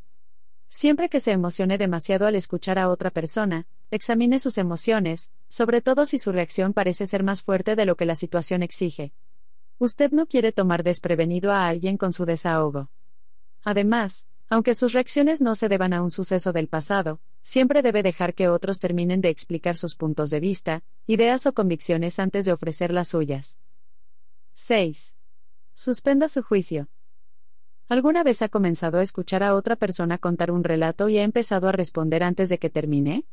Siempre 0.67 1.07
que 1.07 1.21
se 1.21 1.31
emocione 1.31 1.77
demasiado 1.77 2.27
al 2.27 2.35
escuchar 2.35 2.79
a 2.79 2.89
otra 2.89 3.11
persona, 3.11 3.65
examine 3.91 4.37
sus 4.39 4.57
emociones, 4.57 5.31
sobre 5.47 5.81
todo 5.81 6.05
si 6.05 6.19
su 6.19 6.33
reacción 6.33 6.73
parece 6.73 7.07
ser 7.07 7.23
más 7.23 7.41
fuerte 7.41 7.77
de 7.77 7.85
lo 7.85 7.95
que 7.95 8.05
la 8.05 8.15
situación 8.15 8.61
exige. 8.61 9.13
Usted 9.79 10.11
no 10.11 10.27
quiere 10.27 10.51
tomar 10.51 10.83
desprevenido 10.83 11.53
a 11.53 11.67
alguien 11.67 11.95
con 11.95 12.11
su 12.11 12.25
desahogo. 12.25 12.89
Además, 13.63 14.27
aunque 14.49 14.75
sus 14.75 14.91
reacciones 14.91 15.39
no 15.39 15.55
se 15.55 15.69
deban 15.69 15.93
a 15.93 16.01
un 16.01 16.11
suceso 16.11 16.51
del 16.51 16.67
pasado, 16.67 17.21
siempre 17.41 17.81
debe 17.81 18.03
dejar 18.03 18.33
que 18.33 18.49
otros 18.49 18.81
terminen 18.81 19.21
de 19.21 19.29
explicar 19.29 19.77
sus 19.77 19.95
puntos 19.95 20.29
de 20.29 20.41
vista, 20.41 20.83
ideas 21.07 21.45
o 21.45 21.53
convicciones 21.53 22.19
antes 22.19 22.45
de 22.45 22.51
ofrecer 22.51 22.91
las 22.91 23.07
suyas. 23.07 23.57
6. 24.53 25.15
Suspenda 25.73 26.27
su 26.27 26.43
juicio. 26.43 26.89
¿Alguna 27.87 28.23
vez 28.23 28.41
ha 28.41 28.49
comenzado 28.49 28.99
a 28.99 29.01
escuchar 29.01 29.41
a 29.41 29.55
otra 29.55 29.75
persona 29.75 30.17
contar 30.17 30.51
un 30.51 30.63
relato 30.63 31.09
y 31.09 31.17
ha 31.17 31.23
empezado 31.23 31.67
a 31.67 31.71
responder 31.71 32.23
antes 32.23 32.49
de 32.49 32.59
que 32.59 32.69
termine? 32.69 33.25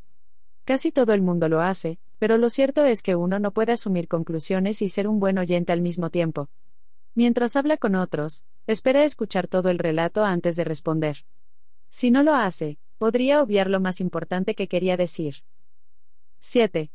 Casi 0.65 0.91
todo 0.91 1.13
el 1.13 1.21
mundo 1.21 1.47
lo 1.47 1.61
hace, 1.61 1.99
pero 2.19 2.37
lo 2.37 2.49
cierto 2.49 2.83
es 2.83 3.03
que 3.03 3.15
uno 3.15 3.39
no 3.39 3.51
puede 3.51 3.73
asumir 3.73 4.07
conclusiones 4.07 4.81
y 4.81 4.89
ser 4.89 5.07
un 5.07 5.19
buen 5.19 5.37
oyente 5.37 5.71
al 5.71 5.81
mismo 5.81 6.09
tiempo. 6.09 6.49
Mientras 7.13 7.55
habla 7.55 7.77
con 7.77 7.95
otros, 7.95 8.45
espera 8.65 9.03
escuchar 9.03 9.47
todo 9.47 9.69
el 9.69 9.79
relato 9.79 10.23
antes 10.23 10.55
de 10.55 10.63
responder. 10.63 11.25
Si 11.89 12.11
no 12.11 12.23
lo 12.23 12.33
hace, 12.33 12.79
podría 12.97 13.41
obviar 13.41 13.69
lo 13.69 13.79
más 13.79 14.01
importante 14.01 14.55
que 14.55 14.67
quería 14.67 14.97
decir. 14.97 15.43
7. 16.39 16.91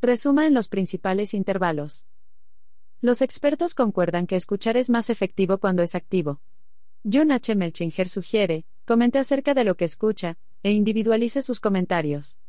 Resuma 0.00 0.46
en 0.46 0.54
los 0.54 0.68
principales 0.68 1.34
intervalos. 1.34 2.06
Los 3.06 3.22
expertos 3.22 3.74
concuerdan 3.74 4.26
que 4.26 4.34
escuchar 4.34 4.76
es 4.76 4.90
más 4.90 5.10
efectivo 5.10 5.58
cuando 5.58 5.84
es 5.84 5.94
activo. 5.94 6.40
John 7.04 7.30
H. 7.30 7.54
Melchinger 7.54 8.08
sugiere, 8.08 8.64
comente 8.84 9.20
acerca 9.20 9.54
de 9.54 9.62
lo 9.62 9.76
que 9.76 9.84
escucha, 9.84 10.38
e 10.64 10.72
individualice 10.72 11.40
sus 11.42 11.60
comentarios. 11.60 12.40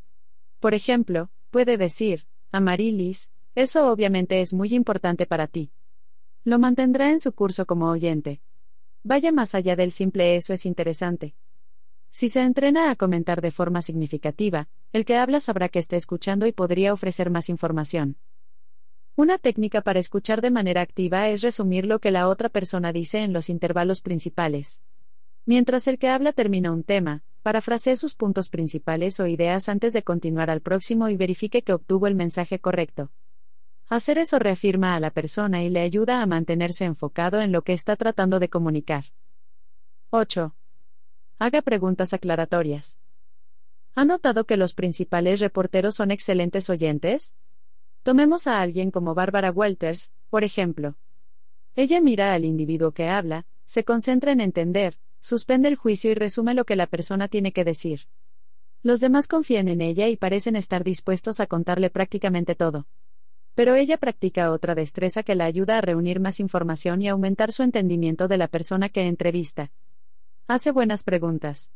Por 0.59 0.73
ejemplo, 0.73 1.29
puede 1.51 1.77
decir, 1.77 2.25
Amarilis, 2.51 3.29
eso 3.53 3.91
obviamente 3.91 4.41
es 4.41 4.51
muy 4.51 4.73
importante 4.73 5.27
para 5.27 5.45
ti. 5.45 5.69
Lo 6.43 6.57
mantendrá 6.57 7.11
en 7.11 7.19
su 7.19 7.33
curso 7.33 7.67
como 7.67 7.91
oyente. 7.91 8.41
Vaya 9.03 9.31
más 9.31 9.53
allá 9.53 9.75
del 9.75 9.91
simple 9.91 10.37
eso 10.37 10.53
es 10.53 10.65
interesante. 10.65 11.35
Si 12.09 12.29
se 12.29 12.41
entrena 12.41 12.89
a 12.89 12.95
comentar 12.95 13.41
de 13.41 13.51
forma 13.51 13.83
significativa, 13.83 14.69
el 14.91 15.05
que 15.05 15.17
habla 15.17 15.39
sabrá 15.39 15.69
que 15.69 15.77
está 15.77 15.97
escuchando 15.97 16.47
y 16.47 16.51
podría 16.51 16.93
ofrecer 16.93 17.29
más 17.29 17.47
información. 17.47 18.17
Una 19.17 19.39
técnica 19.39 19.81
para 19.81 19.99
escuchar 19.99 20.41
de 20.41 20.51
manera 20.51 20.81
activa 20.81 21.27
es 21.29 21.41
resumir 21.41 21.87
lo 21.87 21.97
que 21.97 22.11
la 22.11 22.27
otra 22.27 22.49
persona 22.49 22.93
dice 22.93 23.23
en 23.23 23.33
los 23.33 23.49
intervalos 23.49 24.01
principales. 24.01 24.83
Mientras 25.43 25.87
el 25.87 25.97
que 25.97 26.07
habla 26.07 26.33
termina 26.33 26.71
un 26.71 26.83
tema, 26.83 27.23
Parafrasee 27.41 27.95
sus 27.95 28.13
puntos 28.13 28.49
principales 28.49 29.19
o 29.19 29.25
ideas 29.25 29.69
antes 29.69 29.93
de 29.93 30.03
continuar 30.03 30.51
al 30.51 30.61
próximo 30.61 31.09
y 31.09 31.17
verifique 31.17 31.63
que 31.63 31.73
obtuvo 31.73 32.05
el 32.05 32.13
mensaje 32.13 32.59
correcto. 32.59 33.09
Hacer 33.89 34.19
eso 34.19 34.37
reafirma 34.37 34.93
a 34.93 34.99
la 34.99 35.09
persona 35.09 35.63
y 35.63 35.71
le 35.71 35.79
ayuda 35.79 36.21
a 36.21 36.27
mantenerse 36.27 36.85
enfocado 36.85 37.41
en 37.41 37.51
lo 37.51 37.63
que 37.63 37.73
está 37.73 37.95
tratando 37.95 38.39
de 38.39 38.49
comunicar. 38.49 39.05
8. 40.11 40.53
Haga 41.39 41.63
preguntas 41.63 42.13
aclaratorias. 42.13 43.01
¿Ha 43.95 44.05
notado 44.05 44.45
que 44.45 44.57
los 44.57 44.75
principales 44.75 45.39
reporteros 45.39 45.95
son 45.95 46.11
excelentes 46.11 46.69
oyentes? 46.69 47.33
Tomemos 48.07 48.47
a 48.47 48.61
alguien 48.61 48.89
como 48.89 49.13
Barbara 49.13 49.51
Walters, 49.51 50.13
por 50.29 50.45
ejemplo. 50.45 50.95
Ella 51.75 51.99
mira 51.99 52.33
al 52.33 52.45
individuo 52.45 52.93
que 52.93 53.09
habla, 53.09 53.45
se 53.65 53.83
concentra 53.83 54.31
en 54.31 54.39
entender, 54.39 54.97
suspende 55.19 55.67
el 55.67 55.75
juicio 55.75 56.11
y 56.11 56.13
resume 56.13 56.53
lo 56.53 56.63
que 56.63 56.77
la 56.77 56.87
persona 56.87 57.27
tiene 57.27 57.51
que 57.51 57.65
decir. 57.65 58.07
Los 58.81 59.01
demás 59.01 59.27
confían 59.27 59.67
en 59.67 59.81
ella 59.81 60.07
y 60.07 60.15
parecen 60.15 60.55
estar 60.55 60.85
dispuestos 60.85 61.41
a 61.41 61.47
contarle 61.47 61.89
prácticamente 61.89 62.55
todo. 62.55 62.87
Pero 63.55 63.75
ella 63.75 63.97
practica 63.97 64.53
otra 64.53 64.73
destreza 64.73 65.21
que 65.21 65.35
la 65.35 65.43
ayuda 65.43 65.77
a 65.77 65.81
reunir 65.81 66.21
más 66.21 66.39
información 66.39 67.01
y 67.01 67.09
aumentar 67.09 67.51
su 67.51 67.61
entendimiento 67.63 68.29
de 68.29 68.37
la 68.37 68.47
persona 68.47 68.87
que 68.87 69.01
entrevista. 69.01 69.73
Hace 70.47 70.71
buenas 70.71 71.03
preguntas. 71.03 71.71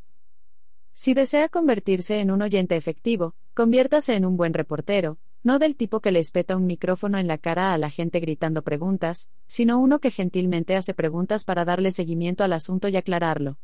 Si 0.94 1.14
desea 1.14 1.50
convertirse 1.50 2.22
en 2.22 2.32
un 2.32 2.42
oyente 2.42 2.78
efectivo, 2.78 3.36
conviértase 3.54 4.16
en 4.16 4.26
un 4.26 4.38
buen 4.38 4.54
reportero, 4.54 5.18
no 5.44 5.60
del 5.60 5.76
tipo 5.76 6.02
que 6.02 6.12
le 6.12 6.20
espeta 6.20 6.56
un 6.56 6.66
micrófono 6.66 7.18
en 7.18 7.28
la 7.28 7.38
cara 7.38 7.74
a 7.74 7.78
la 7.78 7.90
gente 7.90 8.20
gritando 8.20 8.62
preguntas, 8.62 9.30
sino 9.48 9.80
uno 9.80 10.00
que 10.00 10.12
gentilmente 10.12 10.76
hace 10.76 10.94
preguntas 10.94 11.44
para 11.44 11.66
darle 11.66 11.92
seguimiento 11.92 12.44
al 12.44 12.54
asunto 12.54 12.88
y 12.88 12.98
aclararlo. 12.98 13.58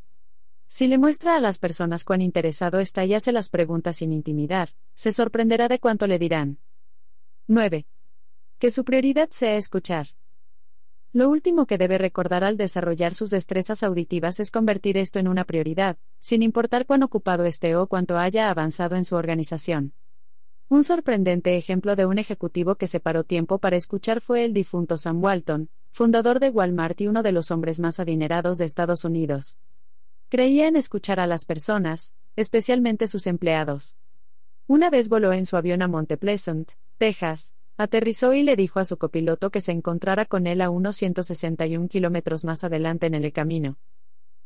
Si 0.68 0.88
le 0.88 0.98
muestra 0.98 1.36
a 1.36 1.40
las 1.40 1.60
personas 1.60 2.04
cuán 2.04 2.22
interesado 2.22 2.80
está 2.80 3.06
y 3.06 3.14
hace 3.14 3.32
las 3.32 3.50
preguntas 3.50 3.98
sin 3.98 4.12
intimidar, 4.12 4.72
se 4.96 5.12
sorprenderá 5.12 5.68
de 5.68 5.80
cuánto 5.80 6.08
le 6.08 6.20
dirán. 6.20 6.58
9. 7.48 7.86
Que 8.60 8.72
su 8.72 8.84
prioridad 8.84 9.30
sea 9.32 9.56
escuchar. 9.56 10.08
Lo 11.14 11.30
último 11.30 11.66
que 11.68 11.78
debe 11.78 11.98
recordar 11.98 12.44
al 12.44 12.58
desarrollar 12.58 13.14
sus 13.14 13.30
destrezas 13.30 13.82
auditivas 13.82 14.40
es 14.40 14.52
convertir 14.52 14.98
esto 14.98 15.20
en 15.20 15.28
una 15.28 15.46
prioridad, 15.46 15.98
sin 16.20 16.44
importar 16.44 16.86
cuán 16.86 17.02
ocupado 17.02 17.46
esté 17.46 17.76
o 17.76 17.88
cuánto 17.88 18.18
haya 18.18 18.50
avanzado 18.50 18.96
en 18.98 19.06
su 19.06 19.16
organización. 19.16 19.94
Un 20.70 20.84
sorprendente 20.84 21.58
ejemplo 21.58 21.96
de 21.96 22.06
un 22.06 22.18
ejecutivo 22.18 22.76
que 22.76 22.88
separó 22.88 23.24
tiempo 23.24 23.58
para 23.58 23.78
escuchar 23.78 24.22
fue 24.22 24.44
el 24.44 24.54
difunto 24.54 24.98
Sam 24.98 25.24
Walton, 25.24 25.70
fundador 25.92 26.40
de 26.40 26.50
Walmart 26.50 27.00
y 27.02 27.08
uno 27.08 27.24
de 27.24 27.32
los 27.32 27.52
hombres 27.52 27.80
más 27.80 28.00
adinerados 28.00 28.58
de 28.58 28.66
Estados 28.66 29.06
Unidos. 29.06 29.58
Creía 30.30 30.68
en 30.68 30.76
escuchar 30.76 31.20
a 31.20 31.28
las 31.28 31.46
personas, 31.46 32.14
especialmente 32.36 33.08
sus 33.08 33.28
empleados. 33.28 33.98
Una 34.68 34.90
vez 34.90 35.08
voló 35.08 35.32
en 35.32 35.46
su 35.46 35.56
avión 35.56 35.82
a 35.82 35.88
Monte 35.88 36.18
Pleasant, 36.18 36.74
Texas, 36.98 37.54
Aterrizó 37.80 38.34
y 38.34 38.42
le 38.42 38.56
dijo 38.56 38.80
a 38.80 38.86
su 38.86 38.98
copiloto 38.98 39.52
que 39.52 39.62
se 39.62 39.72
encontrara 39.72 40.26
con 40.26 40.48
él 40.48 40.62
a 40.62 40.72
unos 40.72 40.96
161 40.96 41.88
kilómetros 41.90 42.44
más 42.44 42.64
adelante 42.64 43.06
en 43.06 43.14
el 43.14 43.32
camino. 43.32 43.78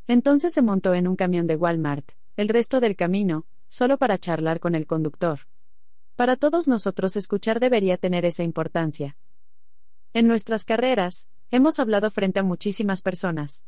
Entonces 0.05 0.53
se 0.53 0.61
montó 0.61 0.93
en 0.93 1.07
un 1.07 1.15
camión 1.15 1.47
de 1.47 1.55
Walmart, 1.55 2.11
el 2.35 2.49
resto 2.49 2.81
del 2.81 2.97
camino, 2.97 3.45
solo 3.69 3.97
para 3.97 4.17
charlar 4.17 4.59
con 4.59 4.75
el 4.75 4.85
conductor. 4.85 5.39
Para 6.21 6.35
todos 6.35 6.67
nosotros 6.67 7.15
escuchar 7.15 7.59
debería 7.59 7.97
tener 7.97 8.25
esa 8.25 8.43
importancia. 8.43 9.17
En 10.13 10.27
nuestras 10.27 10.65
carreras, 10.65 11.27
hemos 11.49 11.79
hablado 11.79 12.11
frente 12.11 12.39
a 12.39 12.43
muchísimas 12.43 13.01
personas. 13.01 13.65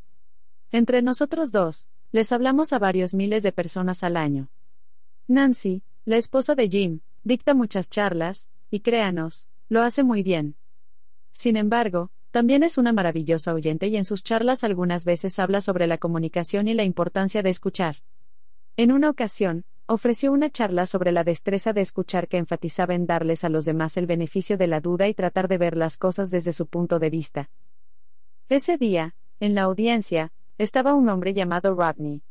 Entre 0.72 1.02
nosotros 1.02 1.52
dos, 1.52 1.88
les 2.12 2.32
hablamos 2.32 2.72
a 2.72 2.78
varios 2.78 3.16
miles 3.16 3.42
de 3.42 3.54
personas 3.54 4.04
al 4.04 4.18
año. 4.18 4.52
Nancy, 5.28 5.82
la 6.06 6.18
esposa 6.18 6.54
de 6.54 6.70
Jim, 6.70 7.00
dicta 7.24 7.56
muchas 7.56 7.90
charlas, 7.90 8.50
y 8.70 8.82
créanos, 8.82 9.48
lo 9.68 9.82
hace 9.82 10.04
muy 10.04 10.22
bien. 10.22 10.56
Sin 11.32 11.58
embargo, 11.58 12.12
también 12.30 12.62
es 12.62 12.78
una 12.78 12.94
maravillosa 12.94 13.56
oyente 13.56 13.88
y 13.88 13.98
en 13.98 14.06
sus 14.06 14.24
charlas 14.24 14.64
algunas 14.64 15.06
veces 15.06 15.40
habla 15.40 15.60
sobre 15.60 15.88
la 15.88 15.98
comunicación 15.98 16.68
y 16.68 16.76
la 16.76 16.84
importancia 16.84 17.42
de 17.42 17.50
escuchar. 17.50 18.04
En 18.78 18.92
una 18.92 19.10
ocasión, 19.10 19.66
ofreció 19.94 20.32
una 20.32 20.50
charla 20.50 20.86
sobre 20.86 21.12
la 21.12 21.24
destreza 21.24 21.72
de 21.72 21.82
escuchar 21.82 22.28
que 22.28 22.38
enfatizaba 22.38 22.96
en 22.96 23.06
darles 23.06 23.44
a 23.44 23.50
los 23.50 23.66
demás 23.66 23.96
el 23.98 24.08
beneficio 24.08 24.58
de 24.58 24.68
la 24.68 24.82
duda 24.82 25.08
y 25.08 25.14
tratar 25.14 25.48
de 25.48 25.58
ver 25.58 25.78
las 25.78 25.98
cosas 25.98 26.32
desde 26.32 26.52
su 26.52 26.68
punto 26.68 27.00
de 27.00 27.10
vista. 27.10 27.50
Ese 28.50 28.78
día, 28.78 29.16
en 29.40 29.56
la 29.56 29.64
audiencia, 29.64 30.32
estaba 30.58 30.94
un 30.94 31.10
hombre 31.10 31.34
llamado 31.34 31.76
Rodney. 31.76 32.22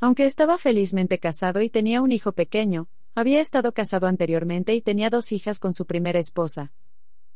Aunque 0.00 0.24
estaba 0.24 0.58
felizmente 0.58 1.18
casado 1.18 1.60
y 1.60 1.70
tenía 1.70 2.00
un 2.00 2.12
hijo 2.12 2.32
pequeño, 2.32 2.88
había 3.14 3.40
estado 3.40 3.72
casado 3.72 4.06
anteriormente 4.06 4.74
y 4.74 4.80
tenía 4.80 5.10
dos 5.10 5.32
hijas 5.32 5.58
con 5.58 5.72
su 5.72 5.86
primera 5.86 6.18
esposa. 6.18 6.72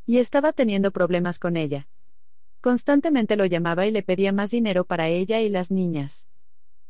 Y 0.07 0.19
estaba 0.19 0.53
teniendo 0.53 0.91
problemas 0.91 1.39
con 1.39 1.57
ella. 1.57 1.89
Constantemente 2.61 3.37
lo 3.37 3.47
llamaba 3.47 3.87
y 3.87 3.91
le 3.91 4.03
pedía 4.03 4.33
más 4.33 4.51
dinero 4.51 4.85
para 4.85 5.09
ella 5.09 5.41
y 5.41 5.49
las 5.49 5.71
niñas. 5.71 6.29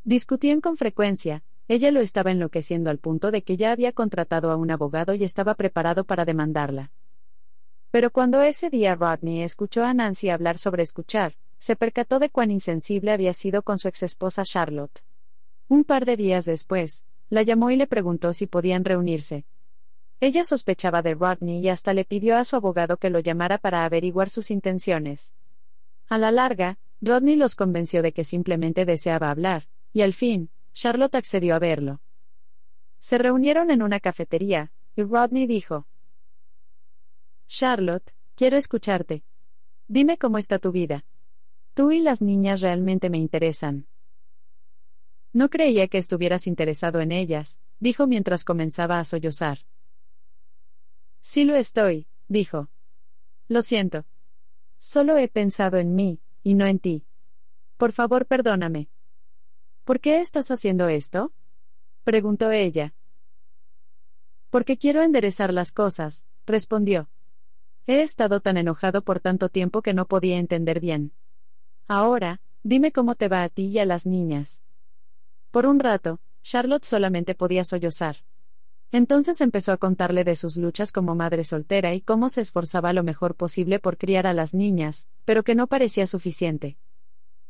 Discutían 0.05 0.61
con 0.61 0.77
frecuencia, 0.77 1.43
ella 1.69 1.91
lo 1.91 2.01
estaba 2.01 2.31
enloqueciendo 2.31 2.91
al 2.91 2.99
punto 2.99 3.31
de 3.31 3.43
que 3.43 3.57
ya 3.57 3.73
había 3.73 3.93
contratado 3.93 4.51
a 4.51 4.57
un 4.57 4.71
abogado 4.71 5.15
y 5.15 5.23
estaba 5.23 5.55
preparado 5.55 6.05
para 6.05 6.25
demandarla. 6.25 6.91
Pero 7.91 8.11
cuando 8.11 8.43
ese 8.43 8.71
día 8.71 8.95
Rodney 8.95 9.43
escuchó 9.43 9.85
a 9.85 9.95
Nancy 9.95 10.31
hablar 10.31 10.59
sobre 10.59 10.83
escuchar, 10.83 11.35
se 11.59 11.77
percató 11.77 12.19
de 12.19 12.31
cuán 12.31 12.51
insensible 12.51 13.11
había 13.11 13.33
sido 13.35 13.63
con 13.63 13.79
su 13.79 13.89
exesposa 13.89 14.45
Charlotte. 14.45 15.03
Un 15.69 15.85
par 15.85 16.07
de 16.07 16.17
días 16.17 16.45
después, 16.45 17.05
la 17.31 17.43
llamó 17.43 17.71
y 17.71 17.77
le 17.77 17.87
preguntó 17.87 18.33
si 18.33 18.47
podían 18.47 18.85
reunirse. 18.85 19.45
Ella 20.21 20.45
sospechaba 20.45 21.03
de 21.03 21.15
Rodney 21.15 21.61
y 21.61 21.69
hasta 21.69 21.93
le 21.93 22.05
pidió 22.05 22.37
a 22.37 22.45
su 22.45 22.57
abogado 22.57 22.97
que 22.97 23.11
lo 23.11 23.21
llamara 23.21 23.59
para 23.59 23.85
averiguar 23.85 24.31
sus 24.31 24.51
intenciones. 24.51 25.35
A 26.09 26.19
la 26.19 26.33
larga, 26.33 26.79
Rodney 27.01 27.37
los 27.37 27.55
convenció 27.55 28.03
de 28.03 28.13
que 28.13 28.25
simplemente 28.25 28.85
deseaba 28.85 29.31
hablar, 29.31 29.69
y 29.93 30.01
al 30.01 30.13
fin, 30.13 30.51
Charlotte 30.79 31.17
accedió 31.17 31.57
a 31.57 31.59
verlo. 31.59 32.01
Se 33.01 33.19
reunieron 33.19 33.73
en 33.73 33.83
una 33.83 33.99
cafetería, 33.99 34.71
y 34.95 35.03
Rodney 35.03 35.49
dijo, 35.49 35.89
Charlotte, 37.49 38.15
quiero 38.37 38.57
escucharte. 38.57 39.25
Dime 39.89 40.19
cómo 40.19 40.39
está 40.39 40.61
tu 40.61 40.71
vida. 40.71 41.05
Tú 41.75 41.91
y 41.91 41.99
las 41.99 42.23
niñas 42.23 42.61
realmente 42.61 43.11
me 43.11 43.19
interesan. 43.19 43.89
No 45.33 45.51
creía 45.51 45.89
que 45.89 45.99
estuvieras 45.99 46.47
interesado 46.47 47.01
en 47.01 47.11
ellas, 47.11 47.59
dijo 47.81 48.07
mientras 48.07 48.45
comenzaba 48.45 49.01
a 49.01 49.05
sollozar. 49.05 49.59
Sí 51.23 51.43
lo 51.43 51.57
estoy, 51.57 52.07
dijo. 52.29 52.69
Lo 53.49 53.63
siento. 53.63 54.05
Solo 54.79 55.17
he 55.17 55.27
pensado 55.27 55.79
en 55.79 55.97
mí, 55.97 56.21
y 56.45 56.55
no 56.55 56.67
en 56.67 56.79
ti. 56.79 57.05
Por 57.79 57.91
favor, 57.91 58.27
perdóname. 58.27 58.89
¿Por 59.89 60.01
qué 60.01 60.21
estás 60.21 60.51
haciendo 60.51 60.89
esto? 60.89 61.33
preguntó 62.05 62.51
ella. 62.51 62.93
Porque 64.51 64.77
quiero 64.77 65.01
enderezar 65.01 65.51
las 65.51 65.73
cosas, 65.73 66.27
respondió. 66.45 67.09
He 67.87 68.03
estado 68.03 68.41
tan 68.41 68.59
enojado 68.59 69.01
por 69.01 69.21
tanto 69.21 69.49
tiempo 69.49 69.81
que 69.81 69.95
no 69.95 70.05
podía 70.05 70.37
entender 70.37 70.79
bien. 70.79 71.13
Ahora, 71.87 72.43
dime 72.63 72.93
cómo 72.93 73.15
te 73.15 73.29
va 73.29 73.43
a 73.43 73.49
ti 73.49 73.69
y 73.69 73.79
a 73.79 73.87
las 73.87 74.05
niñas. 74.05 74.61
Por 75.51 75.65
un 75.65 75.79
rato, 75.79 76.21
Charlotte 76.43 76.85
solamente 76.85 77.35
podía 77.35 77.65
sollozar. 77.65 78.17
Entonces 78.93 79.41
empezó 79.41 79.73
a 79.73 79.79
contarle 79.79 80.23
de 80.23 80.37
sus 80.37 80.59
luchas 80.59 80.93
como 80.93 81.15
madre 81.15 81.45
soltera 81.45 81.95
y 81.95 82.03
cómo 82.03 82.29
se 82.29 82.43
esforzaba 82.43 82.93
lo 82.93 83.05
mejor 83.05 83.37
posible 83.37 83.79
por 83.79 83.97
criar 83.97 84.27
a 84.27 84.35
las 84.35 84.53
niñas, 84.53 85.09
pero 85.25 85.45
que 85.45 85.55
no 85.55 85.67
parecía 85.67 86.07
suficiente. 86.07 86.77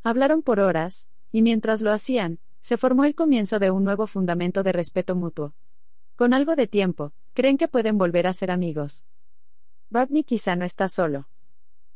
Hablaron 0.05 0.43
por 0.43 0.61
horas, 0.61 1.09
y 1.33 1.43
mientras 1.43 1.83
lo 1.83 1.93
hacían, 1.93 2.39
se 2.61 2.77
formó 2.77 3.05
el 3.05 3.15
comienzo 3.15 3.59
de 3.59 3.71
un 3.71 3.85
nuevo 3.85 4.07
fundamento 4.07 4.63
de 4.63 4.73
respeto 4.73 5.15
mutuo. 5.15 5.55
Con 6.17 6.35
algo 6.35 6.57
de 6.57 6.67
tiempo, 6.67 7.13
creen 7.33 7.57
que 7.57 7.69
pueden 7.69 7.99
volver 7.99 8.27
a 8.27 8.33
ser 8.33 8.51
amigos. 8.51 9.07
Rodney 9.91 10.25
quizá 10.25 10.57
no 10.57 10.65
está 10.65 10.89
solo. 10.89 11.29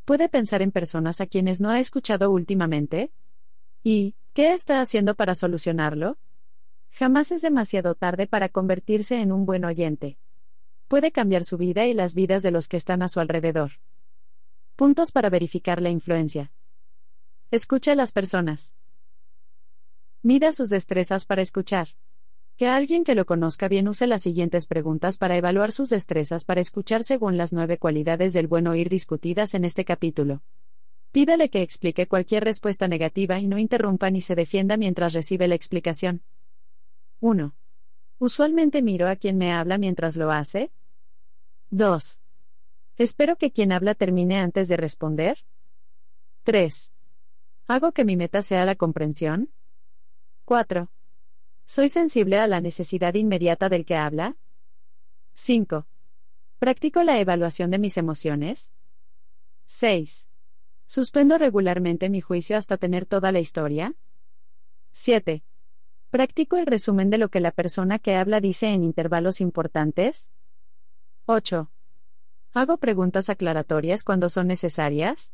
¿Puede 0.05 0.29
pensar 0.29 0.63
en 0.63 0.71
personas 0.71 1.21
a 1.21 1.27
quienes 1.27 1.61
no 1.61 1.71
ha 1.71 1.81
escuchado 1.81 2.31
últimamente? 2.31 3.11
¿Y, 3.83 4.15
qué 4.33 4.53
está 4.53 4.81
haciendo 4.81 5.15
para 5.15 5.35
solucionarlo? 5.35 6.19
Jamás 6.91 7.33
es 7.33 7.43
demasiado 7.43 7.95
tarde 7.95 8.27
para 8.27 8.49
convertirse 8.49 9.21
en 9.21 9.33
un 9.33 9.47
buen 9.47 9.65
oyente. 9.65 10.19
Puede 10.89 11.11
cambiar 11.11 11.45
su 11.45 11.57
vida 11.57 11.87
y 11.87 11.95
las 11.95 12.15
vidas 12.15 12.43
de 12.43 12.51
los 12.51 12.69
que 12.69 12.77
están 12.77 13.03
a 13.03 13.09
su 13.09 13.21
alrededor. 13.21 13.73
Puntos 14.77 15.13
para 15.13 15.31
verificar 15.31 15.81
la 15.81 15.91
influencia. 15.91 16.53
Escucha 17.51 17.93
a 17.93 17.95
las 17.95 18.13
personas. 18.13 18.75
Mida 20.25 20.53
sus 20.53 20.71
destrezas 20.71 21.25
para 21.25 21.43
escuchar. 21.43 21.89
Que 22.57 22.69
alguien 22.69 23.03
que 23.03 23.17
lo 23.17 23.27
conozca 23.27 23.67
bien 23.67 23.89
use 23.89 24.07
las 24.07 24.23
siguientes 24.23 24.67
preguntas 24.67 25.19
para 25.19 25.37
evaluar 25.37 25.73
sus 25.73 25.89
destrezas 25.89 26.45
para 26.45 26.61
escuchar 26.61 27.03
según 27.03 27.37
las 27.37 27.53
nueve 27.53 27.77
cualidades 27.77 28.33
del 28.33 28.47
buen 28.47 28.69
oír 28.69 28.89
discutidas 28.89 29.55
en 29.55 29.65
este 29.65 29.85
capítulo. 29.85 30.43
Pídale 31.11 31.51
que 31.51 31.63
explique 31.63 32.07
cualquier 32.07 32.45
respuesta 32.45 32.87
negativa 32.87 33.41
y 33.41 33.49
no 33.49 33.59
interrumpa 33.59 34.11
ni 34.11 34.21
se 34.21 34.37
defienda 34.37 34.77
mientras 34.77 35.13
recibe 35.13 35.49
la 35.49 35.57
explicación. 35.57 36.23
1. 37.19 37.53
Usualmente 38.21 38.81
miro 38.81 39.09
a 39.09 39.17
quien 39.17 39.39
me 39.39 39.53
habla 39.53 39.77
mientras 39.77 40.17
lo 40.17 40.31
hace. 40.31 40.71
2. 41.71 42.21
Espero 42.97 43.37
que 43.37 43.51
quien 43.51 43.73
habla 43.73 43.97
termine 43.97 44.39
antes 44.39 44.69
de 44.69 44.77
responder. 44.77 45.39
3. 46.45 46.93
¿Hago 47.67 47.91
que 47.91 48.05
mi 48.05 48.17
meta 48.17 48.43
sea 48.43 48.65
la 48.65 48.77
comprensión? 48.77 49.51
4. 50.45 50.91
¿Soy 51.65 51.89
sensible 51.89 52.39
a 52.39 52.47
la 52.47 52.61
necesidad 52.61 53.15
inmediata 53.15 53.69
del 53.69 53.85
que 53.85 53.95
habla? 53.95 54.37
5. 55.35 55.87
¿Practico 56.59 57.03
la 57.03 57.21
evaluación 57.21 57.71
de 57.71 57.79
mis 57.79 57.97
emociones? 57.97 58.73
6. 59.67 60.29
¿Suspendo 60.87 61.39
regularmente 61.39 62.11
mi 62.11 62.21
juicio 62.21 62.57
hasta 62.57 62.77
tener 62.77 63.07
toda 63.07 63.31
la 63.33 63.39
historia? 63.39 63.95
7. 64.93 65.45
¿Practico 66.11 66.57
el 66.57 66.67
resumen 66.67 67.09
de 67.09 67.19
lo 67.19 67.31
que 67.31 67.41
la 67.41 67.53
persona 67.53 67.99
que 67.99 68.17
habla 68.17 68.41
dice 68.41 68.67
en 68.67 68.83
intervalos 68.83 69.41
importantes? 69.41 70.29
8. 71.27 71.71
¿Hago 72.53 72.77
preguntas 72.77 73.31
aclaratorias 73.31 74.03
cuando 74.03 74.29
son 74.29 74.49
necesarias? 74.49 75.33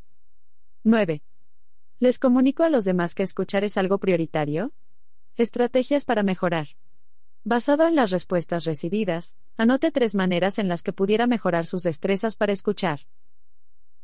9. 0.85 1.23
¿Les 1.99 2.19
comunico 2.21 2.63
a 2.63 2.69
los 2.69 2.85
demás 2.85 3.15
que 3.15 3.25
escuchar 3.25 3.65
es 3.65 3.77
algo 3.77 3.99
prioritario? 3.99 4.73
Estrategias 5.39 6.05
para 6.05 6.25
mejorar. 6.25 6.67
Basado 7.45 7.87
en 7.87 7.95
las 7.95 8.11
respuestas 8.11 8.65
recibidas, 8.65 9.37
anote 9.57 9.93
tres 9.93 10.17
maneras 10.17 10.59
en 10.59 10.67
las 10.67 10.83
que 10.83 10.93
pudiera 10.93 11.29
mejorar 11.29 11.65
sus 11.65 11.85
destrezas 11.85 12.35
para 12.35 12.53
escuchar. 12.53 13.03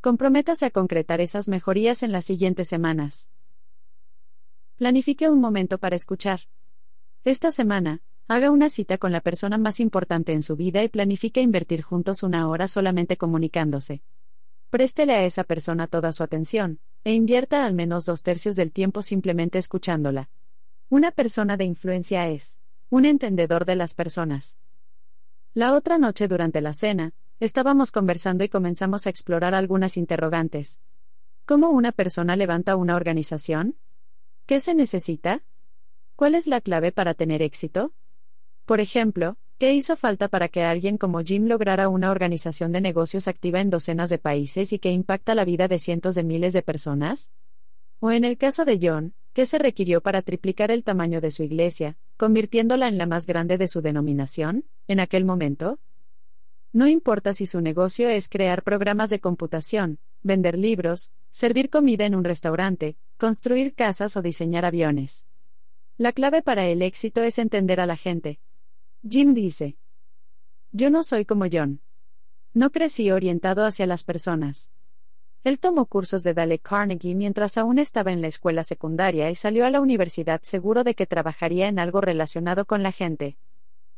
Comprométase 0.01 0.67
a 0.67 0.71
concretar 0.71 1.21
esas 1.21 1.49
mejorías 1.49 2.05
en 2.05 2.13
las 2.13 2.25
siguientes 2.25 2.69
semanas. 2.69 3.29
Planifique 4.77 5.29
un 5.29 5.41
momento 5.41 5.79
para 5.79 5.97
escuchar. 5.97 6.43
Esta 7.25 7.51
semana, 7.51 8.01
haga 8.29 8.53
una 8.53 8.71
cita 8.71 8.97
con 8.97 9.11
la 9.11 9.21
persona 9.21 9.59
más 9.59 9.81
importante 9.81 10.35
en 10.35 10.45
su 10.45 10.55
vida 10.55 10.85
y 10.85 10.89
planifique 10.89 11.41
invertir 11.41 11.83
juntos 11.83 12.23
una 12.23 12.49
hora 12.49 12.69
solamente 12.69 13.17
comunicándose. 13.17 14.03
Préstele 14.71 15.15
a 15.15 15.25
esa 15.25 15.43
persona 15.43 15.89
toda 15.89 16.13
su 16.13 16.23
atención, 16.23 16.79
e 17.03 17.13
invierta 17.13 17.67
al 17.67 17.75
menos 17.75 18.05
dos 18.05 18.23
tercios 18.23 18.55
del 18.55 18.71
tiempo 18.71 19.03
simplemente 19.03 19.59
escuchándola. 19.59 20.31
Una 20.91 21.11
persona 21.11 21.57
de 21.57 21.65
influencia 21.65 22.29
es 22.29 22.59
un 22.91 23.07
entendedor 23.07 23.65
de 23.65 23.75
las 23.75 23.95
personas. 23.95 24.59
La 25.55 25.73
otra 25.73 25.99
noche 25.99 26.29
durante 26.29 26.61
la 26.61 26.75
cena, 26.75 27.15
estábamos 27.41 27.91
conversando 27.91 28.45
y 28.45 28.49
comenzamos 28.49 29.07
a 29.07 29.11
explorar 29.11 29.55
algunas 29.55 29.97
interrogantes. 29.97 30.81
¿Cómo 31.47 31.71
una 31.71 31.93
persona 31.93 32.37
levanta 32.37 32.77
una 32.77 32.97
organización? 32.97 33.77
¿Qué 34.47 34.61
se 34.61 34.75
necesita? 34.75 35.43
¿Cuál 36.17 36.35
es 36.35 36.47
la 36.47 36.61
clave 36.61 36.93
para 36.93 37.15
tener 37.15 37.41
éxito? 37.41 37.93
Por 38.67 38.81
ejemplo, 38.81 39.37
¿qué 39.59 39.73
hizo 39.73 39.97
falta 39.97 40.29
para 40.29 40.49
que 40.49 40.65
alguien 40.65 40.99
como 40.99 41.21
Jim 41.21 41.47
lograra 41.47 41.89
una 41.89 42.11
organización 42.11 42.73
de 42.73 42.83
negocios 42.83 43.27
activa 43.27 43.61
en 43.61 43.71
docenas 43.71 44.11
de 44.11 44.19
países 44.19 44.73
y 44.73 44.79
que 44.79 44.91
impacta 44.91 45.35
la 45.35 45.47
vida 45.47 45.67
de 45.67 45.79
cientos 45.79 46.15
de 46.15 46.25
miles 46.25 46.53
de 46.53 46.63
personas? 46.63 47.31
O 48.01 48.11
en 48.11 48.25
el 48.25 48.37
caso 48.37 48.65
de 48.65 48.79
John, 48.81 49.15
¿qué 49.35 49.45
se 49.45 49.59
requirió 49.59 50.01
para 50.01 50.23
triplicar 50.23 50.71
el 50.71 50.85
tamaño 50.85 51.21
de 51.21 51.31
su 51.31 51.43
iglesia, 51.43 51.99
convirtiéndola 52.17 52.89
en 52.89 52.97
la 52.97 53.07
más 53.07 53.27
grande 53.27 53.59
de 53.59 53.69
su 53.69 53.83
denominación, 53.83 54.65
en 54.89 55.01
aquel 55.01 55.25
momento? 55.25 55.79
No 56.73 56.87
importa 56.87 57.35
si 57.35 57.45
su 57.45 57.61
negocio 57.61 58.09
es 58.09 58.29
crear 58.29 58.63
programas 58.63 59.11
de 59.11 59.21
computación, 59.21 59.99
vender 60.23 60.57
libros, 60.57 61.11
servir 61.31 61.69
comida 61.69 62.07
en 62.07 62.15
un 62.15 62.25
restaurante, 62.25 62.97
construir 63.19 63.75
casas 63.75 64.17
o 64.17 64.23
diseñar 64.23 64.65
aviones. 64.65 65.27
La 65.99 66.13
clave 66.13 66.43
para 66.43 66.67
el 66.67 66.81
éxito 66.81 67.23
es 67.23 67.39
entender 67.39 67.81
a 67.81 67.87
la 67.87 67.97
gente. 67.97 68.41
Jim 69.09 69.35
dice. 69.35 69.77
Yo 70.73 70.91
no 70.91 71.05
soy 71.05 71.25
como 71.25 71.45
John. 71.51 71.81
No 72.53 72.71
crecí 72.71 73.11
orientado 73.11 73.65
hacia 73.65 73.87
las 73.87 74.05
personas. 74.05 74.71
Él 75.45 75.59
tomó 75.59 75.85
cursos 75.85 76.23
de 76.23 76.33
Dale 76.33 76.59
Carnegie 76.59 77.15
mientras 77.15 77.59
aún 77.59 77.79
estaba 77.79 78.13
en 78.13 78.23
la 78.23 78.29
escuela 78.29 78.65
secundaria 78.65 79.31
y 79.31 79.35
salió 79.35 79.67
a 79.67 79.71
la 79.71 79.83
universidad 79.83 80.41
seguro 80.43 80.85
de 80.85 80.95
que 80.95 81.07
trabajaría 81.07 81.69
en 81.69 81.79
algo 81.79 82.01
relacionado 82.01 82.65
con 82.65 82.83
la 82.83 82.93
gente. 82.93 83.37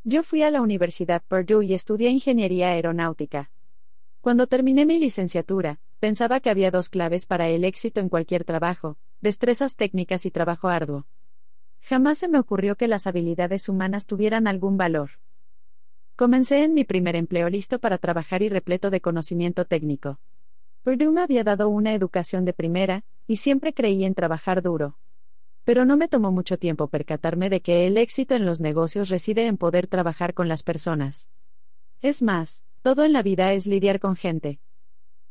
Yo 0.02 0.25
fui 0.25 0.42
a 0.42 0.50
la 0.50 0.60
Universidad 0.60 1.23
Purdue 1.23 1.65
y 1.65 1.75
estudié 1.75 2.10
ingeniería 2.10 2.70
aeronáutica. 2.70 3.52
Cuando 4.20 4.49
terminé 4.49 4.86
mi 4.86 4.99
licenciatura, 4.99 5.78
pensaba 6.00 6.41
que 6.41 6.50
había 6.50 6.73
dos 6.73 6.89
claves 6.89 7.26
para 7.26 7.49
el 7.49 7.62
éxito 7.62 8.00
en 8.00 8.08
cualquier 8.08 8.42
trabajo, 8.42 8.97
destrezas 9.20 9.76
técnicas 9.76 10.26
y 10.26 10.33
trabajo 10.33 10.66
arduo. 10.66 11.07
Jamás 11.81 12.18
se 12.18 12.26
me 12.26 12.41
ocurrió 12.41 12.75
que 12.75 12.89
las 12.89 13.07
habilidades 13.07 13.68
humanas 13.68 14.07
tuvieran 14.07 14.49
algún 14.49 14.76
valor. 14.76 15.10
Comencé 16.16 16.65
en 16.65 16.75
mi 16.75 16.83
primer 16.83 17.15
empleo 17.15 17.49
listo 17.49 17.78
para 17.78 17.99
trabajar 17.99 18.42
y 18.42 18.49
repleto 18.49 18.91
de 18.91 19.00
conocimiento 19.00 19.65
técnico. 19.65 20.18
Purdue 20.86 21.10
me 21.10 21.20
había 21.20 21.42
dado 21.42 21.68
una 21.68 21.94
educación 21.94 22.44
de 22.44 22.52
primera, 22.52 23.02
y 23.26 23.39
siempre 23.39 23.74
creí 23.74 24.05
en 24.05 24.15
trabajar 24.15 24.62
duro. 24.62 24.97
Pero 25.65 25.84
no 25.84 25.97
me 25.97 26.06
tomó 26.06 26.31
mucho 26.31 26.60
tiempo 26.60 26.86
percatarme 26.86 27.50
de 27.50 27.60
que 27.60 27.89
el 27.89 27.98
éxito 27.98 28.36
en 28.36 28.47
los 28.47 28.60
negocios 28.60 29.08
reside 29.08 29.47
en 29.47 29.56
poder 29.56 29.89
trabajar 29.89 30.32
con 30.32 30.47
las 30.47 30.62
personas. 30.62 31.28
Es 32.02 32.23
más, 32.23 32.62
todo 32.82 33.02
en 33.02 33.12
la 33.12 33.24
vida 33.24 33.52
es 33.52 33.66
lidiar 33.66 33.98
con 33.98 34.15
gente. 34.15 34.60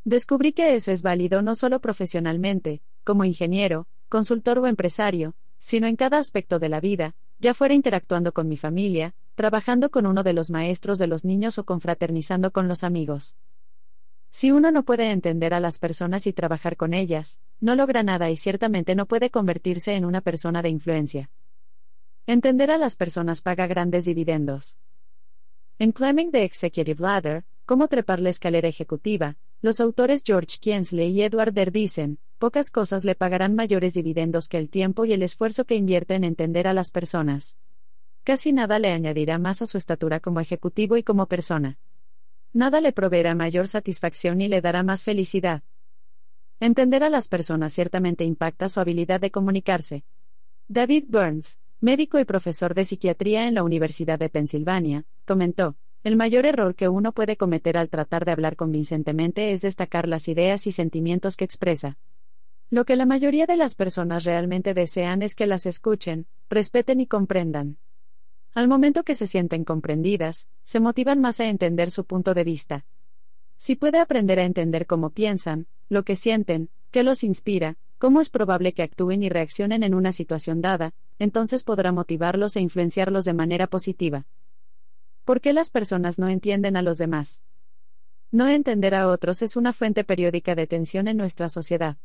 Descubrí 0.04 0.52
que 0.52 0.76
eso 0.76 0.92
es 0.92 1.02
válido 1.04 1.42
no 1.42 1.56
solo 1.56 1.80
profesionalmente, 1.80 2.82
como 3.06 3.24
ingeniero, 3.24 3.88
consultor 4.10 4.60
o 4.60 4.68
empresario, 4.68 5.36
sino 5.58 5.88
en 5.88 5.96
cada 5.96 6.18
aspecto 6.18 6.60
de 6.60 6.68
la 6.68 6.82
vida, 6.82 7.16
ya 7.40 7.54
fuera 7.54 7.74
interactuando 7.74 8.34
con 8.34 8.50
mi 8.50 8.58
familia, 8.58 9.16
trabajando 9.36 9.90
con 9.90 10.06
uno 10.06 10.22
de 10.22 10.34
los 10.34 10.50
maestros 10.50 11.00
de 11.00 11.08
los 11.08 11.24
niños 11.24 11.58
o 11.60 11.64
confraternizando 11.66 12.52
con 12.52 12.68
los 12.68 12.84
amigos. 12.84 13.38
Si 14.36 14.52
uno 14.52 14.70
no 14.70 14.84
puede 14.84 15.12
entender 15.12 15.54
a 15.54 15.62
las 15.62 15.80
personas 15.80 16.28
y 16.28 16.34
trabajar 16.34 16.76
con 16.76 16.94
ellas, 16.94 17.40
no 17.62 17.74
logra 17.74 18.04
nada 18.04 18.30
y 18.30 18.36
ciertamente 18.36 18.94
no 18.94 19.06
puede 19.06 19.30
convertirse 19.30 19.94
en 19.96 20.04
una 20.04 20.20
persona 20.20 20.62
de 20.62 20.68
influencia. 20.68 21.30
Entender 22.28 22.70
a 22.70 22.78
las 22.78 22.98
personas 22.98 23.42
paga 23.42 23.66
grandes 23.66 24.04
dividendos. 24.04 24.76
En 25.80 25.94
Climbing 25.94 26.32
the 26.32 26.44
Executive 26.44 27.02
Ladder, 27.02 27.46
Cómo 27.66 27.88
trepar 27.88 28.20
la 28.20 28.28
escalera 28.28 28.68
ejecutiva, 28.68 29.38
los 29.62 29.80
autores 29.80 30.22
George 30.26 30.58
Kiensley 30.60 31.12
y 31.12 31.22
Edward 31.22 31.54
Der 31.54 31.72
dicen, 31.72 32.20
pocas 32.38 32.72
cosas 32.72 33.06
le 33.06 33.16
pagarán 33.16 33.56
mayores 33.56 33.94
dividendos 33.94 34.50
que 34.50 34.58
el 34.58 34.70
tiempo 34.70 35.06
y 35.06 35.14
el 35.14 35.24
esfuerzo 35.24 35.64
que 35.64 35.76
invierte 35.76 36.14
en 36.14 36.26
entender 36.26 36.68
a 36.68 36.74
las 36.74 36.92
personas. 36.92 37.58
Casi 38.26 38.52
nada 38.52 38.80
le 38.80 38.92
añadirá 38.92 39.38
más 39.38 39.62
a 39.62 39.68
su 39.68 39.78
estatura 39.78 40.20
como 40.20 40.42
ejecutivo 40.42 40.98
y 40.98 41.04
como 41.04 41.26
persona. 41.28 41.78
Nada 42.56 42.80
le 42.80 42.94
proveerá 42.94 43.36
mayor 43.36 43.68
satisfacción 43.68 44.38
ni 44.38 44.48
le 44.48 44.62
dará 44.62 44.82
más 44.82 45.04
felicidad. 45.04 45.64
Entender 46.62 47.04
a 47.04 47.10
las 47.10 47.28
personas 47.28 47.74
ciertamente 47.74 48.24
impacta 48.24 48.70
su 48.70 48.80
habilidad 48.80 49.20
de 49.20 49.30
comunicarse. 49.30 50.06
David 50.70 51.04
Burns, 51.10 51.60
médico 51.82 52.18
y 52.18 52.24
profesor 52.24 52.74
de 52.74 52.86
psiquiatría 52.86 53.50
en 53.50 53.56
la 53.56 53.64
Universidad 53.64 54.18
de 54.18 54.30
Pensilvania, 54.30 55.06
comentó, 55.26 55.76
el 56.02 56.16
mayor 56.16 56.46
error 56.46 56.76
que 56.76 56.88
uno 56.88 57.12
puede 57.12 57.36
cometer 57.36 57.78
al 57.78 57.90
tratar 57.90 58.24
de 58.24 58.32
hablar 58.32 58.56
convincentemente 58.56 59.52
es 59.52 59.60
destacar 59.60 60.08
las 60.08 60.30
ideas 60.30 60.66
y 60.66 60.72
sentimientos 60.72 61.36
que 61.36 61.44
expresa. 61.44 61.98
Lo 62.70 62.86
que 62.86 62.96
la 62.96 63.06
mayoría 63.06 63.48
de 63.48 63.58
las 63.58 63.76
personas 63.76 64.24
realmente 64.24 64.74
desean 64.74 65.24
es 65.24 65.36
que 65.36 65.46
las 65.46 65.66
escuchen, 65.66 66.26
respeten 66.50 67.02
y 67.02 67.08
comprendan. 67.08 67.80
Al 68.56 68.70
momento 68.70 69.04
que 69.04 69.16
se 69.16 69.28
sienten 69.28 69.66
comprendidas, 69.66 70.48
se 70.64 70.80
motivan 70.80 71.20
más 71.20 71.42
a 71.42 71.50
entender 71.50 71.92
su 71.92 72.06
punto 72.06 72.34
de 72.34 72.46
vista. 72.46 72.86
Si 73.58 73.76
puede 73.76 74.00
aprender 74.00 74.40
a 74.40 74.46
entender 74.46 74.88
cómo 74.88 75.10
piensan, 75.10 75.68
lo 75.90 76.04
que 76.04 76.16
sienten, 76.16 76.70
qué 76.90 77.04
los 77.04 77.26
inspira, 77.26 77.76
cómo 77.98 78.22
es 78.22 78.30
probable 78.30 78.74
que 78.74 78.82
actúen 78.82 79.24
y 79.24 79.30
reaccionen 79.30 79.84
en 79.84 79.94
una 79.94 80.14
situación 80.14 80.62
dada, 80.62 80.94
entonces 81.20 81.66
podrá 81.66 81.92
motivarlos 81.92 82.56
e 82.56 82.62
influenciarlos 82.62 83.26
de 83.26 83.34
manera 83.34 83.68
positiva. 83.68 84.26
¿Por 85.26 85.42
qué 85.42 85.52
las 85.52 85.70
personas 85.70 86.18
no 86.18 86.30
entienden 86.30 86.78
a 86.78 86.82
los 86.82 86.98
demás? 86.98 87.44
No 88.32 88.48
entender 88.48 88.96
a 88.96 89.10
otros 89.10 89.42
es 89.42 89.58
una 89.58 89.74
fuente 89.74 90.06
periódica 90.06 90.56
de 90.56 90.66
tensión 90.66 91.10
en 91.10 91.18
nuestra 91.18 91.50
sociedad. 91.50 91.98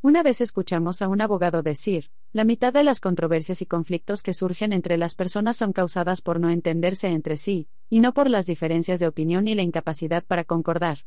Una 0.00 0.22
vez 0.22 0.40
escuchamos 0.40 1.02
a 1.02 1.08
un 1.08 1.20
abogado 1.20 1.62
decir, 1.64 2.12
la 2.32 2.44
mitad 2.44 2.72
de 2.72 2.84
las 2.84 3.00
controversias 3.00 3.62
y 3.62 3.66
conflictos 3.66 4.22
que 4.22 4.32
surgen 4.32 4.72
entre 4.72 4.96
las 4.96 5.16
personas 5.16 5.56
son 5.56 5.72
causadas 5.72 6.20
por 6.20 6.38
no 6.38 6.50
entenderse 6.50 7.08
entre 7.08 7.36
sí, 7.36 7.66
y 7.90 7.98
no 7.98 8.14
por 8.14 8.30
las 8.30 8.46
diferencias 8.46 9.00
de 9.00 9.08
opinión 9.08 9.48
y 9.48 9.56
la 9.56 9.62
incapacidad 9.62 10.22
para 10.24 10.44
concordar. 10.44 10.98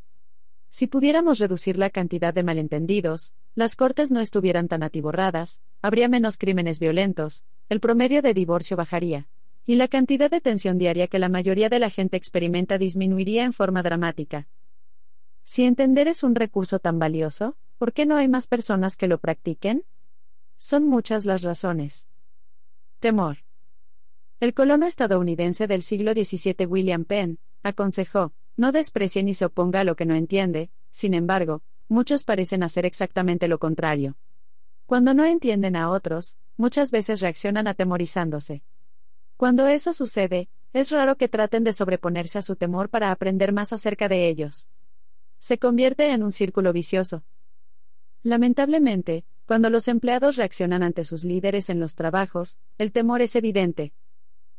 Si 0.70 0.88
pudiéramos 0.88 1.40
reducir 1.40 1.78
la 1.78 1.90
cantidad 1.90 2.34
de 2.34 2.44
malentendidos, 2.44 3.34
las 3.56 3.78
cortes 3.78 4.12
no 4.12 4.20
estuvieran 4.20 4.68
tan 4.68 4.84
atiborradas, 4.84 5.62
habría 5.82 6.10
menos 6.10 6.38
crímenes 6.38 6.80
violentos, 6.80 7.46
el 7.70 7.80
promedio 7.80 8.22
de 8.22 8.34
divorcio 8.34 8.76
bajaría, 8.76 9.30
y 9.66 9.76
la 9.76 9.88
cantidad 9.88 10.30
de 10.30 10.42
tensión 10.42 10.78
diaria 10.78 11.08
que 11.08 11.20
la 11.20 11.30
mayoría 11.30 11.70
de 11.70 11.80
la 11.80 11.90
gente 11.90 12.18
experimenta 12.18 12.78
disminuiría 12.78 13.46
en 13.46 13.54
forma 13.54 13.84
dramática. 13.84 14.50
Si 15.46 15.64
entender 15.64 16.10
es 16.10 16.24
un 16.24 16.36
recurso 16.36 16.80
tan 16.80 17.00
valioso, 17.00 17.56
¿por 17.82 17.94
qué 17.94 18.06
no 18.06 18.16
hay 18.16 18.28
más 18.28 18.46
personas 18.46 18.96
que 18.96 19.08
lo 19.08 19.18
practiquen? 19.18 19.86
Son 20.58 20.88
muchas 20.88 21.26
las 21.26 21.42
razones. 21.42 22.08
Temor. 23.00 23.38
El 24.40 24.54
colono 24.54 24.86
estadounidense 24.86 25.66
del 25.66 25.82
siglo 25.82 26.12
XVII 26.14 26.68
William 26.68 27.06
Penn, 27.06 27.40
aconsejó, 27.64 28.34
no 28.56 28.72
desprecie 28.72 29.24
ni 29.24 29.34
se 29.34 29.46
oponga 29.46 29.80
a 29.80 29.84
lo 29.84 29.96
que 29.96 30.06
no 30.06 30.14
entiende, 30.14 30.70
sin 30.92 31.16
embargo, 31.16 31.64
muchos 31.88 32.24
parecen 32.24 32.62
hacer 32.62 32.86
exactamente 32.86 33.48
lo 33.48 33.58
contrario. 33.58 34.16
Cuando 34.86 35.16
no 35.16 35.26
entienden 35.26 35.76
a 35.76 35.90
otros, 35.90 36.38
muchas 36.58 36.92
veces 36.92 37.20
reaccionan 37.20 37.66
atemorizándose. 37.66 38.62
Cuando 39.38 39.66
eso 39.66 39.92
sucede, 39.94 40.50
es 40.72 40.92
raro 40.92 41.16
que 41.18 41.30
traten 41.30 41.64
de 41.64 41.74
sobreponerse 41.74 42.38
a 42.38 42.44
su 42.44 42.56
temor 42.56 42.90
para 42.90 43.10
aprender 43.10 43.52
más 43.52 43.74
acerca 43.74 44.08
de 44.08 44.28
ellos. 44.28 44.70
Se 45.40 45.58
convierte 45.58 46.12
en 46.12 46.22
un 46.22 46.32
círculo 46.32 46.74
vicioso. 46.74 47.24
Lamentablemente, 48.24 49.26
cuando 49.46 49.70
los 49.70 49.88
empleados 49.88 50.38
reaccionan 50.38 50.84
ante 50.84 51.04
sus 51.04 51.24
líderes 51.24 51.70
en 51.70 51.80
los 51.80 51.96
trabajos, 51.96 52.60
el 52.78 52.92
temor 52.92 53.22
es 53.22 53.36
evidente. 53.36 53.94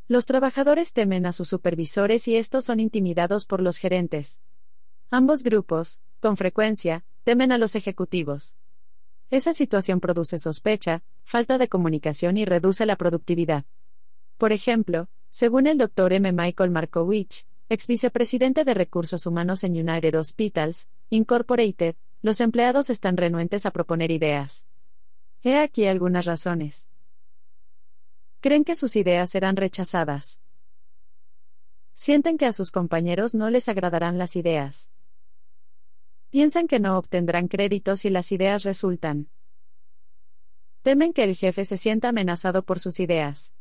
Los 0.07 0.25
trabajadores 0.25 0.93
temen 0.93 1.25
a 1.25 1.33
sus 1.33 1.47
supervisores 1.47 2.27
y 2.27 2.35
estos 2.35 2.65
son 2.65 2.79
intimidados 2.79 3.45
por 3.45 3.61
los 3.61 3.77
gerentes. 3.77 4.41
Ambos 5.09 5.43
grupos, 5.43 6.01
con 6.19 6.35
frecuencia, 6.35 7.05
temen 7.23 7.51
a 7.51 7.57
los 7.57 7.75
ejecutivos. 7.75 8.57
Esa 9.31 9.53
situación 9.53 9.99
produce 9.99 10.37
sospecha, 10.37 11.01
falta 11.23 11.57
de 11.57 11.69
comunicación 11.69 12.37
y 12.37 12.45
reduce 12.45 12.85
la 12.85 12.97
productividad. 12.97 13.65
Por 14.37 14.51
ejemplo, 14.51 15.07
según 15.31 15.65
el 15.67 15.77
Dr. 15.77 16.13
M. 16.13 16.31
Michael 16.33 16.69
Markowitz, 16.69 17.47
ex 17.69 17.87
vicepresidente 17.87 18.65
de 18.65 18.73
Recursos 18.73 19.25
Humanos 19.25 19.63
en 19.63 19.71
United 19.71 20.19
Hospitals, 20.19 20.87
Incorporated, 21.09 21.95
los 22.23 22.39
empleados 22.39 22.89
están 22.89 23.17
renuentes 23.17 23.65
a 23.65 23.71
proponer 23.71 24.09
ideas. 24.09 24.65
He 25.43 25.59
aquí 25.59 25.85
algunas 25.85 26.25
razones. 26.25 26.87
Creen 28.39 28.63
que 28.63 28.77
sus 28.77 28.95
ideas 28.95 29.29
serán 29.29 29.57
rechazadas. 29.57 30.39
Sienten 31.93 32.37
que 32.37 32.45
a 32.45 32.53
sus 32.53 32.71
compañeros 32.71 33.35
no 33.35 33.49
les 33.49 33.67
agradarán 33.67 34.17
las 34.17 34.37
ideas. 34.37 34.89
Piensan 36.29 36.67
que 36.67 36.79
no 36.79 36.97
obtendrán 36.97 37.49
crédito 37.49 37.97
si 37.97 38.09
las 38.09 38.31
ideas 38.31 38.63
resultan. 38.63 39.27
Temen 40.81 41.11
que 41.11 41.25
el 41.25 41.35
jefe 41.35 41.65
se 41.65 41.77
sienta 41.77 42.09
amenazado 42.09 42.63
por 42.63 42.79
sus 42.79 43.01
ideas. 43.01 43.53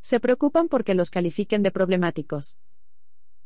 Se 0.00 0.20
preocupan 0.20 0.68
porque 0.68 0.94
los 0.94 1.10
califiquen 1.10 1.62
de 1.62 1.70
problemáticos. 1.70 2.56